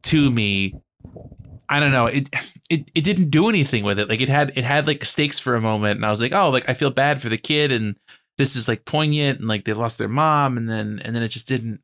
to 0.05 0.31
me. 0.31 0.75
I 1.69 1.81
don't 1.81 1.93
know. 1.93 2.07
It 2.07 2.31
it 2.71 2.91
it 2.95 3.05
didn't 3.05 3.31
do 3.31 3.49
anything 3.49 3.85
with 3.85 3.99
it. 3.99 4.09
Like 4.09 4.21
it 4.21 4.29
had 4.29 4.57
it 4.57 4.65
had 4.65 4.87
like 4.87 5.05
stakes 5.05 5.39
for 5.39 5.55
a 5.55 5.61
moment, 5.61 5.97
and 5.97 6.07
I 6.07 6.11
was 6.11 6.21
like, 6.21 6.33
oh, 6.33 6.51
like 6.51 6.69
I 6.69 6.75
feel 6.75 6.91
bad 6.91 7.21
for 7.21 7.29
the 7.29 7.37
kid, 7.37 7.71
and 7.71 7.99
this 8.39 8.57
is 8.57 8.69
like 8.69 8.87
poignant, 8.87 9.41
and 9.41 9.49
like 9.49 9.65
they 9.65 9.75
lost 9.75 9.99
their 9.99 10.09
mom, 10.09 10.57
and 10.57 10.69
then 10.69 11.01
and 11.05 11.15
then 11.15 11.23
it 11.23 11.29
just 11.29 11.49
didn't 11.49 11.81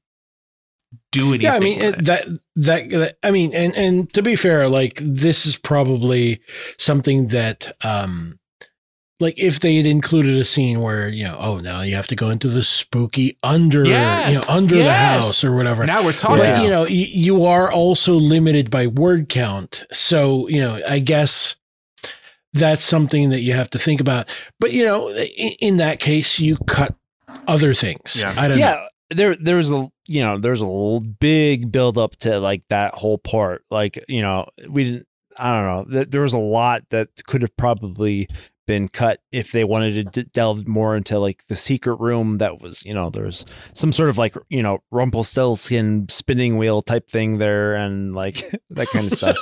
do 1.13 1.29
anything. 1.29 1.43
Yeah, 1.43 1.55
I 1.55 1.61
mean 1.61 1.81
it, 1.81 2.05
that, 2.05 2.27
that 2.57 2.91
that 2.91 3.19
I 3.23 3.31
mean, 3.31 3.53
and 3.55 3.75
and 3.77 4.13
to 4.15 4.23
be 4.23 4.37
fair, 4.37 4.69
like 4.69 5.01
this 5.03 5.45
is 5.45 5.57
probably 5.57 6.41
something 6.79 7.29
that 7.29 7.73
um 7.83 8.39
like 9.21 9.35
if 9.39 9.61
they 9.61 9.77
had 9.77 9.87
included 9.87 10.37
a 10.39 10.45
scene 10.45 10.81
where 10.81 11.09
you 11.09 11.25
know 11.25 11.37
oh 11.41 11.61
now 11.61 11.83
you 11.83 11.95
have 11.95 12.07
to 12.09 12.17
go 12.17 12.31
into 12.31 12.49
the 12.49 12.63
spooky 12.63 13.37
under 13.43 13.87
Yes, 13.87 14.29
you 14.29 14.35
know 14.57 14.61
under 14.63 14.75
the 14.77 14.93
house 14.93 15.45
or 15.45 15.55
whatever. 15.55 15.87
Now 15.87 16.05
we're 16.05 16.13
talking. 16.13 16.39
but 16.39 16.63
you 16.63 16.69
know 16.69 16.83
y- 16.83 16.89
you 16.91 17.45
are 17.45 17.71
also 17.71 18.15
limited 18.15 18.71
by 18.71 18.87
word 18.87 19.29
count. 19.29 19.85
So 19.93 20.49
you 20.49 20.61
know 20.61 20.81
i 20.87 20.99
guess 20.99 21.57
that's 22.53 22.85
something 22.85 23.31
that 23.31 23.41
you 23.41 23.53
have 23.53 23.71
to 23.71 23.79
think 23.79 24.01
about. 24.01 24.29
But 24.61 24.73
you 24.73 24.85
know 24.85 25.09
in, 25.11 25.53
in 25.61 25.77
that 25.79 26.01
case 26.01 26.39
you 26.39 26.57
cut 26.67 26.95
other 27.47 27.75
things. 27.75 28.17
Yeah. 28.19 28.33
i 28.37 28.49
don't 28.49 28.59
know. 28.59 28.65
yeah 28.65 28.87
there 29.11 29.37
there's 29.37 29.71
a 29.73 29.89
you 30.09 30.23
know 30.23 30.39
there's 30.39 30.63
a 30.63 31.01
big 31.21 31.71
build 31.71 31.99
up 31.99 32.17
to 32.17 32.41
like 32.41 32.63
that 32.69 32.95
whole 32.95 33.19
part. 33.19 33.65
Like 33.71 34.03
you 34.09 34.23
know 34.23 34.47
we 34.69 34.85
didn't 34.85 35.07
i 35.37 35.53
don't 35.53 35.67
know 35.89 35.93
Th- 35.97 36.09
there 36.11 36.21
was 36.23 36.33
a 36.33 36.39
lot 36.39 36.83
that 36.91 37.09
could 37.27 37.43
have 37.43 37.57
probably 37.57 38.29
been 38.67 38.89
cut 38.89 39.21
if 39.33 39.53
they 39.53 39.65
wanted 39.65 39.93
to 39.93 40.23
d- 40.23 40.31
delve 40.33 40.67
more 40.67 40.97
into 40.97 41.19
like 41.19 41.45
the 41.49 41.57
secret 41.57 41.97
room 41.97 42.39
that 42.39 42.61
was 42.61 42.85
you 42.85 42.95
know 42.95 43.11
there's 43.11 43.45
some 43.73 43.93
sort 43.93 44.09
of 44.09 44.19
like 44.19 44.37
you 44.49 44.63
know 44.63 44.79
rumpelstiltskin 44.91 46.07
spinning 46.09 46.57
wheel 46.57 46.83
type 46.83 47.09
thing 47.09 47.39
there 47.39 47.75
and 47.75 48.15
like 48.15 48.51
that 48.71 48.89
kind 48.89 49.11
of 49.11 49.19
stuff 49.19 49.37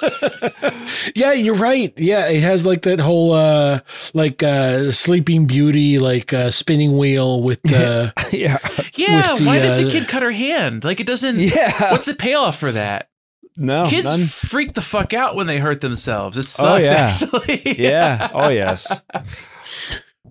yeah, 1.15 1.33
you're 1.33 1.55
right. 1.55 1.93
Yeah, 1.97 2.29
it 2.29 2.43
has 2.43 2.67
like 2.67 2.83
that 2.83 3.01
whole 3.01 3.33
uh 3.33 3.81
like 4.15 4.43
uh 4.43 4.93
sleeping 4.93 5.47
beauty 5.47 5.99
like 5.99 6.33
uh 6.33 6.51
spinning 6.51 6.97
wheel 6.97 7.43
with 7.43 7.63
the 7.63 8.13
yeah 8.33 8.59
yeah, 8.95 9.33
with 9.33 9.41
the, 9.41 9.47
why 9.47 9.59
does 9.59 9.75
the 9.75 9.87
uh, 9.87 9.91
kid 9.91 10.09
cut 10.09 10.23
her 10.23 10.31
hand? 10.31 10.85
Like 10.85 11.01
it 11.01 11.07
doesn't. 11.07 11.39
yeah 11.39 11.91
What's 11.91 12.07
the 12.07 12.15
payoff 12.15 12.59
for 12.59 12.73
that? 12.73 13.09
No 13.57 13.85
Kids 13.87 14.09
none. 14.17 14.27
freak 14.27 14.75
the 14.75 14.81
fuck 14.81 15.13
out 15.13 15.37
when 15.37 15.47
they 15.47 15.59
hurt 15.59 15.81
themselves. 15.81 16.37
It 16.39 16.45
Oh, 16.61 16.81
sucks, 16.83 16.91
yeah. 16.91 16.97
actually. 17.37 17.79
yeah 17.83 18.31
oh 18.33 18.49
yes 18.49 19.03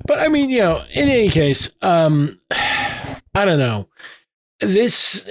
But 0.07 0.19
I 0.19 0.27
mean, 0.29 0.49
you 0.49 0.59
know, 0.59 0.83
in 0.91 1.07
any 1.09 1.29
case, 1.29 1.69
um, 1.83 2.39
I 2.49 3.45
don't 3.45 3.59
know. 3.59 3.87
This, 4.59 5.29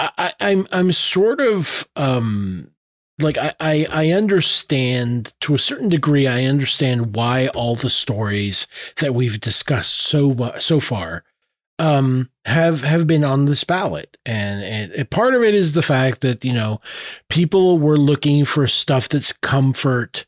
I, 0.00 0.10
I, 0.18 0.32
I'm, 0.40 0.66
I'm 0.72 0.90
sort 0.92 1.40
of, 1.40 1.88
um, 1.94 2.72
like 3.20 3.38
I, 3.38 3.52
I, 3.60 3.86
I 3.90 4.08
understand 4.10 5.32
to 5.42 5.54
a 5.54 5.58
certain 5.60 5.88
degree. 5.88 6.26
I 6.26 6.44
understand 6.44 7.14
why 7.14 7.48
all 7.48 7.76
the 7.76 7.90
stories 7.90 8.66
that 8.96 9.14
we've 9.14 9.38
discussed 9.40 9.94
so 9.94 10.54
so 10.58 10.80
far, 10.80 11.22
um, 11.80 12.28
have 12.44 12.82
have 12.82 13.06
been 13.06 13.24
on 13.24 13.46
this 13.46 13.64
ballot, 13.64 14.18
and, 14.26 14.62
and 14.62 14.92
and 14.92 15.10
part 15.10 15.34
of 15.34 15.42
it 15.42 15.54
is 15.54 15.72
the 15.72 15.82
fact 15.82 16.20
that 16.20 16.44
you 16.44 16.52
know 16.52 16.80
people 17.30 17.78
were 17.78 17.98
looking 17.98 18.44
for 18.44 18.66
stuff 18.66 19.08
that's 19.08 19.32
comfort, 19.32 20.26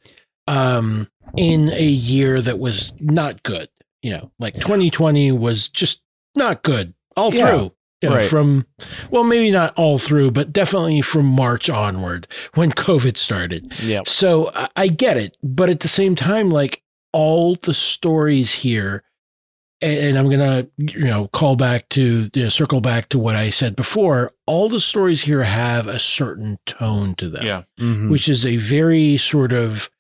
um, 0.49 1.09
in 1.37 1.69
a 1.71 1.85
year 1.85 2.41
that 2.41 2.59
was 2.59 2.95
not 3.01 3.43
good. 3.43 3.69
You 4.03 4.13
know, 4.13 4.33
like 4.39 4.55
2020 4.55 5.31
was 5.33 5.69
just 5.69 6.03
not 6.35 6.63
good 6.63 6.95
all 7.17 7.33
Yeah, 7.33 7.51
through. 7.51 7.73
You 8.01 8.09
know, 8.09 8.17
right. 8.17 8.29
From, 8.29 8.67
well, 9.13 9.23
maybe 9.23 9.53
not 9.53 9.75
all 9.77 9.97
through, 9.97 10.33
but 10.33 10.53
definitely 10.53 11.03
from 11.03 11.25
March 11.27 11.71
onward 11.71 12.27
when 12.55 12.73
COVID 12.73 13.17
started. 13.17 13.73
yeah 13.81 14.01
So 14.07 14.51
I, 14.55 14.69
I 14.75 14.89
get 14.89 15.17
it. 15.19 15.37
But 15.41 15.71
at 15.71 15.81
the 15.81 15.89
same 15.89 16.17
time, 16.17 16.51
like 16.51 16.83
all 17.13 17.55
the 17.55 17.73
stories 17.73 18.55
here, 18.55 19.05
and, 19.83 19.99
and 19.99 20.19
I'm 20.19 20.27
going 20.31 20.39
to, 20.39 20.69
you 20.99 21.05
know, 21.05 21.29
call 21.29 21.57
back 21.57 21.89
to, 21.91 22.31
you 22.33 22.43
know, 22.43 22.49
circle 22.49 22.81
back 22.81 23.09
to 23.11 23.19
what 23.19 23.37
I 23.37 23.51
said 23.51 23.77
before, 23.77 24.33
all 24.47 24.69
the 24.69 24.81
stories 24.81 25.23
here 25.23 25.43
have 25.43 25.87
a 25.89 25.99
certain 25.99 26.59
tone 26.67 27.15
to 27.17 27.29
them 27.29 27.45
Yeah. 27.45 27.63
Mhm. 27.81 28.09
which 28.11 28.29
is 28.29 28.47
a 28.47 28.57
very 28.57 29.17
sort 29.19 29.53
of 29.53 29.91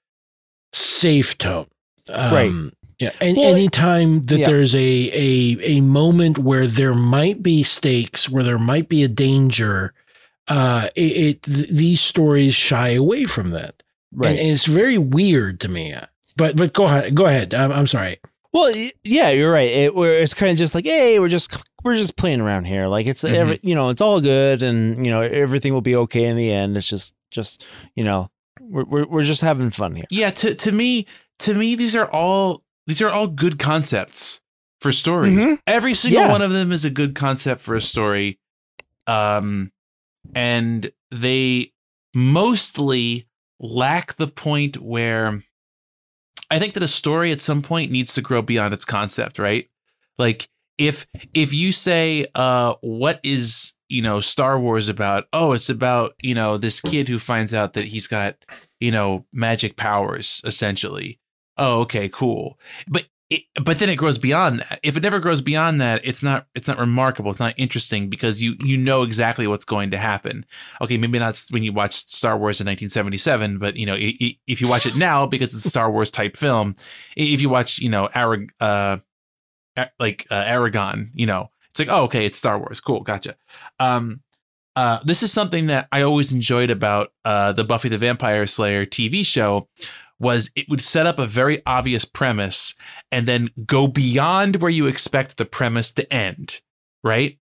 safe 0.72 1.36
tone. 1.38 1.66
Right. 2.08 2.48
Um, 2.48 2.72
Yeah. 2.98 3.10
And 3.20 3.36
Well, 3.36 3.54
anytime 3.54 4.26
that 4.26 4.38
yeah. 4.38 4.46
there's 4.46 4.74
a, 4.76 4.78
a 4.78 5.58
a 5.78 5.80
moment 5.80 6.38
where 6.38 6.66
there 6.68 6.94
might 6.94 7.42
be 7.42 7.62
stakes, 7.64 8.28
where 8.30 8.44
there 8.44 8.58
might 8.60 8.88
be 8.88 9.02
a 9.02 9.08
danger, 9.08 9.92
uh, 10.46 10.88
it, 10.94 11.00
it 11.16 11.42
th- 11.42 11.68
these 11.68 12.00
stories 12.00 12.54
shy 12.54 12.90
away 12.90 13.24
from 13.24 13.50
that, 13.50 13.82
right 14.12 14.30
and, 14.30 14.38
and 14.38 14.48
it's 14.50 14.66
very 14.66 14.98
weird 14.98 15.58
to 15.60 15.68
me. 15.68 15.94
But 16.36 16.54
but 16.56 16.72
go 16.74 16.84
ahead, 16.84 17.14
go 17.16 17.26
ahead. 17.26 17.52
I'm, 17.54 17.72
I'm 17.72 17.86
sorry. 17.88 18.18
Well, 18.52 18.72
yeah, 19.02 19.30
you're 19.30 19.50
right. 19.52 19.70
It, 19.70 19.92
it's 19.96 20.34
kind 20.34 20.52
of 20.52 20.58
just 20.58 20.74
like, 20.74 20.84
hey, 20.84 21.18
we're 21.18 21.28
just 21.28 21.56
we're 21.84 21.94
just 21.94 22.16
playing 22.16 22.40
around 22.40 22.66
here. 22.66 22.86
Like 22.86 23.06
it's 23.06 23.22
Mhm. 23.24 23.32
every, 23.34 23.60
you 23.62 23.74
know, 23.74 23.88
it's 23.90 24.00
all 24.02 24.20
good, 24.20 24.62
and 24.62 25.04
you 25.04 25.10
know, 25.10 25.22
everything 25.22 25.72
will 25.72 25.80
be 25.80 25.96
okay 25.96 26.24
in 26.24 26.36
the 26.36 26.50
end. 26.52 26.76
It's 26.76 26.88
just 26.88 27.14
just 27.30 27.64
you 27.96 28.04
know, 28.04 28.30
we're 28.60 28.84
we're, 28.84 29.06
we're 29.06 29.22
just 29.22 29.40
having 29.40 29.70
fun 29.70 29.94
here. 29.96 30.04
Yeah, 30.10 30.30
to 30.30 30.54
to 30.54 30.72
me, 30.72 31.06
to 31.40 31.54
me, 31.54 31.74
these 31.76 31.96
are 31.96 32.10
all 32.10 32.62
these 32.86 33.00
are 33.00 33.08
all 33.08 33.26
good 33.26 33.58
concepts 33.58 34.40
for 34.80 34.92
stories. 34.92 35.44
Mhm. 35.46 35.58
Every 35.66 35.94
single 35.94 36.22
Yeah. 36.22 36.30
one 36.32 36.42
of 36.42 36.50
them 36.50 36.72
is 36.72 36.84
a 36.84 36.90
good 36.90 37.14
concept 37.14 37.62
for 37.62 37.74
a 37.74 37.80
story. 37.80 38.38
Um 39.06 39.72
and 40.34 40.90
they 41.10 41.72
mostly 42.14 43.26
lack 43.60 44.16
the 44.16 44.26
point 44.28 44.76
where 44.80 45.42
I 46.52 46.58
think 46.58 46.74
that 46.74 46.82
a 46.82 46.88
story 46.88 47.32
at 47.32 47.40
some 47.40 47.62
point 47.62 47.90
needs 47.90 48.12
to 48.12 48.20
grow 48.20 48.42
beyond 48.42 48.74
its 48.74 48.84
concept, 48.84 49.38
right? 49.38 49.70
Like 50.18 50.50
if 50.76 51.06
if 51.32 51.54
you 51.54 51.72
say 51.72 52.26
uh 52.34 52.74
what 52.82 53.20
is 53.22 53.72
you 53.88 54.02
know 54.02 54.20
Star 54.20 54.60
Wars 54.60 54.90
about? 54.90 55.24
Oh, 55.32 55.52
it's 55.52 55.70
about, 55.70 56.14
you 56.22 56.34
know, 56.34 56.58
this 56.58 56.82
kid 56.82 57.08
who 57.08 57.18
finds 57.18 57.54
out 57.54 57.72
that 57.72 57.86
he's 57.86 58.06
got, 58.06 58.36
you 58.80 58.90
know, 58.90 59.24
magic 59.32 59.78
powers 59.78 60.42
essentially. 60.44 61.18
Oh, 61.56 61.80
okay, 61.80 62.10
cool. 62.10 62.58
But 62.86 63.06
it, 63.32 63.42
but 63.64 63.78
then 63.78 63.88
it 63.88 63.96
grows 63.96 64.18
beyond 64.18 64.60
that. 64.60 64.80
If 64.82 64.96
it 64.96 65.02
never 65.02 65.20
grows 65.20 65.40
beyond 65.40 65.80
that, 65.80 66.00
it's 66.04 66.22
not 66.22 66.46
it's 66.54 66.68
not 66.68 66.78
remarkable. 66.78 67.30
It's 67.30 67.40
not 67.40 67.54
interesting 67.56 68.08
because 68.08 68.42
you 68.42 68.56
you 68.60 68.76
know 68.76 69.02
exactly 69.02 69.46
what's 69.46 69.64
going 69.64 69.90
to 69.92 69.98
happen. 69.98 70.44
Okay, 70.80 70.96
maybe 70.96 71.18
not 71.18 71.42
when 71.50 71.62
you 71.62 71.72
watch 71.72 71.94
Star 71.94 72.36
Wars 72.38 72.60
in 72.60 72.66
1977, 72.66 73.58
but 73.58 73.76
you 73.76 73.86
know 73.86 73.94
i- 73.94 74.16
i- 74.20 74.38
if 74.46 74.60
you 74.60 74.68
watch 74.68 74.86
it 74.86 74.96
now 74.96 75.26
because 75.26 75.54
it's 75.54 75.64
a 75.64 75.70
Star 75.70 75.90
Wars 75.90 76.10
type 76.10 76.36
film, 76.36 76.74
if 77.16 77.40
you 77.40 77.48
watch 77.48 77.78
you 77.78 77.88
know 77.88 78.08
Arag 78.14 78.50
uh 78.60 78.98
like 79.98 80.26
uh, 80.30 80.44
Eragon, 80.44 81.08
you 81.14 81.26
know 81.26 81.50
it's 81.70 81.80
like 81.80 81.88
oh 81.90 82.04
okay 82.04 82.26
it's 82.26 82.38
Star 82.38 82.58
Wars 82.58 82.80
cool 82.80 83.00
gotcha. 83.00 83.36
Um, 83.80 84.20
uh, 84.74 85.00
this 85.04 85.22
is 85.22 85.30
something 85.32 85.66
that 85.66 85.86
I 85.92 86.00
always 86.02 86.32
enjoyed 86.32 86.70
about 86.70 87.12
uh, 87.26 87.52
the 87.52 87.62
Buffy 87.64 87.88
the 87.90 87.98
Vampire 87.98 88.46
Slayer 88.46 88.86
TV 88.86 89.24
show 89.24 89.68
was 90.22 90.50
it 90.54 90.66
would 90.68 90.80
set 90.80 91.06
up 91.06 91.18
a 91.18 91.26
very 91.26 91.60
obvious 91.66 92.04
premise 92.04 92.74
and 93.10 93.26
then 93.26 93.50
go 93.66 93.88
beyond 93.88 94.56
where 94.56 94.70
you 94.70 94.86
expect 94.86 95.36
the 95.36 95.44
premise 95.44 95.90
to 95.90 96.10
end, 96.12 96.60
right? 97.02 97.38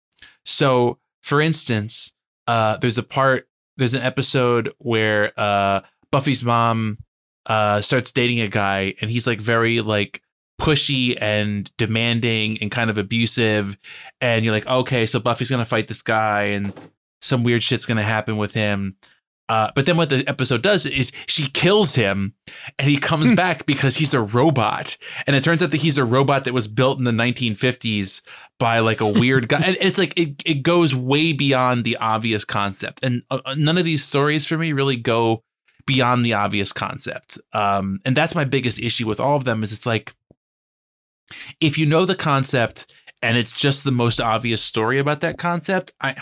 So, 0.44 0.98
for 1.22 1.40
instance, 1.40 2.12
uh, 2.48 2.76
there's 2.78 2.98
a 2.98 3.04
part, 3.04 3.48
there's 3.76 3.94
an 3.94 4.02
episode 4.02 4.72
where 4.78 5.32
uh, 5.38 5.82
Buffy's 6.10 6.44
mom 6.44 6.98
uh, 7.46 7.80
starts 7.80 8.10
dating 8.10 8.40
a 8.40 8.48
guy, 8.48 8.94
and 9.00 9.08
he's 9.08 9.26
like 9.26 9.40
very 9.40 9.80
like 9.80 10.20
pushy 10.60 11.16
and 11.20 11.70
demanding 11.76 12.58
and 12.60 12.72
kind 12.72 12.90
of 12.90 12.98
abusive, 12.98 13.78
and 14.20 14.44
you're 14.44 14.54
like, 14.54 14.66
okay, 14.66 15.06
so 15.06 15.20
Buffy's 15.20 15.50
gonna 15.50 15.64
fight 15.64 15.86
this 15.86 16.02
guy, 16.02 16.46
and 16.46 16.72
some 17.22 17.44
weird 17.44 17.62
shit's 17.62 17.86
gonna 17.86 18.02
happen 18.02 18.36
with 18.36 18.52
him. 18.52 18.96
Uh, 19.48 19.70
but 19.74 19.84
then 19.84 19.96
what 19.98 20.08
the 20.08 20.26
episode 20.26 20.62
does 20.62 20.86
is 20.86 21.12
she 21.26 21.50
kills 21.50 21.96
him 21.96 22.34
and 22.78 22.88
he 22.88 22.96
comes 22.96 23.28
Hmm. 23.28 23.34
back 23.34 23.66
because 23.66 23.96
he's 23.96 24.14
a 24.14 24.20
robot. 24.22 24.96
And 25.26 25.36
it 25.36 25.44
turns 25.44 25.62
out 25.62 25.70
that 25.72 25.82
he's 25.82 25.98
a 25.98 26.04
robot 26.04 26.44
that 26.44 26.54
was 26.54 26.66
built 26.66 26.98
in 26.98 27.04
the 27.04 27.10
1950s 27.12 28.22
by 28.58 28.78
like 28.78 29.00
a 29.02 29.06
weird 29.08 29.48
guy. 29.48 29.60
And 29.60 29.76
it's 29.80 29.98
like 29.98 30.18
it, 30.18 30.42
it 30.46 30.62
goes 30.62 30.94
way 30.94 31.32
beyond 31.34 31.84
the 31.84 31.96
obvious 31.98 32.44
concept. 32.44 33.00
And 33.02 33.22
uh, 33.30 33.40
uh, 33.44 33.54
none 33.58 33.76
of 33.76 33.84
these 33.84 34.02
stories 34.02 34.46
for 34.46 34.56
me 34.56 34.72
really 34.72 34.96
go 34.96 35.42
beyond 35.86 36.24
the 36.24 36.32
obvious 36.32 36.72
concept. 36.72 37.38
Um, 37.52 38.00
and 38.06 38.16
that's 38.16 38.34
my 38.34 38.44
biggest 38.44 38.78
issue 38.78 39.06
with 39.06 39.20
all 39.20 39.36
of 39.36 39.44
them 39.44 39.62
is 39.62 39.72
it's 39.72 39.84
like 39.86 40.14
if 41.60 41.76
you 41.78 41.86
know 41.86 42.04
the 42.06 42.14
concept 42.14 42.92
and 43.22 43.36
it's 43.36 43.52
just 43.52 43.84
the 43.84 43.92
most 43.92 44.20
obvious 44.20 44.62
story 44.62 44.98
about 44.98 45.20
that 45.20 45.38
concept, 45.38 45.92
I 46.00 46.16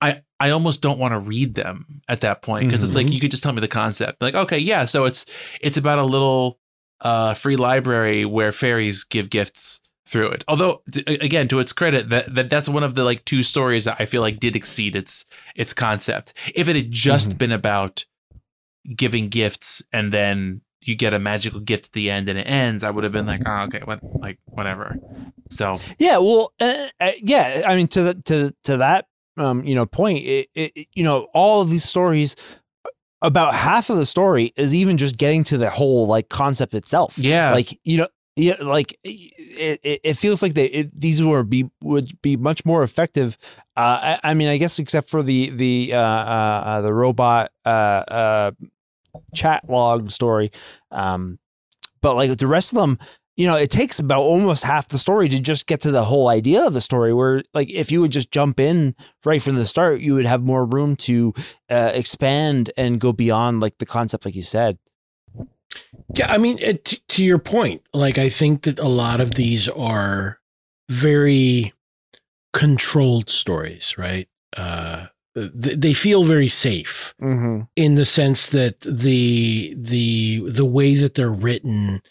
I 0.00 0.22
I 0.42 0.50
almost 0.50 0.82
don't 0.82 0.98
want 0.98 1.12
to 1.12 1.20
read 1.20 1.54
them 1.54 2.02
at 2.08 2.22
that 2.22 2.42
point 2.42 2.66
because 2.66 2.82
it's 2.82 2.96
like 2.96 3.08
you 3.08 3.20
could 3.20 3.30
just 3.30 3.44
tell 3.44 3.52
me 3.52 3.60
the 3.60 3.68
concept. 3.68 4.20
Like, 4.20 4.34
okay, 4.34 4.58
yeah, 4.58 4.86
so 4.86 5.04
it's 5.04 5.24
it's 5.60 5.76
about 5.76 6.00
a 6.00 6.04
little 6.04 6.58
uh 7.00 7.34
free 7.34 7.54
library 7.54 8.24
where 8.24 8.50
fairies 8.50 9.04
give 9.04 9.30
gifts 9.30 9.80
through 10.04 10.30
it. 10.30 10.44
Although 10.48 10.82
t- 10.90 11.04
again, 11.06 11.46
to 11.46 11.60
its 11.60 11.72
credit, 11.72 12.10
that, 12.10 12.34
that 12.34 12.50
that's 12.50 12.68
one 12.68 12.82
of 12.82 12.96
the 12.96 13.04
like 13.04 13.24
two 13.24 13.44
stories 13.44 13.84
that 13.84 13.98
I 14.00 14.04
feel 14.06 14.20
like 14.20 14.40
did 14.40 14.56
exceed 14.56 14.96
its 14.96 15.24
its 15.54 15.72
concept. 15.72 16.32
If 16.56 16.68
it 16.68 16.74
had 16.74 16.90
just 16.90 17.38
been 17.38 17.52
about 17.52 18.04
giving 18.96 19.28
gifts 19.28 19.80
and 19.92 20.12
then 20.12 20.62
you 20.80 20.96
get 20.96 21.14
a 21.14 21.20
magical 21.20 21.60
gift 21.60 21.86
at 21.86 21.92
the 21.92 22.10
end 22.10 22.28
and 22.28 22.36
it 22.36 22.48
ends, 22.48 22.82
I 22.82 22.90
would 22.90 23.04
have 23.04 23.12
been 23.12 23.26
like, 23.26 23.42
oh, 23.46 23.60
okay, 23.66 23.82
what, 23.84 24.00
like 24.02 24.40
whatever. 24.46 24.96
So 25.50 25.78
Yeah, 26.00 26.18
well, 26.18 26.52
uh, 26.58 26.88
uh, 26.98 27.12
yeah. 27.22 27.62
I 27.64 27.76
mean, 27.76 27.86
to 27.88 28.02
the, 28.02 28.14
to 28.14 28.54
to 28.64 28.78
that, 28.78 29.06
um, 29.36 29.64
you 29.64 29.74
know, 29.74 29.86
point. 29.86 30.24
It, 30.24 30.48
it, 30.54 30.86
you 30.94 31.04
know, 31.04 31.28
all 31.34 31.62
of 31.62 31.70
these 31.70 31.84
stories, 31.84 32.36
about 33.22 33.54
half 33.54 33.88
of 33.88 33.96
the 33.96 34.06
story 34.06 34.52
is 34.56 34.74
even 34.74 34.98
just 34.98 35.16
getting 35.16 35.44
to 35.44 35.56
the 35.56 35.70
whole 35.70 36.06
like 36.06 36.28
concept 36.28 36.74
itself. 36.74 37.16
yeah, 37.16 37.52
Like 37.52 37.78
you 37.84 37.98
know, 37.98 38.08
yeah, 38.36 38.56
like 38.60 38.98
it, 39.04 39.80
it, 39.82 40.00
it 40.02 40.14
feels 40.14 40.42
like 40.42 40.54
they 40.54 40.66
it, 40.66 41.00
these 41.00 41.22
would 41.22 41.50
be 41.50 41.70
would 41.82 42.20
be 42.22 42.36
much 42.36 42.64
more 42.64 42.82
effective. 42.82 43.38
Uh, 43.76 44.16
I, 44.22 44.30
I 44.30 44.34
mean, 44.34 44.48
I 44.48 44.56
guess 44.56 44.78
except 44.78 45.08
for 45.08 45.22
the 45.22 45.50
the 45.50 45.92
uh, 45.94 45.98
uh, 45.98 46.62
uh 46.64 46.80
the 46.80 46.92
robot 46.92 47.52
uh 47.64 47.68
uh 47.68 48.50
chat 49.34 49.68
log 49.68 50.10
story, 50.10 50.50
um, 50.90 51.38
but 52.00 52.16
like 52.16 52.36
the 52.36 52.46
rest 52.46 52.72
of 52.72 52.78
them, 52.78 52.98
you 53.36 53.46
know, 53.46 53.56
it 53.56 53.70
takes 53.70 53.98
about 53.98 54.20
almost 54.20 54.62
half 54.64 54.88
the 54.88 54.98
story 54.98 55.28
to 55.28 55.40
just 55.40 55.66
get 55.66 55.80
to 55.82 55.90
the 55.90 56.04
whole 56.04 56.28
idea 56.28 56.66
of 56.66 56.74
the 56.74 56.80
story. 56.80 57.14
Where 57.14 57.42
like 57.54 57.70
if 57.70 57.90
you 57.90 58.00
would 58.02 58.12
just 58.12 58.30
jump 58.30 58.60
in 58.60 58.94
right 59.24 59.40
from 59.40 59.56
the 59.56 59.66
start, 59.66 60.00
you 60.00 60.14
would 60.14 60.26
have 60.26 60.42
more 60.42 60.64
room 60.66 60.96
to 60.96 61.32
uh, 61.70 61.90
expand 61.94 62.70
and 62.76 63.00
go 63.00 63.12
beyond 63.12 63.60
like 63.60 63.78
the 63.78 63.86
concept, 63.86 64.24
like 64.24 64.34
you 64.34 64.42
said. 64.42 64.78
Yeah, 66.14 66.30
I 66.30 66.36
mean, 66.36 66.58
it, 66.58 67.00
to 67.08 67.24
your 67.24 67.38
point, 67.38 67.82
like 67.94 68.18
I 68.18 68.28
think 68.28 68.62
that 68.62 68.78
a 68.78 68.88
lot 68.88 69.20
of 69.22 69.34
these 69.36 69.68
are 69.70 70.38
very 70.90 71.72
controlled 72.52 73.30
stories, 73.30 73.96
right? 73.96 74.28
Uh, 74.54 75.06
they 75.34 75.94
feel 75.94 76.24
very 76.24 76.48
safe 76.48 77.14
Mm-hmm. 77.22 77.62
in 77.76 77.94
the 77.94 78.04
sense 78.04 78.50
that 78.50 78.80
the 78.82 79.74
the 79.78 80.42
the 80.46 80.66
way 80.66 80.94
that 80.94 81.14
they're 81.14 81.30
written 81.30 82.02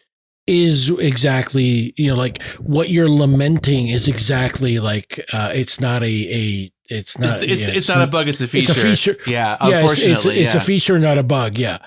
is 0.52 0.90
exactly 1.00 1.94
you 1.98 2.10
know 2.10 2.18
like 2.18 2.42
what 2.60 2.90
you're 2.90 3.10
lamenting 3.10 3.88
is 3.88 4.08
exactly 4.08 4.80
like 4.80 5.24
uh, 5.34 5.52
it's 5.54 5.80
not 5.80 6.04
a 6.04 6.06
a 6.06 6.72
it's 6.90 7.16
it's, 7.16 7.20
not 7.20 7.44
it's, 7.44 7.68
yeah, 7.68 7.74
it's 7.74 7.90
not 7.90 8.02
a 8.02 8.08
bug, 8.08 8.28
it's 8.28 8.42
a 8.42 8.48
feature. 8.48 8.72
it's 8.72 8.78
a 8.78 8.82
feature 8.82 9.18
Yeah, 9.26 9.58
yeah, 9.62 9.68
it's, 9.68 9.76
unfortunately, 9.82 10.12
it's, 10.40 10.48
it's 10.48 10.56
yeah. 10.56 10.62
a 10.62 10.64
feature, 10.64 11.00
not 11.00 11.18
a 11.18 11.24
bug. 11.24 11.58
Yeah, 11.58 11.78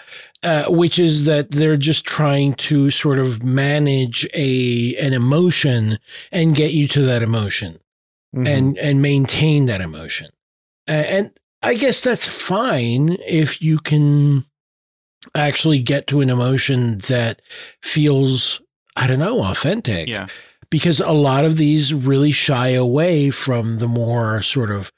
uh, 0.43 0.65
which 0.69 0.99
is 0.99 1.27
that 1.27 1.51
they're 1.51 1.77
just 1.77 2.07
trying 2.07 2.55
to 2.55 2.91
sort 2.91 3.19
of 3.19 3.45
manage 3.45 4.27
a 4.33 4.97
an 4.97 5.13
emotion 5.13 5.99
and 6.33 6.57
get 6.57 6.73
you 6.73 6.89
to 6.89 7.03
that 7.03 7.23
emotion 7.23 7.81
Mm-hmm. 8.35 8.47
and 8.49 8.79
and 8.79 9.01
maintain 9.01 9.67
that 9.67 9.81
emotion. 9.81 10.31
And 10.89 11.31
I 11.63 11.75
guess 11.75 12.01
that's 12.01 12.27
fine 12.27 13.17
if 13.29 13.63
you 13.63 13.79
can 13.79 14.45
actually 15.35 15.81
get 15.81 16.07
to 16.09 16.21
an 16.21 16.31
emotion 16.31 16.99
that 17.09 17.43
feels 17.83 18.61
I 18.97 19.07
don't 19.07 19.19
know 19.19 19.43
authentic 19.43 20.09
yeah. 20.09 20.29
because 20.71 21.01
a 21.01 21.13
lot 21.13 21.45
of 21.45 21.57
these 21.57 21.93
really 21.93 22.33
shy 22.33 22.69
away 22.69 23.31
from 23.31 23.79
the 23.79 23.89
more 23.89 24.43
sort 24.43 24.71
of 24.71 24.93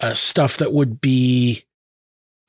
uh, 0.00 0.14
stuff 0.14 0.58
that 0.58 0.72
would 0.72 1.00
be 1.00 1.64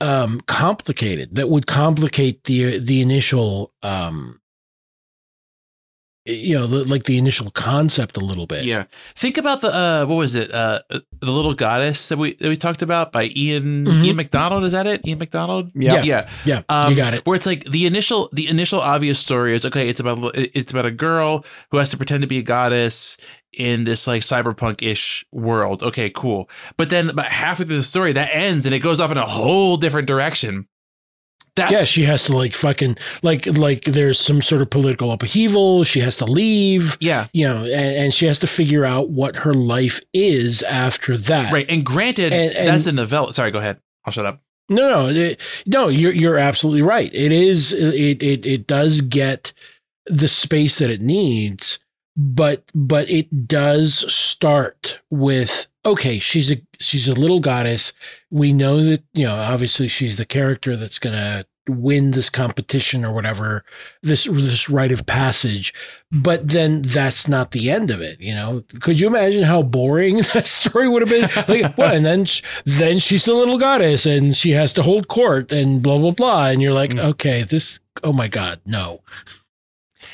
um, 0.02 0.40
complicated, 0.42 1.36
that 1.36 1.48
would 1.48 1.66
complicate 1.66 2.44
the 2.44 2.78
the 2.78 3.00
initial, 3.00 3.72
um, 3.82 4.40
you 6.24 6.56
know, 6.56 6.66
the, 6.68 6.84
like 6.84 7.04
the 7.04 7.18
initial 7.18 7.50
concept 7.50 8.16
a 8.16 8.20
little 8.20 8.46
bit. 8.46 8.64
Yeah. 8.64 8.84
Think 9.16 9.38
about 9.38 9.60
the 9.60 9.68
uh 9.74 10.04
what 10.06 10.14
was 10.16 10.34
it? 10.34 10.52
Uh 10.54 10.80
the 10.88 11.30
little 11.32 11.54
goddess 11.54 12.08
that 12.08 12.18
we 12.18 12.34
that 12.34 12.48
we 12.48 12.56
talked 12.56 12.82
about 12.82 13.10
by 13.12 13.24
Ian 13.34 13.84
Mhm. 13.86 14.04
Ian 14.04 14.16
McDonald, 14.16 14.64
is 14.64 14.72
that 14.72 14.86
it? 14.86 15.06
Ian 15.06 15.18
McDonald? 15.18 15.70
Yeah. 15.74 16.02
Yeah. 16.04 16.28
yeah, 16.44 16.62
Um, 16.68 16.90
you 16.90 16.96
got 16.96 17.14
it. 17.14 17.26
Where 17.26 17.34
it's 17.34 17.46
like 17.46 17.64
the 17.64 17.86
initial 17.86 18.28
the 18.32 18.46
initial 18.48 18.80
obvious 18.80 19.18
story 19.18 19.54
is 19.54 19.66
okay, 19.66 19.88
it's 19.88 19.98
about 20.00 20.30
it's 20.34 20.70
about 20.70 20.86
a 20.86 20.90
girl 20.92 21.44
who 21.70 21.78
has 21.78 21.90
to 21.90 21.96
pretend 21.96 22.22
to 22.22 22.28
be 22.28 22.38
a 22.38 22.42
goddess 22.42 23.16
in 23.52 23.84
this 23.84 24.06
like 24.06 24.22
cyberpunk-ish 24.22 25.26
world. 25.32 25.82
Okay, 25.82 26.08
cool. 26.10 26.48
But 26.76 26.88
then 26.88 27.10
about 27.10 27.26
halfway 27.26 27.66
through 27.66 27.76
the 27.76 27.82
story 27.82 28.12
that 28.14 28.30
ends 28.32 28.64
and 28.64 28.74
it 28.74 28.78
goes 28.78 28.98
off 29.00 29.10
in 29.10 29.18
a 29.18 29.26
whole 29.26 29.76
different 29.76 30.08
direction. 30.08 30.66
That's 31.54 31.72
yeah, 31.72 31.84
she 31.84 32.02
has 32.04 32.24
to 32.24 32.36
like 32.36 32.56
fucking 32.56 32.96
like 33.22 33.46
like 33.46 33.84
there's 33.84 34.18
some 34.18 34.40
sort 34.40 34.62
of 34.62 34.70
political 34.70 35.12
upheaval. 35.12 35.84
She 35.84 36.00
has 36.00 36.16
to 36.18 36.24
leave. 36.24 36.96
yeah. 37.00 37.26
You 37.34 37.46
know, 37.48 37.58
and, 37.64 37.96
and 37.96 38.14
she 38.14 38.24
has 38.26 38.38
to 38.38 38.46
figure 38.46 38.84
out 38.86 39.10
what 39.10 39.36
her 39.36 39.52
life 39.52 40.00
is 40.14 40.62
after 40.62 41.16
that. 41.18 41.52
Right. 41.52 41.66
And 41.68 41.84
granted, 41.84 42.32
And- 42.32 42.54
and- 42.54 42.68
that's 42.68 42.86
a 42.86 42.92
novella. 42.92 43.34
Sorry, 43.34 43.50
go 43.50 43.58
ahead. 43.58 43.80
I'll 44.06 44.12
shut 44.12 44.24
up. 44.24 44.40
No, 44.70 44.88
no, 44.88 45.08
it, 45.08 45.40
no. 45.66 45.88
You're 45.88 46.14
you're 46.14 46.38
absolutely 46.38 46.82
right. 46.82 47.12
It 47.12 47.32
is. 47.32 47.74
It 47.74 48.22
it 48.22 48.46
it 48.46 48.66
does 48.66 49.02
get 49.02 49.52
the 50.06 50.28
space 50.28 50.78
that 50.78 50.88
it 50.88 51.02
needs, 51.02 51.78
but 52.16 52.64
but 52.74 53.10
it 53.10 53.46
does 53.46 54.10
start 54.12 55.00
with 55.10 55.66
okay. 55.84 56.18
She's 56.18 56.50
a 56.50 56.56
she's 56.78 57.08
a 57.08 57.14
little 57.14 57.40
goddess. 57.40 57.92
We 58.30 58.52
know 58.52 58.82
that 58.82 59.02
you 59.12 59.26
know. 59.26 59.36
Obviously, 59.36 59.88
she's 59.88 60.18
the 60.18 60.24
character 60.24 60.76
that's 60.76 60.98
gonna 60.98 61.44
win 61.68 62.10
this 62.10 62.28
competition 62.28 63.04
or 63.04 63.12
whatever 63.12 63.64
this 64.02 64.24
this 64.24 64.68
rite 64.68 64.90
of 64.90 65.06
passage 65.06 65.72
but 66.10 66.48
then 66.48 66.82
that's 66.82 67.28
not 67.28 67.52
the 67.52 67.70
end 67.70 67.88
of 67.88 68.00
it 68.00 68.20
you 68.20 68.34
know 68.34 68.64
could 68.80 68.98
you 68.98 69.06
imagine 69.06 69.44
how 69.44 69.62
boring 69.62 70.16
that 70.34 70.44
story 70.44 70.88
would 70.88 71.06
have 71.06 71.08
been 71.08 71.46
like 71.46 71.78
well 71.78 71.94
and 71.94 72.04
then 72.04 72.24
sh- 72.24 72.42
then 72.64 72.98
she's 72.98 73.26
the 73.26 73.34
little 73.34 73.58
goddess 73.58 74.04
and 74.04 74.34
she 74.34 74.50
has 74.50 74.72
to 74.72 74.82
hold 74.82 75.06
court 75.06 75.52
and 75.52 75.82
blah 75.82 75.98
blah 75.98 76.10
blah 76.10 76.48
and 76.48 76.60
you're 76.60 76.72
like 76.72 76.90
mm. 76.90 77.04
okay 77.04 77.44
this 77.44 77.78
oh 78.02 78.12
my 78.12 78.26
god 78.26 78.60
no 78.66 79.00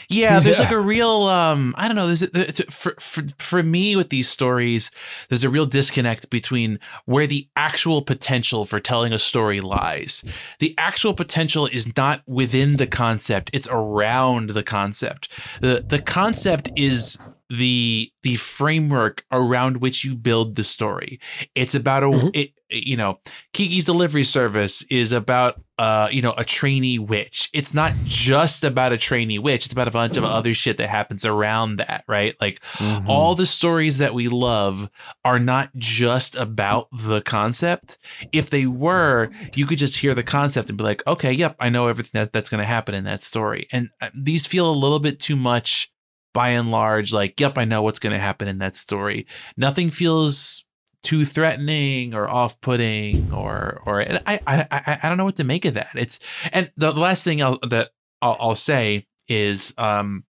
Yeah, 0.19 0.41
there's 0.41 0.59
Yeah. 0.59 0.65
like 0.65 0.73
a 0.73 0.81
real 0.81 1.23
um 1.25 1.75
I 1.77 1.87
don't 1.87 1.97
know, 1.97 2.07
there's 2.07 2.23
a, 2.23 2.29
it's 2.33 2.61
a, 2.61 2.65
for, 2.71 2.95
for 2.99 3.23
for 3.39 3.63
me 3.63 3.95
with 3.95 4.09
these 4.09 4.29
stories, 4.29 4.91
there's 5.29 5.45
a 5.45 5.51
real 5.51 5.67
disconnect 5.67 6.31
between 6.31 6.79
where 7.05 7.27
the 7.27 7.47
actual 7.57 8.01
potential 8.03 8.65
for 8.65 8.81
telling 8.81 9.13
a 9.13 9.19
story 9.19 9.61
lies. 9.61 10.25
The 10.61 10.75
actual 10.79 11.13
potential 11.13 11.67
is 11.67 11.95
not 11.97 12.23
within 12.27 12.79
the 12.79 12.87
concept, 12.87 13.51
it's 13.53 13.69
around 13.71 14.51
the 14.51 14.63
concept. 14.63 15.29
The 15.61 15.85
the 15.87 16.01
concept 16.01 16.71
is 16.75 17.19
the 17.51 18.11
the 18.23 18.37
framework 18.37 19.25
around 19.33 19.79
which 19.79 20.05
you 20.05 20.15
build 20.15 20.57
the 20.57 20.65
story. 20.65 21.19
It's 21.55 21.75
about 21.75 22.03
a 22.03 22.07
Mhm. 22.07 22.31
it 22.35 22.51
you 22.71 22.99
know, 22.99 23.19
Kiki's 23.55 23.87
delivery 23.87 24.25
service 24.25 24.83
is 24.91 25.13
about 25.13 25.59
uh, 25.79 26.09
you 26.11 26.21
know, 26.21 26.35
a 26.37 26.45
trainee 26.45 26.99
witch. 26.99 27.49
It's 27.55 27.73
not 27.73 27.93
just 28.05 28.65
about 28.65 28.91
a 28.93 28.99
trainee 28.99 29.39
witch. 29.39 29.65
It's 29.65 29.73
about 29.73 29.87
a 29.87 29.93
bunch 29.93 30.17
of 30.17 30.25
other 30.25 30.53
shit 30.53 30.77
that 30.79 30.89
happens 30.89 31.25
around 31.25 31.77
that, 31.77 32.03
right? 32.09 32.35
Like 32.41 32.61
Mm-hmm. 32.79 33.09
all 33.09 33.35
the 33.37 33.47
stories 33.47 33.99
that 33.99 34.13
we 34.13 34.29
love 34.29 34.91
are 35.25 35.39
not 35.39 35.71
just 35.77 36.35
about 36.37 36.89
the 36.93 37.21
concept. 37.23 37.97
If 38.33 38.51
they 38.51 38.67
were, 38.67 39.31
you 39.55 39.67
could 39.67 39.79
just 39.79 39.99
hear 39.99 40.15
the 40.15 40.25
concept 40.25 40.69
and 40.69 40.77
be 40.77 40.83
like, 40.85 41.07
okay, 41.07 41.33
yep, 41.33 41.55
I 41.61 41.69
know 41.71 41.87
everything 41.87 42.19
that, 42.21 42.33
that's 42.33 42.49
going 42.49 42.59
to 42.61 42.65
happen 42.67 42.95
in 42.95 43.05
that 43.05 43.23
story. 43.23 43.69
And 43.71 43.91
uh, 44.01 44.11
these 44.15 44.47
feel 44.49 44.69
a 44.69 44.75
little 44.75 44.99
bit 44.99 45.21
too 45.21 45.37
much 45.37 45.93
by 46.33 46.51
and 46.51 46.71
large, 46.71 47.13
like, 47.13 47.41
yep, 47.41 47.59
I 47.59 47.65
know 47.65 47.83
what's 47.83 47.99
going 47.99 48.13
to 48.13 48.19
happen 48.19 48.49
in 48.49 48.59
that 48.59 48.77
story. 48.77 49.27
Nothing 49.57 49.91
feels 49.91 50.65
too 51.03 51.25
threatening 51.25 52.13
or 52.13 52.29
off-putting 52.29 53.33
or 53.33 53.81
or 53.87 54.03
I 54.03 54.41
I 54.47 54.67
I 54.71 54.99
I 55.03 55.09
don't 55.09 55.17
know 55.17 55.25
what 55.25 55.37
to 55.37 55.45
make 55.45 55.65
of 55.65 55.75
that. 55.75 55.91
It's 55.95 56.19
and 56.53 56.73
the 56.77 56.91
last 56.93 57.23
thing 57.23 57.41
I'll, 57.41 57.59
that 57.69 57.91
I'll, 58.21 58.37
I'll 58.41 58.55
say 58.57 59.07
is 59.29 59.73
um 59.79 60.25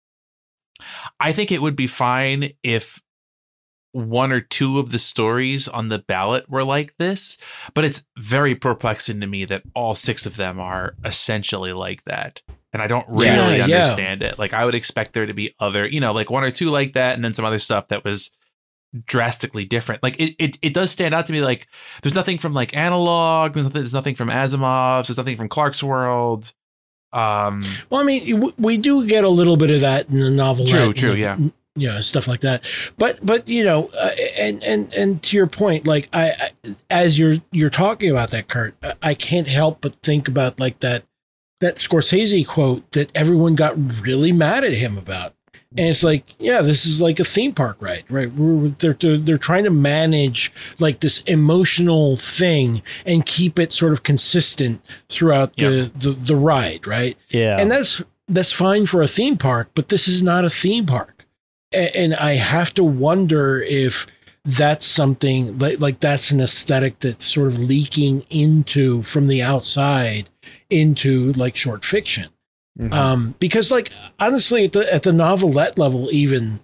I 1.20 1.32
think 1.32 1.52
it 1.52 1.60
would 1.60 1.76
be 1.76 1.86
fine 1.86 2.52
if 2.62 3.02
one 3.92 4.32
or 4.32 4.40
two 4.40 4.78
of 4.80 4.90
the 4.90 4.98
stories 4.98 5.68
on 5.68 5.88
the 5.88 6.00
ballot 6.00 6.48
were 6.48 6.64
like 6.64 6.96
this, 6.98 7.38
but 7.74 7.84
it's 7.84 8.02
very 8.18 8.54
perplexing 8.54 9.20
to 9.20 9.26
me 9.26 9.44
that 9.44 9.62
all 9.74 9.94
six 9.94 10.26
of 10.26 10.36
them 10.36 10.58
are 10.58 10.96
essentially 11.04 11.72
like 11.72 12.02
that. 12.04 12.42
And 12.74 12.82
I 12.82 12.86
don't 12.88 13.08
really 13.08 13.26
Yeah, 13.26 13.54
yeah. 13.66 13.76
understand 13.76 14.22
it. 14.22 14.38
Like 14.38 14.52
I 14.52 14.64
would 14.66 14.74
expect 14.74 15.12
there 15.14 15.24
to 15.24 15.32
be 15.32 15.54
other, 15.60 15.86
you 15.86 16.00
know, 16.00 16.12
like 16.12 16.28
one 16.30 16.44
or 16.44 16.50
two 16.50 16.68
like 16.70 16.92
that, 16.94 17.14
and 17.14 17.24
then 17.24 17.32
some 17.32 17.44
other 17.46 17.58
stuff 17.60 17.88
that 17.88 18.04
was 18.04 18.30
drastically 19.06 19.64
different. 19.64 20.02
Like 20.02 20.18
it, 20.20 20.34
it, 20.38 20.58
it 20.62 20.74
does 20.74 20.90
stand 20.90 21.14
out 21.14 21.26
to 21.26 21.32
me. 21.32 21.40
Like 21.40 21.66
there's 22.02 22.14
nothing 22.14 22.38
from 22.38 22.52
like 22.52 22.76
analog. 22.76 23.54
There's 23.54 23.66
nothing, 23.66 23.80
there's 23.80 23.94
nothing 23.94 24.14
from 24.14 24.28
Asimov's. 24.28 25.08
There's 25.08 25.18
nothing 25.18 25.36
from 25.36 25.48
Clarkesworld. 25.48 26.52
Um, 27.12 27.62
Well, 27.90 28.00
I 28.00 28.04
mean, 28.04 28.28
w- 28.34 28.54
we 28.58 28.76
do 28.76 29.06
get 29.06 29.24
a 29.24 29.28
little 29.28 29.56
bit 29.56 29.70
of 29.70 29.80
that 29.80 30.08
in 30.08 30.18
the 30.18 30.30
novel. 30.30 30.66
True, 30.66 30.92
true, 30.92 31.14
yeah. 31.14 31.36
You 31.76 31.88
know, 31.88 32.00
stuff 32.00 32.28
like 32.28 32.40
that. 32.42 32.68
But, 32.98 33.24
but 33.24 33.48
you 33.48 33.64
know, 33.64 33.88
uh, 33.98 34.10
and 34.38 34.62
and 34.62 34.92
and 34.94 35.22
to 35.24 35.36
your 35.36 35.46
point, 35.48 35.86
like 35.86 36.08
I, 36.12 36.30
I, 36.64 36.74
as 36.90 37.18
you're 37.18 37.38
you're 37.50 37.70
talking 37.70 38.10
about 38.10 38.30
that, 38.30 38.46
Kurt, 38.48 38.74
I- 38.82 38.94
I 39.02 39.14
can't 39.14 39.48
help 39.48 39.80
but 39.80 39.94
think 40.02 40.28
about 40.28 40.60
like 40.60 40.80
that 40.80 41.04
that 41.64 41.76
Scorsese 41.76 42.46
quote 42.46 42.90
that 42.92 43.10
everyone 43.14 43.54
got 43.54 43.74
really 44.02 44.32
mad 44.32 44.64
at 44.64 44.74
him 44.74 44.98
about. 44.98 45.34
And 45.76 45.88
it's 45.88 46.04
like, 46.04 46.34
yeah, 46.38 46.62
this 46.62 46.86
is 46.86 47.02
like 47.02 47.18
a 47.18 47.24
theme 47.24 47.52
park 47.52 47.78
ride, 47.80 48.04
right? 48.08 48.32
We're, 48.32 48.68
they're, 48.68 48.92
they're, 48.92 49.16
they're 49.16 49.38
trying 49.38 49.64
to 49.64 49.70
manage 49.70 50.52
like 50.78 51.00
this 51.00 51.22
emotional 51.22 52.16
thing 52.16 52.82
and 53.04 53.26
keep 53.26 53.58
it 53.58 53.72
sort 53.72 53.92
of 53.92 54.04
consistent 54.04 54.80
throughout 55.08 55.56
the, 55.56 55.90
the, 55.96 56.10
the 56.10 56.36
ride, 56.36 56.86
right? 56.86 57.16
Yeah. 57.30 57.58
and 57.58 57.70
that's 57.70 58.02
that's 58.28 58.52
fine 58.52 58.86
for 58.86 59.02
a 59.02 59.06
theme 59.06 59.36
park 59.36 59.68
but 59.74 59.90
this 59.90 60.08
is 60.08 60.22
not 60.22 60.46
a 60.46 60.50
theme 60.50 60.86
park 60.86 61.26
A- 61.74 61.94
and 61.94 62.14
i 62.14 62.36
have 62.36 62.72
to 62.72 62.82
wonder 62.82 63.60
if 63.60 64.06
that's 64.46 64.86
something 64.86 65.58
like, 65.58 65.78
like 65.80 66.00
that's 66.00 66.30
an 66.30 66.40
aesthetic 66.40 67.00
that's 67.00 67.26
sort 67.26 67.48
of 67.48 67.58
leaking 67.58 68.24
into 68.30 69.02
from 69.02 69.26
the 69.26 69.42
outside 69.42 70.30
into 70.70 71.32
like 71.34 71.56
short 71.56 71.84
fiction. 71.84 72.28
Um 72.90 73.36
because 73.38 73.70
like 73.70 73.90
honestly 74.18 74.64
at 74.64 74.72
the 74.72 74.92
at 74.92 75.04
the 75.04 75.12
novelette 75.12 75.78
level 75.78 76.08
even 76.10 76.58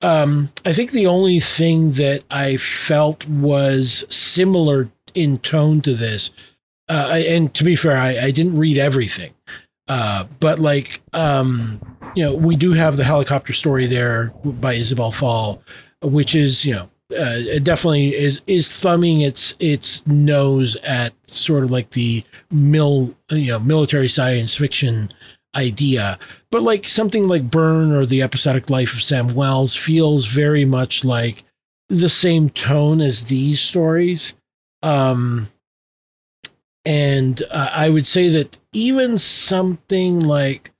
um 0.00 0.48
i 0.64 0.72
think 0.72 0.92
the 0.92 1.06
only 1.06 1.38
thing 1.38 1.90
that 1.92 2.24
i 2.30 2.56
felt 2.56 3.28
was 3.28 4.06
similar 4.08 4.88
in 5.14 5.36
tone 5.36 5.82
to 5.82 5.92
this 5.94 6.30
uh, 6.88 7.08
I- 7.10 7.18
and 7.34 7.52
to 7.52 7.62
be 7.64 7.76
fair 7.76 7.98
I, 7.98 8.18
I 8.18 8.30
didn't 8.30 8.56
read 8.56 8.78
everything. 8.78 9.34
Uh, 9.86 10.24
but 10.38 10.58
like, 10.60 11.02
um, 11.12 11.80
you 12.14 12.22
know, 12.24 12.34
we 12.34 12.54
do 12.56 12.72
have 12.72 12.96
the 12.96 13.04
helicopter 13.04 13.52
story 13.52 13.86
there 13.86 14.32
by 14.44 14.74
Isabel 14.74 15.10
Fall, 15.10 15.62
which 16.00 16.34
is, 16.34 16.64
you 16.64 16.74
know, 16.74 16.88
uh, 17.12 17.38
it 17.38 17.64
definitely 17.64 18.14
is 18.14 18.40
is 18.46 18.80
thumbing 18.80 19.20
its 19.20 19.54
its 19.58 20.06
nose 20.06 20.76
at 20.84 21.12
sort 21.26 21.64
of 21.64 21.70
like 21.70 21.90
the 21.90 22.24
mil 22.50 23.14
you 23.30 23.48
know 23.52 23.58
military 23.58 24.08
science 24.08 24.56
fiction 24.56 25.12
idea, 25.54 26.18
but 26.50 26.62
like 26.62 26.88
something 26.88 27.26
like 27.26 27.50
Burn 27.50 27.92
or 27.92 28.06
the 28.06 28.22
episodic 28.22 28.70
life 28.70 28.94
of 28.94 29.02
Sam 29.02 29.34
Wells 29.34 29.74
feels 29.76 30.26
very 30.26 30.64
much 30.64 31.04
like 31.04 31.44
the 31.88 32.08
same 32.08 32.50
tone 32.50 33.00
as 33.00 33.26
these 33.26 33.60
stories. 33.60 34.34
Um, 34.82 35.48
and 36.84 37.42
uh, 37.50 37.70
I 37.72 37.90
would 37.90 38.06
say 38.06 38.28
that 38.30 38.58
even 38.72 39.18
something 39.18 40.20
like 40.20 40.72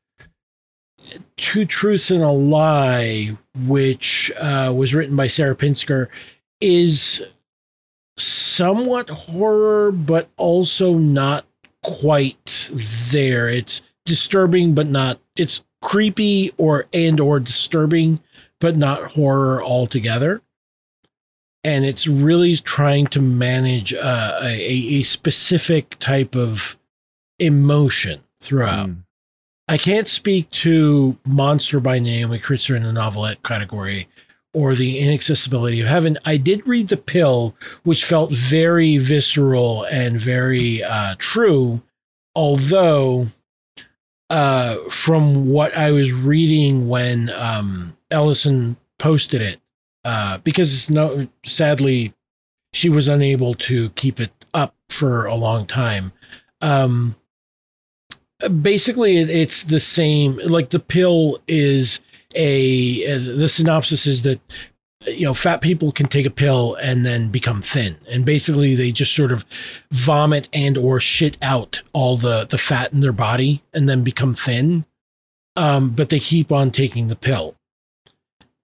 Two 1.36 1.64
Truths 1.64 2.10
and 2.10 2.22
a 2.22 2.30
Lie, 2.30 3.36
which 3.66 4.30
uh, 4.38 4.72
was 4.74 4.94
written 4.94 5.16
by 5.16 5.26
Sarah 5.26 5.56
Pinsker, 5.56 6.08
is 6.60 7.26
somewhat 8.18 9.08
horror, 9.10 9.92
but 9.92 10.28
also 10.36 10.94
not 10.94 11.46
quite 11.82 12.70
there. 13.10 13.48
It's 13.48 13.82
disturbing, 14.04 14.74
but 14.74 14.86
not. 14.86 15.20
It's 15.36 15.64
creepy 15.82 16.52
or 16.58 16.86
and 16.92 17.18
or 17.20 17.40
disturbing, 17.40 18.20
but 18.60 18.76
not 18.76 19.12
horror 19.12 19.62
altogether 19.62 20.42
and 21.64 21.84
it's 21.84 22.06
really 22.06 22.56
trying 22.56 23.06
to 23.08 23.20
manage 23.20 23.92
uh, 23.92 24.38
a, 24.42 24.56
a 24.60 25.02
specific 25.02 25.98
type 25.98 26.34
of 26.34 26.78
emotion 27.38 28.22
throughout. 28.40 28.88
Mm. 28.88 29.02
I 29.70 29.78
can't 29.78 30.08
speak 30.08 30.50
to 30.50 31.16
Monster 31.24 31.78
by 31.78 32.00
Name, 32.00 32.30
Naomi 32.30 32.40
Kritzer 32.40 32.74
in 32.74 32.82
the 32.82 32.92
novelette 32.92 33.44
category 33.44 34.08
or 34.52 34.74
the 34.74 34.98
inaccessibility 34.98 35.80
of 35.80 35.86
heaven. 35.86 36.18
I 36.24 36.38
did 36.38 36.66
read 36.66 36.88
The 36.88 36.96
Pill, 36.96 37.54
which 37.84 38.04
felt 38.04 38.32
very 38.32 38.98
visceral 38.98 39.84
and 39.84 40.18
very 40.18 40.82
uh, 40.82 41.14
true, 41.18 41.82
although 42.34 43.28
uh, 44.28 44.74
from 44.88 45.48
what 45.48 45.76
I 45.76 45.92
was 45.92 46.12
reading 46.12 46.88
when 46.88 47.30
um, 47.30 47.96
Elison 48.10 48.74
posted 48.98 49.40
it, 49.40 49.60
uh, 50.04 50.38
because 50.38 50.90
no, 50.90 51.28
sadly, 51.46 52.12
she 52.72 52.88
was 52.88 53.06
unable 53.06 53.54
to 53.54 53.90
keep 53.90 54.18
it 54.18 54.32
up 54.52 54.74
for 54.88 55.26
a 55.26 55.36
long 55.36 55.64
time. 55.64 56.12
Um, 56.60 57.14
basically, 58.48 59.18
it's 59.18 59.64
the 59.64 59.80
same. 59.80 60.38
Like 60.44 60.70
the 60.70 60.80
pill 60.80 61.38
is 61.46 62.00
a 62.34 63.14
uh, 63.14 63.18
the 63.36 63.48
synopsis 63.48 64.06
is 64.06 64.22
that 64.22 64.40
you 65.06 65.24
know 65.24 65.34
fat 65.34 65.60
people 65.60 65.92
can 65.92 66.06
take 66.06 66.26
a 66.26 66.30
pill 66.30 66.76
and 66.76 67.04
then 67.04 67.30
become 67.30 67.60
thin, 67.62 67.96
and 68.08 68.24
basically 68.24 68.74
they 68.74 68.92
just 68.92 69.14
sort 69.14 69.32
of 69.32 69.44
vomit 69.90 70.48
and 70.52 70.78
or 70.78 71.00
shit 71.00 71.36
out 71.42 71.82
all 71.92 72.16
the 72.16 72.46
the 72.48 72.58
fat 72.58 72.92
in 72.92 73.00
their 73.00 73.12
body 73.12 73.62
and 73.72 73.88
then 73.88 74.02
become 74.02 74.32
thin. 74.32 74.84
Um, 75.56 75.90
but 75.90 76.08
they 76.08 76.20
keep 76.20 76.52
on 76.52 76.70
taking 76.70 77.08
the 77.08 77.16
pill 77.16 77.56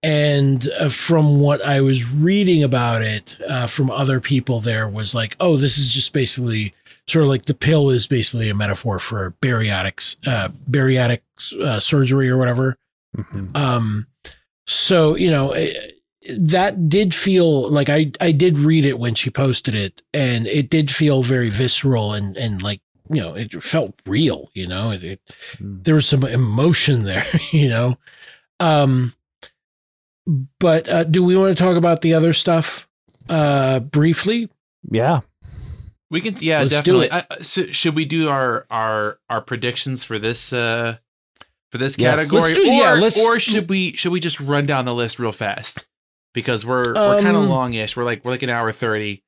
and 0.06 0.70
uh, 0.78 0.88
from 0.88 1.40
what 1.40 1.60
I 1.64 1.80
was 1.80 2.12
reading 2.12 2.62
about 2.62 3.02
it 3.02 3.36
uh, 3.48 3.66
from 3.66 3.90
other 3.90 4.20
people, 4.20 4.60
there 4.60 4.88
was 4.88 5.16
like, 5.16 5.36
oh, 5.40 5.56
this 5.56 5.78
is 5.78 5.88
just 5.88 6.12
basically 6.12 6.74
sort 7.08 7.22
of 7.24 7.28
like 7.28 7.44
the 7.46 7.54
pill 7.54 7.90
is 7.90 8.06
basically 8.06 8.48
a 8.50 8.54
metaphor 8.54 8.98
for 8.98 9.32
bariatrics, 9.40 10.16
uh, 10.26 10.48
bariatric 10.70 11.20
uh, 11.62 11.78
surgery 11.78 12.28
or 12.28 12.36
whatever. 12.36 12.76
Mhm. 13.16 13.56
Um, 13.56 14.06
so 14.66 15.14
you 15.14 15.30
know 15.30 15.52
eh, 15.52 15.72
that 16.38 16.88
did 16.88 17.14
feel 17.14 17.70
like 17.70 17.88
I 17.88 18.10
I 18.20 18.32
did 18.32 18.58
read 18.58 18.84
it 18.84 18.98
when 18.98 19.14
she 19.14 19.30
posted 19.30 19.74
it, 19.74 20.02
and 20.12 20.46
it 20.46 20.68
did 20.70 20.90
feel 20.90 21.22
very 21.22 21.48
visceral 21.50 22.12
and 22.12 22.36
and 22.36 22.62
like 22.62 22.80
you 23.08 23.20
know 23.20 23.34
it 23.34 23.62
felt 23.62 23.94
real. 24.06 24.50
You 24.54 24.66
know, 24.66 24.90
it, 24.90 25.04
it 25.04 25.20
Mm. 25.58 25.84
there 25.84 25.94
was 25.94 26.08
some 26.08 26.24
emotion 26.24 27.04
there. 27.04 27.24
You 27.52 27.68
know, 27.68 27.98
um, 28.58 29.14
but 30.58 30.88
uh, 30.88 31.04
do 31.04 31.22
we 31.24 31.36
want 31.36 31.56
to 31.56 31.62
talk 31.62 31.76
about 31.76 32.02
the 32.02 32.14
other 32.14 32.32
stuff 32.32 32.88
uh, 33.28 33.80
briefly? 33.80 34.48
Yeah. 34.90 35.20
We 36.10 36.20
can, 36.20 36.36
yeah, 36.40 36.60
Let's 36.60 36.70
do 36.70 36.76
definitely. 37.00 37.06
it. 37.06 37.26
I, 37.30 37.42
so 37.42 37.66
should 37.72 37.94
we 37.96 38.04
do 38.04 38.28
our 38.28 38.66
our 38.70 39.18
our 39.28 39.40
predictions 39.40 40.04
for 40.04 40.18
this 40.18 40.52
uh 40.52 40.98
for 41.72 41.78
this 41.78 41.98
Yes. 41.98 42.16
category, 42.30 42.50
Let's 42.52 42.64
do- 42.64 42.70
or 42.70 42.72
yeah, 42.74 42.92
let's- 42.94 43.20
or 43.24 43.38
should 43.40 43.68
we 43.68 43.92
should 43.96 44.12
we 44.12 44.20
just 44.20 44.40
run 44.40 44.66
down 44.66 44.84
the 44.84 44.94
list 44.94 45.18
real 45.18 45.32
fast 45.32 45.84
because 46.32 46.64
we're 46.64 46.94
we're 46.94 47.22
kind 47.22 47.36
of 47.36 47.42
Um, 47.42 47.48
longish. 47.48 47.96
We're 47.96 48.04
like 48.04 48.24
we're 48.24 48.30
like 48.32 48.42
an 48.44 48.50
hour 48.50 48.70
thirty. 48.72 49.24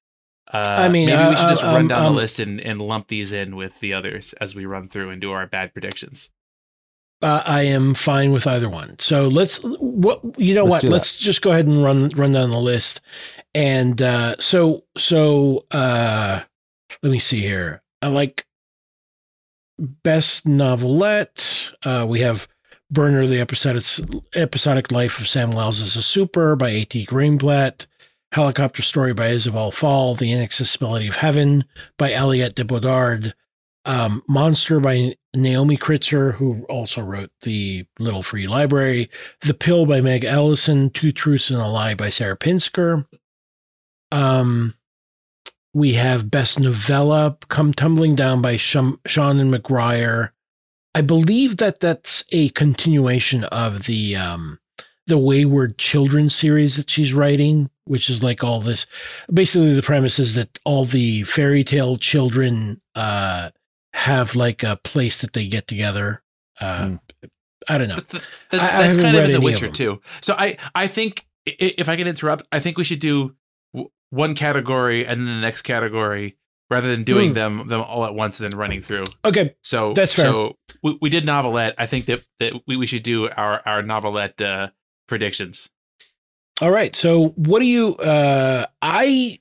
Uh, 0.53 0.65
I 0.79 0.89
mean, 0.89 1.07
maybe 1.07 1.19
uh, 1.21 1.31
we 1.31 1.37
should 1.37 1.49
just 1.49 1.65
uh, 1.65 1.67
run 1.67 1.83
um, 1.83 1.89
down 1.89 2.07
um, 2.07 2.15
the 2.15 2.21
list 2.21 2.39
and, 2.39 2.59
and 2.61 2.81
lump 2.81 3.09
these 3.09 3.33
in 3.33 3.55
with 3.57 3.81
the 3.81 3.93
others 3.93 4.33
as 4.41 4.55
we 4.55 4.65
run 4.65 4.89
through 4.89 5.11
and 5.11 5.21
do 5.21 5.31
our 5.33 5.47
bad 5.47 5.75
predictions. 5.75 6.31
Uh, 7.21 7.43
I 7.45 7.63
am 7.63 7.93
fine 7.95 8.31
with 8.33 8.47
either 8.47 8.69
one. 8.69 8.99
So 9.01 9.27
let's 9.29 9.59
what 9.63 10.21
you 10.39 10.55
know 10.55 10.65
Let's 10.65 10.85
what? 10.85 10.93
Let's 10.93 11.19
just 11.19 11.43
go 11.43 11.51
ahead 11.51 11.67
and 11.67 11.83
run 11.83 12.09
run 12.11 12.33
down 12.33 12.51
the 12.51 12.61
list. 12.61 13.01
And 13.55 14.01
uh, 14.01 14.37
so 14.39 14.85
so 14.97 15.67
uh, 15.73 16.43
let 17.03 17.11
me 17.13 17.19
see 17.19 17.41
here. 17.41 17.83
I 18.03 18.09
like 18.09 18.47
best 19.79 20.47
novelette. 20.47 21.71
Uh, 21.85 22.07
we 22.09 22.21
have 22.21 22.49
Burner, 22.91 23.27
the 23.27 23.41
episodic 23.41 23.85
episodic 24.35 24.91
life 24.91 25.21
of 25.21 25.29
Sam 25.29 25.51
Wells 25.53 25.81
as 25.81 25.97
a 25.97 26.03
super 26.03 26.57
by 26.57 26.71
A.T. 26.71 27.07
Greenblatt. 27.07 27.87
Helicopter 28.33 28.83
Story 28.83 29.15
by 29.15 29.29
Isabel 29.29 29.71
Fall, 29.71 30.15
The 30.15 30.33
Inaccessibility 30.33 31.09
of 31.09 31.17
Heaven 31.17 31.65
by 31.97 32.11
Aliette 32.11 32.55
de 32.55 32.65
Bodard, 32.65 33.35
um, 33.85 34.23
Monster 34.29 34.81
by 34.81 35.15
Naomi 35.35 35.79
Kritzer, 35.79 36.35
who 36.35 36.65
also 36.65 37.03
wrote 37.03 37.31
The 37.41 37.87
Little 37.99 38.23
Free 38.23 38.47
Library, 38.47 39.11
The 39.41 39.55
Pill 39.55 39.87
by 39.87 40.03
Meg 40.03 40.25
Elison, 40.25 40.93
Two 40.93 41.11
Truths 41.11 41.51
and 41.51 41.61
a 41.61 41.67
Lie 41.67 41.95
by 41.95 42.11
Sarah 42.11 42.37
Pinsker. 42.37 43.07
Um, 44.13 44.75
we 45.75 45.95
have 45.95 46.31
Best 46.31 46.59
Novella, 46.59 47.37
Come 47.49 47.73
Tumbling 47.73 48.15
Down 48.15 48.41
by 48.43 48.55
Seanan 48.57 48.99
McGuire. 49.07 50.31
I 50.95 51.01
believe 51.03 51.59
that 51.59 51.81
that's 51.81 52.25
a 52.33 52.49
continuation 52.51 53.45
of 53.45 53.85
the 53.85 54.17
um, 54.17 54.59
the 55.07 55.19
Wayward 55.19 55.79
Children 55.79 56.31
series 56.31 56.77
that 56.77 56.91
she's 56.91 57.13
writing, 57.15 57.71
which 57.85 58.11
is 58.11 58.23
like 58.23 58.43
all 58.43 58.61
this. 58.61 58.87
Basically, 59.33 59.75
the 59.75 59.83
premise 59.83 60.19
is 60.19 60.35
that 60.35 60.59
all 60.65 60.85
the 60.85 61.23
fairy 61.25 61.63
tale 61.65 61.97
children 61.97 62.81
uh, 62.95 63.51
have 63.93 64.35
like 64.37 64.63
a 64.63 64.77
place 64.77 65.21
that 65.21 65.33
they 65.35 65.47
get 65.47 65.67
together. 65.67 66.23
Uh, 66.61 66.97
I 67.69 67.79
don't 67.79 67.89
know. 67.89 67.95
But 67.97 68.09
th- 68.11 68.23
th- 68.51 68.63
I- 68.63 68.67
I 68.67 68.71
that's 68.83 68.97
haven't 68.97 69.03
kind 69.03 69.17
of 69.17 69.21
read 69.23 69.31
in 69.31 69.31
The 69.31 69.37
any 69.37 69.37
of 69.37 69.43
Witcher 69.45 69.67
them. 69.67 69.73
too. 69.75 70.01
So 70.23 70.35
I 70.37 70.57
I 70.75 70.87
think 70.89 71.27
if 71.47 71.89
I 71.89 71.97
can 71.97 72.09
interrupt, 72.09 72.43
I 72.51 72.59
think 72.61 72.77
we 72.79 72.85
should 72.85 73.01
do 73.01 73.19
w- 73.19 73.35
one 74.11 74.35
category 74.35 75.05
and 75.07 75.21
then 75.21 75.27
the 75.27 75.41
next 75.41 75.63
category 75.63 76.37
rather 76.71 76.89
than 76.91 77.03
doing 77.03 77.29
Hmm. 77.31 77.35
them 77.35 77.69
them 77.69 77.81
all 77.81 78.05
at 78.05 78.15
once 78.15 78.41
and 78.41 78.51
then 78.53 78.59
running 78.59 78.83
through. 78.83 79.05
Okay, 79.25 79.55
So 79.63 79.93
That's 79.95 80.15
fair. 80.15 80.25
So 80.27 80.57
we, 80.83 80.99
we 81.01 81.09
did 81.11 81.25
novelette. 81.27 81.75
I 81.79 81.87
think 81.87 82.07
that 82.07 82.23
that 82.41 82.53
we, 82.67 82.77
we 82.77 82.87
should 82.87 83.03
do 83.03 83.29
our 83.31 83.63
our 83.67 83.83
novelette 83.83 84.41
uh, 84.43 84.69
predictions. 85.07 85.71
All 86.61 86.71
right. 86.71 86.95
So 86.97 87.29
what 87.37 87.61
do 87.61 87.67
you 87.67 87.95
uh 87.97 88.67
I 88.83 89.39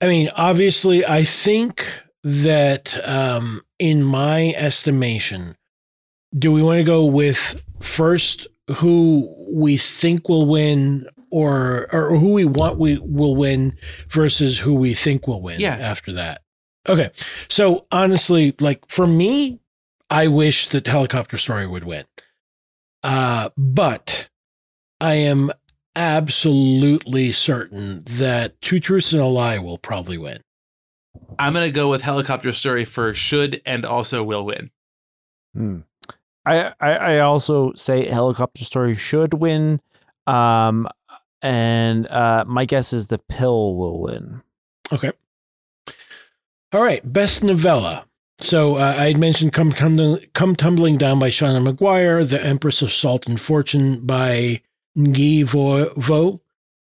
I 0.00 0.06
mean, 0.08 0.30
obviously 0.34 1.04
I 1.06 1.24
think 1.24 1.86
that 2.24 2.96
um 3.08 3.62
in 3.78 4.02
my 4.02 4.48
estimation 4.56 5.56
do 6.38 6.52
we 6.52 6.62
want 6.62 6.78
to 6.78 6.84
go 6.84 7.04
with 7.04 7.60
first 7.80 8.46
who 8.70 9.28
we 9.54 9.76
think 9.76 10.28
will 10.28 10.46
win 10.46 11.06
or 11.30 11.88
or 11.92 12.16
who 12.18 12.32
we 12.32 12.44
want 12.44 12.78
we 12.78 12.98
will 12.98 13.34
win 13.34 13.76
versus 14.08 14.58
who 14.58 14.74
we 14.74 14.94
think 14.94 15.26
will 15.26 15.40
win 15.42 15.60
Yeah. 15.60 15.76
after 15.76 16.12
that. 16.12 16.42
Okay. 16.88 17.10
So 17.48 17.86
honestly, 17.90 18.54
like 18.60 18.88
for 18.88 19.06
me, 19.06 19.60
I 20.10 20.28
wish 20.28 20.68
that 20.68 20.86
helicopter 20.86 21.38
story 21.38 21.66
would 21.66 21.84
win. 21.84 22.04
Uh 23.02 23.50
but 23.56 24.28
I 25.00 25.14
am 25.14 25.50
absolutely 25.96 27.32
certain 27.32 28.02
that 28.06 28.60
Two 28.62 28.80
Truths 28.80 29.12
and 29.12 29.20
a 29.22 29.26
Lie 29.26 29.58
will 29.58 29.78
probably 29.78 30.16
win. 30.18 30.40
I'm 31.38 31.52
gonna 31.52 31.70
go 31.70 31.90
with 31.90 32.02
helicopter 32.02 32.52
story 32.52 32.84
for 32.84 33.12
should 33.14 33.60
and 33.66 33.84
also 33.84 34.22
will 34.22 34.44
win. 34.44 34.70
Hmm. 35.54 35.80
I, 36.44 36.72
I 36.80 37.18
also 37.20 37.72
say 37.74 38.06
helicopter 38.08 38.64
story 38.64 38.94
should 38.94 39.34
win. 39.34 39.80
Um, 40.26 40.88
and 41.40 42.06
uh, 42.08 42.44
my 42.46 42.64
guess 42.64 42.92
is 42.92 43.08
the 43.08 43.18
pill 43.18 43.76
will 43.76 44.00
win. 44.00 44.42
Okay. 44.92 45.12
All 46.72 46.82
right. 46.82 47.00
Best 47.10 47.44
novella. 47.44 48.06
So 48.38 48.76
uh, 48.76 48.94
I 48.98 49.08
had 49.08 49.18
mentioned 49.18 49.52
Come, 49.52 49.70
Come, 49.70 50.18
Come 50.34 50.56
Tumbling 50.56 50.96
Down 50.98 51.18
by 51.18 51.28
Seanan 51.28 51.72
McGuire, 51.72 52.28
The 52.28 52.44
Empress 52.44 52.82
of 52.82 52.90
Salt 52.90 53.26
and 53.28 53.40
Fortune 53.40 54.04
by 54.04 54.62
Nghi 54.98 55.44
Vo, 55.44 56.40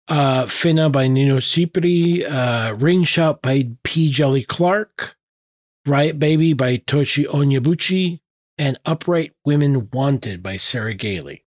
uh, 0.07 0.43
Finna 0.43 0.91
by 0.91 1.07
Nino 1.07 1.37
Cipri, 1.37 2.29
uh, 2.29 2.75
Ring 2.75 3.05
Shout 3.05 3.41
by 3.41 3.69
P. 3.83 4.11
Djèlí 4.11 4.45
Clark, 4.45 5.15
Riot 5.85 6.19
Baby 6.19 6.53
by 6.53 6.77
Tochi 6.77 7.25
Onyebuchi, 7.25 8.19
and 8.57 8.79
Upright 8.85 9.33
Women 9.43 9.89
Wanted 9.91 10.41
by 10.41 10.57
Sarah 10.57 10.93
Gailey. 10.93 11.43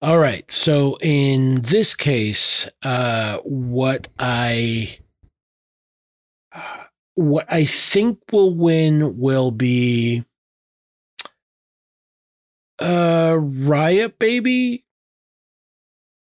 All 0.00 0.18
right. 0.18 0.50
So 0.50 0.96
in 1.00 1.60
this 1.62 1.94
case, 1.94 2.68
uh, 2.82 3.38
what 3.38 4.08
I 4.18 4.98
what 7.14 7.46
I 7.48 7.64
think 7.64 8.20
will 8.30 8.54
win 8.54 9.18
will 9.18 9.50
be 9.50 10.24
uh 12.78 13.36
Riot 13.40 14.18
Baby. 14.18 14.84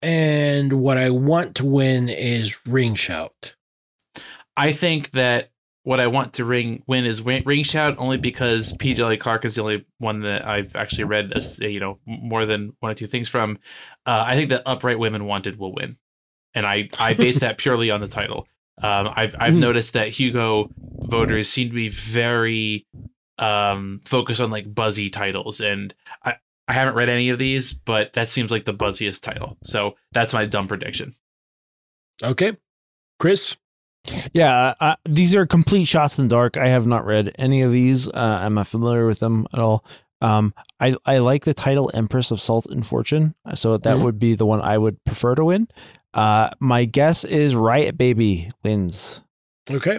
And 0.03 0.73
what 0.73 0.97
I 0.97 1.09
want 1.09 1.55
to 1.55 1.65
win 1.65 2.09
is 2.09 2.67
Ring 2.67 2.93
Shout. 2.93 3.55
I 4.55 4.71
think 4.73 5.11
that 5.11 5.49
what 5.83 5.99
I 5.99 6.07
want 6.07 6.33
to 6.33 6.45
ring 6.45 6.83
win 6.87 7.05
is 7.05 7.21
ring, 7.21 7.63
shout 7.63 7.95
only 7.97 8.17
because 8.17 8.73
P. 8.77 8.93
Djèlí 8.95 9.19
Clark 9.19 9.43
is 9.45 9.55
the 9.55 9.61
only 9.61 9.85
one 9.97 10.21
that 10.21 10.47
I've 10.47 10.75
actually 10.75 11.03
read, 11.05 11.31
a 11.33 11.37
s- 11.37 11.59
you 11.59 11.79
know, 11.79 11.99
more 12.05 12.45
than 12.45 12.73
one 12.79 12.91
or 12.91 12.95
two 12.95 13.07
things 13.07 13.27
from. 13.29 13.57
Uh, 14.05 14.23
I 14.25 14.35
think 14.35 14.49
that 14.49 14.63
Upright 14.65 14.97
Women 14.99 15.25
Wanted 15.25 15.57
will 15.59 15.73
win, 15.73 15.97
and 16.53 16.65
I 16.65 16.89
I 16.99 17.13
base 17.13 17.39
that 17.39 17.57
purely 17.63 17.91
on 17.91 17.99
the 18.01 18.07
title. 18.07 18.47
Um, 18.81 19.09
I've 19.15 19.35
I've 19.39 19.53
Mm. 19.53 19.59
noticed 19.59 19.93
that 19.93 20.09
Hugo 20.09 20.69
voters 20.77 21.47
seem 21.49 21.67
to 21.69 21.75
be 21.75 21.89
very 21.89 22.87
um, 23.37 23.99
focused 24.05 24.39
on 24.41 24.51
like 24.51 24.73
buzzy 24.73 25.09
titles, 25.09 25.59
and 25.61 25.93
I 26.23 26.35
I 26.67 26.73
haven't 26.73 26.95
read 26.95 27.09
any 27.09 27.27
of 27.29 27.39
these, 27.39 27.73
but 27.73 28.13
that 28.13 28.29
seems 28.29 28.51
like 28.51 28.63
the 28.63 28.73
buzziest 28.73 29.21
title. 29.21 29.57
So 29.63 29.95
that's 30.13 30.33
my 30.33 30.45
dumb 30.45 30.67
prediction. 30.69 31.13
Okay. 32.23 32.55
Chris? 33.19 33.57
Yeah, 34.33 34.73
uh, 34.79 34.95
these 35.05 35.33
are 35.35 35.45
complete 35.45 35.85
shots 35.85 36.19
in 36.19 36.27
the 36.27 36.35
dark. 36.35 36.57
I 36.57 36.67
have 36.67 36.85
not 36.85 37.05
read 37.05 37.33
any 37.39 37.61
of 37.61 37.71
these. 37.71 38.07
Uh, 38.07 38.39
I'm 38.41 38.53
not 38.55 38.67
familiar 38.67 39.07
with 39.07 39.19
them 39.19 39.47
at 39.53 39.59
all. 39.59 39.85
Um, 40.21 40.53
I 40.79 40.95
I 41.05 41.17
like 41.19 41.45
the 41.45 41.53
title 41.53 41.91
Empress 41.93 42.31
of 42.31 42.39
Salt 42.39 42.65
and 42.67 42.85
Fortune, 42.85 43.35
so 43.55 43.77
that 43.77 43.97
Mhm. 43.97 44.01
would 44.03 44.19
be 44.19 44.35
the 44.35 44.45
one 44.45 44.61
I 44.61 44.77
would 44.77 45.03
prefer 45.05 45.35
to 45.35 45.45
win. 45.45 45.67
Uh, 46.13 46.49
my 46.59 46.85
guess 46.85 47.23
is 47.23 47.55
Riot 47.55 47.97
Baby 47.97 48.51
wins. 48.63 49.21
Okay. 49.71 49.97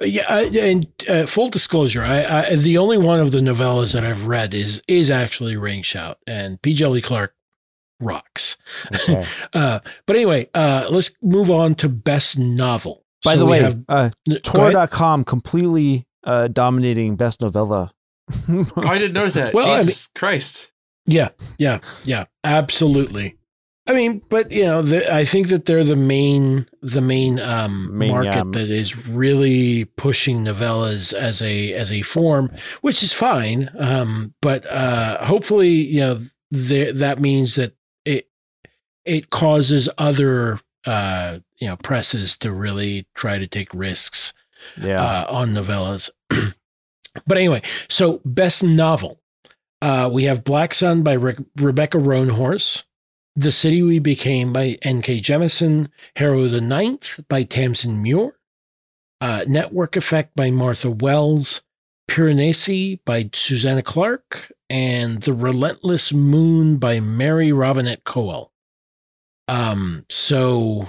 Uh, 0.00 0.04
Yeah, 0.04 0.24
I, 0.28 0.44
and 0.58 0.86
uh, 1.08 1.26
full 1.26 1.48
disclosure, 1.50 2.02
I, 2.02 2.24
I 2.50 2.56
the 2.56 2.78
only 2.78 2.98
one 2.98 3.20
of 3.20 3.30
the 3.32 3.40
novellas 3.40 3.92
that 3.92 4.04
I've 4.04 4.26
read 4.26 4.54
is 4.54 4.82
is 4.88 5.10
actually 5.10 5.56
Ring 5.56 5.82
Shout, 5.82 6.18
and 6.26 6.60
P. 6.62 6.74
Djèlí 6.74 7.02
Clark 7.02 7.34
rocks. 8.00 8.56
Okay. 8.94 9.24
Uh, 9.52 9.78
but 10.06 10.16
anyway, 10.16 10.48
uh, 10.54 10.88
let's 10.90 11.12
move 11.22 11.50
on 11.50 11.74
to 11.76 11.88
best 11.88 12.38
novel. 12.38 13.03
By 13.24 13.34
So 13.34 13.38
the 13.40 13.46
way, 13.46 13.62
have- 13.62 13.84
uh, 13.88 14.10
n- 14.28 14.38
Tor.com 14.42 15.24
completely 15.24 16.06
uh, 16.24 16.48
dominating 16.48 17.16
best 17.16 17.40
novella. 17.40 17.92
Oh, 18.48 18.70
I 18.76 18.94
didn't 18.94 19.14
notice 19.14 19.34
that. 19.34 19.52
Well, 19.54 19.68
I 19.68 19.78
Jesus 19.78 20.08
Christ. 20.14 20.70
Yeah, 21.06 21.30
yeah, 21.58 21.80
yeah, 22.04 22.24
absolutely. 22.42 23.36
I 23.86 23.92
mean, 23.92 24.22
but 24.30 24.50
you 24.50 24.64
know, 24.64 24.80
the, 24.80 25.14
I 25.14 25.26
think 25.26 25.48
that 25.48 25.66
they're 25.66 25.84
the 25.84 25.96
main 25.96 26.66
the 26.80 27.02
main 27.02 27.38
um, 27.38 27.96
Main, 27.98 28.12
market 28.12 28.34
yeah. 28.34 28.44
that 28.52 28.70
is 28.70 29.06
really 29.08 29.84
pushing 29.84 30.44
novellas 30.44 31.12
as 31.12 31.42
a 31.42 31.74
as 31.74 31.92
a 31.92 32.00
form, 32.00 32.50
which 32.80 33.02
is 33.02 33.12
fine. 33.12 33.70
Um, 33.78 34.32
but 34.40 34.64
uh, 34.66 35.22
hopefully, 35.26 35.68
you 35.68 36.00
know, 36.00 36.20
there 36.50 36.94
that 36.94 37.20
means 37.20 37.56
that 37.56 37.74
it 38.06 38.30
it 39.04 39.28
causes 39.28 39.90
other 39.98 40.60
uh, 40.86 41.38
you 41.58 41.68
know 41.68 41.76
presses 41.76 42.36
to 42.38 42.52
really 42.52 43.06
try 43.14 43.38
to 43.38 43.46
take 43.46 43.72
risks 43.72 44.32
yeah. 44.80 45.02
uh, 45.02 45.26
on 45.28 45.50
novellas. 45.50 46.10
but 47.26 47.38
anyway, 47.38 47.62
so 47.88 48.20
best 48.24 48.62
novel. 48.62 49.20
Uh, 49.82 50.08
we 50.10 50.24
have 50.24 50.44
Black 50.44 50.72
Sun 50.72 51.02
by 51.02 51.12
Re- 51.12 51.36
Rebecca 51.56 51.98
Roanhorse, 51.98 52.84
The 53.36 53.52
City 53.52 53.82
We 53.82 53.98
Became 53.98 54.52
by 54.52 54.78
N.K. 54.80 55.20
Jemisin, 55.20 55.90
Harrow 56.16 56.48
the 56.48 56.62
Ninth 56.62 57.20
by 57.28 57.42
Tamsin 57.42 58.02
Muir, 58.02 58.38
uh, 59.20 59.44
Network 59.46 59.96
Effect 59.96 60.34
by 60.34 60.50
Martha 60.50 60.90
Wells, 60.90 61.60
Piranesi 62.08 63.00
by 63.04 63.28
Susanna 63.34 63.82
Clarke, 63.82 64.50
and 64.70 65.20
The 65.22 65.34
Relentless 65.34 66.14
Moon 66.14 66.78
by 66.78 67.00
Mary 67.00 67.52
Robinette 67.52 68.04
Kowal. 68.04 68.53
Um, 69.48 70.06
so 70.08 70.88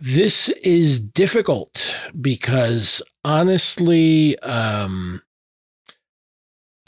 this 0.00 0.48
is 0.48 1.00
difficult 1.00 1.98
because 2.20 3.02
honestly, 3.24 4.38
um, 4.40 5.22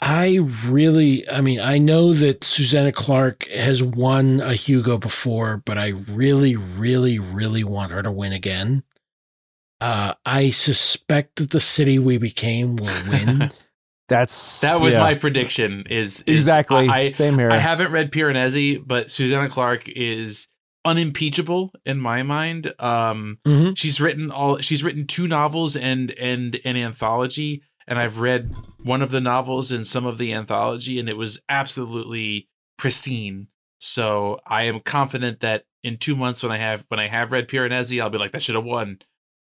I 0.01 0.39
really, 0.67 1.29
I 1.29 1.41
mean, 1.41 1.59
I 1.59 1.77
know 1.77 2.13
that 2.13 2.43
Susanna 2.43 2.91
Clarke 2.91 3.47
has 3.49 3.83
won 3.83 4.39
a 4.39 4.53
Hugo 4.53 4.97
before, 4.97 5.61
but 5.65 5.77
I 5.77 5.89
really, 5.89 6.55
really, 6.55 7.19
really 7.19 7.63
want 7.63 7.91
her 7.91 8.01
to 8.01 8.11
win 8.11 8.31
again. 8.31 8.83
Uh, 9.81 10.13
I 10.25 10.51
suspect 10.51 11.37
that 11.37 11.51
the 11.51 11.59
city 11.59 11.99
we 11.99 12.17
became 12.17 12.77
will 12.77 13.09
win. 13.09 13.49
That's 14.09 14.61
That 14.61 14.81
was 14.81 14.95
yeah. 14.95 15.01
my 15.01 15.15
prediction. 15.15 15.85
Is, 15.89 16.21
is 16.23 16.35
exactly 16.35 16.89
I, 16.89 17.11
same 17.11 17.37
here. 17.37 17.51
I 17.51 17.57
haven't 17.57 17.91
read 17.91 18.11
Piranesi, 18.11 18.81
but 18.85 19.11
Susanna 19.11 19.47
Clarke 19.47 19.87
is 19.87 20.47
unimpeachable 20.85 21.71
in 21.85 21.99
my 21.99 22.23
mind. 22.23 22.73
Um, 22.79 23.37
Mhm. 23.47 23.77
she's 23.77 24.01
written 24.01 24.31
all. 24.31 24.57
She's 24.59 24.83
written 24.83 25.05
two 25.07 25.27
novels 25.27 25.75
and 25.75 26.11
and 26.11 26.59
an 26.65 26.75
anthology, 26.77 27.61
and 27.87 27.99
I've 27.99 28.19
read 28.19 28.53
one 28.83 29.01
of 29.01 29.11
the 29.11 29.21
novels 29.21 29.71
and 29.71 29.85
some 29.85 30.05
of 30.05 30.17
the 30.17 30.33
anthology, 30.33 30.99
and 30.99 31.07
it 31.09 31.17
was 31.17 31.39
absolutely 31.49 32.47
pristine. 32.77 33.47
So 33.79 34.39
I 34.47 34.63
am 34.63 34.79
confident 34.79 35.39
that 35.41 35.63
in 35.83 35.97
two 35.97 36.15
months, 36.15 36.41
when 36.43 36.51
I 36.51 36.57
have 36.57 36.85
when 36.89 36.99
I 36.99 37.07
have 37.07 37.31
read 37.31 37.47
Piranesi, 37.47 38.01
I'll 38.01 38.09
be 38.09 38.17
like, 38.17 38.31
that 38.31 38.41
should 38.41 38.55
have 38.55 38.65
won. 38.65 38.99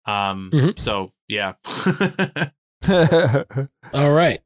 Um. 0.06 0.52
Mhm. 0.54 0.78
So 0.80 1.14
yeah. 1.28 1.54
All 3.94 4.12
right. 4.14 4.42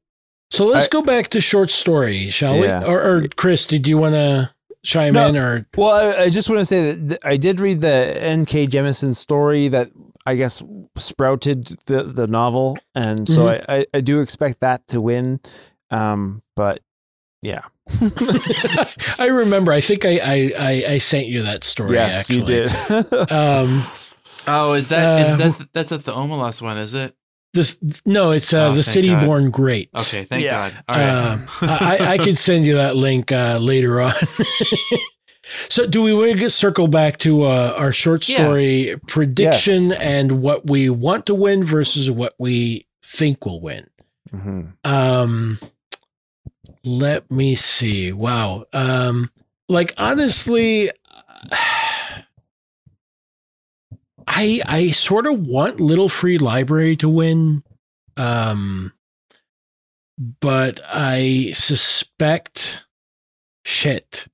So 0.52 0.66
let's 0.66 0.86
I- 0.88 0.90
go 0.90 1.02
back 1.02 1.28
to 1.30 1.42
short 1.42 1.72
story, 1.72 2.30
shall 2.30 2.56
Yeah. 2.58 2.80
we? 2.82 2.86
Or, 2.90 3.02
or 3.02 3.28
Chris, 3.36 3.68
did 3.68 3.88
you 3.88 3.98
want 3.98 4.14
to 4.16 4.54
chime 4.84 5.14
No. 5.14 5.28
in? 5.28 5.38
Or 5.38 5.68
Well, 5.76 5.92
I, 6.20 6.24
I 6.24 6.30
just 6.30 6.50
want 6.50 6.60
to 6.60 6.66
say 6.66 6.92
that 6.94 7.20
I 7.24 7.36
did 7.38 7.60
read 7.60 7.82
the 7.82 7.90
N.K. 8.22 8.68
Jemisin 8.68 9.16
story 9.16 9.68
that 9.70 9.90
I 10.26 10.36
guess 10.36 10.62
sprouted 10.98 11.68
the, 11.86 12.04
the 12.04 12.28
novel, 12.28 12.78
and 12.96 13.28
so 13.30 13.46
Mhm. 13.46 13.66
I, 13.70 13.76
I, 13.78 13.86
I 13.96 14.02
do 14.02 14.20
expect 14.22 14.60
that 14.62 14.86
to 14.88 15.00
win. 15.02 15.40
Um, 15.90 16.44
but 16.56 16.82
yeah, 17.42 17.62
I 19.20 19.28
remember. 19.32 19.72
I 19.72 19.80
think 19.82 20.04
I 20.06 20.18
I, 20.24 20.52
I, 20.60 20.84
I 20.94 20.98
sent 20.98 21.28
you 21.28 21.44
that 21.44 21.64
story. 21.64 21.94
yes, 21.94 22.30
actually. 22.30 22.40
you 22.56 22.68
did. 22.68 23.32
Um, 23.32 23.84
Oh, 24.50 24.74
is 24.74 24.88
that 24.90 25.22
is 25.22 25.28
Uh, 25.34 25.36
that 25.38 25.68
that's 25.74 25.92
at 25.92 26.06
the 26.06 26.14
Omelas 26.14 26.62
one? 26.62 26.78
Is 26.78 26.94
it? 26.94 27.14
This 27.58 27.78
no, 28.06 28.32
it's 28.32 28.54
uh, 28.54 28.70
Oh, 28.70 28.74
the 28.74 28.84
City 28.84 29.10
God. 29.10 29.26
Born 29.26 29.50
Great. 29.52 29.90
Okay, 30.00 30.24
thank 30.24 30.44
Yeah. 30.44 30.70
God. 30.70 30.84
All 30.88 30.96
right. 30.96 31.34
Um, 31.34 31.48
I, 31.62 31.98
I 32.14 32.18
can 32.18 32.36
send 32.48 32.66
you 32.66 32.76
that 32.76 32.96
link 32.96 33.32
uh, 33.34 33.58
later 33.60 34.00
on. 34.00 34.14
so, 35.70 35.86
do 35.86 36.02
we 36.02 36.14
want 36.14 36.32
to 36.32 36.38
get 36.38 36.52
circle 36.52 36.88
back 36.88 37.18
to 37.20 37.44
uh, 37.44 37.74
our 37.78 37.92
short 37.92 38.28
Yeah. 38.30 38.38
story 38.44 38.96
prediction 39.08 39.90
Yes. 39.90 40.00
and 40.00 40.42
what 40.42 40.68
we 40.70 40.90
want 40.90 41.26
to 41.28 41.36
win 41.36 41.64
versus 41.64 42.10
what 42.10 42.34
we 42.40 42.86
think 43.04 43.46
will 43.46 43.60
win? 43.62 43.88
Mhm. 44.34 44.74
Um, 44.86 45.60
let 46.84 47.30
me 47.32 47.56
see. 47.56 48.12
Wow. 48.14 48.66
Um, 48.74 49.32
like 49.70 49.94
honestly, 49.98 50.92
I 54.28 54.62
I 54.66 54.92
sort 54.92 55.26
of 55.26 55.48
want 55.48 55.80
Little 55.80 56.10
Free 56.10 56.38
Library 56.38 56.96
to 56.98 57.10
win. 57.10 57.64
Um, 58.18 58.92
but 60.42 60.82
I 60.88 61.52
suspect 61.54 62.84
shit. 63.66 64.28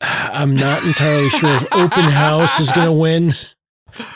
I'm 0.00 0.54
not 0.54 0.84
entirely 0.84 1.28
sure 1.30 1.54
if 1.54 1.66
Open 1.72 2.04
House 2.04 2.60
is 2.60 2.70
going 2.72 2.86
to 2.86 2.92
win 2.92 3.32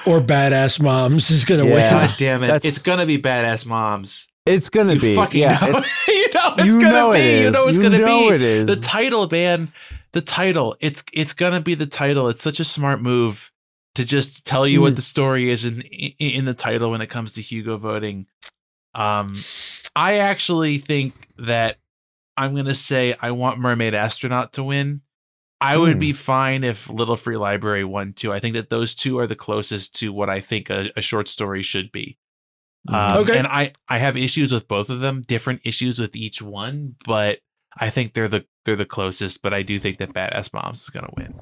or 0.04 0.20
Badass 0.20 0.82
Moms 0.82 1.30
is 1.30 1.44
going 1.46 1.62
to 1.64 1.66
Yeah. 1.68 1.74
win. 1.74 2.06
God 2.08 2.14
damn 2.18 2.42
it! 2.42 2.46
That's- 2.48 2.64
It's 2.66 2.78
gonna 2.82 3.06
be 3.06 3.16
badass 3.18 3.64
moms. 3.64 4.28
It's 4.46 4.68
gonna 4.70 4.96
be. 4.96 5.14
fucking 5.14 5.40
yeah, 5.40 5.58
know. 5.60 5.68
it's, 5.76 5.90
you 6.08 6.28
know 6.34 6.54
it's 6.58 6.74
you 6.74 6.80
gonna 6.82 7.12
be. 7.12 7.18
it 7.18 7.24
is. 7.24 7.44
You 7.44 7.50
know 7.50 7.66
it's 7.68 7.78
gonna 7.78 7.98
know 7.98 8.28
be. 8.30 8.34
it 8.34 8.42
is. 8.42 8.66
The 8.66 8.76
title, 8.76 9.28
man. 9.30 9.68
The 10.12 10.20
title. 10.22 10.76
It's 10.80 11.04
it's 11.12 11.32
gonna 11.34 11.60
be 11.60 11.74
the 11.74 11.86
title. 11.86 12.28
It's 12.28 12.42
such 12.42 12.58
a 12.60 12.64
smart 12.64 13.00
move 13.00 13.52
to 13.94 14.04
just 14.04 14.46
tell 14.46 14.66
you 14.66 14.78
Hmm. 14.78 14.82
what 14.84 14.96
the 14.96 15.02
story 15.02 15.50
is 15.50 15.64
in 15.64 15.80
in 15.82 16.44
the 16.44 16.54
title 16.54 16.90
when 16.90 17.00
it 17.00 17.08
comes 17.08 17.34
to 17.34 17.42
Hugo 17.42 17.76
voting. 17.76 18.26
Um, 18.94 19.34
I 19.96 20.18
actually 20.18 20.78
think 20.78 21.14
that 21.38 21.78
I'm 22.36 22.54
gonna 22.54 22.74
say 22.74 23.14
I 23.20 23.30
want 23.32 23.58
Mermaid 23.58 23.94
Astronaut 23.94 24.52
to 24.54 24.64
win. 24.64 25.02
I 25.60 25.76
would 25.76 25.94
Hmm. 25.94 25.98
be 25.98 26.12
fine 26.12 26.64
if 26.64 26.88
Little 26.88 27.16
Free 27.16 27.36
Library 27.36 27.84
won 27.84 28.14
too. 28.14 28.32
I 28.32 28.40
think 28.40 28.54
that 28.54 28.70
those 28.70 28.94
two 28.94 29.18
are 29.18 29.26
the 29.26 29.36
closest 29.36 29.94
to 29.96 30.12
what 30.12 30.30
I 30.30 30.40
think 30.40 30.70
a, 30.70 30.90
a 30.96 31.02
short 31.02 31.28
story 31.28 31.62
should 31.62 31.92
be. 31.92 32.16
Um, 32.88 33.18
Okay. 33.18 33.36
And 33.38 33.46
I 33.46 33.72
I 33.88 33.98
have 33.98 34.16
issues 34.16 34.52
with 34.52 34.66
both 34.68 34.88
of 34.88 35.00
them, 35.00 35.22
different 35.22 35.60
issues 35.64 35.98
with 35.98 36.16
each 36.16 36.40
one, 36.40 36.96
but 37.04 37.40
I 37.78 37.90
think 37.90 38.14
they're 38.14 38.26
the 38.28 38.46
they're 38.64 38.74
the 38.76 38.86
closest. 38.86 39.42
But 39.42 39.52
I 39.52 39.62
do 39.62 39.78
think 39.78 39.98
that 39.98 40.14
Badass 40.14 40.52
Moms 40.54 40.80
is 40.82 40.88
gonna 40.90 41.12
win. 41.16 41.34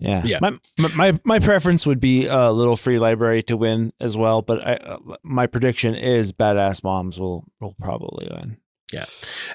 Yeah. 0.00 0.22
Yeah. 0.24 0.38
My, 0.40 0.58
my 0.96 1.20
my 1.24 1.38
preference 1.38 1.86
would 1.86 2.00
be 2.00 2.26
a 2.26 2.50
Little 2.50 2.76
Free 2.76 2.98
Library 2.98 3.42
to 3.44 3.56
win 3.56 3.92
as 4.00 4.16
well, 4.16 4.42
but 4.42 4.66
I, 4.66 4.74
uh, 4.74 4.98
my 5.22 5.46
prediction 5.46 5.94
is 5.94 6.32
Badass 6.32 6.82
Moms 6.82 7.20
will 7.20 7.44
will 7.60 7.76
probably 7.80 8.28
win. 8.30 8.56
Yeah. 8.92 9.04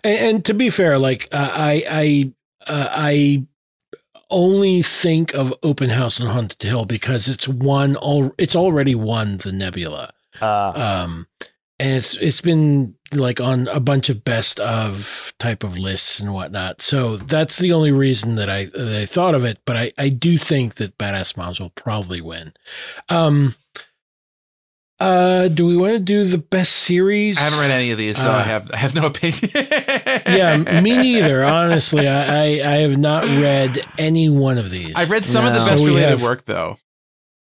And, 0.04 0.18
and 0.18 0.46
to 0.46 0.54
be 0.54 0.70
fair, 0.70 0.98
like 0.98 1.28
uh, 1.32 1.52
I 1.52 1.84
I 1.90 2.34
uh, 2.72 2.88
I 2.92 3.46
only 4.30 4.82
think 4.82 5.34
of 5.34 5.54
Open 5.62 5.90
House 5.90 6.22
on 6.22 6.28
Haunted 6.28 6.62
Hill 6.62 6.86
because 6.86 7.28
it's 7.28 7.48
won 7.48 7.96
all 7.96 8.34
it's 8.38 8.56
already 8.56 8.96
won 8.96 9.38
the 9.38 9.52
Nebula. 9.52 10.14
Uh, 10.42 10.74
Um 10.76 11.28
and 11.80 11.96
it's 11.96 12.16
it's 12.18 12.42
been 12.42 12.96
like 13.16 13.40
on 13.42 13.68
a 13.70 13.80
bunch 13.80 14.10
of 14.10 14.24
best 14.24 14.60
of 14.60 15.34
type 15.40 15.64
of 15.64 15.78
lists 15.78 16.20
and 16.20 16.34
whatnot. 16.34 16.82
So 16.82 17.18
that's 17.18 17.58
the 17.60 17.74
only 17.74 17.92
reason 17.92 18.36
that 18.36 18.50
I 18.50 18.66
that 18.66 18.96
I 19.02 19.06
thought 19.06 19.36
of 19.36 19.44
it. 19.44 19.60
But 19.66 19.78
I, 19.78 19.92
I 19.98 20.10
do 20.10 20.38
think 20.38 20.76
that 20.76 20.98
Badass 20.98 21.36
Moms 21.38 21.60
will 21.60 21.72
probably 21.72 22.22
win. 22.22 22.54
Um 23.10 23.56
uh 25.00 25.50
do 25.50 25.66
we 25.68 25.76
want 25.76 25.92
to 25.94 26.00
do 26.00 26.24
the 26.24 26.38
best 26.38 26.72
series? 26.72 27.38
I 27.38 27.42
haven't 27.42 27.60
read 27.60 27.72
any 27.72 27.92
of 27.92 27.98
these, 27.98 28.18
so 28.18 28.32
Uh, 28.32 28.36
I 28.36 28.44
have 28.44 28.72
I 28.72 28.78
have 28.78 28.96
no 28.96 29.08
opinion. 29.08 29.42
yeah, 30.26 30.58
me 30.82 30.96
neither. 30.96 31.44
Honestly, 31.46 32.08
I, 32.08 32.22
I 32.24 32.46
I 32.64 32.76
have 32.78 32.98
not 32.98 33.26
read 33.26 33.82
any 33.98 34.30
one 34.30 34.58
of 34.58 34.70
these. 34.70 34.94
I've 34.96 35.12
read 35.12 35.26
some 35.26 35.46
of 35.46 35.54
the 35.54 35.60
best 35.60 35.80
So 35.80 35.86
related 35.86 36.10
have- 36.12 36.24
work 36.24 36.46
though. 36.46 36.78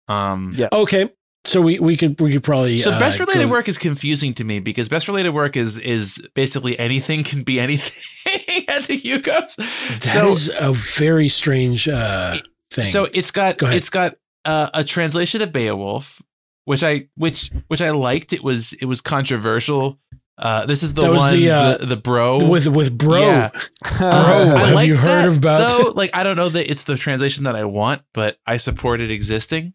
Um, 0.07 0.51
Yeah. 0.55 0.69
okay, 0.73 1.11
so 1.45 1.63
we 1.63 1.79
we 1.79 1.97
could 1.97 2.21
we 2.21 2.33
could 2.33 2.45
probably 2.45 2.79
So 2.79 2.93
uh, 2.93 2.99
best 2.99 3.19
related 3.19 3.45
go- 3.47 3.51
work 3.51 3.69
is 3.69 3.79
confusing 3.79 4.35
to 4.35 4.45
me 4.45 4.61
because 4.61 4.89
best 4.89 5.09
related 5.09 5.31
work 5.31 5.57
is 5.57 5.79
is 5.79 6.27
basically 6.35 6.79
anything 6.79 7.25
can 7.25 7.43
be 7.43 7.59
anything 7.59 8.65
at 8.69 8.85
the 8.85 8.97
Hugos. 8.97 9.57
That 9.57 10.03
so 10.03 10.31
is 10.31 10.51
a 10.59 10.73
very 10.73 11.29
strange 11.29 11.89
uh, 11.89 12.39
thing. 12.71 12.85
so 12.85 13.09
it's 13.13 13.31
got 13.31 13.59
Go 13.59 13.69
it's 13.69 13.91
got 13.91 14.17
uh, 14.45 14.69
a 14.75 14.85
translation 14.85 15.41
of 15.43 15.53
Beowulf, 15.53 16.21
which 16.67 16.83
I 16.85 17.09
which 17.17 17.51
which 17.69 17.81
I 17.81 17.91
liked. 17.91 18.33
It 18.33 18.45
was 18.45 18.75
it 18.75 18.85
was 18.85 19.01
controversial. 19.01 19.99
Uh, 20.37 20.65
this 20.65 20.83
is 20.83 20.95
the 20.95 21.03
one 21.03 21.35
the, 21.35 21.47
the, 21.47 21.51
uh, 21.51 21.77
the, 21.77 21.97
bro 21.99 22.39
with 22.43 22.67
with 22.67 22.97
bro, 22.97 23.21
Yeah. 23.21 23.51
bro, 23.99 24.07
have 24.09 24.87
you 24.87 24.97
heard 24.97 25.31
that, 25.31 25.37
about? 25.37 25.59
though? 25.85 25.93
Like 25.95 26.11
I 26.15 26.23
don't 26.23 26.37
know 26.37 26.49
that 26.49 26.71
it's 26.71 26.85
the 26.85 26.97
translation 26.97 27.45
that 27.45 27.57
I 27.57 27.65
want, 27.65 28.03
but 28.15 28.39
I 28.47 28.57
support 28.57 29.03
it 29.03 29.11
existing. 29.11 29.75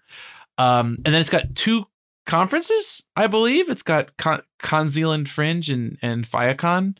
Um, 0.57 0.97
and 1.05 1.13
then 1.13 1.15
it's 1.15 1.29
got 1.29 1.55
two 1.55 1.85
conferences, 2.25 3.05
I 3.15 3.27
believe. 3.27 3.69
It's 3.69 3.83
got 3.83 4.15
Con, 4.17 4.41
CoNZealand 4.61 5.27
Fringe 5.27 5.69
and 5.69 5.97
and 6.01 6.25
Fiacon, 6.25 6.97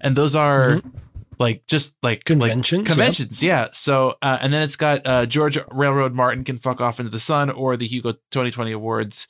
and 0.00 0.16
those 0.16 0.34
are 0.34 0.80
like 1.38 1.66
just 1.66 1.94
like 2.02 2.18
like 2.18 2.24
Conventions, 2.24 2.80
yeah. 2.80 2.86
conventions, 2.86 3.42
yeah. 3.42 3.68
So 3.72 4.16
uh, 4.22 4.38
and 4.40 4.52
then 4.52 4.62
it's 4.62 4.76
got 4.76 5.06
uh, 5.06 5.26
George 5.26 5.58
Railroad 5.70 6.14
Martin 6.14 6.44
can 6.44 6.58
fuck 6.58 6.80
off 6.80 7.00
into 7.00 7.10
the 7.10 7.20
sun, 7.20 7.50
or 7.50 7.76
the 7.76 7.86
Hugo 7.86 8.12
2020 8.30 8.72
awards, 8.72 9.26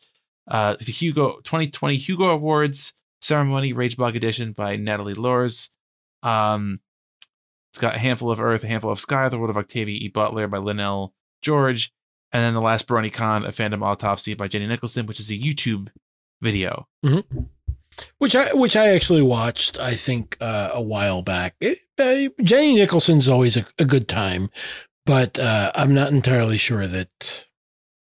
uh, 0.48 0.76
the 0.80 0.92
Hugo 0.92 1.40
2020 1.44 1.96
Hugo 1.96 2.30
Awards 2.30 2.92
ceremony, 3.22 3.72
Rage 3.72 3.96
Blog 3.96 4.16
edition 4.16 4.52
by 4.52 4.76
Natalie 4.76 5.14
Luhrs. 5.14 5.68
Um, 6.22 6.80
it's 7.72 7.78
got 7.78 7.94
a 7.94 7.98
handful 7.98 8.30
of 8.30 8.40
Earth, 8.40 8.64
a 8.64 8.66
handful 8.66 8.90
of 8.90 8.98
Sky, 8.98 9.28
the 9.28 9.38
World 9.38 9.50
of 9.50 9.56
Octavia 9.56 9.94
E. 9.94 10.08
Butler 10.08 10.48
by 10.48 10.58
Lynell 10.58 11.12
George, 11.42 11.92
and 12.32 12.42
then 12.42 12.54
the 12.54 12.60
last 12.60 12.86
Brony 12.86 13.12
Con, 13.12 13.44
a 13.44 13.48
Fandom 13.48 13.82
Autopsy 13.82 14.34
by 14.34 14.48
Jenny 14.48 14.66
Nicholson, 14.66 15.06
which 15.06 15.20
is 15.20 15.30
a 15.30 15.34
YouTube 15.34 15.88
video. 16.40 16.86
which 18.18 18.36
I 18.36 18.52
which 18.54 18.76
I 18.76 18.88
actually 18.88 19.22
watched. 19.22 19.78
I 19.78 19.94
think 19.96 20.36
uh, 20.40 20.70
a 20.72 20.82
while 20.82 21.22
back. 21.22 21.54
It, 21.60 21.80
uh, 21.98 22.30
Jenny 22.42 22.74
Nicholson's 22.74 23.28
always 23.28 23.56
a, 23.56 23.66
a 23.78 23.84
good 23.84 24.08
time, 24.08 24.50
but 25.06 25.38
uh, 25.38 25.72
I'm 25.74 25.94
not 25.94 26.12
entirely 26.12 26.58
sure 26.58 26.86
that 26.86 27.46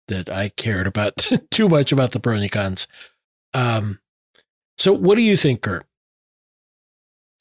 that 0.09 0.29
I 0.29 0.51
cared 0.51 0.87
about 0.87 1.17
too 1.51 1.69
much 1.69 1.93
about 1.93 2.13
the 2.13 2.21
BronyCons. 2.21 2.87
Um, 3.55 4.01
so 4.79 4.93
what 4.93 5.17
do 5.17 5.23
you 5.23 5.37
think, 5.37 5.63
Kurt? 5.63 5.87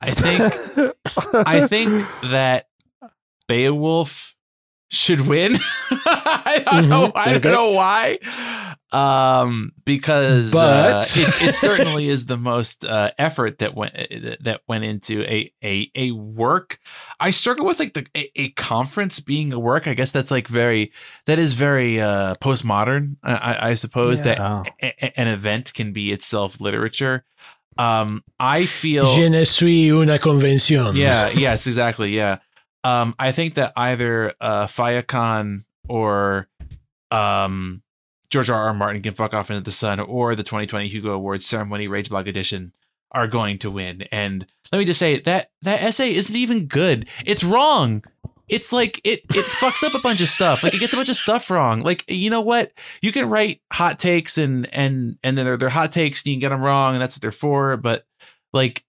I 0.00 0.12
think 0.12 0.94
I 1.34 1.66
think 1.66 2.06
that 2.24 2.68
Beowulf 3.48 4.36
should 4.90 5.22
win. 5.22 5.56
I 5.90 6.62
don't 6.70 6.88
know. 6.88 7.08
Mhm. 7.08 7.12
I 7.14 7.38
don't 7.38 7.52
know 7.52 7.70
why. 7.72 8.18
Um, 8.90 9.72
because 9.84 10.54
uh, 10.54 11.04
it, 11.14 11.48
it 11.48 11.54
certainly 11.54 12.08
is 12.08 12.24
the 12.24 12.38
most 12.38 12.86
uh, 12.86 13.10
effort 13.18 13.58
that 13.58 13.74
went 13.74 13.92
that 14.40 14.62
went 14.66 14.84
into 14.84 15.22
a 15.24 15.52
a 15.62 15.90
a 15.94 16.10
work. 16.12 16.78
I 17.20 17.30
struggle 17.32 17.66
with 17.66 17.78
like 17.80 17.92
the 17.92 18.06
a, 18.16 18.30
a 18.34 18.48
conference 18.52 19.20
being 19.20 19.52
a 19.52 19.58
work. 19.58 19.86
I 19.86 19.92
guess 19.92 20.10
that's 20.10 20.30
like 20.30 20.48
very 20.48 20.92
that 21.26 21.38
is 21.38 21.52
very 21.52 22.00
uh, 22.00 22.36
postmodern. 22.36 23.16
I, 23.22 23.70
I, 23.70 23.74
suppose 23.74 24.22
that 24.22 24.40
Oh. 24.40 24.64
a, 24.82 24.94
a- 25.04 25.20
an 25.20 25.28
event 25.28 25.74
can 25.74 25.92
be 25.92 26.10
itself 26.10 26.58
literature. 26.58 27.24
Um, 27.76 28.24
I 28.40 28.64
feel 28.66 29.04
Je 29.14 29.28
ne 29.28 29.44
suis 29.44 29.90
una 29.92 30.18
convention. 30.18 30.96
yeah, 30.96 31.28
yes, 31.28 31.66
exactly. 31.66 32.16
Yeah. 32.16 32.38
Um, 32.88 33.14
I 33.18 33.32
think 33.32 33.54
that 33.54 33.72
either 33.76 34.34
uh 34.40 34.66
or 35.88 36.48
um 37.10 37.82
George 38.30 38.50
R. 38.50 38.66
R. 38.66 38.74
Martin 38.74 39.02
can 39.02 39.14
fuck 39.14 39.34
off 39.34 39.50
into 39.50 39.62
the 39.62 39.70
sun 39.70 40.00
or 40.00 40.34
the 40.34 40.42
2020 40.42 40.88
Hugo 40.88 41.12
Awards 41.12 41.46
ceremony 41.46 41.88
Rage 41.88 42.10
Blog 42.10 42.28
edition 42.28 42.72
are 43.10 43.26
going 43.26 43.58
to 43.58 43.70
win. 43.70 44.02
And 44.12 44.46
let 44.70 44.78
me 44.78 44.84
just 44.84 44.98
say 44.98 45.20
that 45.20 45.50
that 45.62 45.82
essay 45.82 46.14
isn't 46.14 46.36
even 46.36 46.66
good. 46.66 47.08
It's 47.24 47.42
wrong. 47.42 48.04
it's 48.48 48.72
like 48.72 49.00
it 49.04 49.20
it 49.34 49.44
fucks 49.44 49.82
up 49.82 49.94
a 49.94 50.00
bunch 50.00 50.20
of 50.20 50.28
stuff. 50.28 50.62
Like 50.62 50.74
it 50.74 50.80
gets 50.80 50.92
a 50.92 50.96
bunch 50.96 51.08
of 51.08 51.16
stuff 51.16 51.50
wrong. 51.50 51.80
Like 51.80 52.04
you 52.08 52.30
know 52.30 52.40
what? 52.42 52.72
You 53.02 53.12
can 53.12 53.28
write 53.28 53.60
hot 53.72 53.98
takes 53.98 54.38
and 54.38 54.72
and 54.74 55.18
and 55.22 55.36
then 55.36 55.44
they're, 55.44 55.56
they're 55.56 55.68
hot 55.68 55.92
takes 55.92 56.22
and 56.22 56.28
you 56.28 56.34
can 56.34 56.40
get 56.40 56.48
them 56.50 56.62
wrong 56.62 56.94
and 56.94 57.02
that's 57.02 57.16
what 57.16 57.22
they're 57.22 57.32
for. 57.32 57.76
But 57.76 58.06
like 58.52 58.84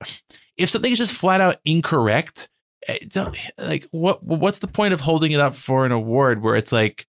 if 0.58 0.70
something 0.70 0.92
is 0.92 0.98
just 0.98 1.16
flat 1.16 1.42
out 1.42 1.58
incorrect, 1.66 2.50
Eh, 2.88 2.98
don't 3.08 3.36
like 3.58 3.88
what 3.92 4.24
what's 4.24 4.60
the 4.60 4.68
point 4.68 4.94
of 4.94 5.02
holding 5.02 5.32
it 5.32 5.40
up 5.40 5.54
for 5.54 5.86
an 5.86 5.92
award 5.92 6.42
where 6.42 6.56
it's 6.56 6.72
like, 6.72 7.06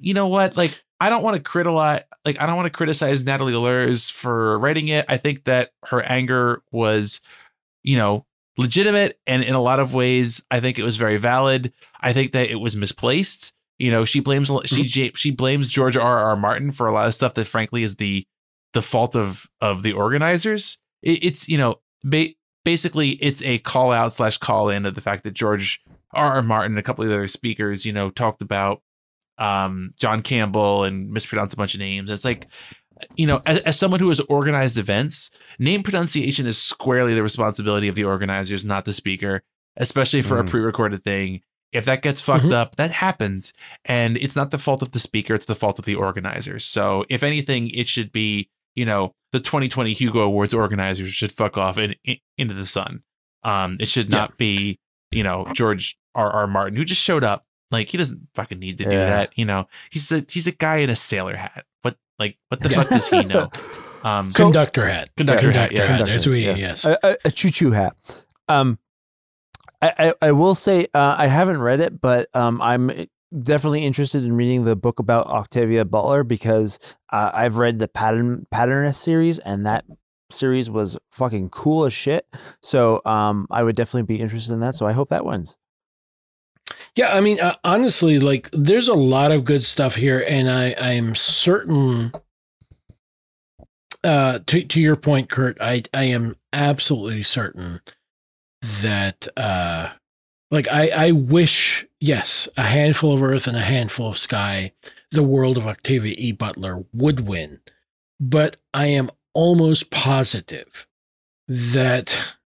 you 0.00 0.14
know 0.14 0.28
what? 0.28 0.56
Like 0.56 0.82
I 1.00 1.08
don't 1.08 1.22
want 1.22 1.36
to 1.36 1.42
criticize 1.42 2.04
like 2.24 2.36
I 2.38 2.46
don't 2.46 2.56
want 2.56 2.66
to 2.66 2.76
criticize 2.76 3.24
Natalie 3.24 3.54
Luhrs 3.54 4.10
for 4.10 4.58
writing 4.58 4.88
it. 4.88 5.04
I 5.08 5.16
think 5.16 5.44
that 5.44 5.72
her 5.86 6.02
anger 6.02 6.62
was, 6.70 7.20
you 7.82 7.96
know, 7.96 8.26
legitimate 8.58 9.18
and 9.26 9.42
in 9.42 9.54
a 9.54 9.60
lot 9.60 9.80
of 9.80 9.94
ways 9.94 10.44
I 10.50 10.60
think 10.60 10.78
it 10.78 10.84
was 10.84 10.96
very 10.96 11.16
valid. 11.16 11.72
I 12.00 12.12
think 12.12 12.32
that 12.32 12.50
it 12.50 12.60
was 12.60 12.76
misplaced. 12.76 13.52
You 13.78 13.90
know, 13.90 14.04
she 14.04 14.20
blames 14.20 14.48
she 14.66 14.82
mm-hmm. 14.82 15.14
she 15.16 15.30
blames 15.30 15.68
George 15.68 15.96
R. 15.96 16.18
R. 16.18 16.36
Martin 16.36 16.70
for 16.70 16.86
a 16.86 16.92
lot 16.92 17.08
of 17.08 17.14
stuff 17.14 17.34
that 17.34 17.46
frankly 17.46 17.82
is 17.82 17.96
the 17.96 18.26
the 18.74 18.82
fault 18.82 19.16
of 19.16 19.46
of 19.60 19.82
the 19.82 19.92
organizers. 19.92 20.78
It, 21.02 21.24
it's 21.24 21.48
you 21.48 21.58
know 21.58 21.80
ba- 22.04 22.34
basically 22.64 23.10
it's 23.22 23.42
a 23.42 23.58
call 23.58 23.92
out 23.92 24.12
slash 24.12 24.38
call 24.38 24.68
in 24.68 24.86
of 24.86 24.94
the 24.94 25.00
fact 25.00 25.24
that 25.24 25.34
George 25.34 25.80
R. 26.12 26.34
R. 26.34 26.42
Martin 26.42 26.72
and 26.72 26.78
a 26.78 26.82
couple 26.82 27.02
of 27.04 27.08
the 27.10 27.14
other 27.16 27.28
speakers 27.28 27.84
you 27.86 27.92
know 27.92 28.10
talked 28.10 28.42
about 28.42 28.82
um, 29.38 29.94
John 29.98 30.20
Campbell 30.22 30.84
and 30.84 31.10
mispronounced 31.10 31.54
a 31.54 31.56
bunch 31.56 31.74
of 31.74 31.80
names. 31.80 32.10
It's 32.10 32.24
like 32.24 32.46
you 33.16 33.26
know, 33.26 33.42
as, 33.46 33.58
as 33.60 33.78
someone 33.78 33.98
who 33.98 34.10
has 34.10 34.20
organized 34.20 34.78
events, 34.78 35.30
name 35.58 35.82
pronunciation 35.82 36.46
is 36.46 36.56
squarely 36.58 37.14
the 37.14 37.22
responsibility 37.22 37.88
of 37.88 37.96
the 37.96 38.04
organizers, 38.04 38.64
not 38.64 38.84
the 38.84 38.92
speaker, 38.92 39.42
especially 39.76 40.22
for 40.22 40.38
a 40.38 40.44
Mhm. 40.44 40.50
pre-recorded 40.50 41.02
thing. 41.02 41.40
If 41.72 41.84
that 41.86 42.02
gets 42.02 42.20
fucked 42.20 42.44
Mhm. 42.44 42.52
up, 42.52 42.76
that 42.76 42.90
happens, 42.92 43.54
and 43.84 44.16
it's 44.18 44.36
not 44.36 44.50
the 44.52 44.58
fault 44.58 44.82
of 44.82 44.92
the 44.92 44.98
speaker; 45.00 45.34
it's 45.34 45.46
the 45.46 45.54
fault 45.56 45.78
of 45.80 45.84
the 45.84 45.94
organizers. 45.96 46.64
So, 46.64 47.04
if 47.08 47.22
anything, 47.24 47.70
it 47.70 47.88
should 47.88 48.12
be 48.12 48.50
you 48.74 48.84
know 48.84 49.14
the 49.32 49.40
2020 49.40 49.92
Hugo 49.94 50.20
Awards 50.20 50.52
organizers 50.54 51.08
should 51.10 51.32
fuck 51.32 51.56
off 51.56 51.78
in, 51.78 51.94
in- 52.04 52.18
into 52.38 52.54
the 52.54 52.66
sun. 52.66 53.02
Um, 53.44 53.76
it 53.80 53.88
should 53.88 54.10
not 54.10 54.36
be 54.38 54.78
you 55.10 55.22
know 55.22 55.46
George 55.54 55.96
R. 56.14 56.30
R. 56.30 56.46
Martin 56.46 56.76
who 56.76 56.84
just 56.84 57.02
showed 57.02 57.24
up. 57.24 57.44
Like 57.70 57.88
he 57.88 57.96
doesn't 57.96 58.28
fucking 58.34 58.58
need 58.58 58.76
to 58.78 58.84
do 58.84 58.90
that. 58.98 59.32
You 59.36 59.46
know, 59.46 59.66
he's 59.90 60.12
a 60.12 60.24
he's 60.30 60.46
a 60.46 60.52
guy 60.52 60.76
in 60.76 60.90
a 60.90 60.94
sailor 60.96 61.36
hat. 61.36 61.64
What 61.80 61.96
like 62.18 62.36
what 62.48 62.60
the 62.60 62.68
Yeah. 62.68 62.76
fuck 62.82 62.88
does 62.90 63.08
he 63.08 63.24
know? 63.24 63.50
Um, 64.04 64.32
So- 64.32 64.44
conductor 64.46 64.84
hat. 64.84 65.10
Conductor 65.16 65.46
Conductor 65.46 65.58
hat, 65.60 65.70
yeah. 65.72 65.80
hat. 65.82 65.86
Conductor, 65.98 66.12
That's 66.12 66.26
what 66.26 66.36
he, 66.36 66.44
yes. 66.44 66.58
yes. 66.60 66.84
A, 66.84 66.98
a, 67.04 67.16
a 67.26 67.30
choo-choo 67.30 67.70
hat. 67.70 68.24
Um, 68.48 68.80
I, 69.80 69.92
I, 69.96 70.12
I 70.28 70.32
will 70.32 70.56
say 70.56 70.86
uh, 70.92 71.14
I 71.16 71.28
haven't 71.28 71.60
read 71.62 71.78
it, 71.78 72.00
but 72.00 72.26
um, 72.34 72.60
I'm 72.60 72.90
definitely 73.40 73.82
interested 73.82 74.24
in 74.24 74.34
reading 74.34 74.64
the 74.64 74.76
book 74.76 74.98
about 74.98 75.26
Octavia 75.26 75.84
Butler 75.84 76.24
because 76.24 76.78
uh, 77.10 77.30
I've 77.32 77.58
read 77.58 77.78
the 77.78 77.88
Pattern 77.88 78.46
Patternist 78.52 78.96
series, 78.96 79.38
and 79.38 79.66
that 79.66 79.84
series 80.30 80.70
was 80.70 80.98
fucking 81.10 81.50
cool 81.50 81.84
as 81.84 81.92
shit. 81.92 82.26
So 82.62 83.00
um, 83.04 83.46
I 83.50 83.62
would 83.62 83.76
definitely 83.76 84.14
be 84.14 84.20
interested 84.20 84.52
in 84.52 84.60
that. 84.60 84.74
So 84.74 84.86
I 84.86 84.92
hope 84.92 85.08
that 85.08 85.24
wins. 85.24 85.56
Yeah, 86.94 87.14
I 87.14 87.20
mean, 87.20 87.40
uh, 87.40 87.54
honestly, 87.64 88.18
like 88.18 88.50
there's 88.52 88.88
a 88.88 88.94
lot 88.94 89.32
of 89.32 89.44
good 89.44 89.62
stuff 89.62 89.94
here, 89.94 90.24
and 90.28 90.50
I 90.50 90.74
I 90.80 90.92
am 90.92 91.14
certain. 91.14 92.12
Uh, 94.04 94.40
to 94.46 94.64
to 94.64 94.80
your 94.80 94.96
point, 94.96 95.30
Kurt, 95.30 95.56
I 95.60 95.82
I 95.94 96.04
am 96.04 96.36
absolutely 96.52 97.22
certain 97.22 97.80
that 98.82 99.28
uh, 99.36 99.90
like 100.52 100.68
I 100.70 100.90
I 101.08 101.10
wish 101.10 101.84
yes, 101.98 102.48
a 102.56 102.62
handful 102.62 103.12
of 103.12 103.22
Earth 103.24 103.48
and 103.48 103.56
a 103.56 103.60
handful 103.62 104.08
of 104.08 104.18
Sky, 104.18 104.72
the 105.10 105.24
world 105.24 105.56
of 105.56 105.66
Octavia 105.66 106.14
E. 106.16 106.30
Butler 106.30 106.84
would 106.92 107.26
win, 107.26 107.58
but 108.20 108.58
I 108.72 108.86
am 108.86 109.10
almost 109.34 109.90
positive 109.90 110.86
that 111.48 112.36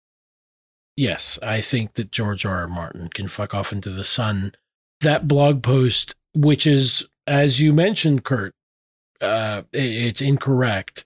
yes, 0.96 1.38
I 1.42 1.60
think 1.60 1.94
that 1.94 2.10
George 2.12 2.46
R. 2.46 2.60
R. 2.60 2.68
Martin 2.68 3.08
can 3.08 3.28
fuck 3.28 3.54
off 3.54 3.72
into 3.72 3.90
the 3.90 4.04
sun. 4.04 4.54
That 5.02 5.28
blog 5.28 5.62
post, 5.62 6.14
which 6.34 6.66
is, 6.66 7.06
as 7.26 7.60
you 7.60 7.72
mentioned, 7.74 8.24
Kurt, 8.24 8.54
uh, 9.20 9.62
it- 9.72 9.78
it's 9.80 10.20
incorrect. 10.22 11.04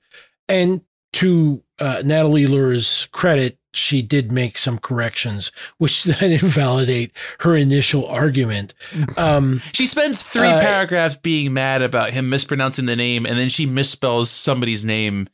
And 0.49 0.83
to 1.15 1.63
uh, 1.81 2.03
Natalie 2.05 2.47
Luhrs's 2.47 3.09
credit, 3.13 3.59
she 3.73 4.03
did 4.03 4.33
make 4.33 4.59
some 4.59 4.79
corrections, 4.79 5.53
which 5.79 6.05
then 6.21 6.33
invalidate 6.33 7.13
her 7.41 7.57
initial 7.57 8.07
argument. 8.07 8.75
Um, 9.17 9.61
she 9.73 9.87
spends 9.87 10.23
three 10.23 10.49
Uh, 10.49 10.61
paragraphs 10.61 11.17
being 11.17 11.53
mad 11.53 11.83
about 11.83 12.11
him 12.11 12.29
mispronouncing 12.29 12.87
the 12.87 12.97
name, 12.97 13.27
and 13.27 13.39
then 13.39 13.49
she 13.49 13.67
misspells 13.67 14.27
somebody's 14.27 14.85
name 14.85 15.29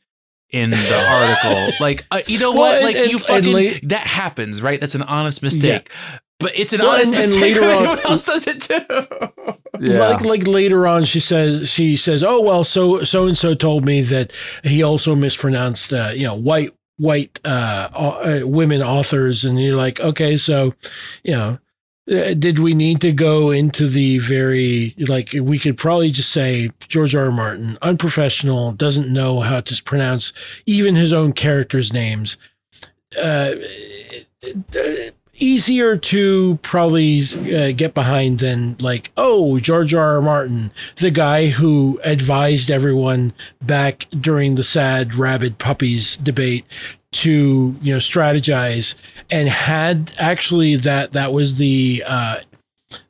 in 0.49 0.69
the 0.71 1.05
article. 1.43 1.73
Like, 1.79 2.05
uh, 2.11 2.21
you 2.27 2.39
know 2.39 2.51
Well, 2.51 2.59
what? 2.61 2.75
and- 2.77 2.85
Like, 2.85 2.95
and- 2.95 3.07
you 3.11 3.17
and 3.17 3.25
fucking 3.25 3.53
la- 3.53 3.79
that 3.89 4.07
happens, 4.07 4.61
right? 4.61 4.79
That's 4.79 4.95
an 4.95 5.03
honest 5.03 5.41
mistake. 5.43 5.91
But 6.39 6.51
it's 6.55 6.71
an 6.71 6.81
Well, 6.81 6.91
honest 6.91 7.13
and- 7.13 7.23
and 7.23 7.31
mistake 7.31 7.55
later 7.55 7.63
on- 7.63 7.77
anyone 7.77 7.99
else 8.05 8.25
does 8.31 8.45
it 8.47 8.61
too. 8.61 9.55
yeah. 9.81 9.97
Like 10.09 10.21
like 10.21 10.47
later 10.47 10.85
on, 10.85 11.03
she 11.05 11.19
says 11.19 11.67
she 11.67 11.95
says, 11.95 12.23
"Oh 12.23 12.41
well, 12.41 12.63
so 12.63 13.03
so 13.03 13.25
and 13.25 13.35
so 13.35 13.55
told 13.55 13.85
me 13.85 14.01
that 14.01 14.31
he 14.63 14.83
also 14.83 15.15
mispronounced, 15.15 15.93
uh, 15.93 16.11
you 16.13 16.23
know, 16.23 16.35
white 16.35 16.73
white 16.97 17.39
uh, 17.45 17.89
uh, 17.93 18.47
women 18.47 18.81
authors," 18.81 19.45
and 19.45 19.61
you're 19.61 19.75
like, 19.75 19.99
okay, 19.99 20.37
so 20.37 20.73
you 21.23 21.31
know, 21.33 21.59
uh, 22.11 22.33
did 22.33 22.59
we 22.59 22.73
need 22.73 23.01
to 23.01 23.11
go 23.11 23.51
into 23.51 23.87
the 23.87 24.17
very 24.19 24.95
like 25.07 25.31
we 25.33 25.59
could 25.59 25.77
probably 25.77 26.11
just 26.11 26.31
say 26.31 26.71
George 26.87 27.15
R. 27.15 27.25
R. 27.25 27.31
Martin, 27.31 27.77
unprofessional, 27.81 28.71
doesn't 28.71 29.11
know 29.11 29.41
how 29.41 29.61
to 29.61 29.83
pronounce 29.83 30.33
even 30.65 30.95
his 30.95 31.13
own 31.13 31.33
characters' 31.33 31.93
names. 31.93 32.37
Uh, 33.17 33.55
uh, 34.75 35.11
easier 35.37 35.97
to 35.97 36.59
probably 36.61 37.21
uh, 37.21 37.71
get 37.71 37.93
behind 37.93 38.39
than 38.39 38.75
like 38.79 39.11
oh 39.17 39.59
George 39.59 39.93
R. 39.93 40.15
R. 40.15 40.21
Martin, 40.21 40.71
the 40.97 41.11
guy 41.11 41.47
who 41.47 41.99
advised 42.03 42.69
everyone 42.69 43.33
back 43.61 44.07
during 44.19 44.55
the 44.55 44.63
sad 44.63 45.15
rabid 45.15 45.57
puppies 45.57 46.17
debate 46.17 46.65
to 47.11 47.75
you 47.81 47.93
know 47.93 47.99
strategize 47.99 48.95
and 49.29 49.49
had 49.49 50.13
actually 50.17 50.75
that 50.75 51.13
that 51.13 51.33
was 51.33 51.57
the 51.57 52.03
uh, 52.05 52.37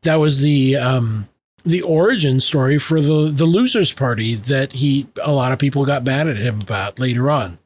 that 0.03 0.15
was 0.15 0.41
the 0.41 0.75
um, 0.77 1.27
the 1.63 1.81
origin 1.81 2.39
story 2.39 2.77
for 2.77 3.01
the 3.01 3.31
the 3.33 3.45
losers 3.45 3.93
party 3.93 4.35
that 4.35 4.73
he 4.73 5.07
a 5.21 5.31
lot 5.31 5.51
of 5.51 5.59
people 5.59 5.85
got 5.85 6.03
mad 6.03 6.27
at 6.27 6.37
him 6.37 6.61
about 6.61 6.99
later 6.99 7.29
on. 7.29 7.57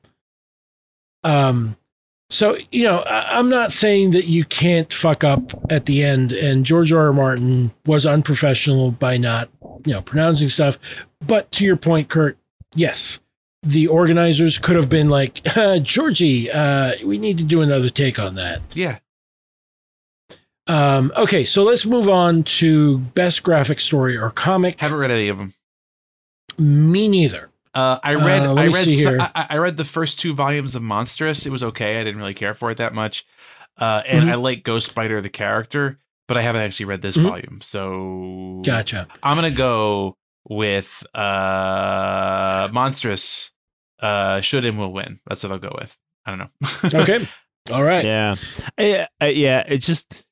Um, 1.24 1.78
so 2.32 2.58
you 2.72 2.84
know, 2.84 3.04
I'm 3.06 3.50
not 3.50 3.74
saying 3.74 4.12
that 4.12 4.26
you 4.26 4.46
can't 4.46 4.92
fuck 4.92 5.24
up 5.24 5.52
at 5.70 5.86
the 5.86 6.02
end. 6.04 6.32
And 6.32 6.66
George 6.66 6.92
R. 6.94 7.08
R. 7.08 7.14
Martin 7.14 7.72
was 7.86 8.06
unprofessional 8.06 8.92
by 8.92 9.18
not 9.18 9.50
you 9.86 9.94
know 9.94 10.02
pronouncing 10.02 10.50
stuff. 10.50 10.80
But 11.26 11.52
to 11.54 11.66
your 11.66 11.76
point, 11.76 12.10
Kurt, 12.10 12.38
yes, 12.74 13.20
the 13.62 13.88
organizers 13.88 14.58
could 14.58 14.78
have 14.78 14.90
been 14.90 15.10
like, 15.10 15.42
uh, 15.56 15.80
Georgie, 15.84 16.50
uh, 16.50 16.94
we 17.06 17.18
need 17.18 17.38
to 17.38 17.44
do 17.44 17.62
another 17.62 17.90
take 17.90 18.18
on 18.18 18.36
that. 18.36 18.62
yeah. 18.74 19.00
Um, 20.68 21.12
okay, 21.18 21.44
so 21.44 21.64
let's 21.64 21.86
move 21.86 22.08
on 22.08 22.44
to 22.44 23.00
best 23.00 23.44
graphic 23.44 23.82
story 23.82 24.16
or 24.16 24.30
comic. 24.30 24.80
Haven't 24.80 25.00
read 25.00 25.12
any 25.12 25.28
of 25.28 25.38
them. 25.38 25.54
Me 26.58 27.10
neither. 27.10 27.51
Uh, 27.74 27.98
I 28.04 28.16
read. 28.16 28.42
Uh, 28.46 28.56
I 28.56 28.66
read. 28.66 28.76
see 28.76 28.96
so- 29.02 29.12
here. 29.12 29.20
I, 29.34 29.48
I 29.52 29.58
read 29.58 29.78
the 29.78 29.86
first 29.86 30.20
two 30.20 30.34
volumes 30.34 30.76
of 30.76 30.82
Monstress. 30.82 31.46
It 31.46 31.52
was 31.52 31.64
okay. 31.64 32.00
I 32.00 32.04
didn't 32.04 32.20
really 32.20 32.34
care 32.34 32.54
for 32.54 32.70
it 32.72 32.78
that 32.80 32.94
much. 32.94 33.26
Uh, 33.78 34.04
and 34.08 34.26
Mhm. 34.26 34.32
I 34.32 34.36
like 34.36 34.64
Ghost 34.64 34.88
Spider 34.90 35.22
the 35.22 35.30
character, 35.30 35.98
but 36.28 36.36
I 36.38 36.42
haven't 36.42 36.62
actually 36.62 36.88
read 36.88 37.02
this 37.02 37.16
Mhm. 37.18 37.24
volume. 37.24 37.60
So 37.62 38.62
Gotcha. 38.66 39.08
I'm 39.24 39.38
gonna 39.38 39.52
go 39.52 40.18
with 40.50 41.04
uh, 41.16 42.68
Monstress. 42.70 43.52
Uh, 44.00 44.42
should 44.42 44.66
and 44.66 44.78
will 44.80 44.92
win. 44.92 45.20
That's 45.28 45.44
what 45.44 45.52
I'll 45.52 45.60
go 45.60 45.76
with. 45.80 45.96
I 46.26 46.32
don't 46.32 46.40
know. 46.40 46.50
Okay. 47.02 47.28
All 47.72 47.84
right. 47.84 48.04
Yeah, 48.04 48.34
I, 48.78 49.08
I, 49.22 49.28
yeah. 49.30 49.64
It's 49.68 49.86
just 49.86 50.26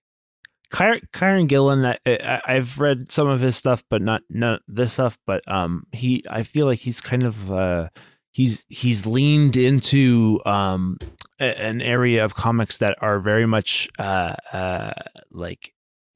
Kieron, 0.71 1.01
Kieron 1.13 1.47
Gillen. 1.47 1.85
I, 1.85 1.97
I, 2.05 2.41
I've 2.45 2.79
read 2.79 3.11
some 3.11 3.27
of 3.27 3.41
his 3.41 3.55
stuff, 3.55 3.83
but 3.89 4.01
not 4.01 4.21
not 4.29 4.61
this 4.67 4.93
stuff. 4.93 5.17
But 5.25 5.41
um, 5.47 5.85
he, 5.91 6.23
I 6.29 6.43
feel 6.43 6.65
like 6.65 6.79
he's 6.79 7.01
kind 7.01 7.23
of 7.23 7.51
uh, 7.51 7.89
he's 8.31 8.65
he's 8.69 9.05
leaned 9.05 9.57
into 9.57 10.39
um 10.45 10.97
a- 11.39 11.59
an 11.59 11.81
area 11.81 12.23
of 12.23 12.35
comics 12.35 12.77
that 12.79 12.97
are 13.01 13.19
very 13.19 13.45
much 13.47 13.89
uh 13.97 14.35
uh 14.53 14.91
like 15.31 15.73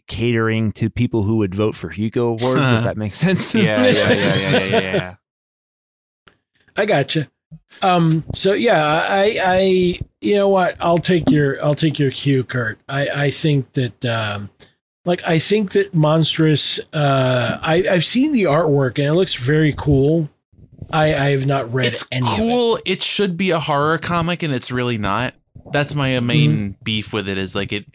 catering 0.07 0.71
to 0.73 0.89
people 0.89 1.23
who 1.23 1.37
would 1.37 1.55
vote 1.55 1.73
for 1.75 1.89
Hugo 1.89 2.27
Awards. 2.27 2.69
if 2.69 2.83
that 2.83 2.97
makes 2.97 3.17
sense. 3.17 3.55
yeah, 3.55 3.83
yeah, 3.85 3.91
yeah, 3.91 4.13
yeah, 4.13 4.35
yeah, 4.35 4.57
yeah, 4.65 4.79
yeah. 4.79 5.15
I 6.75 6.85
gotcha. 6.85 7.29
Um, 7.81 8.23
so 8.33 8.53
yeah, 8.53 9.05
I, 9.09 9.39
I, 9.43 9.99
you 10.21 10.35
know 10.35 10.49
what? 10.49 10.77
I'll 10.79 10.97
take 10.99 11.29
your, 11.29 11.63
I'll 11.63 11.75
take 11.75 11.99
your 11.99 12.11
cue, 12.11 12.43
Kurt. 12.43 12.79
I, 12.87 13.07
I 13.25 13.29
think 13.29 13.73
that, 13.73 14.05
um, 14.05 14.49
Like 15.05 15.21
I 15.27 15.37
think 15.39 15.71
that 15.73 15.93
Monstress. 15.93 16.79
Uh, 16.93 17.59
I 17.61 17.83
I've 17.91 18.05
seen 18.05 18.31
the 18.31 18.43
artwork 18.43 18.97
and 18.99 19.07
it 19.07 19.13
looks 19.13 19.33
very 19.33 19.73
cool. 19.73 20.29
I 20.91 21.13
I 21.13 21.29
have 21.31 21.45
not 21.45 21.73
read 21.73 21.87
it's 21.87 22.05
any 22.09 22.25
of 22.25 22.33
it. 22.33 22.37
cool. 22.37 22.79
It. 22.85 23.01
should 23.01 23.35
be 23.35 23.51
a 23.51 23.59
horror 23.59 23.97
comic, 23.97 24.43
and 24.43 24.53
it's 24.53 24.71
really 24.71 24.97
not. 24.97 25.33
That's 25.73 25.93
my 25.93 26.19
main 26.21 26.77
beef 26.83 27.11
with 27.11 27.27
it. 27.27 27.37
Is 27.37 27.53
like 27.53 27.73
it. 27.73 27.85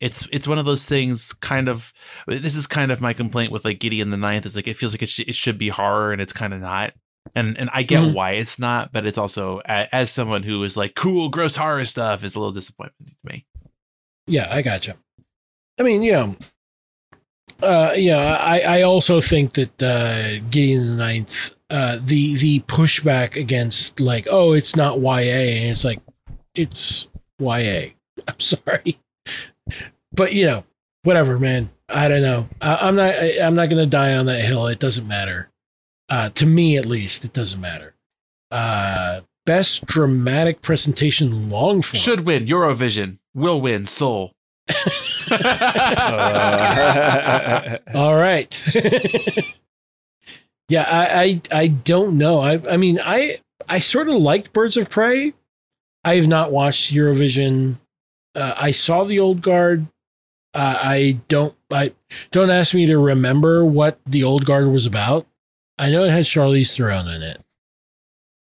It's 0.00 0.26
it's 0.32 0.48
one 0.48 0.58
of 0.58 0.64
those 0.64 0.88
things. 0.88 1.34
Kind 1.34 1.68
of. 1.68 1.92
This 2.26 2.56
is 2.56 2.66
kind 2.66 2.90
of 2.90 3.02
my 3.02 3.12
complaint 3.12 3.52
with 3.52 3.64
like 3.66 3.78
Gideon 3.78 4.10
the 4.10 4.16
Ninth. 4.16 4.46
Is 4.46 4.56
like 4.56 4.68
it 4.68 4.76
feels 4.78 4.94
like 4.94 5.02
it, 5.02 5.08
sh- 5.10 5.28
it 5.28 5.34
should 5.34 5.58
be 5.58 5.68
horror, 5.68 6.12
and 6.12 6.22
it's 6.22 6.32
kind 6.32 6.54
of 6.54 6.60
not. 6.60 6.94
And 7.34 7.56
and 7.58 7.70
I 7.72 7.82
get 7.82 8.02
Mhm. 8.02 8.12
why 8.14 8.32
it's 8.32 8.58
not, 8.58 8.92
but 8.92 9.06
it's 9.06 9.18
also 9.18 9.60
as 9.66 10.10
someone 10.10 10.42
who 10.42 10.62
is 10.64 10.76
like 10.76 10.94
cool, 10.94 11.28
gross 11.28 11.56
horror 11.56 11.84
stuff 11.84 12.22
is 12.22 12.34
a 12.34 12.38
little 12.38 12.52
disappointment 12.52 13.08
to 13.10 13.32
me. 13.32 13.46
Yeah, 14.26 14.48
I 14.50 14.62
gotcha. 14.62 14.96
I 15.78 15.82
mean, 15.82 16.02
yeah. 16.02 16.32
Uh, 17.62 17.92
yeah, 17.96 18.38
I, 18.40 18.60
I 18.60 18.82
also 18.82 19.20
think 19.20 19.54
that 19.54 19.82
uh, 19.82 20.38
Gideon 20.50 20.86
the 20.88 20.94
Ninth, 20.96 21.54
uh, 21.70 21.98
the 22.02 22.34
the 22.36 22.60
pushback 22.60 23.36
against 23.36 24.00
like, 24.00 24.26
oh, 24.30 24.52
it's 24.52 24.76
not 24.76 24.98
YA, 25.00 25.60
and 25.62 25.70
it's 25.70 25.84
like, 25.84 26.00
it's 26.54 27.08
YA. 27.38 27.90
I'm 28.28 28.40
sorry, 28.40 28.98
but 30.12 30.32
you 30.34 30.46
know, 30.46 30.64
whatever, 31.04 31.38
man. 31.38 31.70
I 31.88 32.08
don't 32.08 32.22
know. 32.22 32.48
I, 32.60 32.76
I'm 32.88 32.96
not. 32.96 33.14
I, 33.14 33.38
I'm 33.42 33.54
not 33.54 33.70
gonna 33.70 33.86
die 33.86 34.14
on 34.16 34.26
that 34.26 34.44
hill. 34.44 34.66
It 34.66 34.78
doesn't 34.78 35.06
matter. 35.06 35.48
Uh, 36.08 36.30
to 36.30 36.46
me, 36.46 36.76
at 36.76 36.86
least, 36.86 37.24
it 37.24 37.32
doesn't 37.32 37.60
matter. 37.60 37.94
Uh, 38.50 39.22
best 39.46 39.86
dramatic 39.86 40.62
presentation, 40.62 41.50
long 41.50 41.82
form. 41.82 42.00
Should 42.00 42.20
win 42.20 42.46
Eurovision. 42.46 43.18
Will 43.34 43.60
win 43.60 43.86
Soul. 43.86 44.32
Uh, 44.68 44.90
All 47.94 48.14
right. 48.14 48.62
yeah, 50.68 50.86
I, 50.88 51.40
I 51.52 51.58
I 51.58 51.66
don't 51.68 52.16
know. 52.16 52.40
I 52.40 52.60
I 52.70 52.76
mean 52.76 53.00
I 53.02 53.38
I 53.68 53.80
sort 53.80 54.08
of 54.08 54.14
liked 54.14 54.52
Birds 54.52 54.76
of 54.76 54.88
Prey. 54.88 55.34
I 56.04 56.16
have 56.16 56.28
not 56.28 56.52
watched 56.52 56.92
Eurovision. 56.92 57.76
Uh, 58.34 58.54
I 58.56 58.70
saw 58.70 59.04
the 59.04 59.18
old 59.18 59.42
guard. 59.42 59.86
Uh, 60.52 60.78
I 60.80 61.18
don't 61.28 61.56
I 61.70 61.92
don't 62.30 62.50
ask 62.50 62.74
me 62.74 62.86
to 62.86 62.98
remember 62.98 63.64
what 63.64 63.98
the 64.06 64.22
old 64.22 64.44
guard 64.44 64.68
was 64.68 64.86
about. 64.86 65.26
I 65.78 65.90
know 65.90 66.04
it 66.04 66.10
has 66.10 66.26
Charlize 66.26 66.76
Theron 66.76 67.08
in 67.08 67.22
it. 67.22 67.40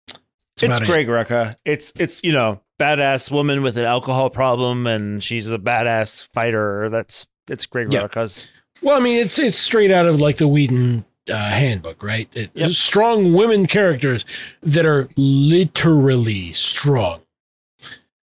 That's 0.09 0.63
it's 0.63 0.77
about 0.79 0.83
it. 0.83 0.87
Greg 0.87 1.07
Rucka. 1.07 1.57
It's 1.65 1.93
it's 1.99 2.23
you 2.25 2.33
know 2.33 2.61
badass 2.79 3.31
woman 3.31 3.63
with 3.63 3.77
an 3.77 3.85
alcohol 3.85 4.31
problem, 4.31 4.87
and 4.87 5.23
she's 5.23 5.51
a 5.51 5.59
badass 5.59 6.29
fighter. 6.33 6.89
That's 6.91 7.27
it's 7.49 7.67
Greg 7.67 7.93
Yeah. 7.93 8.03
Rucka's. 8.03 8.49
Well, 8.83 8.97
I 8.97 9.01
mean, 9.03 9.19
it's 9.19 9.39
it's 9.39 9.57
straight 9.59 9.91
out 9.91 10.07
of 10.07 10.21
like 10.21 10.37
the 10.39 10.49
Whedon 10.49 11.05
uh, 11.31 11.51
handbook, 11.51 12.03
right? 12.03 12.29
It, 12.35 12.51
Yep. 12.55 12.71
Strong 12.71 13.33
women 13.35 13.67
characters 13.67 14.25
that 14.63 14.85
are 14.87 15.09
literally 15.17 16.53
strong. 16.53 17.21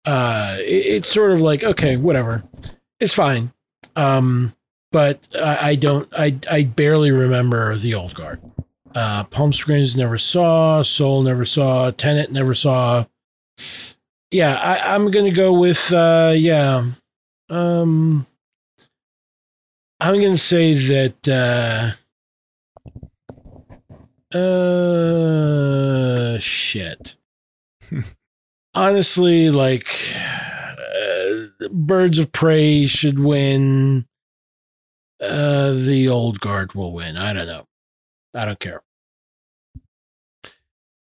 Uh, 0.06 0.58
it- 0.60 0.86
it's 0.86 1.10
sort 1.10 1.32
of 1.32 1.42
like 1.42 1.64
okay, 1.64 1.98
whatever, 1.98 2.44
it's 3.00 3.14
fine. 3.14 3.52
Um, 3.96 4.54
but 4.92 5.20
I, 5.36 5.70
I 5.72 5.76
don't, 5.76 6.08
I 6.18 6.38
I 6.50 6.64
barely 6.64 7.12
remember 7.12 7.78
the 7.78 7.94
old 7.94 8.14
guard. 8.16 8.40
Uh, 8.96 9.24
Palm 9.26 9.54
Springs 9.54 9.96
never 9.96 10.18
saw, 10.18 10.82
Soul 10.82 11.24
never 11.24 11.46
saw, 11.46 11.92
Tenet 11.92 12.32
never 12.32 12.56
saw. 12.56 13.06
Yeah, 14.32 14.56
I, 14.56 14.96
I'm 14.96 15.12
gonna 15.12 15.32
go 15.32 15.54
with 15.54 15.94
uh, 15.94 16.34
yeah. 16.36 16.84
Um, 17.50 18.26
I'm 20.00 20.16
going 20.16 20.34
to 20.34 20.38
say 20.38 20.74
that. 20.74 21.28
Uh, 21.28 21.92
uh, 24.38 26.38
shit. 26.40 27.16
Honestly, 28.74 29.50
like, 29.50 29.88
uh, 30.16 31.68
Birds 31.72 32.20
of 32.20 32.32
Prey 32.32 32.86
should 32.86 33.20
win. 33.20 34.06
Uh, 35.20 35.74
the 35.74 36.08
old 36.08 36.40
guard 36.40 36.74
will 36.74 36.94
win. 36.94 37.18
I 37.18 37.34
don't 37.34 37.48
know. 37.48 37.67
I 38.38 38.46
don't 38.46 38.60
care. 38.60 38.84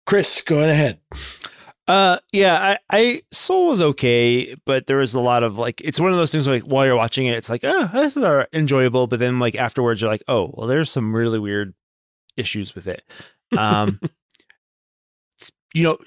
Chris, 0.05 0.41
go 0.41 0.59
ahead. 0.61 0.99
Uh, 1.87 2.17
yeah, 2.33 2.77
I, 2.91 2.97
I 2.97 3.21
Soul 3.31 3.69
was 3.69 3.81
okay, 3.81 4.55
but 4.65 4.87
there 4.87 4.97
was 4.97 5.13
a 5.13 5.21
lot 5.21 5.43
of 5.43 5.57
like, 5.57 5.79
it's 5.81 5.99
one 5.99 6.11
of 6.11 6.17
those 6.17 6.31
things 6.31 6.47
where, 6.47 6.57
like 6.57 6.69
while 6.69 6.85
you're 6.85 6.97
watching 6.97 7.27
it, 7.27 7.37
it's 7.37 7.49
like, 7.49 7.61
oh, 7.63 7.89
this 7.93 8.17
is 8.17 8.25
enjoyable, 8.51 9.07
but 9.07 9.19
then 9.19 9.39
like 9.39 9.55
afterwards, 9.55 10.01
you're 10.01 10.09
like, 10.09 10.23
oh, 10.27 10.51
well, 10.53 10.67
there's 10.67 10.89
some 10.89 11.15
really 11.15 11.39
weird 11.39 11.73
issues 12.35 12.73
with 12.73 12.87
it. 12.87 13.03
Um, 13.55 14.01
you 15.73 15.83
know, 15.83 15.97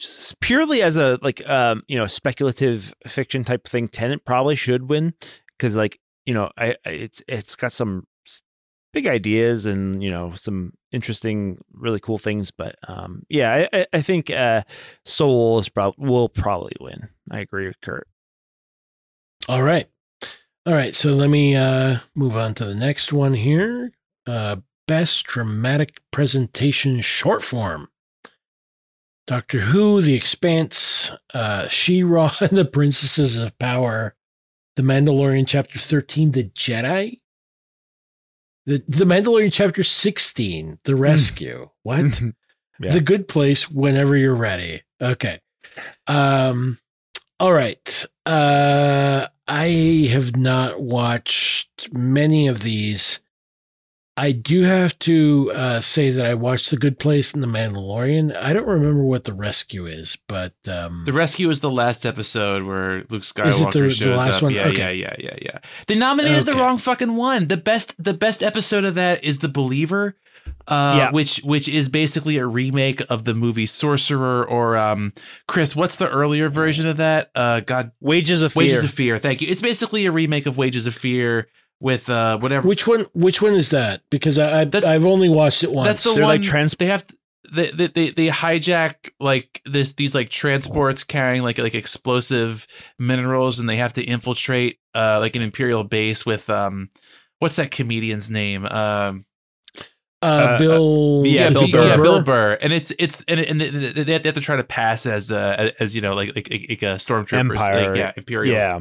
purely 0.40 0.82
as 0.82 0.96
a 0.96 1.18
like, 1.22 1.48
um, 1.48 1.82
you 1.86 1.96
know, 1.96 2.06
speculative 2.06 2.92
fiction 3.06 3.44
type 3.44 3.66
thing, 3.68 3.88
Tenet 3.88 4.24
probably 4.24 4.56
should 4.56 4.90
win 4.90 5.14
because, 5.56 5.76
like, 5.76 6.00
you 6.26 6.34
know, 6.34 6.50
I, 6.58 6.76
I 6.84 6.90
it's 6.90 7.22
it's 7.28 7.56
got 7.56 7.72
some 7.72 8.06
big 8.92 9.06
ideas 9.06 9.66
and 9.66 10.02
you 10.02 10.10
know 10.10 10.32
some 10.32 10.72
interesting, 10.92 11.58
really 11.72 12.00
cool 12.00 12.18
things. 12.18 12.50
But 12.50 12.76
um, 12.88 13.24
yeah, 13.28 13.66
I, 13.72 13.86
I, 13.92 14.00
think 14.00 14.30
uh, 14.30 14.62
Soul 15.04 15.58
is 15.58 15.68
prob- 15.68 15.94
will 15.98 16.28
probably 16.28 16.72
win. 16.80 17.08
I 17.30 17.40
agree 17.40 17.66
with 17.66 17.80
Kurt. 17.80 18.08
All 19.48 19.62
right. 19.62 19.88
All 20.66 20.74
right. 20.74 20.94
So 20.94 21.14
let 21.14 21.30
me 21.30 21.56
uh, 21.56 21.98
move 22.14 22.36
on 22.36 22.54
to 22.54 22.64
the 22.64 22.74
next 22.74 23.12
one 23.12 23.34
here. 23.34 23.92
Uh, 24.26 24.56
best 24.86 25.24
dramatic 25.24 26.00
presentation 26.10 27.00
short 27.00 27.42
form. 27.42 27.88
Doctor 29.26 29.60
Who, 29.60 30.00
The 30.00 30.14
Expanse, 30.14 31.12
uh, 31.32 31.68
She-Ra 31.68 32.34
and 32.40 32.58
the 32.58 32.64
Princesses 32.64 33.36
of 33.36 33.56
Power, 33.58 34.16
The 34.74 34.82
Mandalorian 34.82 35.46
Chapter 35.46 35.78
13, 35.78 36.32
The 36.32 36.44
Jedi, 36.44 37.20
The, 38.66 38.82
the 38.88 39.04
Mandalorian 39.04 39.52
Chapter 39.52 39.82
16, 39.82 40.78
The 40.84 40.96
Rescue. 40.96 41.70
What? 41.82 42.20
Yeah. 42.82 42.92
The 42.94 43.02
Good 43.02 43.28
Place 43.28 43.70
whenever 43.70 44.16
you're 44.16 44.34
ready. 44.34 44.82
Okay. 45.02 45.38
Um 46.06 46.78
all 47.38 47.52
right. 47.52 48.06
Uh 48.24 49.26
I 49.46 50.08
have 50.10 50.34
not 50.34 50.80
watched 50.80 51.92
many 51.92 52.48
of 52.48 52.62
these. 52.62 53.20
I 54.22 54.32
do 54.32 54.62
have 54.62 54.98
to 55.00 55.50
uh, 55.54 55.80
say 55.80 56.10
that 56.10 56.26
I 56.26 56.34
watched 56.34 56.70
The 56.70 56.76
Good 56.76 56.98
Place 56.98 57.32
and 57.32 57.42
The 57.42 57.46
Mandalorian. 57.46 58.36
I 58.36 58.52
don't 58.52 58.66
remember 58.66 59.02
what 59.02 59.24
The 59.24 59.32
Rescue 59.32 59.86
is, 59.86 60.18
but 60.28 60.52
um 60.68 61.04
The 61.06 61.12
rescue 61.14 61.48
is 61.50 61.60
the 61.60 61.70
last 61.70 62.04
episode 62.04 62.64
where 62.64 63.04
Luke 63.08 63.22
Skywalker 63.22 63.46
Is 63.48 63.60
it 63.60 63.70
the- 63.72 63.80
the 63.80 63.90
shows 63.90 64.18
last 64.18 64.36
up. 64.36 64.42
one? 64.42 64.52
Yeah, 64.54 64.66
Okay. 64.68 64.94
yeah, 64.94 65.14
yeah, 65.18 65.32
yeah, 65.32 65.36
yeah. 65.42 65.58
They 65.86 65.94
nominated 65.94 66.44
the 66.44 66.52
wrong 66.52 66.76
fucking 66.78 67.16
one. 67.16 67.48
The 67.48 67.56
best, 67.56 67.94
the 68.02 68.14
best 68.14 68.42
episode 68.42 68.84
of 68.84 68.94
that 68.96 69.24
is 69.24 69.38
The 69.38 69.48
Believer, 69.48 70.16
uh, 70.68 70.94
Yeah. 70.98 71.10
which 71.12 71.38
which 71.38 71.68
is 71.68 71.88
basically 71.88 72.36
a 72.36 72.46
remake 72.46 73.00
of 73.08 73.24
the 73.24 73.34
movie 73.34 73.66
Sorcerer. 73.66 74.44
Or 74.44 74.76
um, 74.76 75.12
Chris, 75.48 75.74
what's 75.74 75.96
the 75.96 76.08
earlier 76.10 76.48
version 76.50 76.86
of 76.88 76.98
that? 76.98 77.30
Uh, 77.34 77.60
God, 77.60 77.92
Wages 78.00 78.42
of 78.42 78.52
Fear. 78.52 78.62
Wages 78.62 78.84
of 78.84 78.90
Fear. 78.90 79.18
Thank 79.18 79.40
you. 79.40 79.48
It's 79.48 79.62
basically 79.62 80.04
a 80.06 80.12
remake 80.12 80.46
of 80.46 80.58
Wages 80.58 80.84
of 80.86 80.94
Fear 80.94 81.48
with 81.80 82.08
uh 82.10 82.38
whatever. 82.38 82.68
which 82.68 82.86
one 82.86 83.06
which 83.14 83.40
one 83.42 83.54
is 83.54 83.70
that? 83.70 84.02
Because 84.10 84.38
I, 84.38 84.60
I 84.60 84.64
That's- 84.64 84.90
I've 84.90 85.06
only 85.06 85.28
watched 85.28 85.64
it 85.64 85.72
once. 85.72 85.88
That's 85.88 86.04
the 86.04 86.12
They're 86.14 86.22
one. 86.24 86.28
like 86.36 86.42
trans- 86.42 86.74
they 86.78 86.86
have. 86.86 87.04
They, 87.52 87.66
they 87.72 87.86
they 87.88 88.10
they 88.10 88.28
hijack 88.28 89.10
like 89.18 89.60
this 89.64 89.94
these 89.94 90.14
like 90.14 90.28
transports 90.28 91.02
carrying 91.02 91.42
like 91.42 91.58
like 91.58 91.74
explosive 91.74 92.68
minerals 92.96 93.58
and 93.58 93.68
they 93.68 93.76
have 93.78 93.92
to 93.94 94.04
infiltrate 94.04 94.78
uh 94.94 95.18
like 95.18 95.34
an 95.34 95.42
imperial 95.42 95.82
base 95.82 96.24
with 96.24 96.48
um 96.48 96.90
what's 97.40 97.56
that 97.56 97.72
comedian's 97.72 98.30
name 98.30 98.66
um 98.66 99.24
uh, 100.22 100.26
uh, 100.26 100.58
Bill 100.58 101.22
yeah, 101.26 101.48
is 101.48 101.58
Bill 101.58 101.68
Burr. 101.72 101.88
yeah 101.88 101.96
Bill 101.96 102.22
Burr 102.22 102.58
and 102.62 102.72
it's 102.72 102.92
it's 103.00 103.24
and, 103.26 103.40
and 103.40 103.60
they 103.60 104.02
they 104.04 104.12
have 104.12 104.22
to 104.34 104.40
try 104.40 104.54
to 104.56 104.62
pass 104.62 105.04
as 105.06 105.32
uh 105.32 105.72
as 105.80 105.92
you 105.92 106.02
know 106.02 106.14
like 106.14 106.28
like 106.36 106.48
like 106.50 106.82
a 106.82 106.96
stormtrooper 107.00 107.38
Empire. 107.40 107.88
like, 107.90 107.98
yeah 107.98 108.12
imperials 108.16 108.52
Yeah. 108.54 108.80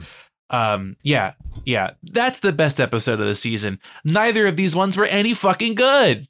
Um 0.49 0.95
yeah 1.03 1.33
yeah 1.65 1.91
that's 2.03 2.39
the 2.39 2.51
best 2.51 2.79
episode 2.79 3.19
of 3.19 3.25
the 3.27 3.35
season 3.35 3.79
neither 4.03 4.47
of 4.47 4.55
these 4.55 4.75
ones 4.75 4.97
were 4.97 5.05
any 5.05 5.33
fucking 5.33 5.75
good 5.75 6.27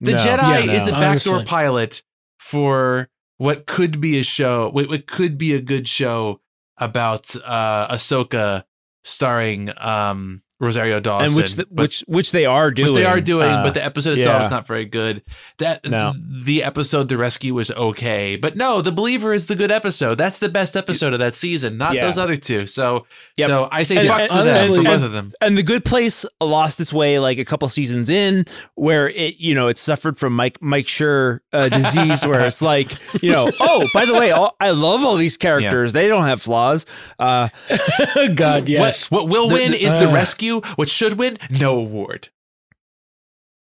the 0.00 0.12
No. 0.12 0.18
Jedi 0.18 0.66
Yeah, 0.66 0.72
is 0.72 0.88
a 0.88 0.92
backdoor 0.92 1.34
Honestly. 1.34 1.44
pilot 1.44 2.02
for 2.38 3.08
what 3.36 3.66
could 3.66 4.00
be 4.00 4.18
a 4.18 4.22
show, 4.22 4.70
what, 4.70 4.88
what 4.88 5.06
could 5.06 5.36
be 5.38 5.54
a 5.54 5.60
good 5.60 5.86
show 5.88 6.40
about 6.78 7.34
uh 7.44 7.94
Ahsoka 7.94 8.64
starring 9.04 9.70
um 9.78 10.42
Rosario 10.60 11.00
Dawson, 11.00 11.26
and 11.28 11.36
which 11.36 11.54
the, 11.56 11.66
but- 11.70 11.82
which 11.84 12.04
which 12.06 12.32
they 12.32 12.44
are 12.46 12.70
doing. 12.70 12.92
which 12.92 13.02
they 13.02 13.06
are 13.06 13.20
doing, 13.20 13.48
Uh, 13.48 13.62
but 13.64 13.74
the 13.74 13.84
episode 13.84 14.12
itself 14.12 14.34
yeah. 14.36 14.40
is 14.42 14.50
not 14.50 14.66
very 14.66 14.84
good. 14.84 15.22
That 15.58 15.88
No. 15.88 16.12
the 16.44 16.62
episode 16.62 17.08
The 17.08 17.16
Rescue 17.16 17.54
was 17.54 17.70
okay, 17.72 18.36
but 18.36 18.56
no, 18.56 18.82
The 18.82 18.92
Believer 18.92 19.32
is 19.32 19.46
the 19.46 19.56
good 19.56 19.72
episode. 19.72 20.18
That's 20.18 20.38
the 20.38 20.48
best 20.50 20.76
episode 20.76 21.12
of 21.14 21.18
that 21.18 21.34
season, 21.34 21.78
not 21.78 21.94
Yeah. 21.94 22.06
those 22.06 22.18
other 22.18 22.36
two. 22.36 22.66
So, 22.66 23.06
Yep. 23.38 23.48
so 23.48 23.68
I 23.72 23.82
say 23.84 23.96
And- 23.96 24.08
fuck 24.08 24.20
and 24.20 24.30
to 24.30 24.42
them 24.42 24.74
for 24.74 24.82
both 24.84 25.02
of 25.02 25.12
them. 25.12 25.32
and 25.40 25.56
the 25.56 25.62
good 25.62 25.84
place 25.84 26.26
lost 26.42 26.78
its 26.80 26.92
way 26.92 27.18
like 27.18 27.38
a 27.38 27.44
couple 27.44 27.68
seasons 27.70 28.10
in 28.10 28.44
where 28.74 29.08
it 29.08 29.36
you 29.38 29.54
know 29.54 29.68
it 29.68 29.78
suffered 29.78 30.18
from 30.18 30.34
mike 30.34 30.58
mike 30.60 30.86
Schur 30.86 31.40
uh, 31.52 31.68
disease 31.80 32.26
where 32.26 32.40
it's 32.44 32.60
like 32.60 32.92
you 33.22 33.32
know 33.32 33.50
oh 33.60 33.88
by 33.94 34.04
the 34.04 34.14
way 34.14 34.30
all, 34.30 34.54
i 34.60 34.70
love 34.70 35.02
all 35.04 35.16
these 35.16 35.36
characters 35.36 35.92
they 35.92 36.08
don't 36.08 36.24
have 36.24 36.40
flaws 36.42 36.84
uh 37.18 37.48
God, 38.34 38.68
yes. 38.68 39.10
What, 39.10 39.24
what 39.24 39.32
will 39.32 39.48
The- 39.48 39.54
win 39.54 39.70
the- 39.72 39.82
is 39.84 39.94
The 39.94 40.08
uh. 40.08 40.12
Rescue. 40.58 40.74
What 40.76 40.88
should 40.88 41.18
win? 41.18 41.38
No 41.58 41.78
award. 41.78 42.28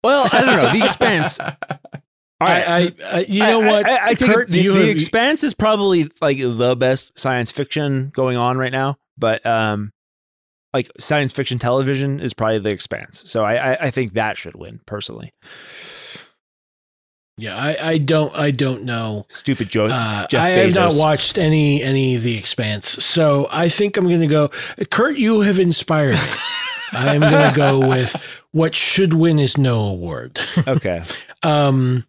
well 0.03 0.29
i 0.33 0.41
don't 0.45 0.57
know 0.57 0.71
the 0.79 0.85
expanse 0.85 1.41
all 1.41 1.49
right 2.41 2.69
I, 2.69 2.77
I, 2.79 2.93
I, 3.19 3.21
you 3.29 3.41
know 3.41 3.63
I- 3.63 3.67
what? 3.67 3.89
I, 3.89 4.07
I, 4.09 4.15
take 4.15 4.29
Kurt, 4.31 4.49
it, 4.49 4.53
the, 4.53 4.59
you 4.63 4.73
the 4.75 4.81
have- 4.81 4.89
expanse 4.89 5.43
is 5.45 5.55
probably 5.55 6.09
like 6.21 6.39
the 6.39 6.77
best 6.77 7.19
science 7.19 7.51
fiction 7.51 8.11
going 8.15 8.37
on 8.37 8.59
right 8.59 8.73
now 8.73 8.97
but 9.17 9.45
um 9.47 9.93
like 10.75 10.91
science 10.99 11.33
fiction 11.33 11.59
television 11.59 12.21
is 12.21 12.35
probably 12.35 12.59
the 12.59 12.71
expanse 12.71 13.23
so 13.31 13.45
i 13.45 13.55
i, 13.55 13.79
I 13.87 13.91
think 13.91 14.13
that 14.15 14.37
should 14.37 14.57
win 14.57 14.81
personally 14.87 15.33
yeah, 17.37 17.57
I, 17.57 17.77
I 17.81 17.99
don't, 17.99 18.33
I 18.39 18.53
don't 18.53 18.85
know. 18.85 19.27
stupid 19.29 19.69
joke 19.69 19.91
Uh, 19.93 20.25
Jeff 20.29 20.41
I 20.41 20.49
have 20.51 20.75
not 20.77 20.93
watched 20.95 21.37
any 21.37 21.83
any 21.83 22.15
of 22.15 22.23
the 22.23 22.39
Expanse, 22.39 22.87
so 22.89 23.49
I 23.51 23.69
think 23.69 23.97
I'm 23.97 24.07
going 24.07 24.21
to 24.21 24.29
go. 24.29 24.51
Kurt, 24.93 25.17
you 25.19 25.41
have 25.41 25.59
inspired 25.59 26.15
me. 26.15 26.21
I 26.95 27.15
am 27.15 27.21
going 27.21 27.51
to 27.51 27.57
go 27.57 27.79
with 27.89 28.15
what 28.53 28.75
should 28.75 29.13
win 29.15 29.39
is 29.39 29.59
no 29.59 29.81
award. 29.81 30.39
okay 30.67 31.03
Um, 31.43 32.07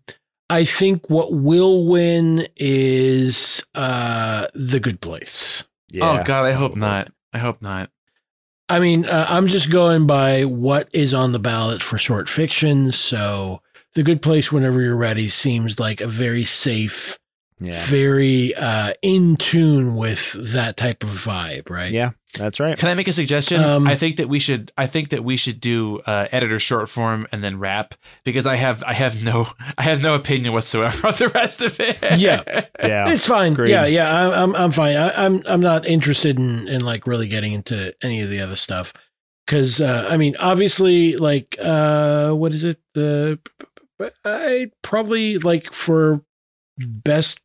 I 0.49 0.63
think 0.63 1.09
what 1.09 1.33
will 1.33 1.85
win 1.87 2.47
is 2.55 3.65
uh, 3.75 4.47
the 4.53 4.79
Good 4.79 5.01
Place. 5.01 5.65
yeah 5.91 6.21
oh 6.21 6.23
God, 6.23 6.45
I 6.45 6.53
hope 6.53 6.75
not. 6.77 7.11
I 7.33 7.39
hope 7.39 7.61
not. 7.61 7.89
I 8.69 8.79
mean, 8.79 9.05
uh, 9.05 9.25
I'm 9.29 9.47
just 9.47 9.69
going 9.69 10.07
by 10.07 10.45
what 10.45 10.87
is 10.93 11.13
on 11.13 11.33
the 11.33 11.39
ballot 11.39 11.83
for 11.83 11.97
short 11.97 12.29
fiction. 12.29 12.91
So, 12.93 13.61
The 13.93 14.03
Good 14.03 14.21
Place, 14.21 14.51
whenever 14.51 14.81
you're 14.81 14.95
ready, 14.95 15.27
seems 15.29 15.79
like 15.79 15.99
a 16.01 16.07
very 16.07 16.45
safe, 16.45 17.17
yeah 17.59 17.71
very 17.87 18.55
uh, 18.55 18.93
in 19.01 19.35
tune 19.37 19.95
with 19.95 20.33
that 20.53 20.77
type 20.77 21.03
of 21.03 21.09
vibe, 21.09 21.69
right? 21.69 21.91
Yeah, 21.91 22.11
that's 22.37 22.59
right. 22.59 22.77
Can 22.77 22.89
I 22.89 22.93
make 22.93 23.07
a 23.07 23.13
suggestion? 23.13 23.63
Um, 23.63 23.87
I 23.87 23.95
think 23.95 24.17
that 24.17 24.29
we 24.29 24.39
should. 24.39 24.71
I 24.77 24.87
think 24.87 25.09
that 25.09 25.23
we 25.23 25.37
should 25.37 25.59
do 25.59 25.99
uh, 25.99 26.27
editor 26.31 26.59
short 26.59 26.89
form 26.89 27.27
and 27.31 27.43
then 27.43 27.59
rap 27.59 27.95
because 28.23 28.45
I 28.45 28.55
have. 28.55 28.83
I 28.83 28.93
have 28.93 29.23
no. 29.23 29.47
I 29.77 29.83
have 29.83 30.01
no 30.01 30.15
opinion 30.15 30.53
whatsoever 30.53 31.07
on 31.07 31.13
the 31.15 31.29
rest 31.29 31.61
of 31.61 31.79
it. 31.79 32.19
Yeah. 32.19 32.43
Yeah. 32.85 33.09
It's 33.09 33.25
fine. 33.25 33.53
Agreed. 33.53 33.71
Yeah, 33.71 33.85
yeah. 33.85 34.27
I'm, 34.27 34.33
I'm, 34.33 34.55
I'm 34.55 34.71
fine. 34.71 34.95
I, 34.95 35.25
I'm, 35.25 35.41
I'm 35.47 35.61
not 35.61 35.87
interested 35.87 36.37
in, 36.37 36.67
in 36.67 36.81
like 36.81 37.07
really 37.07 37.27
getting 37.27 37.53
into 37.53 37.95
any 38.03 38.21
of 38.21 38.29
the 38.29 38.41
other 38.41 38.55
stuff. 38.55 38.93
Cause, 39.47 39.81
uh, 39.81 40.07
I 40.07 40.17
mean, 40.17 40.35
obviously, 40.37 41.17
like, 41.17 41.55
uh, 41.59 42.31
what 42.31 42.53
is 42.53 42.63
it? 42.63 42.79
The, 42.93 43.39
I 44.23 44.71
probably 44.81 45.39
like 45.39 45.71
for 45.71 46.21
best 46.77 47.39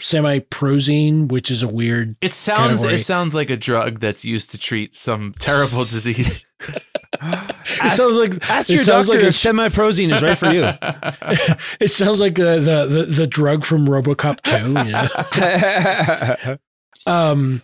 semi 0.00 0.40
prozine, 0.40 1.30
which 1.30 1.50
is 1.50 1.62
a 1.62 1.68
weird. 1.68 2.16
It 2.20 2.32
sounds. 2.32 2.80
Category. 2.82 2.94
It 2.94 2.98
sounds 3.00 3.34
like 3.34 3.50
a 3.50 3.56
drug 3.56 4.00
that's 4.00 4.24
used 4.24 4.50
to 4.50 4.58
treat 4.58 4.94
some 4.94 5.34
terrible 5.38 5.84
disease. 5.84 6.46
it 6.60 6.82
Ask, 7.20 7.96
sounds 7.96 8.16
like 8.16 8.50
ask 8.50 8.70
it 8.70 8.74
your 8.74 8.82
sounds 8.82 9.06
doctor 9.06 9.18
like 9.20 9.24
a- 9.24 9.28
if 9.28 9.36
semi-prozine 9.36 10.12
is 10.12 10.22
right 10.22 10.36
for 10.38 10.50
you. 10.50 10.64
it 11.80 11.88
sounds 11.88 12.20
like 12.20 12.34
the, 12.34 12.58
the, 12.58 12.86
the, 12.86 13.02
the 13.04 13.26
drug 13.26 13.64
from 13.64 13.86
RoboCop 13.86 14.40
2. 14.42 14.88
You 14.88 16.48
know? 16.48 16.56
Um, 17.06 17.60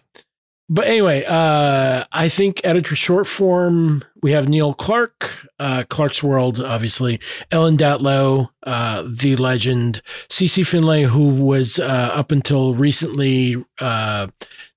but 0.72 0.86
anyway, 0.86 1.24
uh, 1.26 2.04
I 2.12 2.28
think 2.28 2.60
editor 2.62 2.94
short 2.94 3.26
form, 3.26 4.04
we 4.22 4.30
have 4.30 4.48
Neil 4.48 4.72
Clarke, 4.72 5.48
uh, 5.58 5.82
Clarkesworld, 5.88 6.64
obviously, 6.64 7.18
Ellen 7.50 7.76
Datlow, 7.76 8.50
uh, 8.62 9.02
the 9.04 9.34
legend, 9.34 10.00
CC 10.28 10.64
Finlay, 10.64 11.02
who 11.02 11.30
was 11.30 11.80
uh, 11.80 12.12
up 12.14 12.30
until 12.30 12.76
recently 12.76 13.56
uh, 13.80 14.28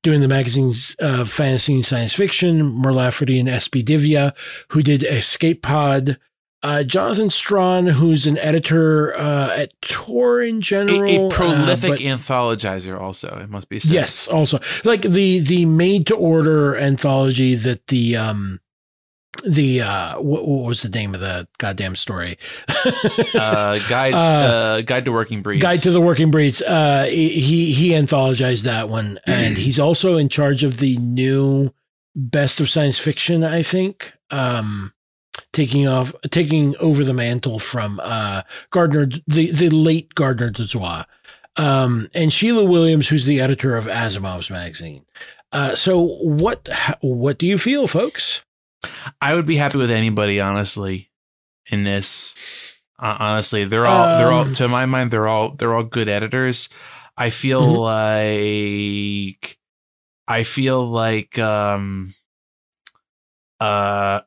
doing 0.02 0.22
the 0.22 0.28
magazine's 0.28 0.96
fantasy 0.96 1.76
and 1.76 1.86
science 1.86 2.14
fiction, 2.14 2.64
Mur 2.64 2.92
Lafferty 2.92 3.40
and 3.40 3.48
SB 3.48 3.86
Divya, 3.86 4.36
who 4.70 4.82
did 4.82 5.04
Escape 5.04 5.62
Pod. 5.62 6.18
Uh, 6.64 6.82
Jonathan 6.82 7.30
Strahan, 7.30 7.86
who's 7.88 8.26
an 8.26 8.38
editor 8.38 9.14
uh, 9.18 9.54
at 9.56 9.74
Tor 9.82 10.42
in 10.42 10.62
general, 10.62 11.04
a 11.10 11.28
uh, 11.28 11.30
prolific 11.30 11.90
but- 11.92 12.00
anthologizer, 12.00 12.98
also 13.00 13.38
it 13.44 13.50
must 13.50 13.68
be 13.68 13.80
said. 13.80 13.92
Yes, 13.92 14.30
also 14.30 14.60
like 14.86 15.02
the 15.02 15.40
the 15.40 15.66
made 15.66 16.08
to 16.08 16.16
order 16.16 16.78
anthology 16.78 17.56
that 17.56 17.88
the 17.88 18.16
um 18.16 18.62
the 19.46 19.82
uh 19.82 20.20
what, 20.22 20.48
what 20.48 20.66
was 20.66 20.84
the 20.84 20.90
name 20.90 21.14
of 21.14 21.20
the 21.20 21.46
goddamn 21.58 21.98
story? 21.98 22.38
Uh, 23.36 23.78
guide. 23.90 24.14
Uh, 24.14 24.18
Uh, 24.18 24.82
guide 24.82 25.04
to 25.06 25.12
working 25.12 25.42
breeds. 25.42 25.62
Guide 25.62 25.80
to 25.82 25.92
the 25.92 26.00
Working 26.02 26.32
Breeds. 26.32 26.62
Uh, 26.62 27.06
he 27.10 27.74
he 27.74 27.90
anthologized 27.90 28.64
that 28.64 28.88
one, 28.88 29.20
and 29.28 29.58
he's 29.66 29.80
also 29.80 30.16
in 30.18 30.30
charge 30.30 30.64
of 30.64 30.78
the 30.78 30.96
new 30.98 31.72
best 32.16 32.62
of 32.62 32.70
science 32.70 33.00
fiction. 33.00 33.44
I 33.44 33.64
think. 33.64 34.14
Um, 34.30 34.94
taking 35.54 35.88
off, 35.88 36.14
taking 36.32 36.76
over 36.78 37.04
the 37.04 37.14
mantle 37.14 37.60
from 37.60 38.00
uh 38.04 38.42
Gardner, 38.72 39.08
the 39.28 39.52
the 39.52 39.70
late 39.70 40.14
Gardner 40.16 40.52
Dozois, 40.52 41.06
um, 41.56 42.10
and 42.14 42.34
Sheila 42.34 42.66
Williams, 42.66 43.08
who's 43.08 43.26
the 43.26 43.40
editor 43.40 43.78
of 43.78 43.86
Asimov's 43.86 44.50
magazine. 44.50 45.06
Uh, 45.52 45.76
so 45.76 46.02
what 46.02 46.68
what 47.02 47.38
do 47.38 47.48
you 47.48 47.58
feel, 47.58 47.88
folks? 47.88 48.44
I 49.22 49.34
would 49.36 49.46
be 49.46 49.56
happy 49.56 49.78
with 49.78 49.92
anybody, 49.92 50.42
honestly, 50.42 51.10
in 51.68 51.84
this. 51.84 52.36
Uh, 53.00 53.16
honestly, 53.20 53.64
they're 53.66 53.86
all 53.88 54.16
they're 54.16 54.32
all 54.32 54.44
Um, 54.48 54.54
to 54.54 54.68
my 54.68 54.86
mind 54.86 55.12
they're 55.12 55.28
all 55.28 55.52
they're 55.56 55.74
all 55.74 55.84
good 55.84 56.10
editors. 56.10 56.70
I 57.16 57.30
feel 57.30 57.78
Mhm. 57.78 57.84
like 57.84 59.58
I 60.28 60.44
feel 60.44 60.90
like 60.90 61.38
um 61.40 62.14
uh 63.60 64.22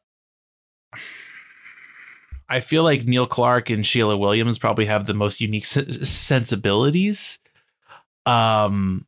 I 2.49 2.61
feel 2.61 2.85
like 2.85 3.05
Neil 3.07 3.27
Clarke 3.27 3.71
and 3.71 3.85
Sheila 3.85 4.17
Williams 4.17 4.59
probably 4.59 4.87
have 4.87 5.07
the 5.07 5.15
most 5.15 5.41
unique 5.41 5.65
sen- 5.65 5.93
sensibilities. 5.93 7.39
Um 8.25 9.07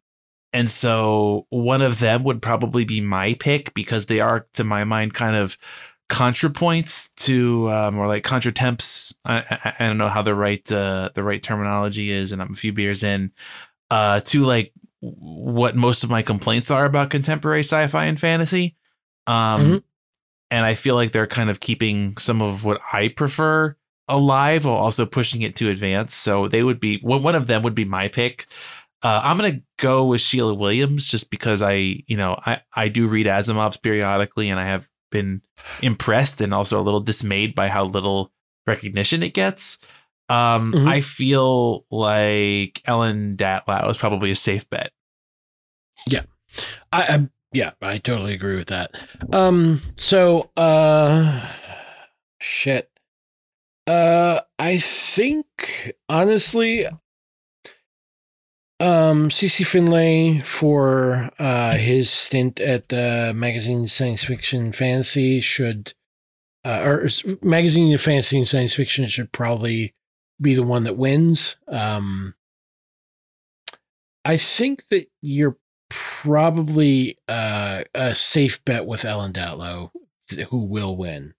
and 0.52 0.70
so 0.70 1.47
one 1.51 1.82
of 1.82 2.01
them 2.01 2.24
would 2.24 2.40
probably 2.40 2.85
be 2.85 3.01
my 3.02 3.35
pick 3.35 3.74
because 3.74 4.06
they 4.06 4.20
are 4.20 4.47
to 4.55 4.65
my 4.65 4.85
mind 4.85 5.12
kind 5.12 5.36
of 5.36 5.59
contrapoints 6.09 7.15
to 7.16 7.70
um, 7.70 7.98
or 7.98 8.06
like 8.06 8.24
contratemps. 8.24 9.15
I, 9.27 9.44
I, 9.51 9.74
I 9.78 9.86
don't 9.86 9.98
know 9.98 10.09
how 10.09 10.23
the 10.23 10.35
right 10.35 10.73
uh, 10.73 11.10
the 11.15 11.23
right 11.23 11.43
terminology 11.43 12.10
is, 12.10 12.32
and 12.32 12.40
I'm 12.40 12.52
a 12.52 12.56
few 12.56 12.73
beers 12.73 13.02
in 13.02 13.31
uh, 13.90 14.20
to 14.20 14.44
like 14.44 14.73
what 15.01 15.77
most 15.77 16.02
of 16.02 16.10
my 16.10 16.23
complaints 16.23 16.70
are 16.70 16.86
about 16.86 17.10
contemporary 17.10 17.60
sci-fi 17.60 18.06
and 18.06 18.19
fantasy. 18.19 18.74
Um, 19.27 19.60
Mhm. 19.62 19.82
And 20.50 20.64
I 20.64 20.74
feel 20.74 20.94
like 20.94 21.12
they're 21.12 21.26
kind 21.26 21.50
of 21.50 21.60
keeping 21.60 22.16
some 22.16 22.40
of 22.40 22.64
what 22.64 22.80
I 22.92 23.08
prefer 23.08 23.76
alive 24.08 24.64
while 24.64 24.74
also 24.74 25.04
pushing 25.04 25.42
it 25.42 25.54
to 25.56 25.68
advance. 25.68 26.14
So 26.14 26.48
they 26.48 26.62
would 26.62 26.80
be 26.80 26.98
one 27.02 27.22
one 27.22 27.34
of 27.34 27.46
them 27.46 27.62
would 27.62 27.74
be 27.74 27.84
my 27.84 28.08
pick. 28.08 28.46
Uh, 29.02 29.20
I'm 29.22 29.36
gonna 29.36 29.60
go 29.78 30.06
with 30.06 30.20
Sheila 30.20 30.54
Williams 30.54 31.06
just 31.06 31.30
because 31.30 31.62
I, 31.62 32.02
you 32.06 32.16
know, 32.16 32.40
I 32.44 32.62
I 32.74 32.88
do 32.88 33.06
read 33.06 33.26
Asimov's 33.26 33.76
periodically, 33.76 34.48
and 34.50 34.58
I 34.58 34.64
have 34.64 34.88
been 35.10 35.42
impressed 35.82 36.40
and 36.40 36.52
also 36.52 36.80
a 36.80 36.82
little 36.82 37.00
dismayed 37.00 37.54
by 37.54 37.68
how 37.68 37.84
little 37.84 38.32
recognition 38.66 39.22
it 39.22 39.34
gets. 39.34 39.78
Um, 40.30 40.72
Mhm. 40.72 40.88
I 40.88 41.00
feel 41.00 41.86
like 41.90 42.82
Ellen 42.86 43.36
Datlow 43.36 43.88
is 43.90 43.96
probably 43.96 44.30
a 44.30 44.34
safe 44.36 44.68
bet. 44.68 44.92
Yeah. 46.06 46.22
I, 46.92 47.02
I 47.02 47.28
yeah, 47.52 47.72
I 47.80 47.98
totally 47.98 48.34
agree 48.34 48.56
with 48.56 48.68
that. 48.68 48.92
Um, 49.32 49.80
so 49.96 50.50
uh, 50.56 51.50
shit. 52.40 52.90
Uh, 53.86 54.40
I 54.58 54.78
think 54.78 55.94
honestly, 56.08 56.84
um, 58.80 59.30
CC 59.30 59.66
Finlay 59.66 60.40
for 60.40 61.30
uh 61.38 61.76
his 61.76 62.10
stint 62.10 62.60
at 62.60 62.92
uh, 62.92 63.32
magazine 63.34 63.86
Science 63.86 64.22
Fiction 64.22 64.72
Fantasy 64.72 65.40
should, 65.40 65.94
uh, 66.64 66.82
or 66.84 67.08
magazine 67.40 67.94
of 67.94 68.00
Fantasy 68.00 68.36
and 68.36 68.46
Science 68.46 68.74
Fiction 68.74 69.06
should 69.06 69.32
probably 69.32 69.94
be 70.40 70.54
the 70.54 70.62
one 70.62 70.82
that 70.82 70.96
wins. 70.98 71.56
Um, 71.66 72.34
I 74.24 74.36
think 74.36 74.88
that 74.88 75.06
you're 75.22 75.56
probably 75.89 77.19
uh, 77.28 77.85
a 77.94 78.15
safe 78.15 78.65
bet 78.65 78.86
with 78.86 79.05
Ellen 79.05 79.32
Datlow 79.32 79.90
who 80.51 80.65
will 80.65 80.97
win. 80.97 81.35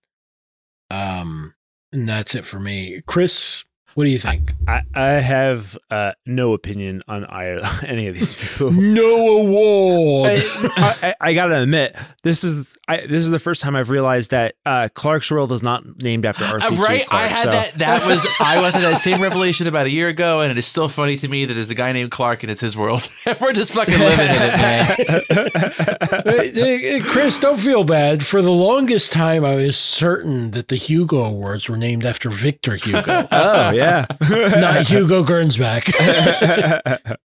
Um, 0.90 1.54
and 1.92 2.08
that's 2.08 2.36
it 2.36 2.46
for 2.46 2.60
me. 2.60 3.02
Chris, 3.06 3.64
what 3.96 4.04
do 4.06 4.10
you 4.10 4.20
think? 4.20 4.54
I, 4.68 4.82
I 4.94 5.08
have 5.14 5.78
uh, 5.90 6.14
no 6.26 6.54
opinion 6.54 7.02
on 7.08 7.26
either, 7.26 7.62
any 7.88 8.08
of 8.08 8.16
these 8.16 8.36
people. 8.36 8.72
no 8.72 9.40
award. 9.40 10.32
I, 10.32 10.96
I, 11.02 11.16
I 11.30 11.34
gotta 11.34 11.62
admit, 11.62 11.96
this 12.24 12.44
is 12.44 12.78
I, 12.88 12.98
this 13.02 13.20
is 13.24 13.30
the 13.32 13.40
first 13.40 13.62
time 13.62 13.76
I've 13.76 13.90
realized 13.90 14.32
that 14.32 14.56
uh, 14.66 14.90
Clarkesworld 14.94 15.52
is 15.52 15.64
not 15.64 16.02
named 16.02 16.26
after 16.26 16.44
Arthur 16.46 16.68
Uh, 16.74 16.78
right, 16.78 17.06
Clarke. 17.06 17.24
I 17.24 17.28
had 17.28 17.38
so- 17.40 17.52
that. 17.52 17.74
That 17.80 18.08
was 18.08 18.26
I 18.40 18.62
went 18.62 18.74
through 18.74 18.84
that 18.84 18.98
same 18.98 19.22
revelation 19.22 19.68
about 19.68 19.86
a 19.88 19.92
year 19.92 20.08
ago, 20.08 20.42
and 20.42 20.52
it 20.52 20.58
is 20.58 20.66
still 20.66 20.90
funny 20.90 21.16
to 21.18 21.28
me 21.28 21.46
that 21.46 21.54
there's 21.54 21.70
a 21.72 21.76
guy 21.76 21.92
named 21.92 22.12
Clark 22.12 22.44
and 22.44 22.52
it's 22.52 22.62
his 22.62 22.76
world. 22.78 23.08
We're 23.42 23.54
just 23.54 23.72
fucking 23.74 23.98
living 24.00 24.26
in 24.28 24.32
it, 24.32 25.30
man. 25.30 25.50
Hey, 26.26 26.52
hey, 26.82 27.00
Chris, 27.02 27.40
don't 27.40 27.60
feel 27.60 27.84
bad. 27.84 28.26
For 28.26 28.42
the 28.42 28.52
longest 28.52 29.12
time, 29.12 29.44
I 29.46 29.56
was 29.56 29.78
certain 29.78 30.52
that 30.52 30.68
the 30.68 30.76
Hugo 30.76 31.24
Awards 31.24 31.70
were 31.70 31.78
named 31.78 32.06
after 32.06 32.30
Victor 32.30 32.76
Hugo, 32.76 33.28
oh 33.32 33.72
yeah. 33.72 33.79
not 34.30 34.88
Hugo 34.88 35.24
Gernsback. 35.24 35.92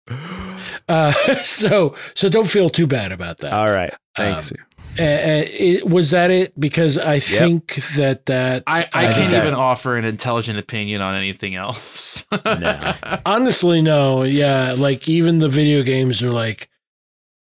uh, 0.88 1.12
so, 1.42 1.94
so 2.14 2.28
don't 2.28 2.46
feel 2.48 2.68
too 2.68 2.86
bad 2.86 3.12
about 3.12 3.38
that. 3.38 3.52
All 3.52 3.70
right. 3.70 3.94
Thanks. 4.16 4.52
Uh, 4.52 4.56
it, 4.98 5.88
was 5.88 6.12
that 6.12 6.30
it? 6.30 6.58
Because 6.58 6.98
I 6.98 7.18
think 7.18 7.74
that 7.96 8.26
that 8.26 8.62
I, 8.66 8.86
I 8.94 9.06
uh, 9.06 9.14
can't 9.14 9.32
that- 9.32 9.42
even 9.44 9.54
offer 9.54 9.96
an 9.96 10.04
intelligent 10.04 10.58
opinion 10.58 11.00
on 11.00 11.16
anything 11.16 11.54
else. 11.56 12.24
No. 12.44 12.78
honestly 13.26 13.80
no. 13.82 14.22
Yeah, 14.22 14.74
like 14.78 15.08
even 15.08 15.38
the 15.38 15.48
video 15.48 15.82
games 15.82 16.22
are 16.22 16.30
like, 16.30 16.68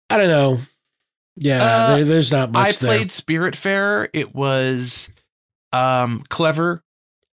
I 0.09 0.17
don't 0.17 0.27
know. 0.29 0.57
Yeah, 1.37 1.59
Uh, 1.63 1.95
there, 1.95 2.05
there's 2.05 2.31
not 2.31 2.51
much 2.51 2.67
I 2.67 2.71
there. 2.71 2.97
played 2.97 3.07
Spiritfarer. 3.09 4.09
It 4.13 4.33
was 4.35 5.09
um 5.71 6.23
clever, 6.29 6.83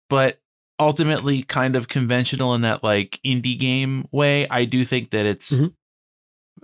but 0.08 0.40
ultimately 0.80 1.42
kind 1.42 1.76
of 1.76 1.86
conventional 1.88 2.54
in 2.54 2.62
that 2.62 2.82
like 2.82 3.20
indie 3.24 3.58
game 3.58 4.08
way. 4.10 4.48
I 4.48 4.64
do 4.64 4.84
think 4.84 5.10
that 5.10 5.26
it's 5.26 5.60
Mhm. 5.60 5.72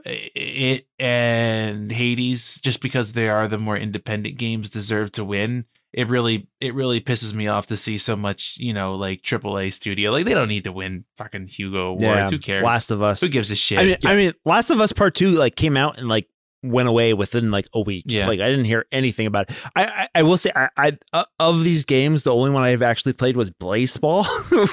it 0.05 0.86
and 0.98 1.90
Hades 1.90 2.60
just 2.62 2.80
because 2.80 3.12
they 3.12 3.28
are 3.28 3.48
the 3.48 3.59
more 3.59 3.76
independent 3.76 4.38
games 4.38 4.70
deserve 4.70 5.12
to 5.12 5.24
win. 5.24 5.64
It 5.93 6.09
really 6.09 6.48
it 6.60 6.74
really 6.74 7.01
pisses 7.01 7.32
me 7.32 7.47
off 7.48 7.66
to 7.66 7.76
see 7.76 7.97
so 7.98 8.16
much, 8.16 8.56
you 8.59 8.72
know, 8.74 8.94
like 8.97 9.22
AAA 9.22 9.72
studio. 9.72 10.10
Like 10.10 10.26
they 10.26 10.34
don't 10.34 10.48
need 10.48 10.64
to 10.64 10.72
win 10.72 11.05
fucking 11.16 11.48
Hugo 11.48 11.86
awards. 11.88 12.02
Yeah. 12.02 12.28
Who 12.28 12.38
cares? 12.38 12.64
Last 12.64 12.90
of 12.90 13.02
Us. 13.02 13.20
Who 13.20 13.28
gives 13.28 13.51
a 13.51 13.56
shit? 13.56 13.78
I 13.78 13.84
mean, 13.84 13.97
I 14.05 14.16
mean, 14.16 14.32
Last 14.44 14.70
of 14.70 14.80
Us 14.80 14.93
Part 14.93 15.14
Two 15.14 15.30
like 15.30 15.56
came 15.56 15.76
out 15.76 15.98
and 15.98 16.09
like 16.09 16.28
went 16.62 16.88
away 16.88 17.14
within 17.14 17.50
like 17.50 17.68
a 17.74 17.80
week. 17.80 18.04
Yeah. 18.08 18.26
like 18.26 18.40
I 18.40 18.48
didn't 18.48 18.64
hear 18.64 18.86
anything 18.92 19.26
about 19.26 19.50
it. 19.50 19.56
I 19.74 19.84
I, 19.84 20.08
I 20.16 20.22
will 20.22 20.36
say, 20.36 20.50
I, 20.54 20.68
I 20.76 20.98
uh, 21.12 21.24
of 21.38 21.64
these 21.64 21.84
games, 21.84 22.24
the 22.24 22.34
only 22.34 22.50
one 22.50 22.64
I've 22.64 22.82
actually 22.82 23.12
played 23.12 23.36
was 23.36 23.50
Blaseball, 23.50 24.26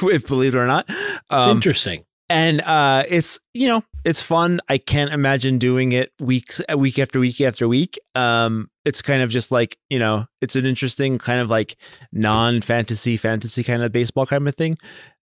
if 0.13 0.27
believe 0.27 0.55
it 0.55 0.57
or 0.57 0.67
not. 0.67 0.89
Um, 1.29 1.51
Interesting. 1.57 2.05
and 2.29 2.61
uh, 2.61 3.03
it's 3.07 3.39
you 3.53 3.67
know 3.67 3.83
it's 4.03 4.21
fun. 4.21 4.59
I 4.67 4.77
can't 4.77 5.13
imagine 5.13 5.57
doing 5.57 5.93
it 5.93 6.11
weeks, 6.19 6.61
uh, 6.71 6.77
week 6.77 6.99
after 6.99 7.19
week 7.19 7.39
after 7.39 7.67
week. 7.69 7.97
Um, 8.15 8.69
it's 8.83 9.01
kind 9.01 9.21
of 9.21 9.29
just 9.29 9.51
like 9.51 9.77
you 9.89 9.99
know, 9.99 10.25
it's 10.41 10.55
an 10.55 10.65
interesting 10.65 11.17
kind 11.17 11.39
of 11.39 11.49
like 11.49 11.77
non-fantasy 12.11 13.17
fantasy 13.17 13.63
kind 13.63 13.83
of 13.83 13.91
baseball 13.91 14.25
kind 14.25 14.47
of 14.47 14.55
thing. 14.55 14.77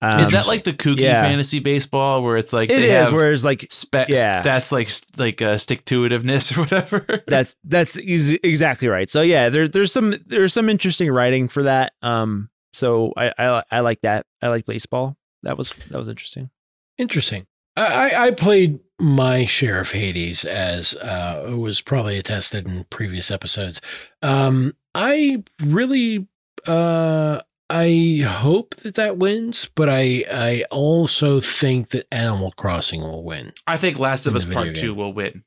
Um, 0.01 0.19
is 0.19 0.29
that 0.31 0.45
like 0.47 0.65
the 0.65 0.73
kooky 0.73 0.99
yeah. 1.01 1.21
fantasy 1.21 1.59
baseball 1.59 2.21
where 2.21 2.37
it's 2.37 2.51
like 2.53 2.69
it 2.69 2.75
they 2.75 2.85
is? 2.85 3.05
have- 3.07 3.13
Whereas 3.13 3.43
like 3.45 3.65
spa- 3.71 4.05
Yeah. 4.09 4.33
stats 4.39 4.71
like 4.71 4.89
like 5.17 5.41
uh, 5.41 5.57
stick 5.57 5.85
to 5.85 6.01
itiveness 6.07 6.51
or 6.57 6.61
whatever. 6.61 7.21
that's 7.27 7.55
that's 7.63 7.97
easy, 7.97 8.39
exactly 8.43 8.87
right. 8.87 9.09
So 9.09 9.21
yeah, 9.21 9.49
there's 9.49 9.71
there's 9.71 9.91
some 9.91 10.13
there's 10.25 10.53
some 10.53 10.69
interesting 10.69 11.09
writing 11.11 11.47
for 11.47 11.63
that. 11.63 11.93
Um, 12.01 12.49
so 12.73 13.13
I 13.17 13.31
I, 13.39 13.63
I 13.71 13.79
like 13.79 14.01
that. 14.01 14.25
I 14.41 14.49
like 14.49 14.65
baseball. 14.65 15.17
That 15.43 15.57
was 15.57 15.73
that 15.89 15.97
was 15.97 16.09
interesting. 16.09 16.49
Interesting. 16.97 17.47
I, 17.77 18.11
I 18.11 18.25
I 18.27 18.31
played 18.31 18.79
my 18.99 19.45
share 19.45 19.79
of 19.79 19.91
Hades, 19.91 20.45
as 20.45 20.95
uh, 20.97 21.53
was 21.57 21.81
probably 21.81 22.17
attested 22.17 22.65
in 22.67 22.85
previous 22.89 23.31
episodes. 23.31 23.81
Um, 24.21 24.73
I 24.93 25.43
really, 25.61 26.27
uh, 26.65 27.41
I 27.69 28.21
hope 28.25 28.75
that 28.77 28.95
that 28.95 29.17
wins, 29.17 29.69
but 29.73 29.89
I, 29.89 30.23
I 30.31 30.65
also 30.69 31.39
think 31.39 31.89
that 31.89 32.05
Animal 32.11 32.51
Crossing 32.51 33.01
will 33.01 33.23
win. 33.23 33.53
I 33.65 33.77
think 33.77 33.97
Last 33.97 34.27
of 34.27 34.35
Us 34.35 34.45
Part 34.45 34.67
video 34.67 34.81
Two 34.81 34.93
will 34.93 35.13
win. 35.13 35.43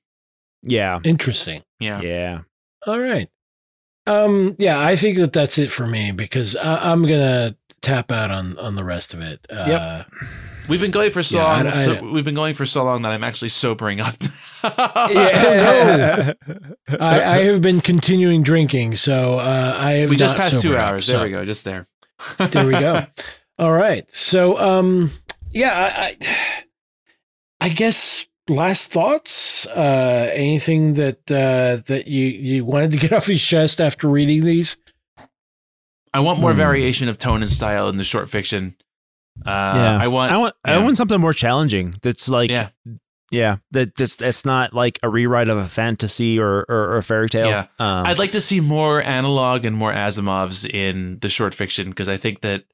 Yeah, 0.64 0.98
Interesting. 1.04 1.62
Yeah. 1.78 2.00
yeah. 2.00 2.40
All 2.86 2.98
right. 2.98 3.28
Um, 4.08 4.56
yeah, 4.58 4.80
I 4.80 4.96
think 4.96 5.18
that 5.18 5.32
that's 5.32 5.58
it 5.58 5.70
for 5.70 5.86
me 5.86 6.10
because 6.12 6.56
I, 6.56 6.90
I'm 6.90 7.02
gonna 7.02 7.56
tap 7.82 8.10
out 8.10 8.30
on 8.30 8.58
on 8.58 8.74
the 8.74 8.82
rest 8.84 9.14
of 9.14 9.20
it. 9.20 9.46
Uh, 9.48 10.02
We've 10.68 10.80
been 10.80 10.90
going 10.90 11.10
for 11.12 11.22
so 11.22 11.38
Yeah, 11.38 11.44
long. 11.44 11.66
I- 11.68 11.70
so, 11.72 12.04
we've 12.12 12.24
been 12.24 12.34
going 12.34 12.52
for 12.54 12.66
so 12.66 12.84
long 12.84 13.00
that 13.02 13.12
I'm 13.12 13.24
actually 13.24 13.48
sobering 13.50 14.00
up. 14.00 14.14
Yeah. 14.64 16.32
I, 17.00 17.22
I 17.22 17.38
have 17.44 17.62
been 17.62 17.80
continuing 17.80 18.42
drinking, 18.42 18.96
so 18.96 19.38
uh, 19.38 19.76
I 19.78 19.92
have. 19.92 20.10
we 20.10 20.16
just 20.16 20.34
not 20.36 20.42
passed 20.42 20.54
two 20.54 20.68
sobered 20.68 20.78
up, 20.80 20.92
hours. 20.92 21.06
so- 21.06 21.12
There 21.12 21.24
we 21.24 21.30
go. 21.30 21.44
Just 21.44 21.64
there. 21.64 21.86
There 22.50 22.66
we 22.66 22.72
go. 22.72 23.06
All 23.58 23.72
right. 23.72 24.06
So, 24.14 24.56
um, 24.58 25.10
yeah, 25.50 25.70
I, 25.96 26.02
I, 26.02 26.16
I 27.60 27.68
guess 27.70 28.26
last 28.48 28.92
thoughts. 28.92 29.66
Uh, 29.66 30.30
anything 30.32 30.94
that 30.94 31.18
uh, 31.30 31.82
that 31.86 32.06
you 32.06 32.26
you 32.26 32.64
wanted 32.64 32.92
to 32.92 32.98
get 32.98 33.12
off 33.16 33.28
your 33.28 33.38
chest 33.38 33.80
after 33.80 34.08
reading 34.08 34.44
these? 34.44 34.76
I 36.14 36.20
want 36.20 36.40
more 36.40 36.52
Hmm. 36.52 36.58
variation 36.58 37.08
of 37.08 37.18
tone 37.18 37.42
and 37.42 37.50
style 37.50 37.88
in 37.88 37.96
the 37.96 38.04
short 38.04 38.30
fiction. 38.30 38.76
Uh, 39.44 39.72
Yeah. 39.74 39.98
I 40.00 40.08
want. 40.08 40.32
I 40.32 40.36
want 40.38 40.54
I 40.64 40.78
want 40.78 40.96
something 40.96 41.20
more 41.20 41.32
challenging. 41.34 41.94
That's 42.02 42.28
like 42.28 42.50
Yeah. 42.50 42.68
Yeah. 43.30 43.58
That 43.72 43.94
that's 43.94 44.16
that's 44.16 44.44
not 44.44 44.72
like 44.72 44.98
a 45.02 45.08
rewrite 45.08 45.48
of 45.48 45.58
a 45.58 45.66
fantasy 45.66 46.38
or 46.38 46.64
or, 46.68 46.90
or 46.90 46.96
a 46.98 47.02
fairy 47.02 47.28
tale. 47.28 47.48
Yeah. 47.48 47.66
Um, 47.78 48.06
I'd 48.06 48.18
like 48.18 48.32
to 48.32 48.40
see 48.40 48.60
more 48.60 49.02
analog 49.02 49.64
and 49.64 49.76
more 49.76 49.92
Asimovs 49.92 50.68
in 50.68 51.18
the 51.20 51.28
short 51.28 51.54
fiction 51.54 51.90
because 51.90 52.08
I 52.08 52.16
think 52.16 52.40
that 52.40 52.64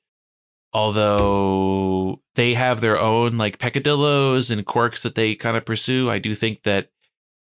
although 0.73 2.21
they 2.35 2.55
have 2.55 2.81
their 2.81 2.99
own 2.99 3.39
like 3.39 3.59
peccadillos 3.59 4.51
and 4.51 4.67
quirks 4.67 5.05
that 5.05 5.15
they 5.15 5.35
kind 5.35 5.57
of 5.57 5.65
pursue, 5.65 6.11
I 6.11 6.19
do 6.19 6.35
think 6.35 6.65
that 6.65 6.91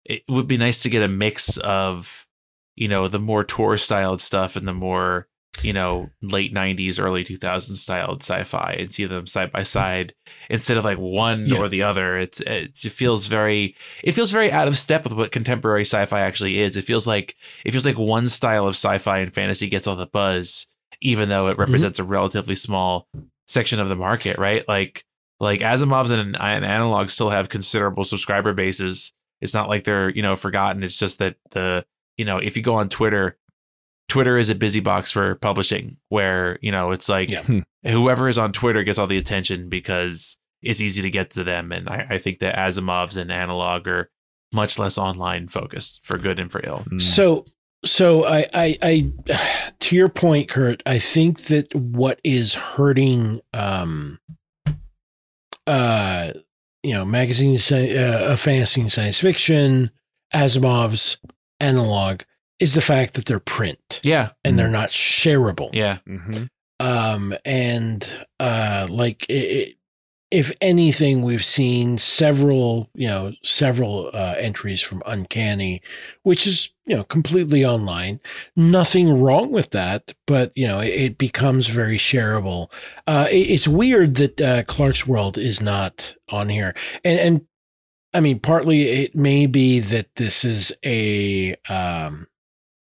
it 0.05 0.23
would 0.27 0.47
be 0.47 0.57
nice 0.57 0.81
to 0.83 0.89
get 0.89 1.01
a 1.01 1.07
mix 1.07 1.57
of, 1.57 2.27
you 2.75 2.89
know, 2.89 3.07
the 3.07 3.19
more 3.19 3.43
Tor 3.45 3.77
styled 3.77 4.19
stuff 4.19 4.57
and 4.57 4.67
the 4.67 4.73
more, 4.73 5.27
you 5.61 5.73
know, 5.73 6.09
late 6.21 6.53
90s, 6.53 7.01
early 7.01 7.23
2000s 7.23 7.75
styled 7.75 8.21
sci 8.21 8.43
fi 8.43 8.73
and 8.73 8.91
see 8.91 9.05
them 9.05 9.27
side 9.27 9.51
by 9.51 9.63
side 9.63 10.13
instead 10.49 10.77
of 10.77 10.83
like 10.83 10.97
one 10.97 11.45
Yeah. 11.47 11.59
or 11.59 11.69
the 11.69 11.83
other. 11.83 12.17
It's, 12.17 12.41
it 12.41 12.75
feels 12.75 13.27
very, 13.27 13.75
it 14.03 14.13
feels 14.13 14.31
very 14.31 14.51
out 14.51 14.67
of 14.67 14.77
step 14.77 15.03
with 15.03 15.13
what 15.13 15.31
contemporary 15.31 15.81
sci-fi 15.85 16.21
actually 16.21 16.59
is. 16.59 16.75
It 16.75 16.83
feels 16.83 17.05
like 17.05 17.35
it 17.63 17.71
feels 17.71 17.85
like 17.85 17.97
one 17.97 18.27
style 18.27 18.65
of 18.65 18.75
sci-fi 18.75 19.19
and 19.19 19.33
fantasy 19.33 19.69
gets 19.69 19.87
all 19.87 19.95
the 19.95 20.07
buzz, 20.07 20.67
even 21.01 21.29
though 21.29 21.47
it 21.47 21.51
mm-hmm. 21.51 21.61
represents 21.61 21.99
a 21.99 22.03
relatively 22.03 22.55
small 22.55 23.07
section 23.47 23.79
of 23.79 23.89
the 23.89 23.95
market, 23.95 24.37
right? 24.37 24.67
Like 24.67 25.05
like 25.39 25.59
Asimov's 25.59 26.11
and, 26.11 26.35
and 26.35 26.65
Analog 26.65 27.09
still 27.09 27.29
have 27.29 27.49
considerable 27.49 28.03
subscriber 28.03 28.53
bases. 28.53 29.13
It's 29.41 29.53
not 29.53 29.69
like 29.69 29.83
they're 29.83 30.09
you 30.09 30.21
know 30.21 30.35
forgotten. 30.35 30.83
It's 30.83 30.97
just 30.97 31.19
that 31.19 31.35
the 31.51 31.85
you 32.17 32.25
know 32.25 32.37
if 32.37 32.57
you 32.57 32.63
go 32.63 32.75
on 32.75 32.89
Twitter, 32.89 33.37
Twitter 34.13 34.37
is 34.37 34.51
a 34.51 34.55
busy 34.55 34.79
box 34.79 35.11
for 35.11 35.33
publishing, 35.35 35.97
where 36.09 36.59
you 36.61 36.71
know 36.71 36.91
it's 36.91 37.09
like 37.09 37.31
Yeah. 37.31 37.41
whoever 37.83 38.29
is 38.29 38.37
on 38.37 38.51
Twitter 38.51 38.83
gets 38.83 38.99
all 38.99 39.07
the 39.07 39.17
attention 39.17 39.69
because 39.69 40.37
it's 40.61 40.79
easy 40.79 41.01
to 41.01 41.09
get 41.09 41.31
to 41.31 41.43
them. 41.43 41.71
And 41.71 41.89
I, 41.89 42.05
I 42.11 42.17
think 42.19 42.37
that 42.39 42.55
Asimov's 42.55 43.17
and 43.17 43.31
Analog 43.31 43.87
are 43.87 44.11
much 44.53 44.77
less 44.77 44.99
online 44.99 45.47
focused 45.47 46.05
for 46.05 46.19
good 46.19 46.37
and 46.39 46.51
for 46.51 46.61
ill. 46.63 46.83
mm. 46.91 47.01
So, 47.01 47.45
so 47.83 48.23
I, 48.25 48.45
I, 48.53 48.77
I, 48.83 49.11
to 49.79 49.95
your 49.95 50.09
point, 50.09 50.47
Kurt, 50.47 50.83
I 50.85 50.99
think 50.99 51.41
that 51.45 51.73
what 51.73 52.21
is 52.23 52.53
hurting, 52.53 53.41
um, 53.51 54.19
uh, 55.65 56.33
you 56.83 56.93
know, 56.93 57.03
magazines 57.03 57.61
sci- 57.63 57.97
uh, 57.97 58.35
fantasy 58.35 58.81
and 58.81 58.91
science 58.91 59.19
fiction, 59.19 59.89
Asimov's 60.33 61.17
analog 61.59 62.21
is 62.59 62.73
the 62.75 62.81
fact 62.81 63.13
that 63.15 63.25
they're 63.25 63.39
print 63.39 63.99
Yeah, 64.03 64.29
and 64.43 64.57
they're 64.57 64.69
not 64.69 64.89
shareable. 64.89 65.69
yeah. 65.73 65.97
Mhm. 66.07 66.47
um 66.79 67.33
and 67.45 68.07
uh 68.39 68.87
like 68.89 69.25
it, 69.29 69.33
it, 69.33 69.75
if 70.31 70.51
anything 70.61 71.21
we've 71.21 71.45
seen 71.45 71.97
several 71.99 72.89
you 72.95 73.07
know 73.07 73.31
several 73.43 74.09
uh 74.13 74.33
entries 74.37 74.81
from 74.81 75.03
uncanny 75.05 75.81
which 76.23 76.47
is 76.47 76.71
you 76.87 76.95
know 76.95 77.03
completely 77.03 77.63
online 77.63 78.19
nothing 78.55 79.21
wrong 79.21 79.51
with 79.51 79.69
that 79.71 80.13
but 80.25 80.51
you 80.55 80.67
know 80.67 80.79
it, 80.79 80.87
it 80.89 81.17
becomes 81.19 81.67
very 81.67 81.97
shareable 81.99 82.71
uh 83.05 83.27
it, 83.29 83.35
it's 83.51 83.67
weird 83.67 84.15
that 84.15 84.41
uh 84.41 84.63
Clarkesworld 84.63 85.37
is 85.37 85.61
not 85.61 86.15
on 86.29 86.49
here 86.49 86.73
and 87.05 87.19
and 87.19 87.41
i 88.15 88.19
mean 88.19 88.39
partly 88.39 89.03
it 89.03 89.15
may 89.15 89.45
be 89.45 89.79
that 89.79 90.15
this 90.15 90.43
is 90.43 90.75
a 90.83 91.55
um 91.69 92.25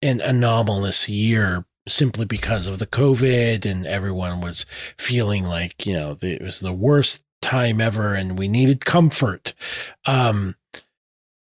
an 0.02 0.22
anomalous 0.22 1.10
year 1.10 1.66
simply 1.88 2.26
because 2.26 2.68
of 2.68 2.80
the 2.80 2.88
COVID 2.88 3.66
and 3.66 3.86
everyone 3.86 4.42
was 4.42 4.66
feeling 4.98 5.46
like, 5.46 5.86
you 5.86 5.94
know, 5.94 6.18
it 6.22 6.42
was 6.42 6.60
the 6.60 6.74
worst 6.74 7.24
time 7.42 7.80
ever 7.80 8.14
and 8.14 8.40
we 8.40 8.48
needed 8.48 8.86
comfort. 8.86 9.54
Um, 10.06 10.56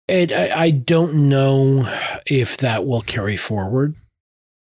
and 0.09 0.33
I, 0.33 0.61
I 0.61 0.71
don't 0.71 1.29
know 1.29 1.85
if 2.27 2.57
that 2.59 2.87
will 2.87 3.01
carry 3.01 3.37
forward. 3.37 3.97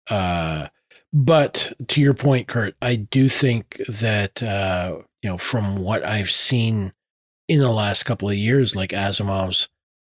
Uh, 0.09 0.69
but 1.12 1.73
to 1.89 2.01
your 2.01 2.15
point, 2.15 2.48
Kurt, 2.48 2.74
I 2.81 2.97
do 2.97 3.28
think 3.28 3.81
that, 3.89 4.43
uh, 4.43 4.98
you 5.23 5.31
know, 5.31 5.39
from 5.39 5.77
what 5.78 6.05
I've 6.05 6.31
seen 6.31 6.93
in 7.48 7.61
the 7.61 7.73
last 7.73 8.05
couple 8.05 8.28
of 8.28 8.36
years, 8.36 8.77
like 8.77 8.90
Asimov's 8.90 9.69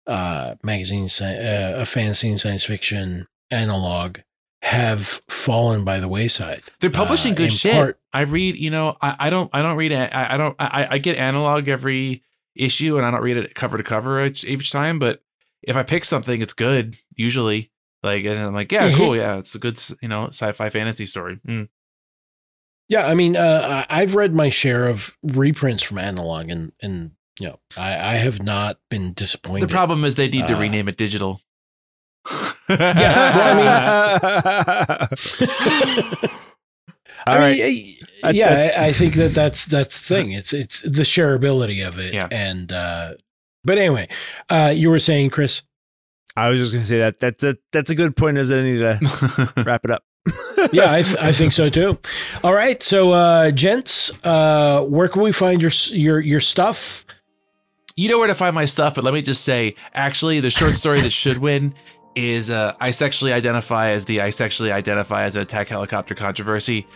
uh, 0.06 0.54
magazine, 0.62 1.08
uh, 1.20 1.80
a 1.80 1.84
fantasy 1.84 2.30
and 2.30 2.40
science 2.40 2.64
fiction 2.64 3.26
analog, 3.50 4.18
have 4.62 5.20
fallen 5.28 5.84
by 5.84 6.00
the 6.00 6.08
wayside. 6.08 6.62
They're 6.80 6.90
publishing 6.90 7.32
Uh, 7.32 7.36
good 7.36 7.52
shit. 7.52 7.72
part- 7.74 8.00
I 8.12 8.22
read, 8.22 8.56
you 8.56 8.70
know, 8.70 8.96
I, 9.02 9.16
I 9.18 9.30
don't, 9.30 9.50
I 9.52 9.60
don't 9.62 9.76
read, 9.76 9.92
it. 9.92 9.96
I, 10.14 10.34
I 10.34 10.36
don't, 10.36 10.54
I, 10.58 10.86
I 10.92 10.98
get 10.98 11.16
analog 11.18 11.68
every 11.68 12.22
issue, 12.54 12.96
and 12.96 13.04
I 13.04 13.10
don't 13.10 13.22
read 13.22 13.36
it 13.36 13.54
cover 13.54 13.76
to 13.76 13.82
cover 13.82 14.24
each, 14.24 14.44
each 14.44 14.70
time. 14.70 14.98
But 14.98 15.22
if 15.62 15.76
I 15.76 15.82
pick 15.82 16.04
something, 16.04 16.40
it's 16.40 16.52
good 16.54 16.96
usually. 17.14 17.70
Like, 18.02 18.24
and 18.24 18.38
I'm 18.38 18.54
like, 18.54 18.70
yeah, 18.70 18.90
Mhm. 18.90 18.96
cool, 18.96 19.16
yeah, 19.16 19.38
it's 19.38 19.54
a 19.54 19.58
good, 19.58 19.80
you 20.02 20.08
know, 20.08 20.26
sci-fi 20.28 20.68
fantasy 20.70 21.06
story. 21.06 21.40
Mm. 21.48 21.68
Yeah, 22.88 23.06
I 23.06 23.14
mean, 23.14 23.34
uh, 23.34 23.84
I've 23.88 24.14
read 24.14 24.34
my 24.34 24.50
share 24.50 24.86
of 24.88 25.16
reprints 25.22 25.82
from 25.82 25.98
analog, 25.98 26.50
and 26.50 26.72
and 26.80 27.12
you 27.40 27.48
know, 27.48 27.58
I, 27.76 28.12
I 28.12 28.14
have 28.16 28.42
not 28.42 28.78
been 28.90 29.14
disappointed. 29.14 29.68
The 29.68 29.72
problem 29.72 30.04
is 30.04 30.16
they 30.16 30.28
need 30.28 30.46
to 30.48 30.54
Uh, 30.54 30.60
rename 30.60 30.88
it 30.88 30.96
digital. 30.98 31.40
Yeah, 32.68 35.08
All 37.26 37.34
I 37.34 37.38
right. 37.38 37.58
mean, 37.58 37.96
uh, 38.22 38.32
That's- 38.32 38.34
yeah, 38.34 38.50
that's- 38.50 38.78
I, 38.78 38.86
I 38.88 38.92
think 38.92 39.14
that 39.14 39.32
that's 39.34 39.64
that's 39.64 40.06
the 40.08 40.14
thing. 40.14 40.32
It's 40.32 40.52
it's 40.52 40.82
the 40.82 41.02
shareability 41.04 41.86
of 41.86 41.98
it. 41.98 42.12
Yeah. 42.12 42.28
And 42.30 42.70
uh, 42.70 43.14
but 43.64 43.78
anyway, 43.78 44.08
uh, 44.50 44.72
you 44.74 44.90
were 44.90 44.98
saying, 44.98 45.30
Chris. 45.30 45.62
I 46.36 46.50
was 46.50 46.58
just 46.60 46.72
gonna 46.72 46.84
say 46.84 46.98
that 46.98 47.18
that's 47.18 47.42
a 47.44 47.56
that's 47.72 47.90
a 47.90 47.94
good 47.94 48.14
point. 48.16 48.36
As 48.36 48.52
I 48.52 48.62
need 48.62 48.78
to 48.78 49.52
wrap 49.64 49.84
it 49.84 49.90
up. 49.90 50.04
Yeah, 50.72 50.92
I, 50.92 51.02
th- 51.02 51.16
I 51.20 51.32
think 51.32 51.52
so 51.54 51.70
too. 51.70 51.98
All 52.42 52.52
right, 52.54 52.82
so 52.82 53.12
uh, 53.12 53.50
gents, 53.52 54.10
uh, 54.24 54.82
where 54.82 55.08
can 55.08 55.22
we 55.22 55.32
find 55.32 55.62
your 55.62 55.70
your 55.90 56.20
your 56.20 56.40
stuff? 56.40 57.06
you 57.96 58.08
know 58.08 58.18
where 58.18 58.26
to 58.26 58.34
find 58.34 58.56
my 58.56 58.64
stuff, 58.64 58.96
but 58.96 59.04
let 59.04 59.14
me 59.14 59.22
just 59.22 59.44
say, 59.44 59.76
actually, 59.94 60.40
the 60.40 60.50
short 60.50 60.74
story 60.74 61.00
that 61.00 61.12
should 61.12 61.38
win 61.38 61.72
is 62.16 62.50
uh, 62.50 62.74
I 62.80 62.90
sexually 62.90 63.32
identify 63.32 63.90
as 63.90 64.04
the 64.04 64.20
I 64.20 64.30
sexually 64.30 64.70
identify 64.72 65.24
as 65.24 65.36
an 65.36 65.42
attack 65.42 65.68
helicopter 65.68 66.14
controversy 66.14 66.86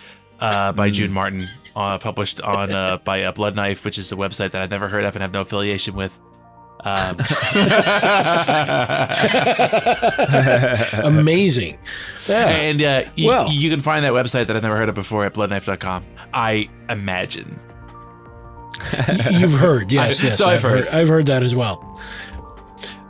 uh, 0.40 0.73
by 0.73 0.90
June 0.90 1.12
Martin, 1.12 1.49
uh, 1.74 1.99
published 1.99 2.40
on 2.40 2.73
uh, 2.73 2.97
by 3.05 3.23
uh, 3.24 3.32
Blood 3.32 3.57
Knife, 3.57 3.85
which 3.85 3.99
is 3.99 4.12
a 4.12 4.16
website 4.16 4.53
that 4.53 4.62
I've 4.62 4.70
never 4.70 4.89
heard 4.89 5.05
of 5.05 5.15
and 5.16 5.23
have 5.23 5.32
no 5.32 5.40
affiliation 5.40 5.95
with. 5.97 6.16
Um, 6.85 7.16
Amazing. 11.05 11.78
Yeah. 12.28 12.49
and 12.49 12.82
uh, 12.82 13.03
y- 13.16 13.27
Well- 13.27 13.51
you 13.53 13.70
can 13.70 13.81
find 13.81 14.05
that 14.05 14.12
website 14.12 14.47
that 14.47 14.57
I've 14.57 14.62
never 14.62 14.77
heard 14.77 14.89
of 14.89 14.95
before 14.95 15.24
at 15.24 15.35
bloodknife.com. 15.35 16.05
I 16.32 16.69
imagine. 16.89 17.59
You've 19.32 19.53
heard, 19.55 19.90
yes, 19.93 20.23
I- 20.23 20.27
yes. 20.28 20.39
so 20.39 20.49
I've 20.49 20.62
heard. 20.62 20.86
I've 20.89 21.09
heard 21.09 21.27
that 21.27 21.43
as 21.43 21.57
well. 21.57 21.99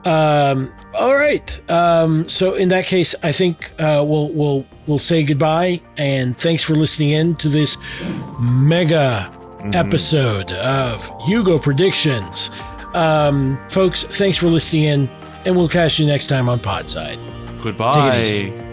Um, 0.09 0.73
all 0.95 1.15
right. 1.15 1.71
Um, 1.71 2.29
so 2.29 2.55
in 2.55 2.69
that 2.71 2.87
case, 2.87 3.15
I 3.23 3.33
think 3.33 3.73
uh, 3.79 4.03
we'll 4.07 4.31
we'll 4.33 4.65
we'll 4.87 4.99
say 4.99 5.23
goodbye 5.23 5.81
and 5.99 6.37
thanks 6.39 6.63
for 6.63 6.75
listening 6.75 7.11
in 7.11 7.35
to 7.37 7.49
this 7.49 7.77
mega 8.41 9.33
Mm-hmm. 9.59 9.75
episode 9.75 10.53
of 10.53 11.11
Hugo 11.27 11.59
Predictions. 11.59 12.53
Um, 12.95 13.59
folks, 13.69 14.05
thanks 14.05 14.39
for 14.39 14.47
listening 14.47 14.85
in, 14.85 15.09
and 15.45 15.57
we'll 15.57 15.67
catch 15.69 15.99
you 15.99 16.07
next 16.07 16.29
time 16.29 16.49
on 16.49 16.61
Podside. 16.61 17.19
Goodbye. 17.61 18.68